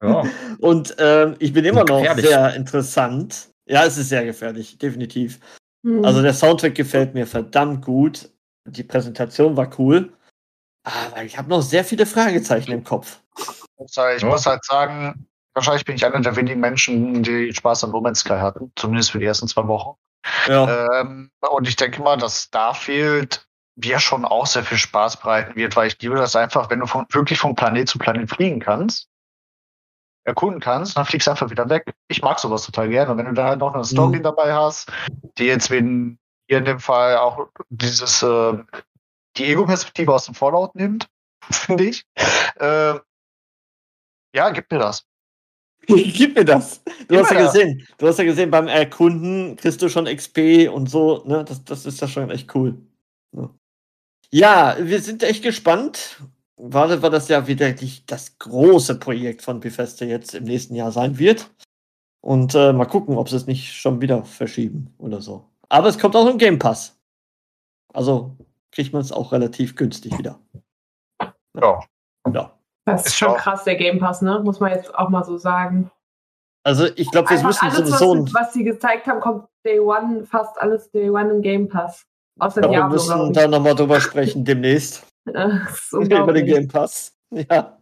Ja. 0.02 0.24
Und 0.60 0.96
ähm, 1.00 1.36
ich 1.40 1.52
bin 1.54 1.66
immer 1.66 1.84
noch 1.84 2.00
Gefährlich. 2.00 2.28
sehr 2.28 2.56
interessant. 2.56 3.50
Ja, 3.68 3.86
es 3.86 3.98
ist 3.98 4.10
sehr 4.10 4.24
gefährlich, 4.24 4.78
definitiv. 4.78 5.40
Mhm. 5.84 6.06
Also 6.06 6.22
der 6.22 6.34
Soundtrack 6.34 6.76
gefällt 6.76 7.14
mir 7.14 7.28
verdammt 7.28 7.84
gut. 7.84 8.30
Die 8.66 8.84
Präsentation 8.84 9.58
war 9.58 9.78
cool. 9.78 10.14
Aber 10.84 11.24
ich 11.24 11.38
habe 11.38 11.50
noch 11.50 11.62
sehr 11.62 11.84
viele 11.84 12.06
Fragezeichen 12.06 12.72
im 12.72 12.84
Kopf. 12.84 13.20
Ich 13.80 14.24
muss 14.24 14.46
halt 14.46 14.66
sagen, 14.66 15.28
wahrscheinlich 15.54 15.86
bin 15.86 15.96
ich 15.96 16.06
einer 16.06 16.20
der 16.20 16.36
wenigen 16.36 16.60
Menschen, 16.60 17.24
die 17.24 17.54
Spaß 17.54 17.84
an 17.84 17.92
No 17.92 18.02
Man's 18.02 18.20
Sky 18.20 18.38
hatten, 18.40 18.72
zumindest 18.76 19.12
für 19.12 19.20
die 19.20 19.26
ersten 19.26 19.48
zwei 19.48 19.68
Wochen. 19.68 19.98
Ja, 20.48 21.02
Ähm, 21.02 21.32
und 21.50 21.68
ich 21.68 21.76
denke 21.76 22.02
mal, 22.02 22.18
dass 22.18 22.44
Starfield 22.44 23.48
mir 23.76 24.00
schon 24.00 24.26
auch 24.26 24.48
sehr 24.48 24.64
viel 24.64 24.78
Spaß 24.80 25.18
bereiten 25.18 25.56
wird, 25.56 25.76
weil 25.76 25.88
ich 25.88 26.02
liebe 26.02 26.16
das 26.16 26.36
einfach, 26.36 26.70
wenn 26.70 26.80
du 26.80 26.88
von, 26.88 27.06
wirklich 27.12 27.40
von 27.40 27.56
Planet 27.56 27.88
zu 27.88 28.00
Planet 28.00 28.30
fliegen 28.30 28.60
kannst, 28.60 29.08
erkunden 30.24 30.60
kannst, 30.60 30.98
dann 30.98 31.06
fliegst 31.06 31.28
du 31.28 31.32
einfach 31.32 31.50
wieder 31.52 31.70
weg. 31.70 31.94
Ich 32.08 32.22
mag 32.22 32.40
sowas 32.40 32.66
total 32.66 32.90
gerne. 32.90 33.12
Und 33.12 33.18
wenn 33.20 33.28
du 33.28 33.34
da 33.34 33.56
noch 33.56 33.74
eine 33.74 33.86
Story 33.86 34.18
Mhm. 34.18 34.24
dabei 34.24 34.54
hast, 34.54 34.92
die 35.38 35.46
jetzt 35.46 35.70
wenn 35.70 36.18
hier 36.50 36.58
in 36.58 36.66
dem 36.66 36.80
Fall 36.80 37.18
auch 37.18 37.48
dieses 37.70 38.24
äh, 38.24 38.58
die 39.38 39.46
Ego-Perspektive 39.46 40.14
aus 40.14 40.26
dem 40.26 40.34
Fallout 40.34 40.76
nimmt, 40.76 41.08
finde 41.52 41.86
ich. 41.86 42.04
Äh, 42.56 42.96
Ja, 44.34 44.50
gib 44.50 44.70
mir 44.72 44.80
das. 44.80 45.06
Gib 45.88 46.36
mir 46.36 46.44
das. 46.44 46.84
Du 46.84 46.92
Gib 47.08 47.20
hast 47.20 47.32
ja 47.32 47.46
gesehen. 47.46 47.88
Du 47.98 48.08
hast 48.08 48.20
ja 48.20 48.26
gesehen, 48.26 48.52
beim 48.52 48.68
Erkunden 48.68 49.56
kriegst 49.56 49.82
du 49.82 49.88
schon 49.88 50.06
XP 50.06 50.68
und 50.70 50.90
so, 50.90 51.24
ne? 51.26 51.46
Das, 51.46 51.64
das 51.64 51.86
ist 51.86 52.02
ja 52.02 52.08
schon 52.08 52.30
echt 52.30 52.54
cool. 52.56 52.78
Ja. 54.32 54.76
Wir 54.80 55.00
sind 55.02 55.24
echt 55.24 55.44
gespannt. 55.44 56.22
Gerade 56.58 57.02
weil 57.04 57.12
das 57.12 57.28
ja 57.28 57.46
wieder 57.46 57.72
das 58.08 58.38
große 58.40 59.00
Projekt 59.00 59.44
von 59.44 59.60
Bethesda 59.60 60.06
jetzt 60.06 60.34
im 60.34 60.46
nächsten 60.46 60.74
Jahr 60.74 60.92
sein 60.92 61.20
wird. 61.20 61.52
Und 62.22 62.56
äh, 62.56 62.74
mal 62.74 62.86
gucken, 62.86 63.16
ob 63.16 63.30
sie 63.30 63.36
es 63.36 63.46
nicht 63.46 63.74
schon 63.74 64.02
wieder 64.02 64.26
verschieben 64.26 64.94
oder 64.98 65.22
so. 65.22 65.46
Aber 65.70 65.88
es 65.88 66.00
kommt 66.00 66.16
auch 66.16 66.28
im 66.28 66.40
Game 66.40 66.58
Pass. 66.58 67.00
Also 67.94 68.36
kriegt 68.72 68.92
man 68.92 69.02
es 69.02 69.12
auch 69.12 69.32
relativ 69.32 69.76
günstig 69.76 70.18
wieder. 70.18 70.40
Ja. 71.56 71.80
Ja. 72.34 72.57
Das 72.88 73.02
ist 73.02 73.08
Ist 73.08 73.18
schon 73.18 73.28
auch- 73.30 73.38
krass, 73.38 73.64
der 73.66 73.76
Game 73.76 74.00
Pass, 74.00 74.22
ne? 74.22 74.40
Muss 74.44 74.60
man 74.60 74.72
jetzt 74.72 74.94
auch 74.96 75.10
mal 75.10 75.24
so 75.24 75.38
sagen. 75.38 75.92
Also 76.64 76.86
ich 76.96 77.10
glaube, 77.12 77.30
wir 77.30 77.44
müssen 77.44 77.66
alles, 77.66 77.80
was, 77.80 77.88
sowieso 78.00 78.14
ein 78.16 78.26
sie- 78.28 78.34
was 78.34 78.54
sie 78.54 78.64
gezeigt 78.64 79.08
haben, 79.08 79.20
kommt 79.20 79.46
Day 79.66 79.80
One, 79.80 80.26
fast 80.26 80.60
alles 80.62 80.90
Day 80.92 81.10
One 81.10 81.30
im 81.32 81.42
Game 81.42 81.68
Pass. 81.70 82.04
Außer 82.40 82.62
Ja, 82.62 82.68
wir 82.68 82.72
Diablo, 82.78 82.94
müssen 82.94 83.08
glaube 83.14 83.32
ich. 83.32 83.38
da 83.38 83.48
nochmal 83.48 83.76
drüber 83.76 84.00
sprechen 84.02 84.44
demnächst. 84.46 85.06
Über 85.92 86.34
den. 86.34 86.46
Game 86.46 86.68
Pass. 86.68 87.14
Ja. 87.32 87.78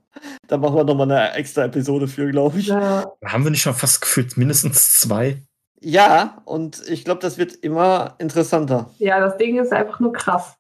Da 0.48 0.58
machen 0.58 0.76
wir 0.76 0.84
nochmal 0.86 1.12
eine 1.12 1.34
extra 1.34 1.66
Episode 1.66 2.08
für, 2.08 2.30
glaube 2.32 2.58
ich. 2.60 2.68
Ja. 2.68 3.02
Ja. 3.02 3.12
Haben 3.26 3.44
wir 3.44 3.52
nicht 3.52 3.62
schon 3.62 3.74
fast 3.74 4.02
gefühlt 4.02 4.38
mindestens 4.38 5.00
zwei? 5.00 5.44
und 6.46 6.82
ich 6.90 7.06
glaube, 7.06 7.20
das 7.22 7.38
wird 7.38 7.54
immer 7.54 8.16
interessanter. 8.18 8.90
ja, 8.98 9.20
das 9.20 9.38
Ding 9.38 9.60
ist 9.60 9.72
einfach 9.72 10.00
nur 10.00 10.14
krass. 10.14 10.56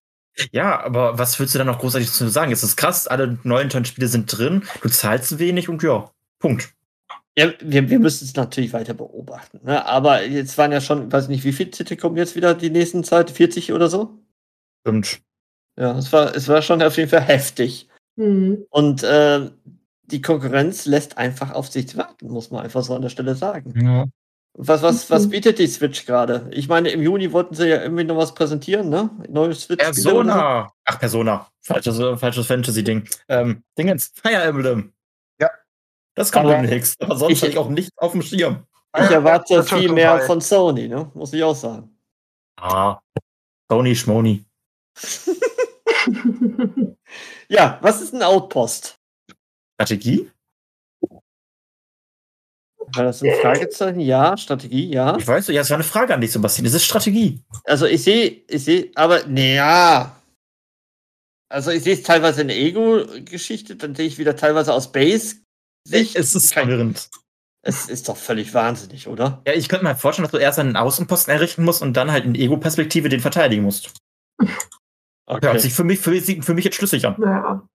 Ja, 0.51 0.83
aber 0.83 1.17
was 1.17 1.39
willst 1.39 1.55
du 1.55 1.59
da 1.59 1.63
noch 1.63 1.79
großartig 1.79 2.11
zu 2.11 2.27
sagen? 2.29 2.51
Es 2.51 2.63
ist 2.63 2.75
krass, 2.75 3.07
alle 3.07 3.37
neuen 3.43 3.69
tollen 3.69 3.85
Spiele 3.85 4.07
sind 4.07 4.25
drin, 4.25 4.63
du 4.81 4.89
zahlst 4.89 5.39
wenig 5.39 5.69
und 5.69 5.81
ja, 5.83 6.11
Punkt. 6.39 6.73
Ja, 7.37 7.51
wir, 7.59 7.89
wir 7.89 7.99
müssen 7.99 8.23
es 8.23 8.35
natürlich 8.35 8.71
weiter 8.71 8.93
beobachten. 8.93 9.59
Ne? 9.63 9.85
Aber 9.85 10.23
jetzt 10.23 10.57
waren 10.57 10.71
ja 10.71 10.79
schon, 10.79 11.11
weiß 11.11 11.27
nicht, 11.27 11.43
wie 11.43 11.51
viele 11.51 11.71
Titel 11.71 11.97
kommen 11.97 12.15
jetzt 12.15 12.35
wieder 12.35 12.53
die 12.53 12.69
nächsten 12.69 13.03
Zeit? 13.03 13.29
40 13.29 13.73
oder 13.73 13.89
so? 13.89 14.17
Stimmt. 14.81 15.19
Ja, 15.77 15.97
es 15.97 16.13
war, 16.13 16.33
es 16.33 16.47
war 16.47 16.61
schon 16.61 16.81
auf 16.81 16.95
jeden 16.95 17.09
Fall 17.09 17.21
heftig. 17.21 17.89
Hm. 18.17 18.65
Und 18.69 19.03
äh, 19.03 19.49
die 20.03 20.21
Konkurrenz 20.21 20.85
lässt 20.85 21.17
einfach 21.17 21.51
auf 21.51 21.67
sich 21.67 21.97
warten, 21.97 22.29
muss 22.29 22.51
man 22.51 22.63
einfach 22.63 22.83
so 22.83 22.95
an 22.95 23.01
der 23.01 23.09
Stelle 23.09 23.35
sagen. 23.35 23.73
Ja. 23.83 24.05
Was, 24.57 24.81
was, 24.81 25.09
was 25.09 25.25
Mhm. 25.25 25.29
bietet 25.31 25.59
die 25.59 25.67
Switch 25.67 26.05
gerade? 26.05 26.47
Ich 26.51 26.69
meine, 26.69 26.89
im 26.89 27.01
Juni 27.01 27.31
wollten 27.33 27.55
sie 27.55 27.67
ja 27.67 27.81
irgendwie 27.81 28.05
noch 28.05 28.15
was 28.15 28.33
präsentieren, 28.33 28.87
ne? 28.89 29.09
Neue 29.27 29.53
Switch. 29.53 29.83
Persona! 29.83 30.71
Ach, 30.85 30.99
Persona. 30.99 31.49
Falsches, 31.61 31.97
falsches 32.19 32.47
Fantasy-Ding. 32.47 33.05
Ähm, 33.27 33.63
Dingens, 33.77 34.13
Fire 34.15 34.43
Emblem. 34.43 34.93
Ja. 35.41 35.49
Das 36.15 36.31
kommt 36.31 36.45
Aber 36.45 36.55
demnächst. 36.55 37.01
Aber 37.01 37.17
sonst 37.17 37.33
ich- 37.33 37.41
hätte 37.41 37.51
ich 37.51 37.57
auch 37.57 37.67
nichts 37.69 37.91
auf 37.97 38.13
dem 38.13 38.21
Schirm. 38.21 38.65
Ich 38.97 39.11
erwarte 39.11 39.55
schon 39.65 39.79
viel 39.79 39.91
mehr 39.91 40.21
von 40.21 40.39
Sony, 40.39 40.87
ne? 40.87 41.11
Muss 41.15 41.33
ich 41.33 41.43
auch 41.43 41.55
sagen. 41.55 41.89
Ah. 42.55 42.99
Sony 43.69 43.93
Schmoni. 43.95 44.45
Ja, 47.49 47.77
was 47.81 48.01
ist 48.01 48.13
ein 48.13 48.23
Outpost? 48.23 48.97
Strategie? 49.75 50.31
War 52.93 53.03
das 53.05 53.21
ein 53.21 53.31
Fragezeichen? 53.41 53.99
Ja, 53.99 54.37
Strategie, 54.37 54.89
ja. 54.93 55.17
Ich 55.17 55.27
weiß, 55.27 55.47
ja, 55.47 55.61
es 55.61 55.69
war 55.69 55.75
eine 55.77 55.83
Frage 55.83 56.13
an 56.13 56.21
dich, 56.21 56.31
Sebastian. 56.31 56.65
Es 56.65 56.73
ist 56.73 56.85
Strategie. 56.85 57.41
Also 57.63 57.85
ich 57.85 58.03
sehe, 58.03 58.43
ich 58.47 58.63
sehe, 58.63 58.91
aber 58.95 59.25
naja. 59.27 60.15
Also 61.49 61.71
ich 61.71 61.83
sehe 61.83 61.93
es 61.93 62.03
teilweise 62.03 62.41
in 62.41 62.47
der 62.49 62.57
Ego-Geschichte, 62.57 63.75
dann 63.75 63.95
sehe 63.95 64.07
ich 64.07 64.17
wieder 64.17 64.35
teilweise 64.35 64.73
aus 64.73 64.91
Base. 64.91 65.37
Sicht. 65.87 66.15
Es 66.15 66.33
ist 66.35 66.51
Kein- 66.53 66.67
verwirrend. 66.67 67.09
Es 67.67 67.89
ist 67.89 68.07
doch 68.09 68.17
völlig 68.17 68.53
wahnsinnig, 68.53 69.07
oder? 69.07 69.41
Ja, 69.47 69.53
ich 69.53 69.67
könnte 69.69 69.85
mir 69.85 69.89
halt 69.89 69.99
vorstellen, 69.99 70.23
dass 70.25 70.31
du 70.31 70.37
erst 70.37 70.59
einen 70.59 70.75
Außenposten 70.75 71.33
errichten 71.33 71.63
musst 71.63 71.81
und 71.81 71.93
dann 71.93 72.11
halt 72.11 72.23
in 72.25 72.35
Ego-Perspektive 72.35 73.09
den 73.09 73.21
verteidigen 73.21 73.63
musst. 73.63 73.91
Hört 75.27 75.61
sich 75.61 75.73
für 75.73 75.83
mich, 75.83 75.99
für, 75.99 76.19
für 76.21 76.53
mich 76.53 76.65
jetzt 76.65 76.75
schlüssig 76.75 77.05
an. 77.05 77.15
ja. 77.19 77.67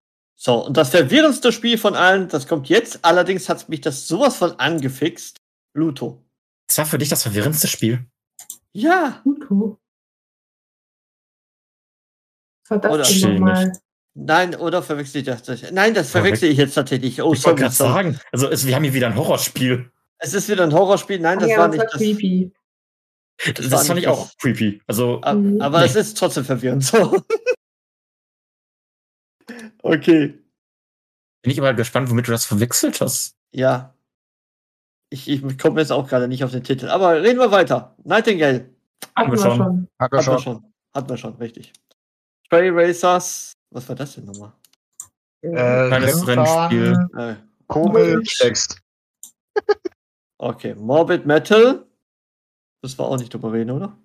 So, 0.42 0.64
und 0.66 0.76
das 0.76 0.88
verwirrendste 0.88 1.52
Spiel 1.52 1.76
von 1.76 1.94
allen, 1.94 2.28
das 2.28 2.46
kommt 2.48 2.70
jetzt. 2.70 3.04
Allerdings 3.04 3.48
hat 3.50 3.68
mich 3.68 3.82
das 3.82 4.08
sowas 4.08 4.36
von 4.36 4.52
angefixt. 4.58 5.36
Pluto. 5.74 6.24
Das 6.66 6.78
war 6.78 6.86
für 6.86 6.96
dich 6.98 7.10
das 7.10 7.22
verwirrendste 7.24 7.68
Spiel. 7.68 8.06
Ja, 8.72 9.20
Pluto. 9.22 9.78
War 12.68 12.78
das 12.78 13.22
Oder 13.22 13.28
nochmal? 13.32 13.72
nein, 14.14 14.54
oder 14.54 14.82
verwechsel 14.82 15.18
ich 15.20 15.26
das? 15.26 15.42
Nein, 15.72 15.92
das 15.92 16.10
verwechsel 16.10 16.48
ich 16.48 16.56
jetzt 16.56 16.74
tatsächlich. 16.74 17.20
Oh, 17.20 17.34
ich 17.34 17.44
wollte 17.44 17.60
gerade 17.62 17.74
sagen, 17.74 18.18
also 18.32 18.48
es, 18.48 18.66
wir 18.66 18.74
haben 18.74 18.84
hier 18.84 18.94
wieder 18.94 19.08
ein 19.08 19.16
Horrorspiel. 19.16 19.90
Es 20.18 20.32
ist 20.34 20.48
wieder 20.48 20.62
ein 20.64 20.72
Horrorspiel. 20.72 21.18
Nein, 21.18 21.38
das 21.38 21.50
ja, 21.50 21.58
war 21.58 21.68
das 21.68 21.72
nicht 21.76 21.80
war 21.84 21.90
das. 21.90 21.98
creepy. 22.00 22.52
Das, 23.56 23.70
war 23.70 23.78
fand 23.84 23.94
nicht 23.96 24.04
ich 24.04 24.08
auch 24.08 24.26
das- 24.26 24.36
creepy. 24.38 24.80
Also, 24.86 25.20
Ab- 25.20 25.36
Mhm. 25.36 25.60
Aber 25.60 25.80
Nee. 25.80 25.86
es 25.86 25.96
ist 25.96 26.16
trotzdem 26.16 26.44
verwirrend. 26.46 26.84
So. 26.84 27.22
okay. 29.82 30.38
bin 31.42 31.52
ich 31.52 31.60
aber 31.60 31.74
gespannt, 31.74 32.10
womit 32.10 32.28
du 32.28 32.32
das 32.32 32.44
verwechselt 32.44 33.00
hast. 33.00 33.36
Ja. 33.52 33.94
Ich, 35.10 35.28
ich 35.28 35.58
komme 35.58 35.80
jetzt 35.80 35.90
auch 35.90 36.08
gerade 36.08 36.28
nicht 36.28 36.44
auf 36.44 36.52
den 36.52 36.62
Titel. 36.62 36.88
Aber 36.88 37.20
reden 37.22 37.38
wir 37.38 37.50
weiter. 37.50 37.96
Nightingale. 38.04 38.70
Hatten 39.16 39.32
wir 39.32 39.38
wir 39.38 39.42
schon. 39.42 39.56
schon. 39.56 39.88
Hat 39.98 40.12
Hatten 40.12 40.16
wir 40.16 40.22
schon. 40.22 40.38
schon. 40.38 40.72
Hatten 40.94 41.08
wir 41.08 41.16
schon, 41.16 41.34
richtig. 41.36 41.72
Trail 42.48 42.72
Racers. 42.72 43.52
Was 43.70 43.88
war 43.88 43.96
das 43.96 44.14
denn 44.14 44.24
nochmal? 44.24 44.52
Äh, 45.42 45.50
Kleines 45.50 46.26
Rennfahren, 46.26 46.78
Rennspiel. 46.78 47.20
Äh, 47.20 47.34
Komisch. 47.66 48.38
Text. 48.38 48.80
okay. 50.38 50.74
Morbid 50.74 51.26
Metal. 51.26 51.86
Das 52.82 52.98
war 52.98 53.06
auch 53.06 53.18
nicht 53.18 53.32
drüber 53.32 53.52
reden, 53.52 53.70
oder? 53.70 53.96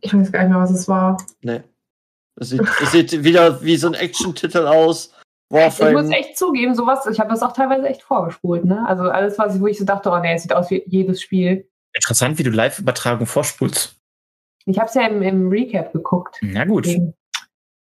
Ich 0.00 0.14
weiß 0.14 0.30
gar 0.30 0.42
nicht 0.42 0.52
mehr, 0.52 0.60
was 0.60 0.70
es 0.70 0.86
war. 0.86 1.16
Nee. 1.42 1.62
Es 2.36 2.48
sieht, 2.50 2.62
es 2.82 2.92
sieht 2.92 3.24
wieder 3.24 3.62
wie 3.62 3.76
so 3.76 3.86
ein 3.88 3.94
Action-Titel 3.94 4.66
aus. 4.66 5.06
Ich 5.50 5.56
muss 5.56 5.60
Warframe. 5.78 6.10
echt 6.12 6.36
zugeben, 6.36 6.74
sowas, 6.74 7.06
ich 7.06 7.20
habe 7.20 7.30
das 7.30 7.42
auch 7.42 7.52
teilweise 7.52 7.86
echt 7.88 8.02
vorgespult, 8.02 8.64
ne? 8.64 8.84
Also 8.88 9.04
alles, 9.04 9.38
was 9.38 9.54
ich, 9.54 9.60
wo 9.60 9.66
ich 9.68 9.78
so 9.78 9.84
dachte, 9.84 10.10
oh 10.10 10.18
nee, 10.18 10.34
es 10.34 10.42
sieht 10.42 10.52
aus 10.52 10.68
wie 10.70 10.82
jedes 10.86 11.22
Spiel. 11.22 11.68
Interessant, 11.94 12.38
wie 12.38 12.42
du 12.42 12.50
Live-Übertragung 12.50 13.26
vorspulst. 13.26 13.96
Ich 14.66 14.78
habe 14.78 14.88
es 14.88 14.94
ja 14.94 15.06
im, 15.06 15.22
im 15.22 15.48
Recap 15.48 15.92
geguckt. 15.92 16.38
Na 16.40 16.64
gut. 16.64 16.86
Deswegen- 16.86 17.14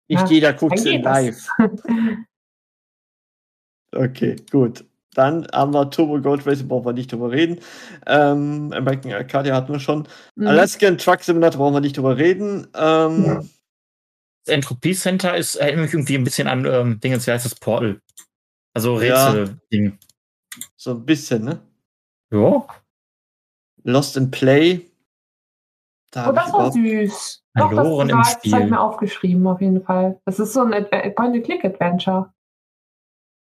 Nicht 0.09 0.21
Ja, 0.21 0.27
jeder 0.27 0.53
guckt 0.53 0.79
in 0.85 1.01
das. 1.01 1.13
live. 1.25 1.47
Okay, 3.95 4.35
gut. 4.51 4.85
Dann 5.13 5.47
haben 5.53 5.73
wir 5.73 5.89
Turbo 5.91 6.19
Gold 6.19 6.47
Racing, 6.47 6.67
brauchen 6.67 6.85
wir 6.85 6.93
nicht 6.93 7.11
drüber 7.11 7.29
reden. 7.31 7.59
Ähm, 8.07 8.73
American 8.73 9.13
Arcadia 9.13 9.55
hatten 9.55 9.71
wir 9.71 9.79
schon. 9.79 10.07
Mhm. 10.35 10.47
Alaskan 10.47 10.97
Truck 10.97 11.21
Simulator 11.21 11.59
brauchen 11.59 11.75
wir 11.75 11.81
nicht 11.81 11.97
drüber 11.97 12.17
reden. 12.17 12.67
Ähm, 12.75 13.25
Ja. 13.25 13.41
Das 14.45 14.53
Entropie 14.55 14.93
Center 14.93 15.35
ist, 15.37 15.55
erinnert 15.55 15.85
mich 15.85 15.93
irgendwie 15.93 16.15
ein 16.17 16.23
bisschen 16.23 16.47
an 16.47 16.65
ähm, 16.65 16.99
Dingens, 16.99 17.25
wie 17.27 17.31
heißt 17.31 17.45
das 17.45 17.55
Portal? 17.55 18.01
Also 18.73 18.99
Ja. 19.01 19.29
Rätsel-Ding. 19.29 19.97
So 20.75 20.91
ein 20.91 21.05
bisschen, 21.05 21.45
ne? 21.45 21.61
Ja. 22.31 22.65
Lost 23.83 24.17
in 24.17 24.31
Play. 24.31 24.89
Da 26.11 26.29
Oh, 26.29 26.31
das 26.33 26.51
war 26.53 26.71
süß. 26.71 27.43
Doch, 27.55 27.69
das, 27.69 27.73
Verloren 27.75 28.09
im 28.09 28.15
war, 28.17 28.23
das 28.23 28.33
habe 28.35 28.39
Spiel. 28.39 28.59
ich 28.63 28.69
mir 28.69 28.79
aufgeschrieben, 28.79 29.47
auf 29.47 29.61
jeden 29.61 29.83
Fall. 29.83 30.19
Das 30.25 30.39
ist 30.39 30.53
so 30.53 30.61
ein 30.61 30.73
Adve- 30.73 31.11
Point-and-Click-Adventure. 31.11 32.32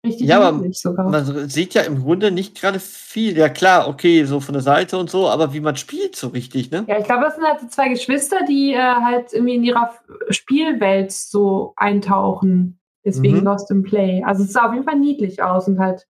Richtig 0.09 0.28
Ja, 0.28 0.40
aber 0.40 0.62
sogar. 0.72 1.09
Man 1.11 1.48
sieht 1.48 1.74
ja 1.74 1.82
im 1.82 2.02
Grunde 2.02 2.30
nicht 2.30 2.61
gerade 2.61 2.80
viel. 2.80 3.36
Ja, 3.36 3.48
klar, 3.48 3.88
okay, 3.88 4.24
so 4.24 4.40
von 4.40 4.52
der 4.54 4.62
Seite 4.62 4.98
und 4.98 5.11
so, 5.11 5.28
aber 5.28 5.52
wie 5.54 5.61
man 5.61 5.76
spielt 5.76 6.16
so 6.16 6.28
richtig, 6.28 6.70
ne? 6.70 6.84
Ja, 6.88 6.98
ich 6.98 7.04
glaube, 7.04 7.24
das 7.24 7.34
sind 7.36 7.44
halt 7.44 7.61
so 7.61 7.68
zwei 7.68 7.88
Geschwister, 7.88 8.38
die 8.48 8.72
äh, 8.72 8.78
halt 8.78 9.32
irgendwie 9.32 9.54
in 9.56 9.64
ihrer 9.64 9.92
Spielwelt 10.30 11.12
so 11.12 11.72
eintauchen. 11.76 12.78
Deswegen 13.04 13.38
Mhm. 13.38 13.44
Lost 13.44 13.70
in 13.70 13.82
Play. 13.82 14.22
Also 14.24 14.42
es 14.44 14.52
sah 14.52 14.66
auf 14.66 14.72
jeden 14.72 14.84
Fall 14.84 14.98
niedlich 14.98 15.42
aus 15.42 15.66
und 15.68 15.78
halt 15.78 16.06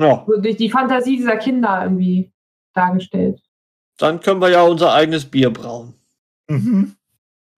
Ja, 0.00 0.24
so 0.26 0.40
durch 0.40 0.56
die 0.56 0.70
Fantasie 0.70 1.16
dieser 1.16 1.36
Kinder 1.36 1.82
irgendwie 1.82 2.32
dargestellt. 2.74 3.40
dann 3.98 4.20
können 4.20 4.40
wir 4.40 4.48
ja 4.50 4.62
unser 4.62 4.92
eigenes 4.92 5.24
Bier 5.24 5.50
brauen. 5.52 5.94
Mhm. 6.48 6.94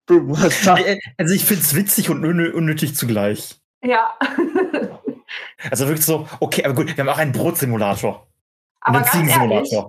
Also 1.17 1.33
ich 1.33 1.45
finde 1.45 1.61
es 1.63 1.73
witzig 1.75 2.09
und 2.09 2.25
unnö- 2.25 2.51
unnötig 2.51 2.95
zugleich. 2.95 3.55
Ja. 3.83 4.11
Also 5.69 5.87
wirklich 5.87 6.05
so, 6.05 6.27
okay, 6.39 6.63
aber 6.65 6.73
gut, 6.73 6.87
wir 6.87 6.97
haben 7.03 7.09
auch 7.09 7.17
einen 7.17 7.31
Brotsimulator. 7.31 8.27
Aber 8.83 8.97
und 8.97 9.13
einen 9.13 9.27
ganz 9.27 9.71
ehrlich, 9.71 9.79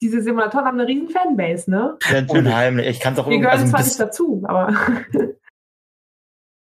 diese 0.00 0.22
Simulatoren 0.22 0.64
haben 0.64 0.80
eine 0.80 0.88
riesen 0.88 1.10
Fanbase, 1.10 1.70
ne? 1.70 1.98
Ja. 2.10 2.24
Unheimlich. 2.28 2.86
Ich 2.86 3.00
kann 3.00 3.12
es 3.12 3.18
auch 3.18 3.26
Wir 3.26 3.32
irgendwie. 3.34 3.46
gehören 3.50 3.60
Also 3.60 3.70
zwar 3.70 3.84
nicht 3.84 4.00
dazu, 4.00 4.42
aber 4.46 4.72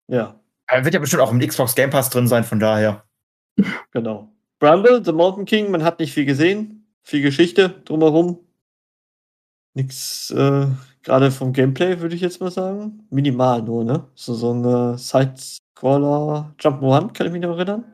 Ja, 0.08 0.40
er 0.68 0.84
wird 0.84 0.94
ja 0.94 1.00
bestimmt 1.00 1.22
auch 1.22 1.32
im 1.32 1.40
Xbox 1.40 1.76
Game 1.76 1.90
Pass 1.92 2.10
drin 2.10 2.28
sein, 2.28 2.44
von 2.44 2.60
daher. 2.60 3.04
genau. 3.92 4.34
Bramble, 4.60 5.02
The 5.06 5.14
Mountain 5.14 5.46
King, 5.46 5.72
man 5.72 5.84
hat 5.84 6.00
nicht 6.00 6.14
viel 6.14 6.26
gesehen. 6.26 6.88
Viel 7.04 7.22
Geschichte 7.22 7.70
drumherum. 7.86 8.40
Nix, 9.74 10.32
äh, 10.32 10.68
gerade 11.04 11.32
vom 11.32 11.54
Gameplay 11.54 12.02
würde 12.02 12.16
ich 12.16 12.22
jetzt 12.22 12.42
mal 12.42 12.52
sagen. 12.52 13.08
Minimal 13.10 13.62
nur, 13.62 13.84
ne? 13.86 14.06
So, 14.16 14.34
so 14.34 14.52
ein 14.54 14.66
äh, 14.66 14.98
Side-Scroller 14.98 16.54
Jump'n'Run, 16.60 17.14
kann 17.14 17.28
ich 17.28 17.32
mich 17.34 17.42
noch 17.42 17.56
erinnern. 17.56 17.86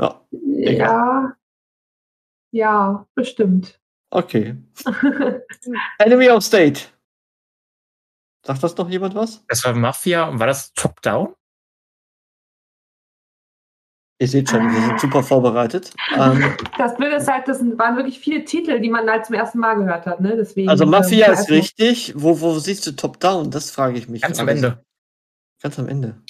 Ja, 0.00 0.20
Ja. 0.32 1.36
Ja, 2.52 3.06
bestimmt. 3.14 3.80
okay. 4.10 4.56
Enemy 5.98 6.30
of 6.30 6.42
State. 6.42 6.80
Sagt 8.46 8.62
das 8.62 8.76
noch 8.76 8.88
jemand 8.88 9.14
was? 9.14 9.44
Das 9.48 9.64
war 9.64 9.74
Mafia 9.74 10.28
und 10.28 10.38
war 10.38 10.46
das 10.46 10.72
Top-Down? 10.72 11.34
Ihr 14.18 14.28
seht 14.28 14.48
schon, 14.48 14.72
wir 14.72 14.80
sind 14.80 15.00
super 15.00 15.22
vorbereitet. 15.22 15.92
Ähm, 16.14 16.56
Das 16.78 16.96
Blöde 16.96 17.16
ist 17.16 17.28
halt, 17.28 17.48
das 17.48 17.60
waren 17.60 17.96
wirklich 17.96 18.18
viele 18.18 18.44
Titel, 18.44 18.80
die 18.80 18.88
man 18.88 19.10
halt 19.10 19.26
zum 19.26 19.34
ersten 19.34 19.58
Mal 19.58 19.74
gehört 19.74 20.06
hat, 20.06 20.20
ne? 20.20 20.36
Deswegen, 20.36 20.70
also 20.70 20.86
Mafia 20.86 21.26
ähm, 21.26 21.32
ist 21.34 21.50
richtig. 21.50 22.14
Wo, 22.16 22.40
wo 22.40 22.58
siehst 22.58 22.86
du 22.86 22.92
Top-Down? 22.92 23.50
Das 23.50 23.70
frage 23.70 23.98
ich 23.98 24.08
mich. 24.08 24.22
Ganz 24.22 24.38
am 24.38 24.48
Ende. 24.48 24.82
Ganz 25.60 25.78
am 25.78 25.88
Ende. 25.88 26.22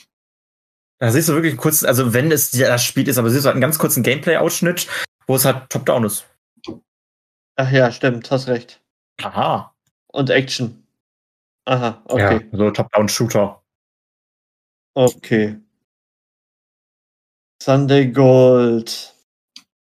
Da 0.98 1.10
siehst 1.10 1.28
du 1.28 1.34
wirklich 1.34 1.52
einen 1.52 1.60
kurzen, 1.60 1.86
also 1.86 2.14
wenn 2.14 2.32
es 2.32 2.52
ja 2.52 2.68
das 2.68 2.82
Spiel 2.82 3.06
ist, 3.08 3.18
aber 3.18 3.30
siehst 3.30 3.44
du 3.44 3.48
halt 3.48 3.54
einen 3.54 3.60
ganz 3.60 3.78
kurzen 3.78 4.02
Gameplay-Ausschnitt, 4.02 4.88
wo 5.26 5.36
es 5.36 5.44
halt 5.44 5.68
Top-Down 5.68 6.04
ist. 6.04 6.26
Ach 7.56 7.70
ja, 7.70 7.90
stimmt, 7.90 8.30
hast 8.30 8.48
recht. 8.48 8.82
Aha. 9.22 9.74
Und 10.08 10.30
Action. 10.30 10.86
Aha, 11.66 12.02
okay. 12.06 12.48
Ja, 12.50 12.58
so 12.58 12.70
Top-Down-Shooter. 12.70 13.62
Okay. 14.94 15.60
Sunday 17.62 18.10
Gold. 18.10 19.14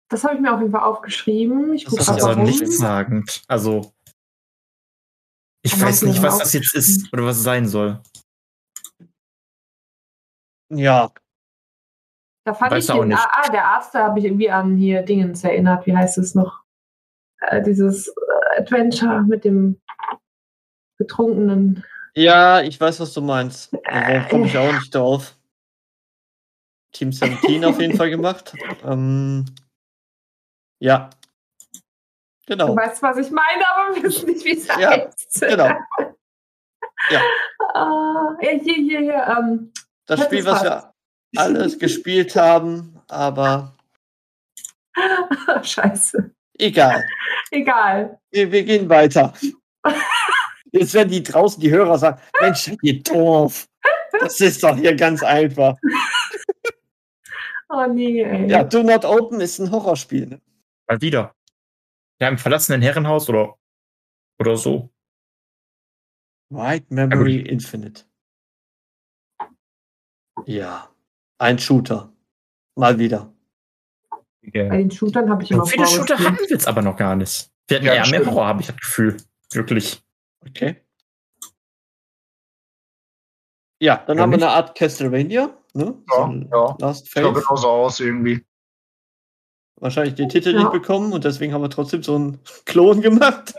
Das 0.10 0.24
habe 0.24 0.36
ich 0.36 0.42
mir 0.42 0.54
auf 0.54 0.60
jeden 0.60 0.72
Fall 0.72 0.84
aufgeschrieben. 0.84 1.74
Ich 1.74 1.86
Das 1.86 1.94
ist 1.94 2.00
Das 2.00 2.10
ist 2.10 2.24
gerade 2.24 2.34
aber 2.34 2.44
nichtssagend. 2.44 3.44
Also. 3.48 3.94
Ich 5.64 5.74
Aber 5.74 5.84
weiß 5.84 6.02
nicht, 6.04 6.22
was 6.22 6.40
das 6.40 6.54
jetzt 6.54 6.76
ist 6.76 7.12
oder 7.14 7.24
was 7.24 7.38
es 7.38 7.44
sein 7.44 7.68
soll. 7.68 8.02
Ja, 10.74 11.12
Da 12.46 12.54
fand 12.54 12.72
Weiß 12.72 12.86
ich 12.86 12.92
auch 12.92 13.00
den, 13.02 13.10
nicht. 13.10 13.20
ah, 13.20 13.50
der 13.52 13.66
Arzt, 13.66 13.94
da 13.94 14.04
habe 14.06 14.20
ich 14.20 14.26
irgendwie 14.26 14.50
an 14.50 14.76
hier 14.78 15.04
Dingens 15.04 15.44
erinnert. 15.44 15.86
Wie 15.86 15.96
heißt 15.96 16.18
es 16.18 16.34
noch? 16.34 16.64
Äh, 17.42 17.62
dieses 17.62 18.08
äh, 18.08 18.60
Adventure 18.62 19.22
mit 19.24 19.44
dem 19.46 19.82
betrunkenen. 20.98 21.84
ja, 22.16 22.62
ich 22.62 22.80
weiß, 22.80 23.00
was 23.00 23.14
du 23.14 23.22
meinst. 23.22 23.72
Warum 23.74 24.28
komme 24.30 24.46
ich 24.46 24.58
auch 24.58 24.72
nicht 24.72 24.94
drauf? 24.94 25.38
Team 26.94 27.12
17 27.12 27.64
auf 27.66 27.80
jeden 27.80 27.96
Fall 27.96 28.10
gemacht. 28.12 28.56
Ähm, 28.84 29.46
ja. 30.80 31.10
Du 32.48 32.58
Genau. 32.58 32.76
weißt, 32.76 33.02
was 33.02 33.18
ich 33.18 33.32
meine, 33.32 33.64
aber 33.76 33.96
wir 33.96 34.04
wissen 34.04 34.26
nicht, 34.30 34.44
wie 34.46 34.58
es 34.58 34.68
Ja, 34.68 34.92
heißt. 34.92 35.42
genau. 35.42 35.70
Ja. 37.10 37.20
Ja, 37.74 38.38
hier, 38.42 38.76
hier, 38.76 39.00
hier. 39.00 39.26
Ähm, 39.40 39.72
Das 40.12 40.20
Das 40.20 40.28
Spiel, 40.28 40.46
was 40.46 40.62
wir 40.62 40.94
alles 41.38 41.80
gespielt 41.80 42.36
haben, 42.36 43.00
aber 43.08 43.78
Scheiße. 45.64 46.36
egal. 46.56 47.08
Egal. 47.50 48.20
Wir, 48.30 48.52
wir 48.52 48.64
gehen 48.66 48.90
weiter. 48.90 49.34
Jetzt 50.74 50.94
werden 50.94 51.12
die 51.12 51.24
draußen, 51.24 51.62
die 51.62 51.72
Hörer 51.72 51.98
sagen, 51.98 52.22
Mensch, 52.42 52.74
ihr 52.82 53.02
doof. 53.02 53.70
Das 54.20 54.38
ist 54.42 54.62
doch 54.62 54.76
hier 54.76 54.98
ganz 54.98 55.24
einfach. 55.24 55.78
Oh 57.70 57.86
nee, 57.88 58.22
ey. 58.22 58.50
Ja, 58.50 58.66
Do 58.66 58.84
Not 58.84 59.06
Open 59.06 59.40
ist 59.40 59.60
ein 59.60 59.72
Horrorspiel. 59.72 60.28
Ne? 60.28 60.42
Mal 60.90 61.00
wieder. 61.00 61.34
Ja, 62.20 62.28
im 62.28 62.38
verlassenen 62.38 62.82
Herrenhaus 62.82 63.30
oder, 63.30 63.56
oder 64.40 64.58
so. 64.58 64.90
White 66.50 66.88
Memory 66.90 67.38
Infinite. 67.38 68.04
Ja, 70.46 70.90
ein 71.38 71.60
Shooter. 71.60 72.12
Mal 72.76 72.98
wieder. 73.00 73.34
Bei 74.54 74.78
den 74.78 74.90
Shootern 74.92 75.30
habe 75.30 75.44
ich 75.44 75.52
immer 75.52 75.66
So 75.66 75.72
viele 75.72 75.88
Shooter 75.88 76.18
hatten 76.18 76.40
wir 76.40 76.48
jetzt 76.50 76.68
aber 76.68 76.82
noch 76.82 76.98
gar 76.98 77.16
nicht. 77.16 77.52
Wir 77.68 77.78
hatten 77.78 77.86
Ja, 77.86 77.94
eher 77.94 78.08
mehr. 78.10 78.26
Horror, 78.26 78.48
habe 78.48 78.62
ich 78.62 78.68
das 78.68 78.78
Gefühl. 78.78 79.18
Wirklich. 79.52 80.02
Okay. 80.48 80.78
Ja, 83.80 83.98
dann 83.98 84.18
Oder 84.18 84.24
haben 84.24 84.32
wir 84.32 84.38
nicht? 84.38 84.46
eine 84.48 84.54
Art 84.56 84.78
Castlevania. 84.78 85.58
Ne? 85.74 85.96
Ja, 86.10 86.28
So 86.28 86.34
ja. 86.52 86.76
Last 86.80 87.06
Sieht 87.08 87.24
auch 87.24 87.34
Faith. 87.34 87.44
genauso 87.46 87.68
aus 87.70 88.00
irgendwie. 88.00 88.46
Wahrscheinlich 89.80 90.16
den 90.16 90.30
Titel 90.30 90.54
Ja. 90.54 90.60
nicht 90.60 90.72
bekommen 90.72 91.14
und 91.14 91.24
deswegen 91.24 91.54
haben 91.54 91.62
wir 91.62 91.70
trotzdem 91.70 92.04
so 92.04 92.16
einen 92.16 92.40
Klon 92.66 93.02
gemacht. 93.02 93.54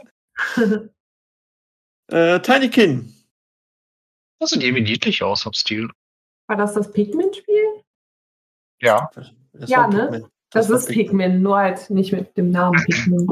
Äh, 2.11 2.41
Tiny 2.41 2.69
Kin. 2.69 3.15
Das 4.39 4.51
sieht 4.51 4.63
irgendwie 4.63 4.83
niedlich 4.83 5.23
aus 5.23 5.43
vom 5.45 5.55
Stil. 5.55 5.89
War 6.53 6.59
das 6.59 6.75
das 6.75 6.91
Pikmin-Spiel? 6.91 7.81
Ja. 8.83 9.09
Das 9.15 9.71
Ja, 9.71 9.87
ne? 9.89 10.03
Pikmin. 10.11 10.27
Das, 10.51 10.69
war 10.69 10.77
ist 10.77 10.89
Pikmin, 10.91 11.41
nur 11.41 11.57
halt 11.57 11.89
nicht 11.89 12.13
mit 12.13 12.37
dem 12.37 12.51
Namen 12.51 12.79
Pikmin. 12.85 13.27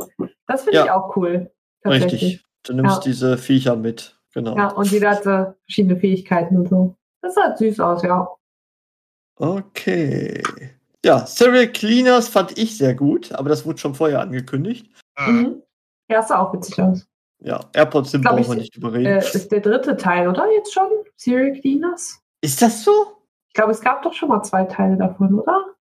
Das 0.47 0.63
finde 0.63 0.79
Ja. 0.79 0.85
ich 0.87 0.91
auch 0.91 1.15
cool. 1.19 1.51
Richtig. 1.85 2.43
Du 2.63 2.73
nimmst 2.73 2.97
Ja. 2.97 3.03
diese 3.03 3.37
Viecher 3.37 3.77
mit. 3.77 4.19
Genau. 4.33 4.57
Ja, 4.57 4.69
und 4.69 4.91
jeder 4.91 5.11
hatte 5.11 5.59
verschiedene 5.67 5.99
Fähigkeiten 5.99 6.57
und 6.57 6.71
so. 6.71 6.97
Das 7.21 7.35
sah 7.35 7.55
süß 7.55 7.79
aus, 7.81 8.03
ja. 8.05 8.27
Okay. 9.37 10.43
Ja, 11.05 11.27
Serial 11.27 11.69
Cleaners 11.69 12.29
fand 12.31 12.57
ich 12.57 12.79
sehr 12.79 12.95
gut, 12.95 13.33
aber 13.33 13.51
das 13.51 13.67
wurde 13.67 13.77
schon 13.81 13.95
vorher 13.95 14.21
angekündigt. 14.23 14.91
Mhm. 15.19 15.63
Ja, 16.09 16.17
das 16.21 16.29
sah 16.29 16.39
auch 16.39 16.55
witzig 16.55 16.81
aus. 16.81 17.07
Ja, 17.43 17.61
AirPods 17.75 18.13
sind 18.13 18.23
Glaub 18.23 18.37
brauchen 18.37 18.53
wir 18.53 18.57
nicht 18.61 18.77
überreden. 18.77 19.05
Äh, 19.05 19.19
ist 19.19 19.53
der 19.53 19.61
dritte 19.61 19.99
Teil, 19.99 20.27
oder? 20.27 20.51
Jetzt 20.53 20.73
schon? 20.73 20.89
Serial 21.17 21.53
Cleaners? 21.61 22.23
Ist 22.41 22.63
das 22.63 22.85
so? 22.85 23.25
Ich 23.49 23.55
glaube, 23.55 23.73
es 23.73 23.81
gab 23.81 24.03
doch 24.03 24.13
schon 24.15 24.29
mal 24.29 24.43
zwei 24.43 24.65
Teile 24.65 24.97
davon, 24.97 25.39
oder? 25.39 25.75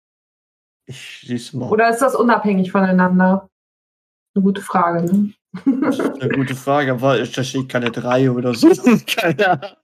Ich 0.86 1.22
sieh's 1.26 1.52
mal. 1.52 1.68
Oder 1.70 1.90
ist 1.90 2.00
das 2.00 2.14
unabhängig 2.14 2.72
voneinander? 2.72 3.48
Eine 4.34 4.44
gute 4.44 4.62
Frage, 4.62 5.02
ne? 5.04 5.32
Eine 5.64 6.28
gute 6.34 6.54
Frage, 6.54 6.92
aber 6.92 7.18
da 7.18 7.44
steht 7.44 7.68
keine 7.68 7.90
drei 7.90 8.30
oder 8.30 8.54
so. 8.54 8.68
keine 9.06 9.50
Ahnung. 9.50 9.76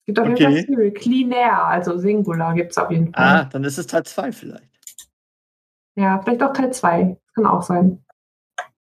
Es 0.00 0.06
gibt 0.06 0.18
auf 0.20 0.26
jeden 0.28 0.36
Okay. 0.36 0.44
Fall 0.44 0.66
Serial 0.66 0.92
Cleaner, 0.92 1.64
also 1.64 1.98
Singular 1.98 2.54
gibt 2.54 2.72
es 2.72 2.78
auf 2.78 2.90
jeden 2.90 3.12
Fall. 3.12 3.24
Ah, 3.24 3.44
dann 3.44 3.64
ist 3.64 3.78
es 3.78 3.86
Teil 3.86 4.04
2 4.04 4.32
vielleicht. 4.32 4.70
Ja, 5.96 6.20
vielleicht 6.22 6.42
auch 6.42 6.52
Teil 6.52 6.72
2. 6.72 7.16
Kann 7.34 7.46
auch 7.46 7.62
sein. 7.62 8.04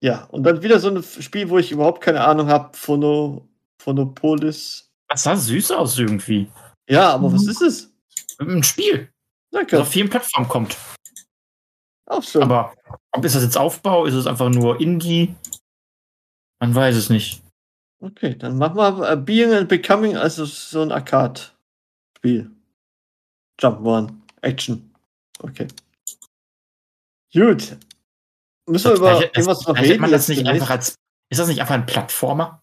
Ja, 0.02 0.26
und 0.26 0.44
dann 0.44 0.62
wieder 0.64 0.80
so 0.80 0.90
ein 0.90 1.04
Spiel, 1.04 1.50
wo 1.50 1.58
ich 1.58 1.72
überhaupt 1.72 2.02
keine 2.02 2.24
Ahnung 2.24 2.48
habe. 2.48 2.70
Phono, 2.78 3.48
Phonopolis. 3.82 4.89
Das 5.10 5.24
sah 5.24 5.36
süß 5.36 5.72
aus 5.72 5.98
irgendwie. 5.98 6.50
Ja, 6.90 7.14
aber 7.14 7.34
was 7.34 7.48
ist 7.48 7.62
es? 7.62 7.92
Ein 8.40 8.64
Spiel, 8.64 9.12
das 9.52 9.62
Danke. 9.62 9.82
auf 9.82 9.90
vielen 9.90 10.10
Plattformen 10.10 10.48
kommt. 10.48 10.78
Auch 12.06 12.24
so. 12.24 12.42
Aber 12.42 12.74
ob 13.12 13.26
ist 13.26 13.36
das 13.36 13.44
jetzt 13.44 13.58
Aufbau? 13.58 14.06
Ist 14.06 14.14
es 14.14 14.28
einfach 14.28 14.50
nur 14.50 14.80
Indie? 14.80 15.36
Man 16.62 16.74
weiß 16.74 16.96
es 16.96 17.10
nicht. 17.10 17.44
Okay, 18.02 18.36
dann 18.36 18.58
machen 18.58 18.78
wir 18.78 19.12
äh, 19.12 19.18
Being 19.18 19.52
and 19.54 19.68
Becoming, 19.68 20.16
also 20.16 20.46
so 20.46 20.82
ein 20.82 20.92
Arcade-Spiel. 20.92 22.50
Jump 23.60 23.82
One, 23.86 24.22
Action. 24.42 24.94
Okay. 25.42 25.68
Gut. 27.34 27.78
Müssen 28.68 28.92
wir 28.92 28.98
über 28.98 29.18
Vielleicht- 29.18 29.36
irgendwas 29.38 29.68
noch 29.68 29.76
reden? 29.78 30.02
man 30.02 30.12
das 30.12 30.28
nicht 30.30 30.46
einfach 30.48 30.70
als, 30.70 30.96
ist 31.30 31.40
das 31.40 31.48
nicht 31.48 31.60
einfach 31.60 31.76
ein 31.76 31.86
Plattformer? 31.86 32.62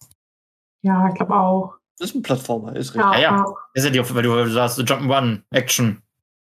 Ja, 0.83 1.07
ich 1.09 1.15
glaube 1.15 1.35
auch. 1.35 1.76
Das 1.99 2.09
ist 2.09 2.15
ein 2.15 2.21
Plattformer, 2.21 2.75
ist 2.75 2.93
richtig. 2.93 3.11
Ja, 3.11 3.13
Ja, 3.13 3.37
ja. 3.37 3.45
Das 3.73 3.83
ist 3.83 3.95
ja 3.95 4.03
die, 4.03 4.15
weil 4.15 4.23
du 4.23 4.49
sagst, 4.49 4.79
Jump'n'Run, 4.79 5.41
Action. 5.49 6.01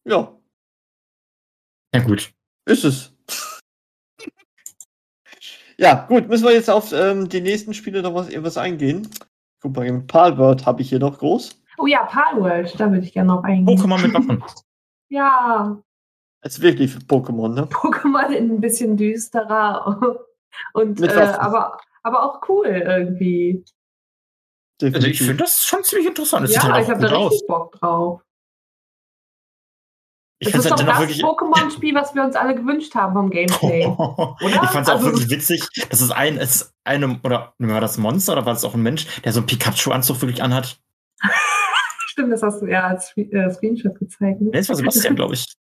Ja, 0.06 0.34
Ja 1.94 2.02
gut. 2.02 2.34
ist 2.66 2.84
es. 2.86 3.14
ja, 5.78 6.06
gut, 6.08 6.30
müssen 6.30 6.46
wir 6.46 6.54
jetzt 6.54 6.70
auf 6.70 6.94
ähm, 6.94 7.28
die 7.28 7.42
nächsten 7.42 7.74
Spiele 7.74 8.02
noch 8.02 8.14
was, 8.14 8.30
irgendwas 8.30 8.58
eingehen. 8.58 9.10
Guck 9.62 9.76
mal, 9.76 10.02
Palworld 10.02 10.66
habe 10.66 10.82
ich 10.82 10.90
hier 10.90 11.00
noch 11.00 11.18
groß. 11.20 11.62
Oh 11.78 11.88
ja, 11.88 12.04
Palworld, 12.06 12.80
da 12.80 12.92
würde 12.92 13.06
ich 13.06 13.14
gerne 13.14 13.34
noch 13.34 13.44
eingehen. 13.44 13.78
Pokémon 13.78 14.02
mit 14.02 14.14
Waffen. 14.14 14.44
Ja, 15.10 15.78
Ist 16.42 16.60
wirklich 16.60 16.92
für 16.92 17.00
Pokémon, 17.00 17.50
ne? 17.50 17.64
Pokémon 17.66 18.36
ein 18.36 18.60
bisschen 18.60 18.98
düsterer 18.98 20.18
und 20.74 21.00
Mit 21.00 21.12
äh, 21.12 21.20
aber, 21.20 21.78
aber 22.02 22.24
auch 22.24 22.42
cool 22.50 22.66
irgendwie. 22.66 23.64
Also 24.82 24.88
ich 24.88 24.94
Definitiv. 24.94 25.28
finde 25.28 25.44
das 25.44 25.64
schon 25.64 25.84
ziemlich 25.84 26.08
interessant. 26.08 26.46
Es 26.46 26.56
ja, 26.56 26.64
halt 26.64 26.84
ich 26.84 26.90
auch 26.90 26.96
habe 26.96 27.02
da 27.02 27.08
richtig 27.08 27.26
aus. 27.42 27.48
Bock 27.48 27.72
drauf. 27.80 28.22
Ich 30.40 30.52
das 30.52 30.52
finde 30.52 30.58
ist 30.58 30.66
es 30.66 30.70
doch 30.72 30.78
halt 30.78 30.80
dennoch 30.80 31.00
das 31.00 31.00
wirklich. 31.02 31.24
Pokémon-Spiel, 31.24 31.96
was 31.96 32.16
wir 32.16 32.24
uns 32.24 32.36
alle 32.36 32.56
gewünscht 32.56 32.94
haben 32.96 33.14
vom 33.14 33.30
Gameplay. 33.30 33.82
ich 34.42 34.56
fand 34.56 34.88
es 34.88 34.90
auch 34.90 34.96
Also- 34.96 35.06
wirklich 35.06 35.30
witzig, 35.30 35.68
dass 35.90 36.02
es 36.02 36.12
ein, 36.12 36.38
es 36.38 36.56
ist 36.64 36.74
eine, 36.84 37.20
oder 37.24 37.54
war 37.60 37.82
das 37.82 37.98
Monster 37.98 38.34
oder 38.34 38.46
war 38.46 38.54
es 38.54 38.66
auch 38.66 38.74
ein 38.74 38.82
Mensch, 38.82 39.06
der 39.22 39.32
so 39.32 39.40
einen 39.40 39.48
Pikachu-Anzug 39.48 40.22
wirklich 40.22 40.44
anhat? 40.44 40.78
Stimmt, 42.08 42.34
das 42.34 42.44
hast 42.44 42.62
du 42.62 42.66
ja 42.68 42.88
als 42.88 43.16
äh, 43.16 43.50
Screenshot 43.52 43.98
gezeigt. 43.98 44.42
Ne? 44.42 44.52
Das 44.52 44.68
war 44.70 44.76
Sebastian, 44.76 45.16
glaube 45.16 45.36
ich. 45.36 45.46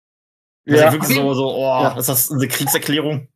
Das 0.63 0.79
Ja, 0.79 0.87
ist 0.89 0.93
wirklich 0.93 1.17
so, 1.17 1.33
so, 1.33 1.55
oh, 1.55 1.81
Ja. 1.81 1.97
ist 1.97 2.07
das 2.07 2.31
eine 2.31 2.47
Kriegserklärung? 2.47 3.27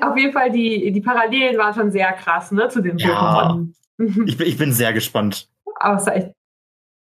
Auf 0.00 0.16
jeden 0.16 0.32
Fall, 0.32 0.50
die, 0.50 0.90
die 0.90 1.00
Parallelen 1.02 1.58
waren 1.58 1.74
schon 1.74 1.90
sehr 1.90 2.10
krass, 2.14 2.52
ne, 2.52 2.70
zu 2.70 2.80
den 2.80 2.96
Ja. 2.96 3.10
Pokémon. 3.50 3.74
Ich 4.26 4.36
bin, 4.38 4.46
ich 4.46 4.56
bin 4.56 4.72
sehr 4.72 4.92
gespannt. 4.92 5.48
War 5.80 6.06
echt 6.16 6.32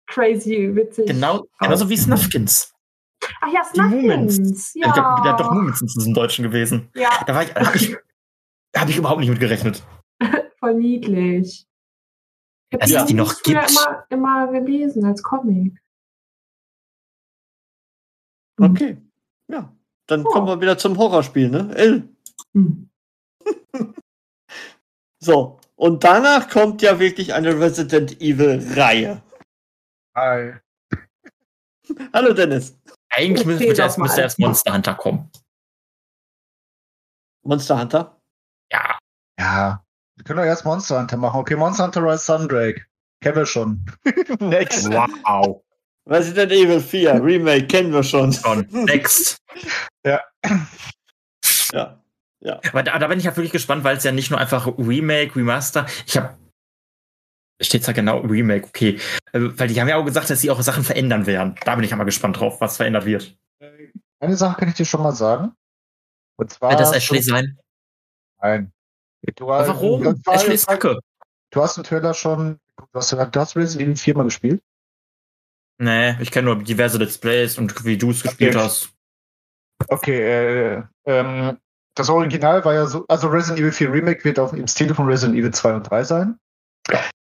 crazy 0.07 0.75
witzig. 0.75 1.07
Genau, 1.07 1.39
aus. 1.41 1.49
genauso 1.61 1.89
wie 1.89 1.97
Snuffkins. 1.97 2.75
Ach 3.41 3.53
ja. 3.53 3.65
Snuffins. 3.65 4.75
Ja. 4.75 4.89
Ich 4.89 4.93
glaube, 4.93 5.23
der 5.23 5.33
hat 5.33 5.41
doch 5.41 5.53
Moomins 5.53 5.81
ist 5.81 6.07
im 6.07 6.13
Deutschen 6.15 6.43
gewesen. 6.43 6.91
ja, 6.95 7.11
Da 7.27 7.35
war 7.35 7.43
ich, 7.45 7.55
hab 7.55 7.75
ich, 7.75 7.97
hab 8.77 8.89
ich 8.89 8.97
überhaupt 8.97 9.21
nicht 9.21 9.31
mit 9.31 9.41
gerechnet. 9.41 9.83
voll 10.61 10.75
niedlich. 10.75 11.67
Dass 12.71 12.91
es 12.91 13.05
die 13.07 13.15
noch 13.15 13.43
gibt. 13.43 13.71
Immer, 13.71 14.07
immer 14.11 14.53
gelesen 14.53 15.05
als 15.05 15.23
Comic. 15.23 15.79
Okay. 18.61 18.99
Ja. 19.49 19.75
Dann 20.07 20.27
Oh. 20.27 20.31
kommen 20.31 20.47
wir 20.47 20.61
wieder 20.61 20.77
zum 20.79 20.97
Horrorspiel, 20.99 21.49
ne? 21.51 21.75
L. 21.75 22.09
Hm. 22.55 22.91
So. 25.25 25.61
Und 25.83 26.05
danach 26.05 26.49
kommt 26.49 26.81
ja 26.81 27.01
wirklich 27.01 27.35
eine 27.35 27.59
Resident 27.59 28.21
Evil-Reihe. 28.21 29.21
Hi. 30.17 30.55
Hallo 32.13 32.33
Dennis. 32.33 32.79
Eigentlich 33.09 33.45
müsste, 33.45 33.65
erst, 33.65 33.99
müsste 33.99 34.21
erst 34.21 34.39
Monster 34.39 34.75
Hunter 34.75 34.95
kommen. 34.95 35.29
Monster 37.43 37.81
Hunter. 37.81 38.17
Ja. 38.71 38.97
Ja. 39.41 39.85
Wir 40.15 40.25
können 40.25 40.37
doch 40.39 40.45
erst 40.45 40.65
Monster 40.65 41.01
Hunter 41.01 41.17
machen. 41.17 41.41
Okay, 41.41 41.57
Monster 41.57 41.83
Hunter 41.83 42.05
Rise 42.05 42.27
Sundrake. 42.27 42.87
Kennen 43.21 43.37
wir 43.39 43.47
schon. 43.47 43.85
Next. 44.39 44.89
Wow. 44.89 45.65
Resident 46.09 46.53
Evil 46.53 46.81
4 46.81 47.15
Remake 47.25 47.67
kennen 47.67 47.93
wir 47.93 48.05
schon. 48.05 48.33
Schon. 48.33 48.69
Next. 48.71 49.37
Ja. 50.07 50.23
Aber 52.45 52.83
da, 52.83 52.99
da 52.99 53.07
bin 53.07 53.19
ich 53.19 53.25
ja 53.25 53.37
wirklich 53.37 53.53
gespannt, 53.53 53.85
weil 53.85 53.97
es 53.97 54.05
ja 54.05 54.13
nicht 54.13 54.31
nur 54.31 54.41
einfach 54.41 54.67
Remake, 54.79 55.37
Remaster. 55.37 55.87
Ich 56.07 56.17
habe 56.17 56.37
steht 57.61 57.87
da 57.87 57.93
genau 57.93 58.19
Remake, 58.21 58.67
okay. 58.67 58.99
Äh, 59.33 59.41
Weil 59.41 59.69
die 59.69 59.81
haben 59.81 59.89
ja 59.89 59.97
auch 59.97 60.05
gesagt, 60.05 60.29
dass 60.31 60.41
sie 60.41 60.51
auch 60.51 60.61
Sachen 60.63 60.83
verändern 60.83 61.27
werden. 61.27 61.55
Da 61.65 61.77
bin 61.77 61.85
ich 61.85 61.91
ja 61.91 61.97
mal 61.97 62.05
gespannt 62.05 62.41
drauf, 62.41 62.61
was 62.61 62.77
verändert 62.77 63.05
wird. 63.05 63.39
Eine 64.19 64.37
Sache 64.37 64.59
kann 64.59 64.69
ich 64.69 64.75
dir 64.75 64.85
schon 64.85 65.03
mal 65.03 65.13
sagen. 65.13 65.53
Und 66.37 66.51
zwar. 66.51 66.71
Wird 66.71 66.81
das 66.81 66.93
Ashley 66.93 67.23
sein? 67.23 67.59
Nein. 68.41 68.73
Du, 69.37 69.47
warum? 69.47 70.03
Das 70.03 70.19
war- 70.27 70.35
Ashley 70.35 70.55
ist 70.55 70.67
kacke. 70.67 70.99
Du 71.51 71.63
hast 71.63 71.77
den 71.77 71.85
Trailer 71.85 72.15
schon. 72.15 72.59
Du 72.77 72.87
hast, 72.95 73.13
du 73.13 73.19
hast 73.41 73.57
Resident 73.57 73.91
Evil 73.91 73.97
4 73.97 74.17
mal 74.17 74.25
gespielt? 74.25 74.63
Nee, 75.79 76.17
ich 76.21 76.31
kenne 76.31 76.47
nur 76.47 76.63
diverse 76.65 76.99
Let's 76.99 77.19
Plays 77.19 77.59
und 77.59 77.85
wie 77.85 77.99
du 77.99 78.11
es 78.11 78.23
gespielt 78.23 78.57
Okay. 78.57 78.65
hast. 78.65 78.93
Okay, 79.89 80.21
äh, 80.77 80.83
ähm, 81.07 81.59
das 81.95 82.09
Original 82.09 82.65
war 82.65 82.75
ja 82.75 82.87
so, 82.87 83.05
also 83.09 83.29
Resident 83.29 83.61
Evil 83.61 83.73
4 83.73 83.93
Remake 83.93 84.25
wird 84.25 84.39
auf, 84.39 84.53
im 84.53 84.67
Stil 84.67 84.95
von 84.95 85.07
Resident 85.07 85.39
Evil 85.39 85.53
2 85.53 85.75
und 85.75 85.83
3 85.91 86.05
sein. 86.05 86.39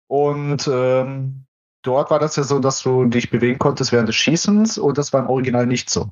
Und 0.07 0.67
ähm, 0.71 1.45
dort 1.83 2.09
war 2.11 2.19
das 2.19 2.35
ja 2.35 2.43
so, 2.43 2.59
dass 2.59 2.81
du 2.81 3.05
dich 3.05 3.29
bewegen 3.29 3.59
konntest 3.59 3.91
während 3.91 4.09
des 4.09 4.15
Schießens 4.15 4.77
und 4.77 4.97
das 4.97 5.13
war 5.13 5.21
im 5.21 5.29
Original 5.29 5.65
nicht 5.65 5.89
so. 5.89 6.11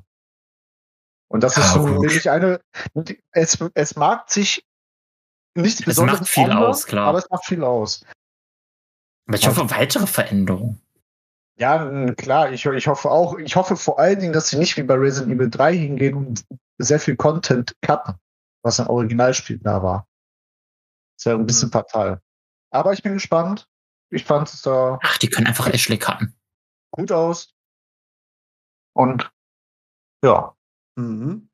Und 1.28 1.42
das 1.42 1.56
ist 1.56 1.64
Ah, 1.70 1.74
so 1.74 1.86
nämlich 1.86 2.28
eine, 2.28 2.60
es, 3.32 3.58
es 3.74 3.96
mag 3.96 4.30
sich 4.30 4.64
nichts 5.54 5.80
Es 5.80 5.86
Besonderes 5.86 6.20
macht 6.20 6.28
viel 6.30 6.50
anders, 6.50 6.68
aus, 6.68 6.86
klar. 6.86 7.08
aber 7.08 7.18
es 7.18 7.30
macht 7.30 7.44
viel 7.44 7.62
aus. 7.62 8.04
Aber 9.28 9.36
ich 9.36 9.46
hoffe, 9.46 9.70
weitere 9.70 10.06
Veränderungen. 10.06 10.80
Ja, 11.56 12.12
klar, 12.14 12.50
ich, 12.52 12.64
ich 12.66 12.86
hoffe 12.88 13.10
auch, 13.10 13.38
ich 13.38 13.54
hoffe 13.54 13.76
vor 13.76 13.98
allen 13.98 14.18
Dingen, 14.18 14.32
dass 14.32 14.48
sie 14.48 14.58
nicht 14.58 14.76
wie 14.76 14.82
bei 14.82 14.94
Resident 14.94 15.32
Evil 15.32 15.50
3 15.50 15.76
hingehen 15.76 16.14
und 16.14 16.44
sehr 16.78 16.98
viel 16.98 17.16
Content 17.16 17.76
cutten, 17.82 18.14
was 18.62 18.78
im 18.78 18.86
Originalspiel 18.88 19.58
da 19.58 19.82
war. 19.82 20.08
Ist 21.18 21.24
ja 21.26 21.34
ein 21.34 21.46
bisschen 21.46 21.68
Mhm. 21.68 21.72
fatal. 21.72 22.22
Aber 22.70 22.92
ich 22.92 23.02
bin 23.02 23.14
gespannt. 23.14 23.68
Ich 24.10 24.24
fand 24.24 24.48
es 24.48 24.62
da 24.62 24.98
Ach, 25.02 25.18
die 25.18 25.28
können 25.28 25.46
einfach 25.46 25.68
Ashley 25.68 25.98
cutten. 25.98 26.34
gut 26.90 27.12
aus. 27.12 27.54
Und 28.94 29.30
ja, 30.24 30.54
Mhm. 30.96 31.48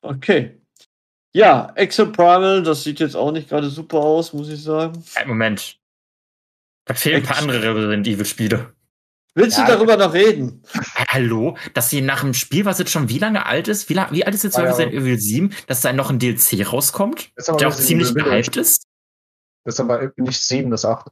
Okay. 0.00 0.60
Ja, 1.34 1.72
Exoprimal, 1.76 2.62
das 2.62 2.82
sieht 2.82 2.98
jetzt 3.00 3.14
auch 3.14 3.30
nicht 3.30 3.48
gerade 3.48 3.70
super 3.70 3.98
aus, 3.98 4.32
muss 4.32 4.48
ich 4.48 4.62
sagen. 4.62 5.02
Äh, 5.14 5.24
Moment. 5.26 5.78
Da 6.86 6.94
fehlen 6.94 7.22
ein 7.22 7.28
paar 7.28 7.38
andere 7.38 7.74
Resident 7.74 8.06
Evil 8.08 8.24
Spiele. 8.26 8.74
Willst 9.34 9.56
Ja. 9.56 9.64
du 9.64 9.72
darüber 9.72 9.96
noch 9.96 10.12
reden? 10.12 10.62
Hallo? 11.08 11.56
Dass 11.72 11.88
sie 11.88 12.02
nach 12.02 12.20
dem 12.20 12.34
Spiel, 12.34 12.64
was 12.66 12.78
jetzt 12.78 12.90
schon 12.90 13.08
wie 13.08 13.18
lange 13.18 13.46
alt 13.46 13.66
ist, 13.68 13.88
wie, 13.88 13.94
lang, 13.94 14.12
wie 14.12 14.26
alt 14.26 14.34
ist 14.34 14.44
jetzt 14.44 14.58
Ah, 14.58 14.62
ja. 14.64 14.70
Resident 14.70 14.92
Evil 14.94 15.18
7, 15.18 15.54
dass 15.66 15.80
da 15.80 15.92
noch 15.92 16.10
ein 16.10 16.18
DLC 16.18 16.64
rauskommt, 16.66 17.30
Das 17.36 17.46
der 17.46 17.68
auch 17.68 17.74
ziemlich 17.74 18.14
gehypt 18.14 18.56
ist? 18.56 18.84
das 19.64 19.74
ist 19.76 19.80
aber 19.80 20.12
nicht 20.16 20.40
sieben, 20.40 20.70
das 20.70 20.84
acht. 20.84 21.06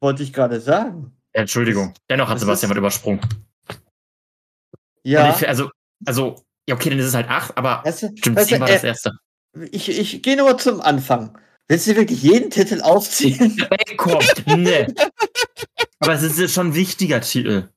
Wollte 0.00 0.22
ich 0.22 0.32
gerade 0.32 0.60
sagen. 0.60 1.12
Entschuldigung. 1.32 1.92
Dennoch 2.08 2.28
hat 2.28 2.36
das 2.36 2.40
Sebastian 2.42 2.70
was 2.70 2.78
übersprungen. 2.78 3.20
Ja. 5.02 5.34
Ich, 5.36 5.46
also, 5.46 5.70
also, 6.06 6.42
ja, 6.68 6.74
okay, 6.74 6.88
dann 6.90 6.98
ist 6.98 7.06
es 7.06 7.14
halt 7.14 7.28
8, 7.28 7.56
aber 7.58 7.82
Weißt 7.84 8.02
du, 8.04 8.10
stimmt, 8.16 8.36
weißt 8.36 8.50
du, 8.50 8.54
7 8.54 8.60
war 8.60 8.68
das 8.68 8.84
äh, 8.84 8.88
erste. 8.88 9.10
ich, 9.70 9.88
ich 9.90 10.22
gehe 10.22 10.36
nur 10.36 10.56
zum 10.58 10.80
Anfang. 10.80 11.38
Willst 11.68 11.86
du 11.88 11.96
wirklich 11.96 12.22
jeden 12.22 12.50
Titel 12.50 12.80
aufziehen? 12.80 13.58
Ey, 13.70 13.96
komm, 13.96 14.22
ne. 14.46 14.86
Aber 16.00 16.12
es 16.14 16.22
ist 16.22 16.38
ja 16.38 16.48
schon 16.48 16.68
ein 16.68 16.74
wichtiger 16.74 17.20
Titel. 17.20 17.68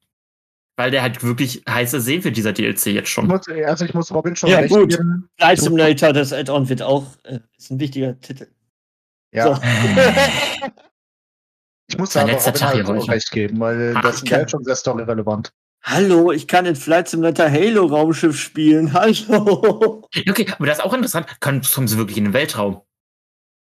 Weil 0.78 0.92
der 0.92 1.02
halt 1.02 1.24
wirklich 1.24 1.62
heiß 1.70 1.94
ersehen 1.94 2.24
wird, 2.24 2.38
dieser 2.38 2.54
DLC 2.54 2.86
jetzt 2.88 3.08
Ich 3.08 3.10
schon. 3.10 3.28
muss, 3.28 3.42
also 3.50 3.84
ich 3.84 3.94
muss 3.94 4.14
Robin 4.14 4.36
schon 4.38 4.50
Ja, 4.50 4.60
recht 4.60 4.74
gut. 4.74 4.90
geben. 4.92 5.30
Flight 5.38 5.60
Simulator, 5.60 6.14
das 6.14 6.32
Add-on 6.32 6.70
wird 6.70 6.82
auch, 6.82 7.06
äh, 7.24 7.40
ist 7.58 7.70
ein 7.70 7.80
wichtiger 7.82 8.18
Titel. 8.22 8.48
Ja, 9.34 9.56
So. 9.56 9.62
ich 11.88 11.98
muss 11.98 12.16
Mein 12.16 12.24
aber 12.24 12.32
letzter 12.34 12.52
Robin 12.52 12.60
Tag 12.62 12.74
halt 12.76 12.86
hier 12.88 12.96
auch 12.98 13.10
recht 13.10 13.32
geben, 13.32 13.60
weil 13.60 13.94
Ach, 13.96 14.02
das 14.04 14.18
ich 14.18 14.24
ist 14.24 14.30
kann- 14.30 14.40
halt 14.40 14.52
schon 14.52 14.64
sehr 14.64 14.76
storyrelevant. 14.76 15.54
Hallo, 15.84 16.32
ich 16.34 16.48
kann 16.48 16.66
in 16.66 16.76
Flight 16.76 17.08
Simulator 17.08 17.50
Halo 17.50 17.86
Raumschiff 17.86 18.38
spielen. 18.40 18.94
Hallo. 18.94 20.08
Okay, 20.30 20.46
aber 20.52 20.66
das 20.68 20.80
ist 20.80 20.84
auch 20.84 20.94
interessant. 20.94 21.28
Kann, 21.40 21.62
kommen 21.62 21.88
sie 21.88 21.98
wirklich 21.98 22.18
in 22.18 22.26
den 22.26 22.34
Weltraum? 22.34 22.82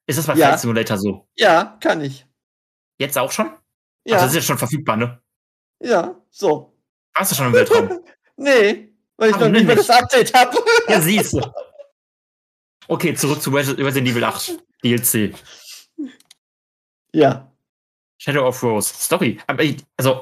Ist 0.08 0.18
das 0.20 0.28
bei 0.28 0.34
Ja. 0.36 0.48
Flight 0.48 0.60
Simulator 0.60 0.98
so? 0.98 1.28
Ja, 1.36 1.78
kann 1.82 2.02
ich. 2.02 2.26
Jetzt 3.00 3.18
auch 3.18 3.32
schon? 3.32 3.50
Ja, 4.06 4.16
Also 4.16 4.26
das 4.26 4.32
ist 4.32 4.36
jetzt 4.36 4.46
schon 4.48 4.58
verfügbar, 4.58 4.98
ne? 4.98 5.22
ja, 5.84 6.16
so. 6.30 6.78
Warst 7.14 7.32
du 7.32 7.36
schon 7.36 7.48
im 7.48 7.54
Weltraum? 7.54 8.00
Nee, 8.38 8.92
weil 9.18 9.30
ich 9.32 9.38
noch 9.38 9.50
nicht 9.50 9.68
mal 9.68 9.76
nicht? 9.76 9.88
das 9.88 9.96
Update 10.02 10.34
habe. 10.34 10.58
ja, 10.88 11.00
siehst 11.02 11.34
du. 11.34 11.42
Okay, 12.88 13.14
zurück 13.14 13.40
zu 13.42 13.52
Resi- 13.52 13.78
Resident 13.78 14.08
Evil 14.08 14.24
8 14.24 14.58
DLC. 14.84 15.36
Ja. 17.14 17.52
Shadow 18.18 18.48
of 18.48 18.64
Rose. 18.64 18.92
Story. 18.94 19.40
Aber 19.46 19.62
ich, 19.64 19.84
also, 19.98 20.22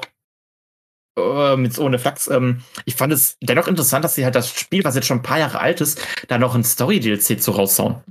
ähm, 1.16 1.64
jetzt 1.64 1.78
ohne 1.78 1.98
Flachs, 1.98 2.26
ähm, 2.28 2.62
ich 2.84 2.94
fand 2.96 3.12
es 3.12 3.38
dennoch 3.40 3.68
interessant, 3.68 4.04
dass 4.04 4.14
sie 4.16 4.24
halt 4.24 4.34
das 4.34 4.50
Spiel, 4.52 4.84
was 4.84 4.94
jetzt 4.96 5.06
schon 5.06 5.18
ein 5.20 5.22
paar 5.22 5.38
Jahre 5.38 5.60
alt 5.60 5.80
ist, 5.80 6.00
da 6.28 6.36
noch 6.36 6.54
ein 6.54 6.64
Story-DLC 6.64 7.40
zu 7.42 7.52
raushauen. 7.52 8.02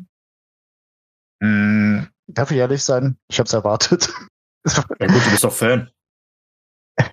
Mm, 1.39 2.03
darf 2.27 2.49
ich 2.51 2.57
ehrlich 2.57 2.83
sein? 2.83 3.17
Ich 3.27 3.39
hab's 3.39 3.53
erwartet. 3.53 4.09
Ja 4.65 5.07
gut, 5.07 5.25
du 5.25 5.31
bist 5.31 5.43
doch 5.43 5.53
Fan. 5.53 5.89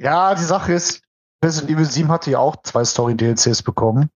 Ja, 0.00 0.34
die 0.36 0.44
Sache 0.44 0.72
ist, 0.74 1.02
Resident 1.44 1.72
Evil 1.72 1.84
7 1.84 2.08
hatte 2.08 2.30
ja 2.30 2.38
auch 2.38 2.62
zwei 2.62 2.84
Story-DLCs 2.84 3.64
bekommen. 3.64 4.10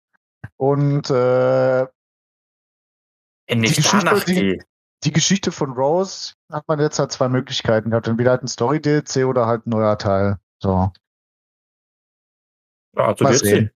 Und 0.57 1.09
äh, 1.09 1.87
nicht 3.49 3.77
Die 3.77 3.81
Geschichte, 3.81 4.23
die- 4.27 4.63
die 5.03 5.11
Geschichte 5.11 5.51
von 5.51 5.71
Rose 5.71 6.33
hat 6.51 6.67
man 6.67 6.79
jetzt 6.79 6.99
halt 6.99 7.11
zwei 7.11 7.27
Möglichkeiten 7.29 7.89
gehabt. 7.89 8.07
Entweder 8.07 8.29
halt 8.31 8.43
ein 8.43 8.47
Story-DLC 8.47 9.25
oder 9.25 9.47
halt 9.47 9.65
ein 9.65 9.71
neuer 9.71 9.97
Teil. 9.97 10.37
So. 10.61 10.91
Ja, 12.95 13.05
also 13.07 13.23
Mal 13.23 13.33
sehen. 13.35 13.71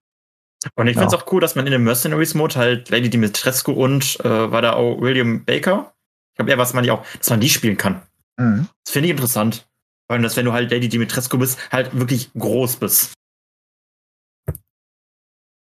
Und 0.75 0.87
ich 0.87 0.95
Ja. 0.95 1.01
finde 1.01 1.15
es 1.15 1.21
auch 1.23 1.31
cool, 1.31 1.41
dass 1.41 1.55
man 1.55 1.65
in 1.65 1.71
dem 1.71 1.83
Mercenaries-Mode 1.83 2.55
halt 2.55 2.89
Lady 2.91 3.09
Dimitrescu 3.09 3.71
und 3.71 4.19
äh, 4.23 4.51
war 4.51 4.61
da 4.61 4.73
auch 4.73 5.01
William 5.01 5.43
Baker. 5.43 5.95
Ich 6.33 6.35
glaube, 6.37 6.51
er 6.51 6.59
was 6.59 6.73
man 6.75 6.83
die 6.83 6.91
auch, 6.91 7.03
dass 7.17 7.31
man 7.31 7.39
die 7.39 7.49
spielen 7.49 7.77
kann. 7.77 8.03
Mhm. 8.37 8.67
Das 8.83 8.93
finde 8.93 9.07
ich 9.07 9.11
interessant. 9.11 9.67
Weil 10.07 10.21
dass 10.21 10.35
wenn 10.37 10.45
du 10.45 10.53
halt 10.53 10.69
Lady 10.71 10.87
Dimitrescu 10.87 11.37
bist, 11.37 11.57
halt 11.71 11.97
wirklich 11.97 12.31
groß 12.33 12.77
bist. 12.77 13.13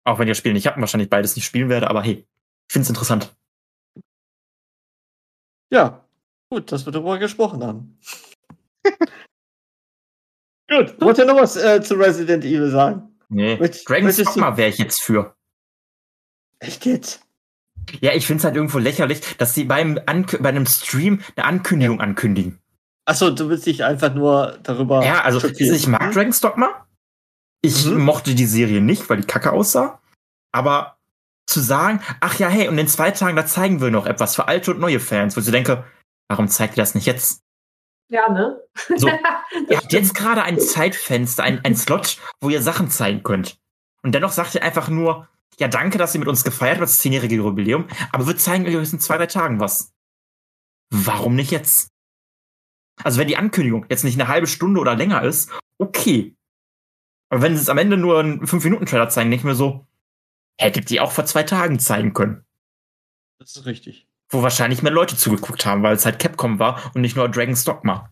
Auch 0.05 0.19
wenn 0.19 0.27
das 0.27 0.37
Spiel 0.37 0.51
nicht 0.53 0.67
und 0.67 0.81
wahrscheinlich 0.81 1.09
beides 1.09 1.35
nicht 1.35 1.45
spielen 1.45 1.69
werde, 1.69 1.89
aber 1.89 2.03
hey, 2.03 2.25
ich 2.67 2.73
finde 2.73 2.83
es 2.83 2.89
interessant. 2.89 3.33
Ja. 5.71 6.05
Gut, 6.51 6.71
dass 6.71 6.85
wir 6.85 6.91
darüber 6.91 7.17
gesprochen 7.19 7.63
haben. 7.63 7.97
Gut. 10.69 10.99
Wollt 11.01 11.17
ihr 11.17 11.25
noch 11.25 11.35
was 11.37 11.55
äh, 11.55 11.81
zu 11.81 11.95
Resident 11.95 12.43
Evil 12.43 12.69
sagen? 12.69 13.17
Nee. 13.29 13.55
Möcht- 13.55 13.87
Dragon's 13.89 14.17
Dogma 14.17 14.57
wäre 14.57 14.69
ich 14.69 14.77
jetzt 14.77 15.01
für. 15.01 15.35
Echt 16.59 16.85
jetzt? 16.85 17.25
Ja, 18.01 18.13
ich 18.13 18.25
finde 18.27 18.39
es 18.39 18.45
halt 18.45 18.55
irgendwo 18.55 18.77
lächerlich, 18.77 19.21
dass 19.37 19.53
sie 19.53 19.65
beim 19.65 19.95
bei 19.95 20.49
einem 20.49 20.65
Stream 20.65 21.21
eine 21.35 21.45
Ankündigung 21.45 21.99
ankündigen. 22.01 22.59
Achso, 23.05 23.31
du 23.31 23.49
willst 23.49 23.65
dich 23.65 23.83
einfach 23.83 24.13
nur 24.13 24.57
darüber. 24.63 25.03
Ja, 25.05 25.21
also 25.21 25.39
schockieren. 25.39 25.75
ich 25.75 25.87
mag 25.87 26.13
Dragon's 26.13 26.39
Dogma. 26.39 26.87
Ich 27.61 27.85
Mhm. 27.85 28.01
mochte 28.01 28.35
die 28.35 28.45
Serie 28.45 28.81
nicht, 28.81 29.09
weil 29.09 29.17
die 29.17 29.27
kacke 29.27 29.51
aussah. 29.51 30.01
Aber 30.53 30.97
zu 31.47 31.59
sagen, 31.59 32.01
ach 32.21 32.39
ja, 32.39 32.47
hey, 32.47 32.67
und 32.69 32.77
in 32.77 32.87
zwei 32.87 33.11
Tagen, 33.11 33.35
da 33.35 33.45
zeigen 33.45 33.81
wir 33.81 33.91
noch 33.91 34.05
etwas 34.05 34.35
für 34.35 34.47
alte 34.47 34.71
und 34.71 34.79
neue 34.79 34.99
Fans, 34.99 35.35
wo 35.35 35.41
ich 35.41 35.51
denke, 35.51 35.83
warum 36.29 36.47
zeigt 36.47 36.77
ihr 36.77 36.81
das 36.81 36.95
nicht 36.95 37.05
jetzt? 37.05 37.41
Ja, 38.09 38.29
ne? 38.29 38.61
So, 38.95 39.07
ihr 39.69 39.77
habt 39.77 39.91
jetzt 39.91 40.13
gerade 40.15 40.43
ein 40.43 40.59
Zeitfenster, 40.59 41.43
ein, 41.43 41.63
ein 41.65 41.75
Slot, 41.75 42.17
wo 42.41 42.49
ihr 42.49 42.61
Sachen 42.61 42.89
zeigen 42.89 43.23
könnt. 43.23 43.57
Und 44.03 44.13
dennoch 44.13 44.31
sagt 44.31 44.55
er 44.55 44.63
einfach 44.63 44.87
nur, 44.87 45.27
ja, 45.59 45.67
danke, 45.67 45.97
dass 45.97 46.13
ihr 46.15 46.19
mit 46.19 46.27
uns 46.29 46.43
gefeiert 46.43 46.75
habt, 46.77 46.83
das 46.83 46.99
zehnjährige 46.99 47.35
Jubiläum, 47.35 47.87
aber 48.11 48.27
wir 48.27 48.37
zeigen 48.37 48.65
euch 48.65 48.93
in 48.93 48.99
zwei, 48.99 49.17
drei 49.17 49.27
Tagen 49.27 49.59
was. 49.59 49.91
Warum 50.91 51.35
nicht 51.35 51.51
jetzt? 51.51 51.89
Also 53.01 53.19
wenn 53.19 53.27
die 53.27 53.37
Ankündigung 53.37 53.85
jetzt 53.89 54.03
nicht 54.03 54.19
eine 54.19 54.29
halbe 54.29 54.47
Stunde 54.47 54.79
oder 54.79 54.95
länger 54.95 55.23
ist, 55.23 55.51
okay. 55.77 56.35
Aber 57.29 57.41
wenn 57.41 57.55
sie 57.55 57.63
es 57.63 57.69
am 57.69 57.77
Ende 57.77 57.97
nur 57.97 58.19
einen 58.19 58.45
5-Minuten-Trailer 58.45 59.09
zeigen, 59.09 59.31
denke 59.31 59.41
ich 59.41 59.45
mir 59.45 59.55
so, 59.55 59.87
hättet 60.59 60.91
ihr 60.91 61.03
auch 61.03 61.11
vor 61.11 61.25
zwei 61.25 61.43
Tagen 61.43 61.79
zeigen 61.79 62.13
können. 62.13 62.45
Das 63.39 63.55
ist 63.55 63.65
richtig. 63.65 64.07
Wo 64.29 64.43
wahrscheinlich 64.43 64.83
mehr 64.83 64.91
Leute 64.91 65.17
zugeguckt 65.17 65.65
haben, 65.65 65.83
weil 65.83 65.95
es 65.95 66.05
halt 66.05 66.19
Capcom 66.19 66.59
war 66.59 66.91
und 66.93 67.01
nicht 67.01 67.15
nur 67.15 67.29
Dragon's 67.29 67.63
Dogma. 67.63 68.09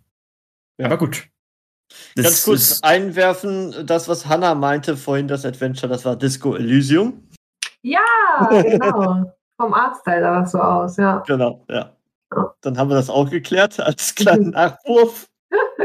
Ja. 0.77 0.87
Aber 0.87 0.97
gut. 0.97 1.27
Das 2.15 2.23
Ganz 2.23 2.43
kurz 2.43 2.79
einwerfen, 2.83 3.85
das, 3.85 4.07
was 4.07 4.25
Hannah 4.25 4.55
meinte 4.55 4.95
vorhin, 4.95 5.27
das 5.27 5.45
Adventure, 5.45 5.89
das 5.89 6.05
war 6.05 6.15
Disco 6.15 6.55
Elysium. 6.55 7.27
Ja, 7.81 7.99
genau. 8.49 9.33
Vom 9.57 9.73
Artstyle 9.73 10.21
sah 10.21 10.39
das 10.39 10.51
so 10.51 10.59
aus, 10.59 10.97
ja. 10.97 11.19
Genau, 11.27 11.65
ja. 11.69 11.95
Ja. 12.35 12.53
Dann 12.61 12.77
haben 12.77 12.89
wir 12.89 12.95
das 12.95 13.09
auch 13.09 13.29
geklärt 13.29 13.79
als 13.79 14.15
kleinen 14.15 14.49
Nachwurf. 14.51 15.27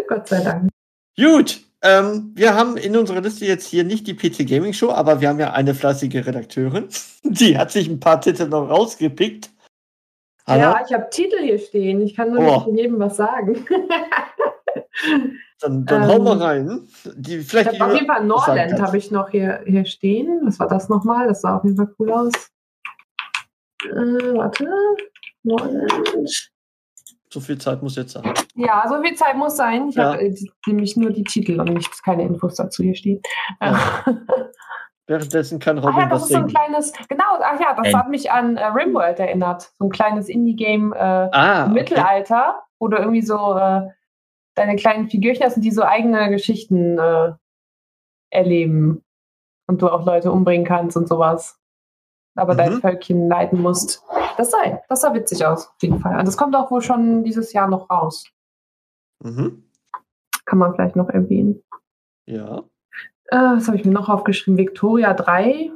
Gott 0.08 0.28
sei 0.28 0.42
Dank. 0.42 0.70
Gut, 1.18 1.60
ähm, 1.82 2.32
wir 2.34 2.54
haben 2.54 2.76
in 2.76 2.96
unserer 2.96 3.20
Liste 3.20 3.46
jetzt 3.46 3.66
hier 3.66 3.84
nicht 3.84 4.06
die 4.06 4.14
PC 4.14 4.46
Gaming 4.48 4.72
Show, 4.72 4.90
aber 4.90 5.20
wir 5.20 5.28
haben 5.28 5.40
ja 5.40 5.52
eine 5.52 5.74
flassige 5.74 6.24
Redakteurin. 6.26 6.88
Die 7.24 7.56
hat 7.58 7.70
sich 7.72 7.88
ein 7.88 8.00
paar 8.00 8.20
Titel 8.20 8.46
noch 8.48 8.68
rausgepickt. 8.68 9.50
Hannah, 10.46 10.60
Ja, 10.78 10.84
ich 10.86 10.92
habe 10.92 11.08
Titel 11.10 11.38
hier 11.42 11.58
stehen. 11.58 12.00
Ich 12.02 12.14
kann 12.14 12.32
nur 12.32 12.40
Oh. 12.40 12.70
nicht 12.70 12.78
jedem 12.80 12.98
was 13.00 13.16
sagen. 13.16 13.64
dann, 15.60 15.84
dann 15.86 16.02
ähm, 16.02 16.08
hau 16.08 16.18
mal 16.20 16.38
rein. 16.42 16.88
Die, 17.16 17.36
Ich 17.36 17.48
vielleicht 17.48 17.80
habe 17.80 17.92
auf 17.92 17.94
jeden 17.94 18.06
Fall 18.06 18.24
Norland 18.24 18.80
habe 18.80 18.96
ich 18.98 19.10
noch 19.10 19.30
hier, 19.30 19.62
hier 19.66 19.84
stehen. 19.86 20.40
Was 20.44 20.60
war 20.60 20.68
das 20.68 20.88
nochmal? 20.88 21.26
Das 21.28 21.40
sah 21.40 21.56
auf 21.56 21.64
jeden 21.64 21.76
Fall 21.76 21.92
cool 21.98 22.12
aus. 22.12 22.32
Äh, 23.84 24.34
warte. 24.34 24.68
So 27.30 27.40
viel 27.40 27.58
Zeit 27.58 27.82
muss 27.82 27.96
jetzt 27.96 28.12
sein. 28.12 28.24
Ja, 28.54 28.84
so 28.88 29.02
viel 29.02 29.14
Zeit 29.14 29.36
muss 29.36 29.56
sein. 29.56 29.88
Ich 29.88 29.96
Ja. 29.96 30.12
habe 30.12 30.22
äh, 30.22 30.34
nämlich 30.66 30.96
nur 30.96 31.10
die 31.10 31.24
Titel 31.24 31.60
und 31.60 31.72
nicht 31.74 32.02
keine 32.04 32.22
Infos 32.24 32.54
dazu 32.54 32.82
hier 32.82 32.94
stehen. 32.94 33.20
Ja. 33.60 33.78
Währenddessen 35.08 35.58
kann 35.60 35.78
Ach 35.78 35.84
Robin 35.84 36.00
ja, 36.00 36.08
das 36.08 36.22
was 36.22 36.26
ist 36.28 36.32
so 36.32 36.38
ein 36.38 36.48
singen. 36.48 36.54
kleines, 36.54 36.92
genau, 37.08 37.38
ach 37.40 37.60
ja, 37.60 37.74
das 37.80 37.94
hat 37.94 38.08
mich 38.08 38.32
an 38.32 38.56
äh, 38.56 38.64
Rimworld 38.66 39.20
erinnert. 39.20 39.70
So 39.78 39.84
ein 39.84 39.90
kleines 39.90 40.28
Indie-Game 40.28 40.92
äh, 40.92 40.96
Ah, 40.98 41.64
okay. 41.64 41.72
Mittelalter, 41.74 42.62
wo 42.80 42.88
du 42.88 42.96
irgendwie 42.96 43.22
so 43.22 43.56
äh, 43.56 43.82
deine 44.56 44.74
kleinen 44.74 45.08
Figürchen 45.08 45.44
hast 45.44 45.56
und 45.56 45.62
die 45.62 45.70
so 45.70 45.82
eigene 45.84 46.28
Geschichten 46.30 46.98
äh, 46.98 47.32
erleben. 48.30 49.04
Und 49.68 49.82
du 49.82 49.88
auch 49.88 50.04
Leute 50.06 50.32
umbringen 50.32 50.66
kannst 50.66 50.96
und 50.96 51.08
sowas. 51.08 51.60
Aber 52.36 52.54
Mhm. 52.54 52.58
dein 52.58 52.72
Völkchen 52.80 53.28
leiten 53.28 53.60
musst. 53.62 54.02
Das 54.36 54.50
sah, 54.50 54.80
das 54.88 55.00
sah 55.00 55.14
witzig 55.14 55.44
aus, 55.44 55.68
auf 55.68 55.82
jeden 55.82 56.00
Fall. 56.00 56.18
Und 56.18 56.26
das 56.26 56.36
kommt 56.36 56.54
auch 56.54 56.70
wohl 56.70 56.82
schon 56.82 57.24
dieses 57.24 57.52
Jahr 57.52 57.68
noch 57.68 57.88
raus. 57.90 58.24
Mhm. 59.22 59.64
Kann 60.44 60.58
man 60.58 60.74
vielleicht 60.74 60.96
noch 60.96 61.08
erwähnen. 61.08 61.62
Ja, 62.26 62.64
Äh, 63.28 63.36
was 63.36 63.66
habe 63.66 63.76
ich 63.76 63.84
mir 63.84 63.92
noch 63.92 64.08
aufgeschrieben? 64.08 64.58
Victoria 64.58 65.12
3. 65.14 65.70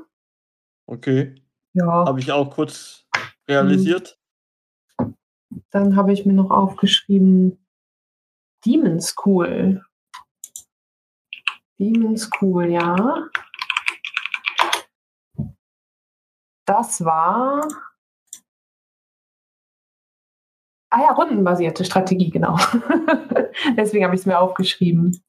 okay. 0.87 1.35
Ja. 1.73 1.87
Habe 2.05 2.19
ich 2.21 2.31
auch 2.33 2.51
kurz 2.51 3.07
realisiert. 3.49 4.19
Dann 5.71 5.95
habe 5.97 6.13
ich 6.13 6.27
mir 6.27 6.33
noch 6.33 6.51
aufgeschrieben 6.51 7.65
Demon 8.65 9.01
School. 9.01 9.85
Demon 11.79 12.17
School, 12.17 12.67
ja. 12.67 13.29
Das 16.67 17.05
war. 17.05 17.67
Ah 20.91 21.03
ja, 21.03 21.13
rundenbasierte 21.13 21.85
Strategie, 21.85 22.31
genau. 22.31 22.57
Deswegen 23.77 24.05
habe 24.05 24.15
ich 24.15 24.23
es 24.23 24.27
mir 24.27 24.41
aufgeschrieben. 24.41 25.23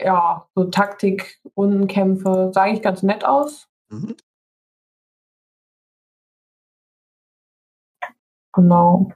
Ja, 0.00 0.46
so 0.54 0.64
Taktik, 0.64 1.40
Rundenkämpfe, 1.56 2.50
sah 2.52 2.62
eigentlich 2.62 2.82
ganz 2.82 3.02
nett 3.02 3.24
aus. 3.24 3.66
Mhm. 3.90 4.14
Genau. 8.52 9.12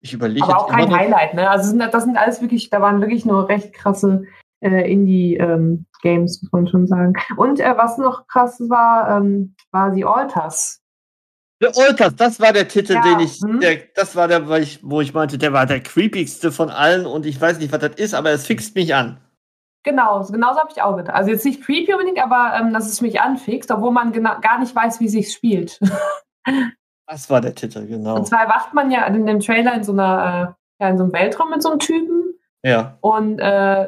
Ich 0.00 0.12
überlege 0.12 0.44
Aber 0.44 0.58
auch 0.58 0.68
kein 0.68 0.94
Highlight, 0.94 1.34
ne? 1.34 1.50
Also 1.50 1.70
sind, 1.70 1.80
das 1.80 2.04
sind 2.04 2.16
alles 2.16 2.40
wirklich, 2.40 2.70
da 2.70 2.80
waren 2.80 3.00
wirklich 3.00 3.24
nur 3.24 3.48
recht 3.48 3.72
krasse 3.72 4.24
äh, 4.60 4.90
Indie-Games, 4.90 6.42
muss 6.42 6.52
man 6.52 6.68
schon 6.68 6.86
sagen. 6.86 7.14
Und 7.36 7.60
äh, 7.60 7.76
was 7.76 7.98
noch 7.98 8.26
krass 8.26 8.60
war, 8.68 9.18
ähm, 9.18 9.54
war 9.72 9.92
The 9.92 10.04
Altars. 10.04 10.82
The 11.60 11.68
Altars, 11.68 12.14
das 12.16 12.38
war 12.38 12.52
der 12.52 12.68
Titel, 12.68 12.94
Ja, 12.94 13.02
den 13.02 13.20
ich, 13.20 13.40
mhm. 13.40 13.60
der, 13.60 13.78
das 13.94 14.14
war 14.14 14.28
der, 14.28 14.46
wo 14.46 14.54
ich, 14.54 14.80
wo 14.82 15.00
ich 15.00 15.14
meinte, 15.14 15.38
der 15.38 15.52
war 15.52 15.64
der 15.64 15.80
creepigste 15.80 16.52
von 16.52 16.68
allen 16.68 17.06
und 17.06 17.24
ich 17.24 17.40
weiß 17.40 17.58
nicht, 17.58 17.72
was 17.72 17.80
das 17.80 17.94
ist, 17.94 18.14
aber 18.14 18.30
es 18.30 18.46
fixt 18.46 18.74
mich 18.74 18.94
an. 18.94 19.18
Genau, 19.82 20.22
so- 20.22 20.32
genauso 20.32 20.60
habe 20.60 20.70
ich 20.70 20.82
auch 20.82 20.96
gedacht. 20.96 21.14
Also 21.16 21.30
jetzt 21.30 21.44
nicht 21.44 21.62
creepy 21.62 21.92
unbedingt, 21.94 22.22
aber 22.22 22.54
ähm, 22.58 22.72
dass 22.74 22.86
es 22.86 23.00
mich 23.00 23.20
anfixt, 23.20 23.70
obwohl 23.70 23.92
man 23.92 24.12
genau, 24.12 24.38
gar 24.40 24.58
nicht 24.58 24.74
weiß, 24.74 25.00
wie 25.00 25.08
sich 25.08 25.32
spielt. 25.32 25.80
Das 27.08 27.30
war 27.30 27.40
der 27.40 27.54
Titel, 27.54 27.86
genau. 27.86 28.16
Und 28.16 28.26
zwar 28.26 28.42
erwacht 28.42 28.74
man 28.74 28.90
ja 28.90 29.06
in 29.06 29.26
dem 29.26 29.38
Trailer 29.38 29.74
in 29.74 29.84
so 29.84 29.92
einer, 29.92 30.56
äh, 30.80 30.82
ja, 30.84 30.90
in 30.90 30.98
so 30.98 31.04
einem 31.04 31.12
Weltraum 31.12 31.50
mit 31.50 31.62
so 31.62 31.70
einem 31.70 31.78
Typen. 31.78 32.34
Ja. 32.64 32.98
Und 33.00 33.38
äh, 33.38 33.86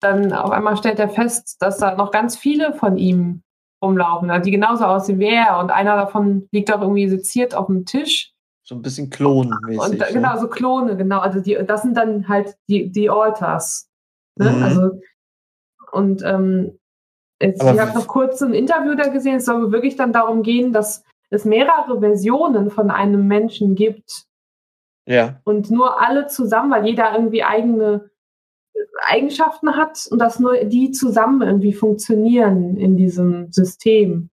dann 0.00 0.32
auf 0.32 0.52
einmal 0.52 0.76
stellt 0.76 1.00
er 1.00 1.08
fest, 1.08 1.56
dass 1.60 1.78
da 1.78 1.96
noch 1.96 2.12
ganz 2.12 2.36
viele 2.36 2.74
von 2.74 2.96
ihm 2.96 3.42
rumlaufen, 3.82 4.30
also 4.30 4.44
die 4.44 4.50
genauso 4.52 4.84
aussehen 4.84 5.18
wie 5.18 5.28
er. 5.28 5.58
Und 5.58 5.70
einer 5.70 5.96
davon 5.96 6.48
liegt 6.52 6.72
auch 6.72 6.80
irgendwie 6.80 7.08
seziert 7.08 7.54
auf 7.54 7.66
dem 7.66 7.84
Tisch. 7.84 8.32
So 8.64 8.76
ein 8.76 8.82
bisschen 8.82 9.10
klonmäßig. 9.10 9.78
Und 9.80 9.98
ne? 9.98 10.06
genau, 10.12 10.38
so 10.38 10.48
Klone, 10.48 10.96
genau. 10.96 11.18
Also 11.18 11.40
die, 11.40 11.58
das 11.66 11.82
sind 11.82 11.96
dann 11.96 12.28
halt 12.28 12.56
die, 12.68 12.90
die 12.90 13.10
Altars. 13.10 13.90
Ne? 14.38 14.50
Mhm. 14.50 14.62
Also, 14.62 14.90
und 15.90 16.22
ähm, 16.24 16.78
jetzt, 17.40 17.62
ich 17.62 17.78
habe 17.80 17.92
noch 17.92 18.06
kurz 18.06 18.40
ein 18.40 18.54
Interview 18.54 18.94
da 18.94 19.08
gesehen, 19.08 19.36
es 19.36 19.44
soll 19.44 19.72
wirklich 19.72 19.96
dann 19.96 20.12
darum 20.12 20.42
gehen, 20.42 20.72
dass 20.72 21.04
es 21.30 21.44
mehrere 21.44 22.00
Versionen 22.00 22.70
von 22.70 22.90
einem 22.90 23.26
Menschen 23.26 23.74
gibt 23.74 24.26
Ja. 25.06 25.40
und 25.44 25.70
nur 25.70 26.00
alle 26.00 26.28
zusammen, 26.28 26.70
weil 26.70 26.86
jeder 26.86 27.14
irgendwie 27.14 27.42
eigene 27.42 28.10
Eigenschaften 29.04 29.76
hat 29.76 30.06
und 30.10 30.18
dass 30.18 30.38
nur 30.38 30.64
die 30.64 30.90
zusammen 30.90 31.42
irgendwie 31.42 31.72
funktionieren 31.72 32.76
in 32.76 32.96
diesem 32.96 33.50
System. 33.52 34.30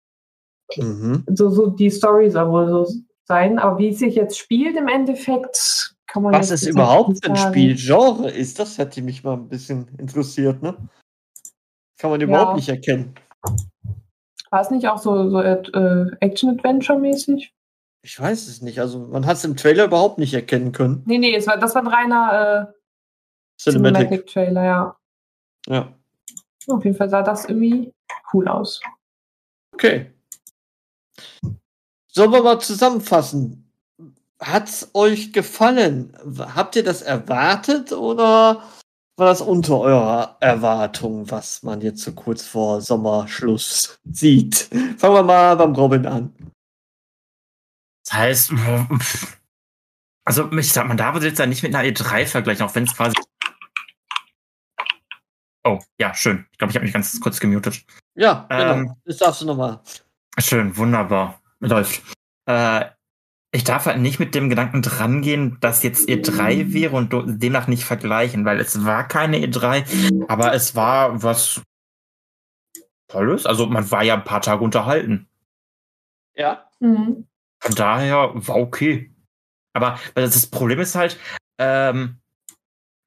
Mhm. 0.76 1.24
So, 1.28 1.50
so 1.50 1.68
die 1.68 1.90
Story 1.90 2.30
soll 2.30 2.50
wohl 2.50 2.68
so 2.68 2.86
sein. 3.24 3.58
Aber 3.58 3.78
wie 3.78 3.88
es 3.88 3.98
sich 3.98 4.14
jetzt 4.14 4.38
spielt 4.38 4.76
im 4.76 4.88
Endeffekt, 4.88 5.94
kann 6.06 6.22
man 6.22 6.34
Was 6.34 6.50
ist 6.50 6.66
überhaupt 6.66 7.26
ein. 7.28 7.36
Spielgenre 7.36 8.30
ist, 8.30 8.58
das 8.58 8.78
hätte 8.78 9.02
mich 9.02 9.24
mal 9.24 9.34
ein 9.34 9.48
bisschen 9.48 9.88
interessiert, 9.98 10.62
ne? 10.62 10.76
Kann 11.98 12.10
man 12.10 12.20
überhaupt 12.20 12.56
nicht 12.56 12.68
erkennen. 12.68 13.14
War 14.50 14.60
es 14.60 14.70
nicht 14.70 14.88
auch 14.88 14.98
so, 14.98 15.30
so 15.30 15.40
äh, 15.40 16.10
Action-Adventure-mäßig? 16.20 17.54
Ich 18.04 18.20
weiß 18.20 18.48
es 18.48 18.60
nicht. 18.60 18.80
Also 18.80 18.98
man 18.98 19.24
hat 19.24 19.36
es 19.36 19.44
im 19.44 19.56
Trailer 19.56 19.84
überhaupt 19.84 20.18
nicht 20.18 20.34
erkennen 20.34 20.72
können. 20.72 21.02
Nee, 21.06 21.18
nee, 21.18 21.34
es 21.34 21.46
war, 21.46 21.56
das 21.56 21.74
war 21.74 21.82
ein 21.82 21.88
reiner 21.88 22.74
äh, 23.66 23.72
Cinematic. 23.72 24.26
Cinematic-Trailer, 24.26 24.64
ja. 24.64 24.96
Ja. 25.66 25.94
Auf 26.68 26.84
jeden 26.84 26.96
Fall 26.96 27.08
sah 27.08 27.22
das 27.22 27.46
irgendwie 27.46 27.92
cool 28.32 28.48
aus. 28.48 28.80
Okay. 29.74 30.12
Sollen 32.08 32.32
wir 32.32 32.42
mal 32.42 32.60
zusammenfassen? 32.60 33.72
Hat's 34.40 34.90
euch 34.94 35.32
gefallen? 35.32 36.16
Habt 36.38 36.76
ihr 36.76 36.84
das 36.84 37.02
erwartet 37.02 37.92
oder 37.92 38.62
war 39.16 39.26
das 39.26 39.40
unter 39.40 39.78
eurer 39.78 40.36
Erwartung, 40.40 41.30
was 41.30 41.62
man 41.62 41.80
jetzt 41.80 42.02
so 42.02 42.12
kurz 42.12 42.44
vor 42.44 42.80
Sommerschluss 42.80 43.98
sieht? 44.10 44.68
Fangen 44.98 45.14
wir 45.14 45.22
mal 45.22 45.56
beim 45.56 45.74
Robin 45.74 46.06
an. 46.06 46.34
Das 48.04 48.14
heißt, 48.14 48.52
also 50.24 50.50
ich 50.52 50.72
sag, 50.72 50.88
man 50.88 50.96
darf 50.96 51.22
jetzt 51.22 51.38
ja 51.38 51.46
nicht 51.46 51.62
mit 51.62 51.74
einer 51.74 51.88
E3 51.88 52.26
vergleichen, 52.26 52.66
auch 52.66 52.74
wenn 52.74 52.84
es 52.84 52.96
quasi. 52.96 53.14
Oh, 55.64 55.78
ja, 55.98 56.14
schön. 56.14 56.46
Ich 56.50 56.58
glaube, 56.58 56.70
ich 56.70 56.76
habe 56.76 56.84
mich 56.84 56.92
ganz 56.92 57.20
kurz 57.20 57.38
gemutet. 57.40 57.84
Ja, 58.14 58.46
genau. 58.48 58.74
Ähm. 58.74 58.94
das 59.04 59.18
darfst 59.18 59.42
du 59.42 59.46
nochmal. 59.46 59.80
Schön, 60.38 60.76
wunderbar. 60.76 61.40
Läuft. 61.60 62.02
Äh, 62.46 62.86
ich 63.54 63.64
darf 63.64 63.86
halt 63.86 63.98
nicht 63.98 64.18
mit 64.18 64.34
dem 64.34 64.48
Gedanken 64.48 64.82
drangehen, 64.82 65.58
dass 65.60 65.82
jetzt 65.82 66.08
E3 66.08 66.72
wäre 66.72 66.96
und 66.96 67.12
demnach 67.42 67.68
nicht 67.68 67.84
vergleichen, 67.84 68.44
weil 68.44 68.58
es 68.58 68.84
war 68.84 69.06
keine 69.06 69.38
E3, 69.38 70.24
aber 70.28 70.54
es 70.54 70.74
war 70.74 71.22
was 71.22 71.62
Tolles. 73.08 73.44
Also 73.44 73.66
man 73.66 73.90
war 73.90 74.02
ja 74.02 74.14
ein 74.14 74.24
paar 74.24 74.40
Tage 74.40 74.64
unterhalten. 74.64 75.28
Ja. 76.34 76.70
Mhm. 76.80 77.28
Von 77.60 77.74
daher 77.74 78.30
war 78.34 78.56
okay. 78.56 79.14
Aber 79.74 79.98
das 80.14 80.46
Problem 80.46 80.80
ist 80.80 80.94
halt, 80.94 81.18
ähm, 81.58 82.21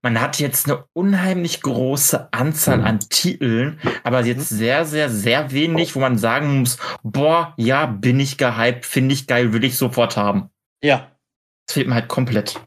man 0.06 0.22
hat 0.22 0.40
jetzt 0.40 0.70
eine 0.70 0.86
unheimlich 0.94 1.64
große 1.64 2.32
Anzahl 2.32 2.84
an 2.84 3.00
Titeln, 3.00 3.80
aber 4.04 4.24
jetzt 4.24 4.50
sehr, 4.50 4.86
sehr, 4.86 5.10
sehr 5.10 5.52
wenig, 5.52 5.96
wo 5.96 6.00
man 6.00 6.20
sagen 6.20 6.60
muss, 6.60 6.78
boah, 7.02 7.56
ja, 7.58 7.88
bin 7.88 8.20
ich 8.20 8.38
gehypt, 8.38 8.86
finde 8.86 9.16
ich 9.16 9.26
geil, 9.26 9.52
will 9.52 9.64
ich 9.64 9.78
sofort 9.78 10.16
haben. 10.16 10.52
Ja. 10.84 11.08
Das 11.66 11.74
fehlt 11.74 11.88
mir 11.88 11.96
halt 11.96 12.08
komplett. 12.08 12.62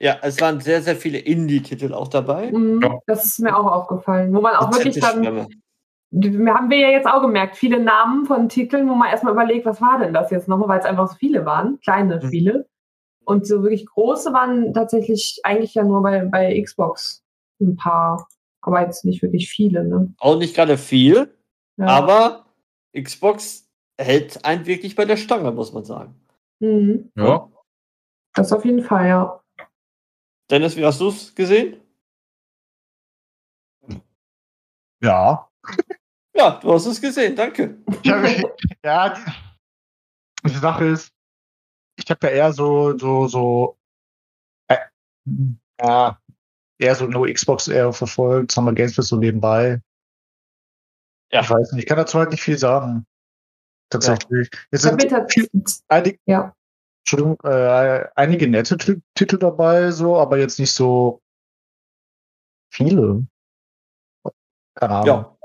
Ja, 0.00 0.16
es 0.22 0.40
waren 0.40 0.60
sehr, 0.60 0.80
sehr 0.80 0.96
viele 0.96 1.18
Indie-Titel 1.18 1.92
auch 1.92 2.08
dabei. 2.08 2.50
Mhm. 2.50 3.00
Das 3.06 3.26
ist 3.26 3.40
mir 3.40 3.54
auch 3.54 3.70
aufgefallen. 3.70 4.32
Wo 4.32 4.40
man 4.40 4.54
auch 4.54 4.68
Eine 4.68 4.76
wirklich 4.76 4.98
dann, 4.98 5.26
haben 5.26 6.70
wir 6.70 6.78
ja 6.78 6.88
jetzt 6.88 7.06
auch 7.06 7.20
gemerkt, 7.20 7.56
viele 7.56 7.80
Namen 7.80 8.24
von 8.24 8.48
Titeln, 8.48 8.88
wo 8.88 8.94
man 8.94 9.10
erstmal 9.10 9.34
überlegt, 9.34 9.66
was 9.66 9.82
war 9.82 9.98
denn 9.98 10.14
das 10.14 10.30
jetzt 10.30 10.48
nochmal, 10.48 10.70
weil 10.70 10.80
es 10.80 10.86
einfach 10.86 11.08
so 11.08 11.16
viele 11.16 11.44
waren, 11.44 11.78
kleine 11.80 12.16
Mhm. 12.16 12.26
Spiele. 12.28 12.66
Und 13.24 13.46
so 13.46 13.62
wirklich 13.62 13.86
große 13.86 14.32
waren 14.32 14.72
tatsächlich 14.74 15.40
eigentlich 15.44 15.74
ja 15.74 15.84
nur 15.84 16.02
bei, 16.02 16.24
bei 16.24 16.60
Xbox 16.60 17.22
ein 17.60 17.76
paar, 17.76 18.26
aber 18.60 18.80
jetzt 18.82 19.04
nicht 19.04 19.22
wirklich 19.22 19.48
viele. 19.50 19.84
Ne? 19.84 20.12
Auch 20.18 20.38
nicht 20.38 20.54
gerade 20.54 20.76
viel, 20.76 21.34
Ja. 21.76 21.86
aber 21.86 22.46
Xbox 23.00 23.68
hält 23.98 24.44
einen 24.44 24.66
wirklich 24.66 24.96
bei 24.96 25.04
der 25.04 25.16
Stange, 25.16 25.52
muss 25.52 25.72
man 25.72 25.84
sagen. 25.84 26.14
Mhm. 26.60 27.10
Ja. 27.16 27.48
Das 28.34 28.52
auf 28.52 28.64
jeden 28.64 28.82
Fall, 28.82 29.06
ja. 29.08 29.42
Dennis, 30.50 30.76
wie 30.76 30.84
hast 30.84 31.00
du 31.00 31.08
es 31.08 31.34
gesehen? 31.34 31.80
Ja. 35.02 35.48
Ja, 36.34 36.58
du 36.62 36.72
hast 36.72 36.86
es 36.86 37.00
gesehen, 37.00 37.36
danke. 37.36 37.78
Hab, 38.06 38.58
ja, 38.84 39.08
die, 39.10 40.48
die 40.48 40.56
Sache 40.56 40.86
ist, 40.86 41.12
ich 41.96 42.10
habe 42.10 42.26
ja 42.26 42.32
eher 42.32 42.52
so, 42.52 42.96
so, 42.98 43.26
so, 43.28 43.78
äh, 44.68 44.78
ja, 45.80 46.18
eher 46.78 46.94
so 46.94 47.06
nur 47.06 47.28
Xbox 47.32 47.68
eher 47.68 47.92
verfolgt, 47.92 48.52
Summer 48.52 48.72
Games 48.72 48.94
Fest 48.94 49.08
so 49.08 49.16
nebenbei. 49.16 49.80
Ja. 51.30 51.40
Ich 51.40 51.50
weiß 51.50 51.72
nicht, 51.72 51.84
ich 51.84 51.88
kann 51.88 51.96
dazu 51.96 52.18
halt 52.18 52.30
nicht 52.30 52.42
viel 52.42 52.58
sagen. 52.58 53.06
Tatsächlich. 53.90 54.50
Es 54.70 54.84
Ich 54.84 55.12
hab 55.12 55.30
sind 55.30 55.82
einige, 55.88 56.18
ja. 56.26 56.54
Entschuldigung, 57.04 57.38
äh, 57.44 58.08
einige 58.14 58.48
nette 58.48 58.76
Ti- 58.76 59.02
Titel 59.14 59.38
dabei, 59.38 59.90
so, 59.90 60.16
aber 60.18 60.38
jetzt 60.38 60.58
nicht 60.58 60.72
so 60.72 61.20
viele. 62.72 63.26
Keine 64.74 64.94
Ahnung. 64.94 65.06
Ja. 65.06 65.38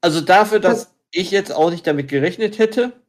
Also 0.00 0.20
dafür, 0.22 0.60
dass 0.60 0.94
ich 1.12 1.30
jetzt 1.30 1.52
auch 1.52 1.70
nicht 1.70 1.86
damit 1.86 2.08
gerechnet 2.08 2.58
hätte, 2.58 3.01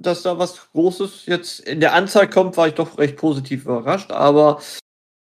dass 0.00 0.22
da 0.22 0.38
was 0.38 0.70
Großes 0.72 1.26
jetzt 1.26 1.60
in 1.60 1.80
der 1.80 1.94
Anzahl 1.94 2.28
kommt, 2.28 2.56
war 2.56 2.68
ich 2.68 2.74
doch 2.74 2.98
recht 2.98 3.16
positiv 3.16 3.64
überrascht. 3.64 4.10
Aber 4.12 4.60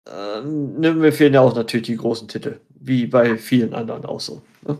äh, 0.09 0.41
mir 0.41 1.11
fehlen 1.13 1.33
ja 1.33 1.41
auch 1.41 1.55
natürlich 1.55 1.87
die 1.87 1.97
großen 1.97 2.27
Titel, 2.27 2.59
wie 2.69 3.07
bei 3.07 3.37
vielen 3.37 3.73
anderen 3.73 4.05
auch 4.05 4.19
so. 4.19 4.41
Ne? 4.67 4.77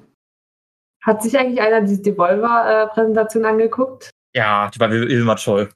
Hat 1.03 1.21
sich 1.23 1.37
eigentlich 1.37 1.61
einer 1.61 1.81
diese 1.81 2.01
Devolver-Präsentation 2.01 3.45
angeguckt? 3.45 4.09
Ja, 4.35 4.69
die 4.73 4.79
war 4.79 4.91
wie 4.91 5.13
immer 5.13 5.35
toll. 5.35 5.69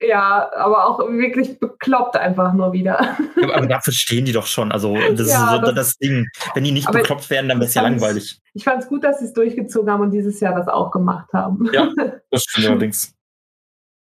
Ja, 0.00 0.48
aber 0.54 0.86
auch 0.86 1.00
wirklich 1.10 1.58
bekloppt 1.58 2.16
einfach 2.16 2.52
nur 2.52 2.72
wieder. 2.72 3.16
Ja, 3.36 3.52
aber 3.56 3.66
dafür 3.66 3.92
stehen 3.92 4.24
die 4.24 4.32
doch 4.32 4.46
schon. 4.46 4.70
Also, 4.70 4.94
das 4.94 5.28
Ja, 5.28 5.44
ist 5.46 5.50
so 5.50 5.58
das- 5.66 5.74
das 5.74 5.96
Ding. 5.98 6.24
Wenn 6.54 6.62
die 6.62 6.70
nicht 6.70 6.88
bekloppt 6.90 7.28
werden, 7.30 7.48
dann 7.48 7.58
wäre 7.58 7.66
es 7.68 7.74
ja 7.74 7.82
ich 7.82 7.88
fand's- 7.88 8.00
langweilig. 8.02 8.40
Ich 8.54 8.62
fand 8.64 8.82
es 8.84 8.88
gut, 8.88 9.02
dass 9.02 9.18
sie 9.18 9.24
es 9.24 9.32
durchgezogen 9.32 9.90
haben 9.90 10.02
und 10.02 10.12
dieses 10.12 10.38
Jahr 10.38 10.54
das 10.54 10.68
auch 10.68 10.92
gemacht 10.92 11.28
haben. 11.32 11.68
Ja. 11.72 11.88
Das 12.30 12.44
stimmt 12.44 12.68
allerdings. 12.68 13.12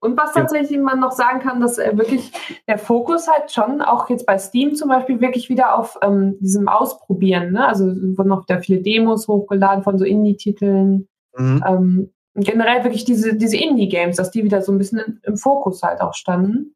Und 0.03 0.18
was 0.18 0.32
tatsächlich 0.32 0.80
man 0.80 0.98
noch 0.98 1.12
sagen 1.12 1.38
kann, 1.38 1.61
dass 1.61 1.78
äh, 1.78 1.96
wirklich 1.96 2.32
der 2.66 2.76
Fokus 2.76 3.28
halt 3.28 3.53
schon, 3.53 3.80
auch 3.80 4.11
jetzt 4.11 4.26
bei 4.26 4.36
Steam 4.36 4.74
zum 4.74 4.88
Beispiel, 4.88 5.20
wirklich 5.20 5.48
wieder 5.48 5.78
auf 5.78 5.96
ähm, 6.03 6.36
diesem 6.40 6.66
Ausprobieren. 6.66 7.53
Ne? 7.53 7.64
Also 7.64 7.86
wurden 7.86 8.28
noch 8.28 8.44
da 8.44 8.59
viele 8.59 8.82
Demos 8.82 9.28
hochgeladen 9.28 9.84
von 9.84 9.98
so 9.98 10.05
Indie-Titeln. 10.05 11.09
Mhm. 11.36 11.64
Ähm, 11.64 12.12
generell 12.34 12.82
wirklich 12.82 13.05
diese, 13.05 13.36
diese 13.36 13.57
Indie-Games, 13.57 14.16
dass 14.16 14.32
die 14.32 14.42
wieder 14.42 14.61
so 14.61 14.72
ein 14.72 14.78
bisschen 14.78 14.98
im, 14.98 15.20
im 15.22 15.36
Fokus 15.36 15.84
halt 15.84 16.00
auch 16.00 16.14
standen. 16.14 16.74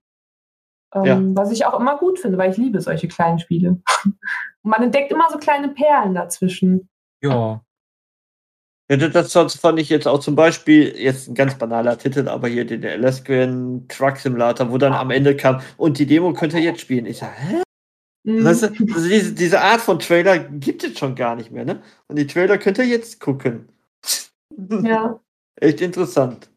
Ähm, 0.94 1.04
Ja. 1.04 1.20
Was 1.34 1.50
ich 1.50 1.66
auch 1.66 1.80
immer 1.80 1.98
gut 1.98 2.20
finde, 2.20 2.38
weil 2.38 2.52
ich 2.52 2.58
liebe 2.58 2.80
solche 2.80 3.08
kleinen 3.08 3.40
Spiele. 3.40 3.70
und 4.04 4.14
man 4.62 4.84
entdeckt 4.84 5.10
immer 5.10 5.26
so 5.32 5.38
kleine 5.38 5.70
Perlen 5.70 6.14
dazwischen. 6.14 6.88
Ja. 7.20 7.60
Ja, 8.88 8.96
das, 8.96 9.32
sonst 9.32 9.56
fand 9.60 9.80
ich 9.80 9.88
jetzt 9.88 10.06
auch 10.06 10.20
zum 10.20 10.36
Beispiel, 10.36 10.96
jetzt 10.96 11.28
ein 11.28 11.34
ganz 11.34 11.56
banaler 11.56 11.98
Titel, 11.98 12.28
aber 12.28 12.46
hier 12.46 12.64
den 12.64 12.84
Alaskan 12.84 13.86
Truck 13.88 14.16
Simulator, 14.16 14.70
wo 14.70 14.78
dann 14.78 14.92
am 14.92 15.10
Ende 15.10 15.36
kam, 15.36 15.60
und 15.76 15.98
die 15.98 16.06
Demo 16.06 16.32
könnt 16.32 16.54
ihr 16.54 16.60
jetzt 16.60 16.80
spielen. 16.80 17.06
Ich 17.06 17.18
sag, 17.18 17.32
hä? 17.36 17.62
Mhm. 18.22 18.44
Weißt 18.44 18.62
du, 18.62 18.66
also 18.66 19.08
diese, 19.08 19.32
diese 19.32 19.60
Art 19.60 19.80
von 19.80 19.98
Trailer 19.98 20.38
gibt 20.38 20.84
es 20.84 20.98
schon 20.98 21.16
gar 21.16 21.34
nicht 21.34 21.50
mehr, 21.50 21.64
ne? 21.64 21.82
Und 22.06 22.16
die 22.16 22.26
Trailer 22.26 22.58
könnt 22.58 22.78
ihr 22.78 22.86
jetzt 22.86 23.20
gucken. 23.20 23.68
Ja. 24.82 25.20
Echt 25.56 25.82
interessant. 25.82 26.48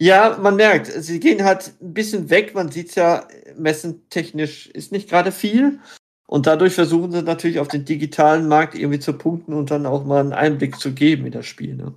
Ja, 0.00 0.36
man 0.40 0.54
merkt, 0.54 0.86
sie 0.86 1.18
gehen 1.18 1.44
halt 1.44 1.74
ein 1.80 1.92
bisschen 1.92 2.30
weg. 2.30 2.54
Man 2.54 2.70
sieht 2.70 2.94
ja, 2.94 3.26
messentechnisch 3.56 4.68
ist 4.68 4.92
nicht 4.92 5.08
gerade 5.08 5.32
viel. 5.32 5.80
Und 6.32 6.46
dadurch 6.46 6.72
versuchen 6.72 7.12
sie 7.12 7.22
natürlich 7.22 7.58
auf 7.58 7.68
den 7.68 7.84
digitalen 7.84 8.48
Markt 8.48 8.74
irgendwie 8.74 8.98
zu 8.98 9.12
punkten 9.12 9.52
und 9.52 9.70
dann 9.70 9.84
auch 9.84 10.06
mal 10.06 10.20
einen 10.20 10.32
Einblick 10.32 10.80
zu 10.80 10.94
geben 10.94 11.26
in 11.26 11.32
das 11.32 11.44
Spiel. 11.44 11.74
Ne? 11.76 11.92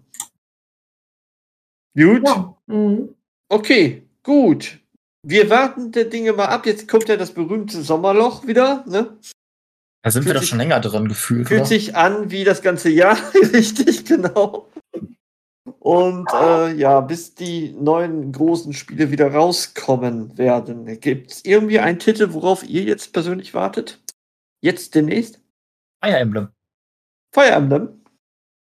Gut, 1.98 2.28
ja. 2.28 2.54
Mhm. 2.68 3.16
okay, 3.48 4.04
gut. 4.24 4.80
Wir 5.26 5.50
warten 5.50 5.94
der 5.94 6.04
Dinge 6.04 6.34
mal 6.34 6.48
ab. 6.48 6.66
Jetzt 6.66 6.90
kommt 6.90 7.08
ja 7.08 7.16
das 7.16 7.32
berühmte 7.32 7.82
Sommerloch 7.82 8.46
wieder. 8.46 8.84
Ne? 8.90 9.18
Da 10.04 10.12
sind 10.12 10.24
wir 10.24 10.32
Fühlt 10.32 10.36
doch 10.36 10.42
sich- 10.42 10.50
schon 10.50 10.60
länger 10.60 10.82
drin 10.82 11.08
gefühlt. 11.08 11.48
Fühlt 11.48 11.62
oder? 11.62 11.70
sich 11.70 11.96
an 11.96 12.30
wie 12.30 12.44
das 12.44 12.62
ganze 12.62 12.90
Jahr, 12.90 13.18
richtig, 13.54 14.04
genau. 14.04 14.68
Und 15.80 16.28
äh, 16.34 16.74
ja, 16.74 17.00
bis 17.00 17.36
die 17.36 17.72
neuen 17.72 18.34
großen 18.34 18.74
Spiele 18.74 19.12
wieder 19.12 19.32
rauskommen 19.34 20.38
werden, 20.38 21.00
gibt 21.00 21.32
es 21.32 21.46
irgendwie 21.46 21.80
einen 21.80 22.00
Titel, 22.00 22.34
worauf 22.34 22.68
ihr 22.68 22.84
jetzt 22.84 23.14
persönlich 23.14 23.54
wartet? 23.54 24.02
Jetzt 24.66 24.96
demnächst? 24.96 25.40
Fire 26.04 26.18
Emblem. 26.18 26.50
Fire 27.32 27.52
Emblem? 27.52 28.04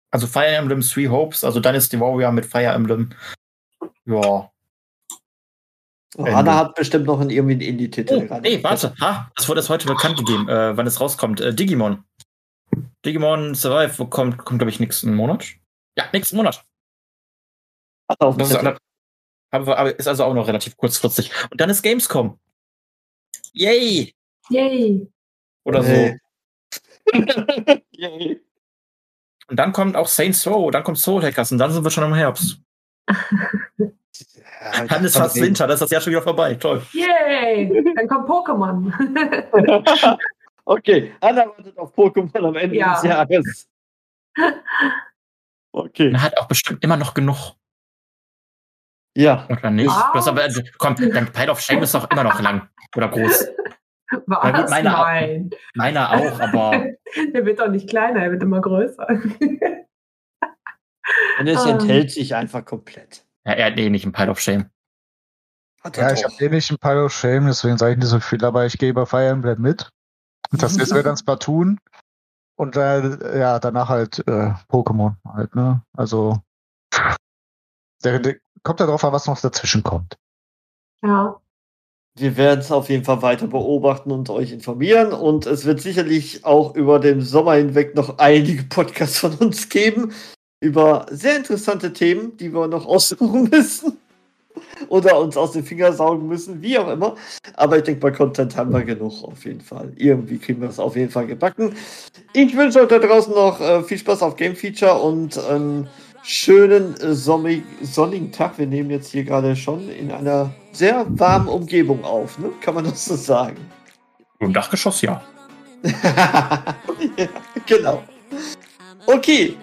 Also 0.10 0.26
Fire 0.26 0.48
Emblem 0.48 0.82
Three 0.82 1.08
Hopes, 1.08 1.44
also 1.44 1.60
Dynasty 1.60 2.00
Warrior 2.00 2.32
mit 2.32 2.44
Fire 2.44 2.74
Emblem. 2.74 3.14
Ja. 4.06 4.52
Oh. 6.18 6.24
Anna 6.24 6.56
hat 6.56 6.74
bestimmt 6.74 7.06
noch 7.06 7.20
einen, 7.20 7.30
irgendwie 7.30 7.54
einen 7.54 7.62
Indie-Titel. 7.62 8.28
Oh, 8.32 8.40
nee, 8.40 8.64
warte. 8.64 8.96
Ha, 9.00 9.32
das 9.36 9.48
wurde 9.48 9.60
erst 9.60 9.70
heute 9.70 9.86
bekannt 9.86 10.18
gegeben, 10.18 10.50
äh, 10.50 10.76
wann 10.76 10.88
es 10.88 11.00
rauskommt. 11.00 11.40
Äh, 11.40 11.54
Digimon. 11.54 12.04
Digimon 13.06 13.54
Survive 13.54 14.00
wo 14.00 14.06
kommt, 14.08 14.40
kommt 14.40 14.58
glaube 14.58 14.72
ich, 14.72 14.80
nächsten 14.80 15.14
Monat. 15.14 15.50
Ja, 15.96 16.06
nächsten 16.14 16.36
Monat. 16.36 16.66
Hat 18.10 18.20
auf 18.22 18.38
Das 18.38 18.50
ist, 18.50 18.58
aber 19.52 20.00
ist 20.00 20.08
also 20.08 20.24
auch 20.24 20.34
noch 20.34 20.48
relativ 20.48 20.76
kurzfristig. 20.78 21.32
Und 21.52 21.62
dann 21.62 21.70
ist 21.70 21.84
Gamescom. 21.84 22.40
Yay! 23.54 24.16
Yay. 24.50 25.08
Oder 25.64 25.84
so. 25.84 26.16
Yay. 27.92 28.42
Und 29.48 29.58
dann 29.58 29.74
kommt 29.74 29.96
auch 29.96 30.08
Saints 30.08 30.48
Row, 30.48 30.72
dann 30.72 30.84
kommt 30.84 30.98
Soul 30.98 31.22
Hackers 31.24 31.52
und 31.52 31.58
dann 31.58 31.72
sind 31.72 31.84
wir 31.84 31.92
schon 31.92 32.06
im 32.06 32.14
Herbst. 32.14 32.60
Ja, 33.10 34.86
Dann 34.88 35.04
ist 35.04 35.18
fast 35.18 35.36
Winter, 35.42 35.66
dann 35.68 35.74
ist 35.74 35.82
das 35.82 35.90
Jahr 35.90 36.02
schon 36.02 36.12
wieder 36.12 36.22
vorbei. 36.22 36.54
Toll. 36.56 36.82
Yay. 36.94 37.94
Dann 37.96 38.08
kommt 38.08 38.30
Pokémon. 38.30 40.18
okay, 40.66 41.14
Anna 41.20 41.48
wartet 41.48 41.78
auf 41.78 41.94
Pokémon 41.96 42.48
am 42.48 42.56
Ende 42.56 42.76
Ja. 42.78 42.94
des 42.94 43.04
Jahres. 43.04 43.68
Okay. 45.74 46.12
Man 46.12 46.22
hat 46.22 46.38
auch 46.38 46.48
bestimmt 46.48 46.84
immer 46.84 46.96
noch 46.98 47.14
genug. 47.14 47.54
Ja. 49.18 49.48
Oder 49.50 49.70
nicht? 49.72 49.90
Ah. 49.90 50.12
Du 50.14 50.20
hast 50.20 50.28
aber, 50.28 50.44
also, 50.44 50.62
komm, 50.78 50.96
dein 50.96 51.32
Pile 51.32 51.52
of 51.52 51.60
Shame 51.60 51.84
ist 51.84 51.94
doch 51.96 52.10
immer 52.12 52.24
noch 52.24 52.40
lang. 52.40 52.70
Oder 52.96 53.10
groß. 53.10 53.48
Was? 54.26 54.62
gut, 54.62 54.70
meine 54.70 54.98
auch. 54.98 55.06
Nein. 55.06 55.50
Meiner 55.76 56.12
auch, 56.12 56.40
aber 56.40 56.86
Der 57.34 57.46
wird 57.46 57.60
doch 57.60 57.70
nicht 57.70 57.90
kleiner, 57.90 58.24
er 58.24 58.32
wird 58.32 58.44
immer 58.44 58.62
größer. 58.62 59.08
Und 61.40 61.48
es 61.48 61.66
Ähm. 61.66 61.72
enthält 61.80 62.12
sich 62.12 62.36
einfach 62.36 62.64
komplett. 62.64 63.26
ja, 63.46 63.54
er 63.54 63.66
hat 63.72 63.78
eh 63.78 63.90
nicht 63.90 64.04
einen 64.06 64.14
Pile 64.14 64.32
of 64.32 64.40
Shame. 64.40 64.70
Hat 65.84 65.98
Ja, 65.98 66.14
ich 66.14 66.24
habe 66.24 66.34
eh 66.40 66.50
nicht 66.50 66.72
ein 66.72 66.78
Pile 66.78 67.04
of 67.06 67.14
Shame, 67.14 67.48
deswegen 67.48 67.78
sage 67.78 67.94
ich 67.94 67.98
nicht 67.98 68.08
so 68.08 68.20
viel, 68.20 68.44
aber 68.46 68.66
ich 68.66 68.78
gehe 68.78 68.94
bei 68.94 69.06
Fire 69.06 69.28
Emblem 69.28 69.62
mit. 69.62 69.90
Und 70.52 70.62
das 70.62 70.78
ist 70.78 70.94
wir 70.94 71.04
dann 71.04 71.18
Splatoon. 71.18 71.80
Und 72.56 72.76
äh, 72.76 73.40
ja, 73.40 73.60
danach 73.60 73.90
halt 73.90 74.20
äh, 74.28 74.54
Pokémon 74.70 75.16
halt, 75.28 75.56
ne? 75.56 75.82
Also 75.98 76.40
der, 78.04 78.20
der 78.20 78.38
kommt 78.64 78.80
ja 78.80 78.86
drauf 78.86 79.04
an, 79.04 79.14
was 79.14 79.26
noch 79.26 79.40
dazwischen 79.42 79.82
kommt. 79.84 80.18
Ja. 81.04 81.41
Wir 82.22 82.38
werden 82.38 82.60
es 82.60 82.72
auf 82.72 82.90
jeden 82.90 83.04
Fall 83.04 83.22
weiter 83.24 83.48
beobachten 83.48 84.12
und 84.12 84.30
euch 84.30 84.52
informieren. 84.52 85.12
Und 85.12 85.48
es 85.48 85.66
wird 85.66 85.82
sicherlich 85.82 86.46
auch 86.46 86.76
über 86.76 87.00
den 87.00 87.22
Sommer 87.22 87.56
hinweg 87.56 87.96
noch 87.96 88.20
einige 88.20 88.64
Podcasts 88.64 89.18
von 89.18 89.34
uns 89.36 89.70
geben 89.70 90.14
über 90.64 91.08
sehr 91.10 91.38
interessante 91.38 91.92
Themen, 91.92 92.38
die 92.38 92.54
wir 92.54 92.68
noch 92.68 92.86
aussuchen 92.86 93.50
müssen. 93.50 93.98
oder 94.90 95.20
uns 95.20 95.38
aus 95.38 95.54
den 95.54 95.64
Fingern 95.64 95.96
saugen 95.96 96.28
müssen, 96.28 96.62
wie 96.62 96.78
auch 96.78 96.90
immer. 96.90 97.16
Aber 97.56 97.78
ich 97.78 97.84
denke, 97.84 98.02
bei 98.02 98.12
Content 98.12 98.56
haben 98.56 98.72
wir 98.74 98.84
genug 98.84 99.24
auf 99.24 99.46
jeden 99.46 99.62
Fall. 99.62 99.92
Irgendwie 99.96 100.38
kriegen 100.38 100.62
wir 100.62 100.68
das 100.68 100.80
auf 100.80 100.96
jeden 100.96 101.10
Fall 101.10 101.28
gebacken. 101.28 101.74
Ich 102.34 102.56
wünsche 102.56 102.82
euch 102.82 102.88
da 102.88 103.00
draußen 103.00 103.34
noch 103.34 103.60
äh, 103.60 103.84
viel 103.84 103.98
Spaß 103.98 104.22
auf 104.22 104.36
Game 104.36 104.56
Feature 104.56 105.00
und 105.00 105.38
einen 105.38 105.88
schönen 106.24 106.96
äh, 106.98 107.14
sonnig, 107.14 107.64
sonnigen 107.82 108.32
Tag. 108.32 108.58
Wir 108.58 108.68
nehmen 108.68 108.92
jetzt 108.92 109.12
hier 109.12 109.24
gerade 109.24 109.56
schon 109.56 109.90
in 109.90 110.12
einer 110.12 110.54
sehr 110.72 111.06
warmen 111.10 111.48
Umgebung 111.48 112.04
auf, 112.04 112.38
ne? 112.40 112.52
kann 112.62 112.76
man 112.76 112.86
das 112.86 113.06
so 113.06 113.16
sagen. 113.16 113.58
Im 114.40 114.54
Dachgeschoss, 114.54 115.02
ja. 115.02 115.22
ja 115.84 117.28
genau. 117.66 118.04
Okay, 119.06 119.58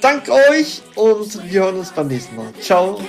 dank 0.00 0.28
euch 0.28 0.82
und 0.94 1.50
wir 1.50 1.62
hören 1.62 1.76
uns 1.76 1.90
beim 1.92 2.08
nächsten 2.08 2.36
Mal. 2.36 2.52
Ciao. 2.60 3.00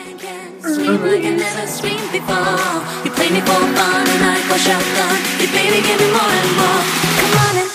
Swing 0.61 1.03
like 1.03 1.23
I 1.23 1.29
never 1.29 1.67
swing 1.67 1.99
before. 2.11 2.81
You 3.03 3.11
play 3.11 3.29
me 3.29 3.39
for 3.41 3.53
fun 3.53 4.07
and 4.09 4.23
I 4.23 4.41
go 4.49 4.57
shotgun. 4.57 5.15
You 5.39 5.47
baby 5.53 5.81
give 5.85 5.99
me 5.99 6.11
more 6.11 6.31
and 6.41 6.51
more. 6.57 6.81
Come 7.19 7.37
on 7.37 7.57
and 7.61 7.74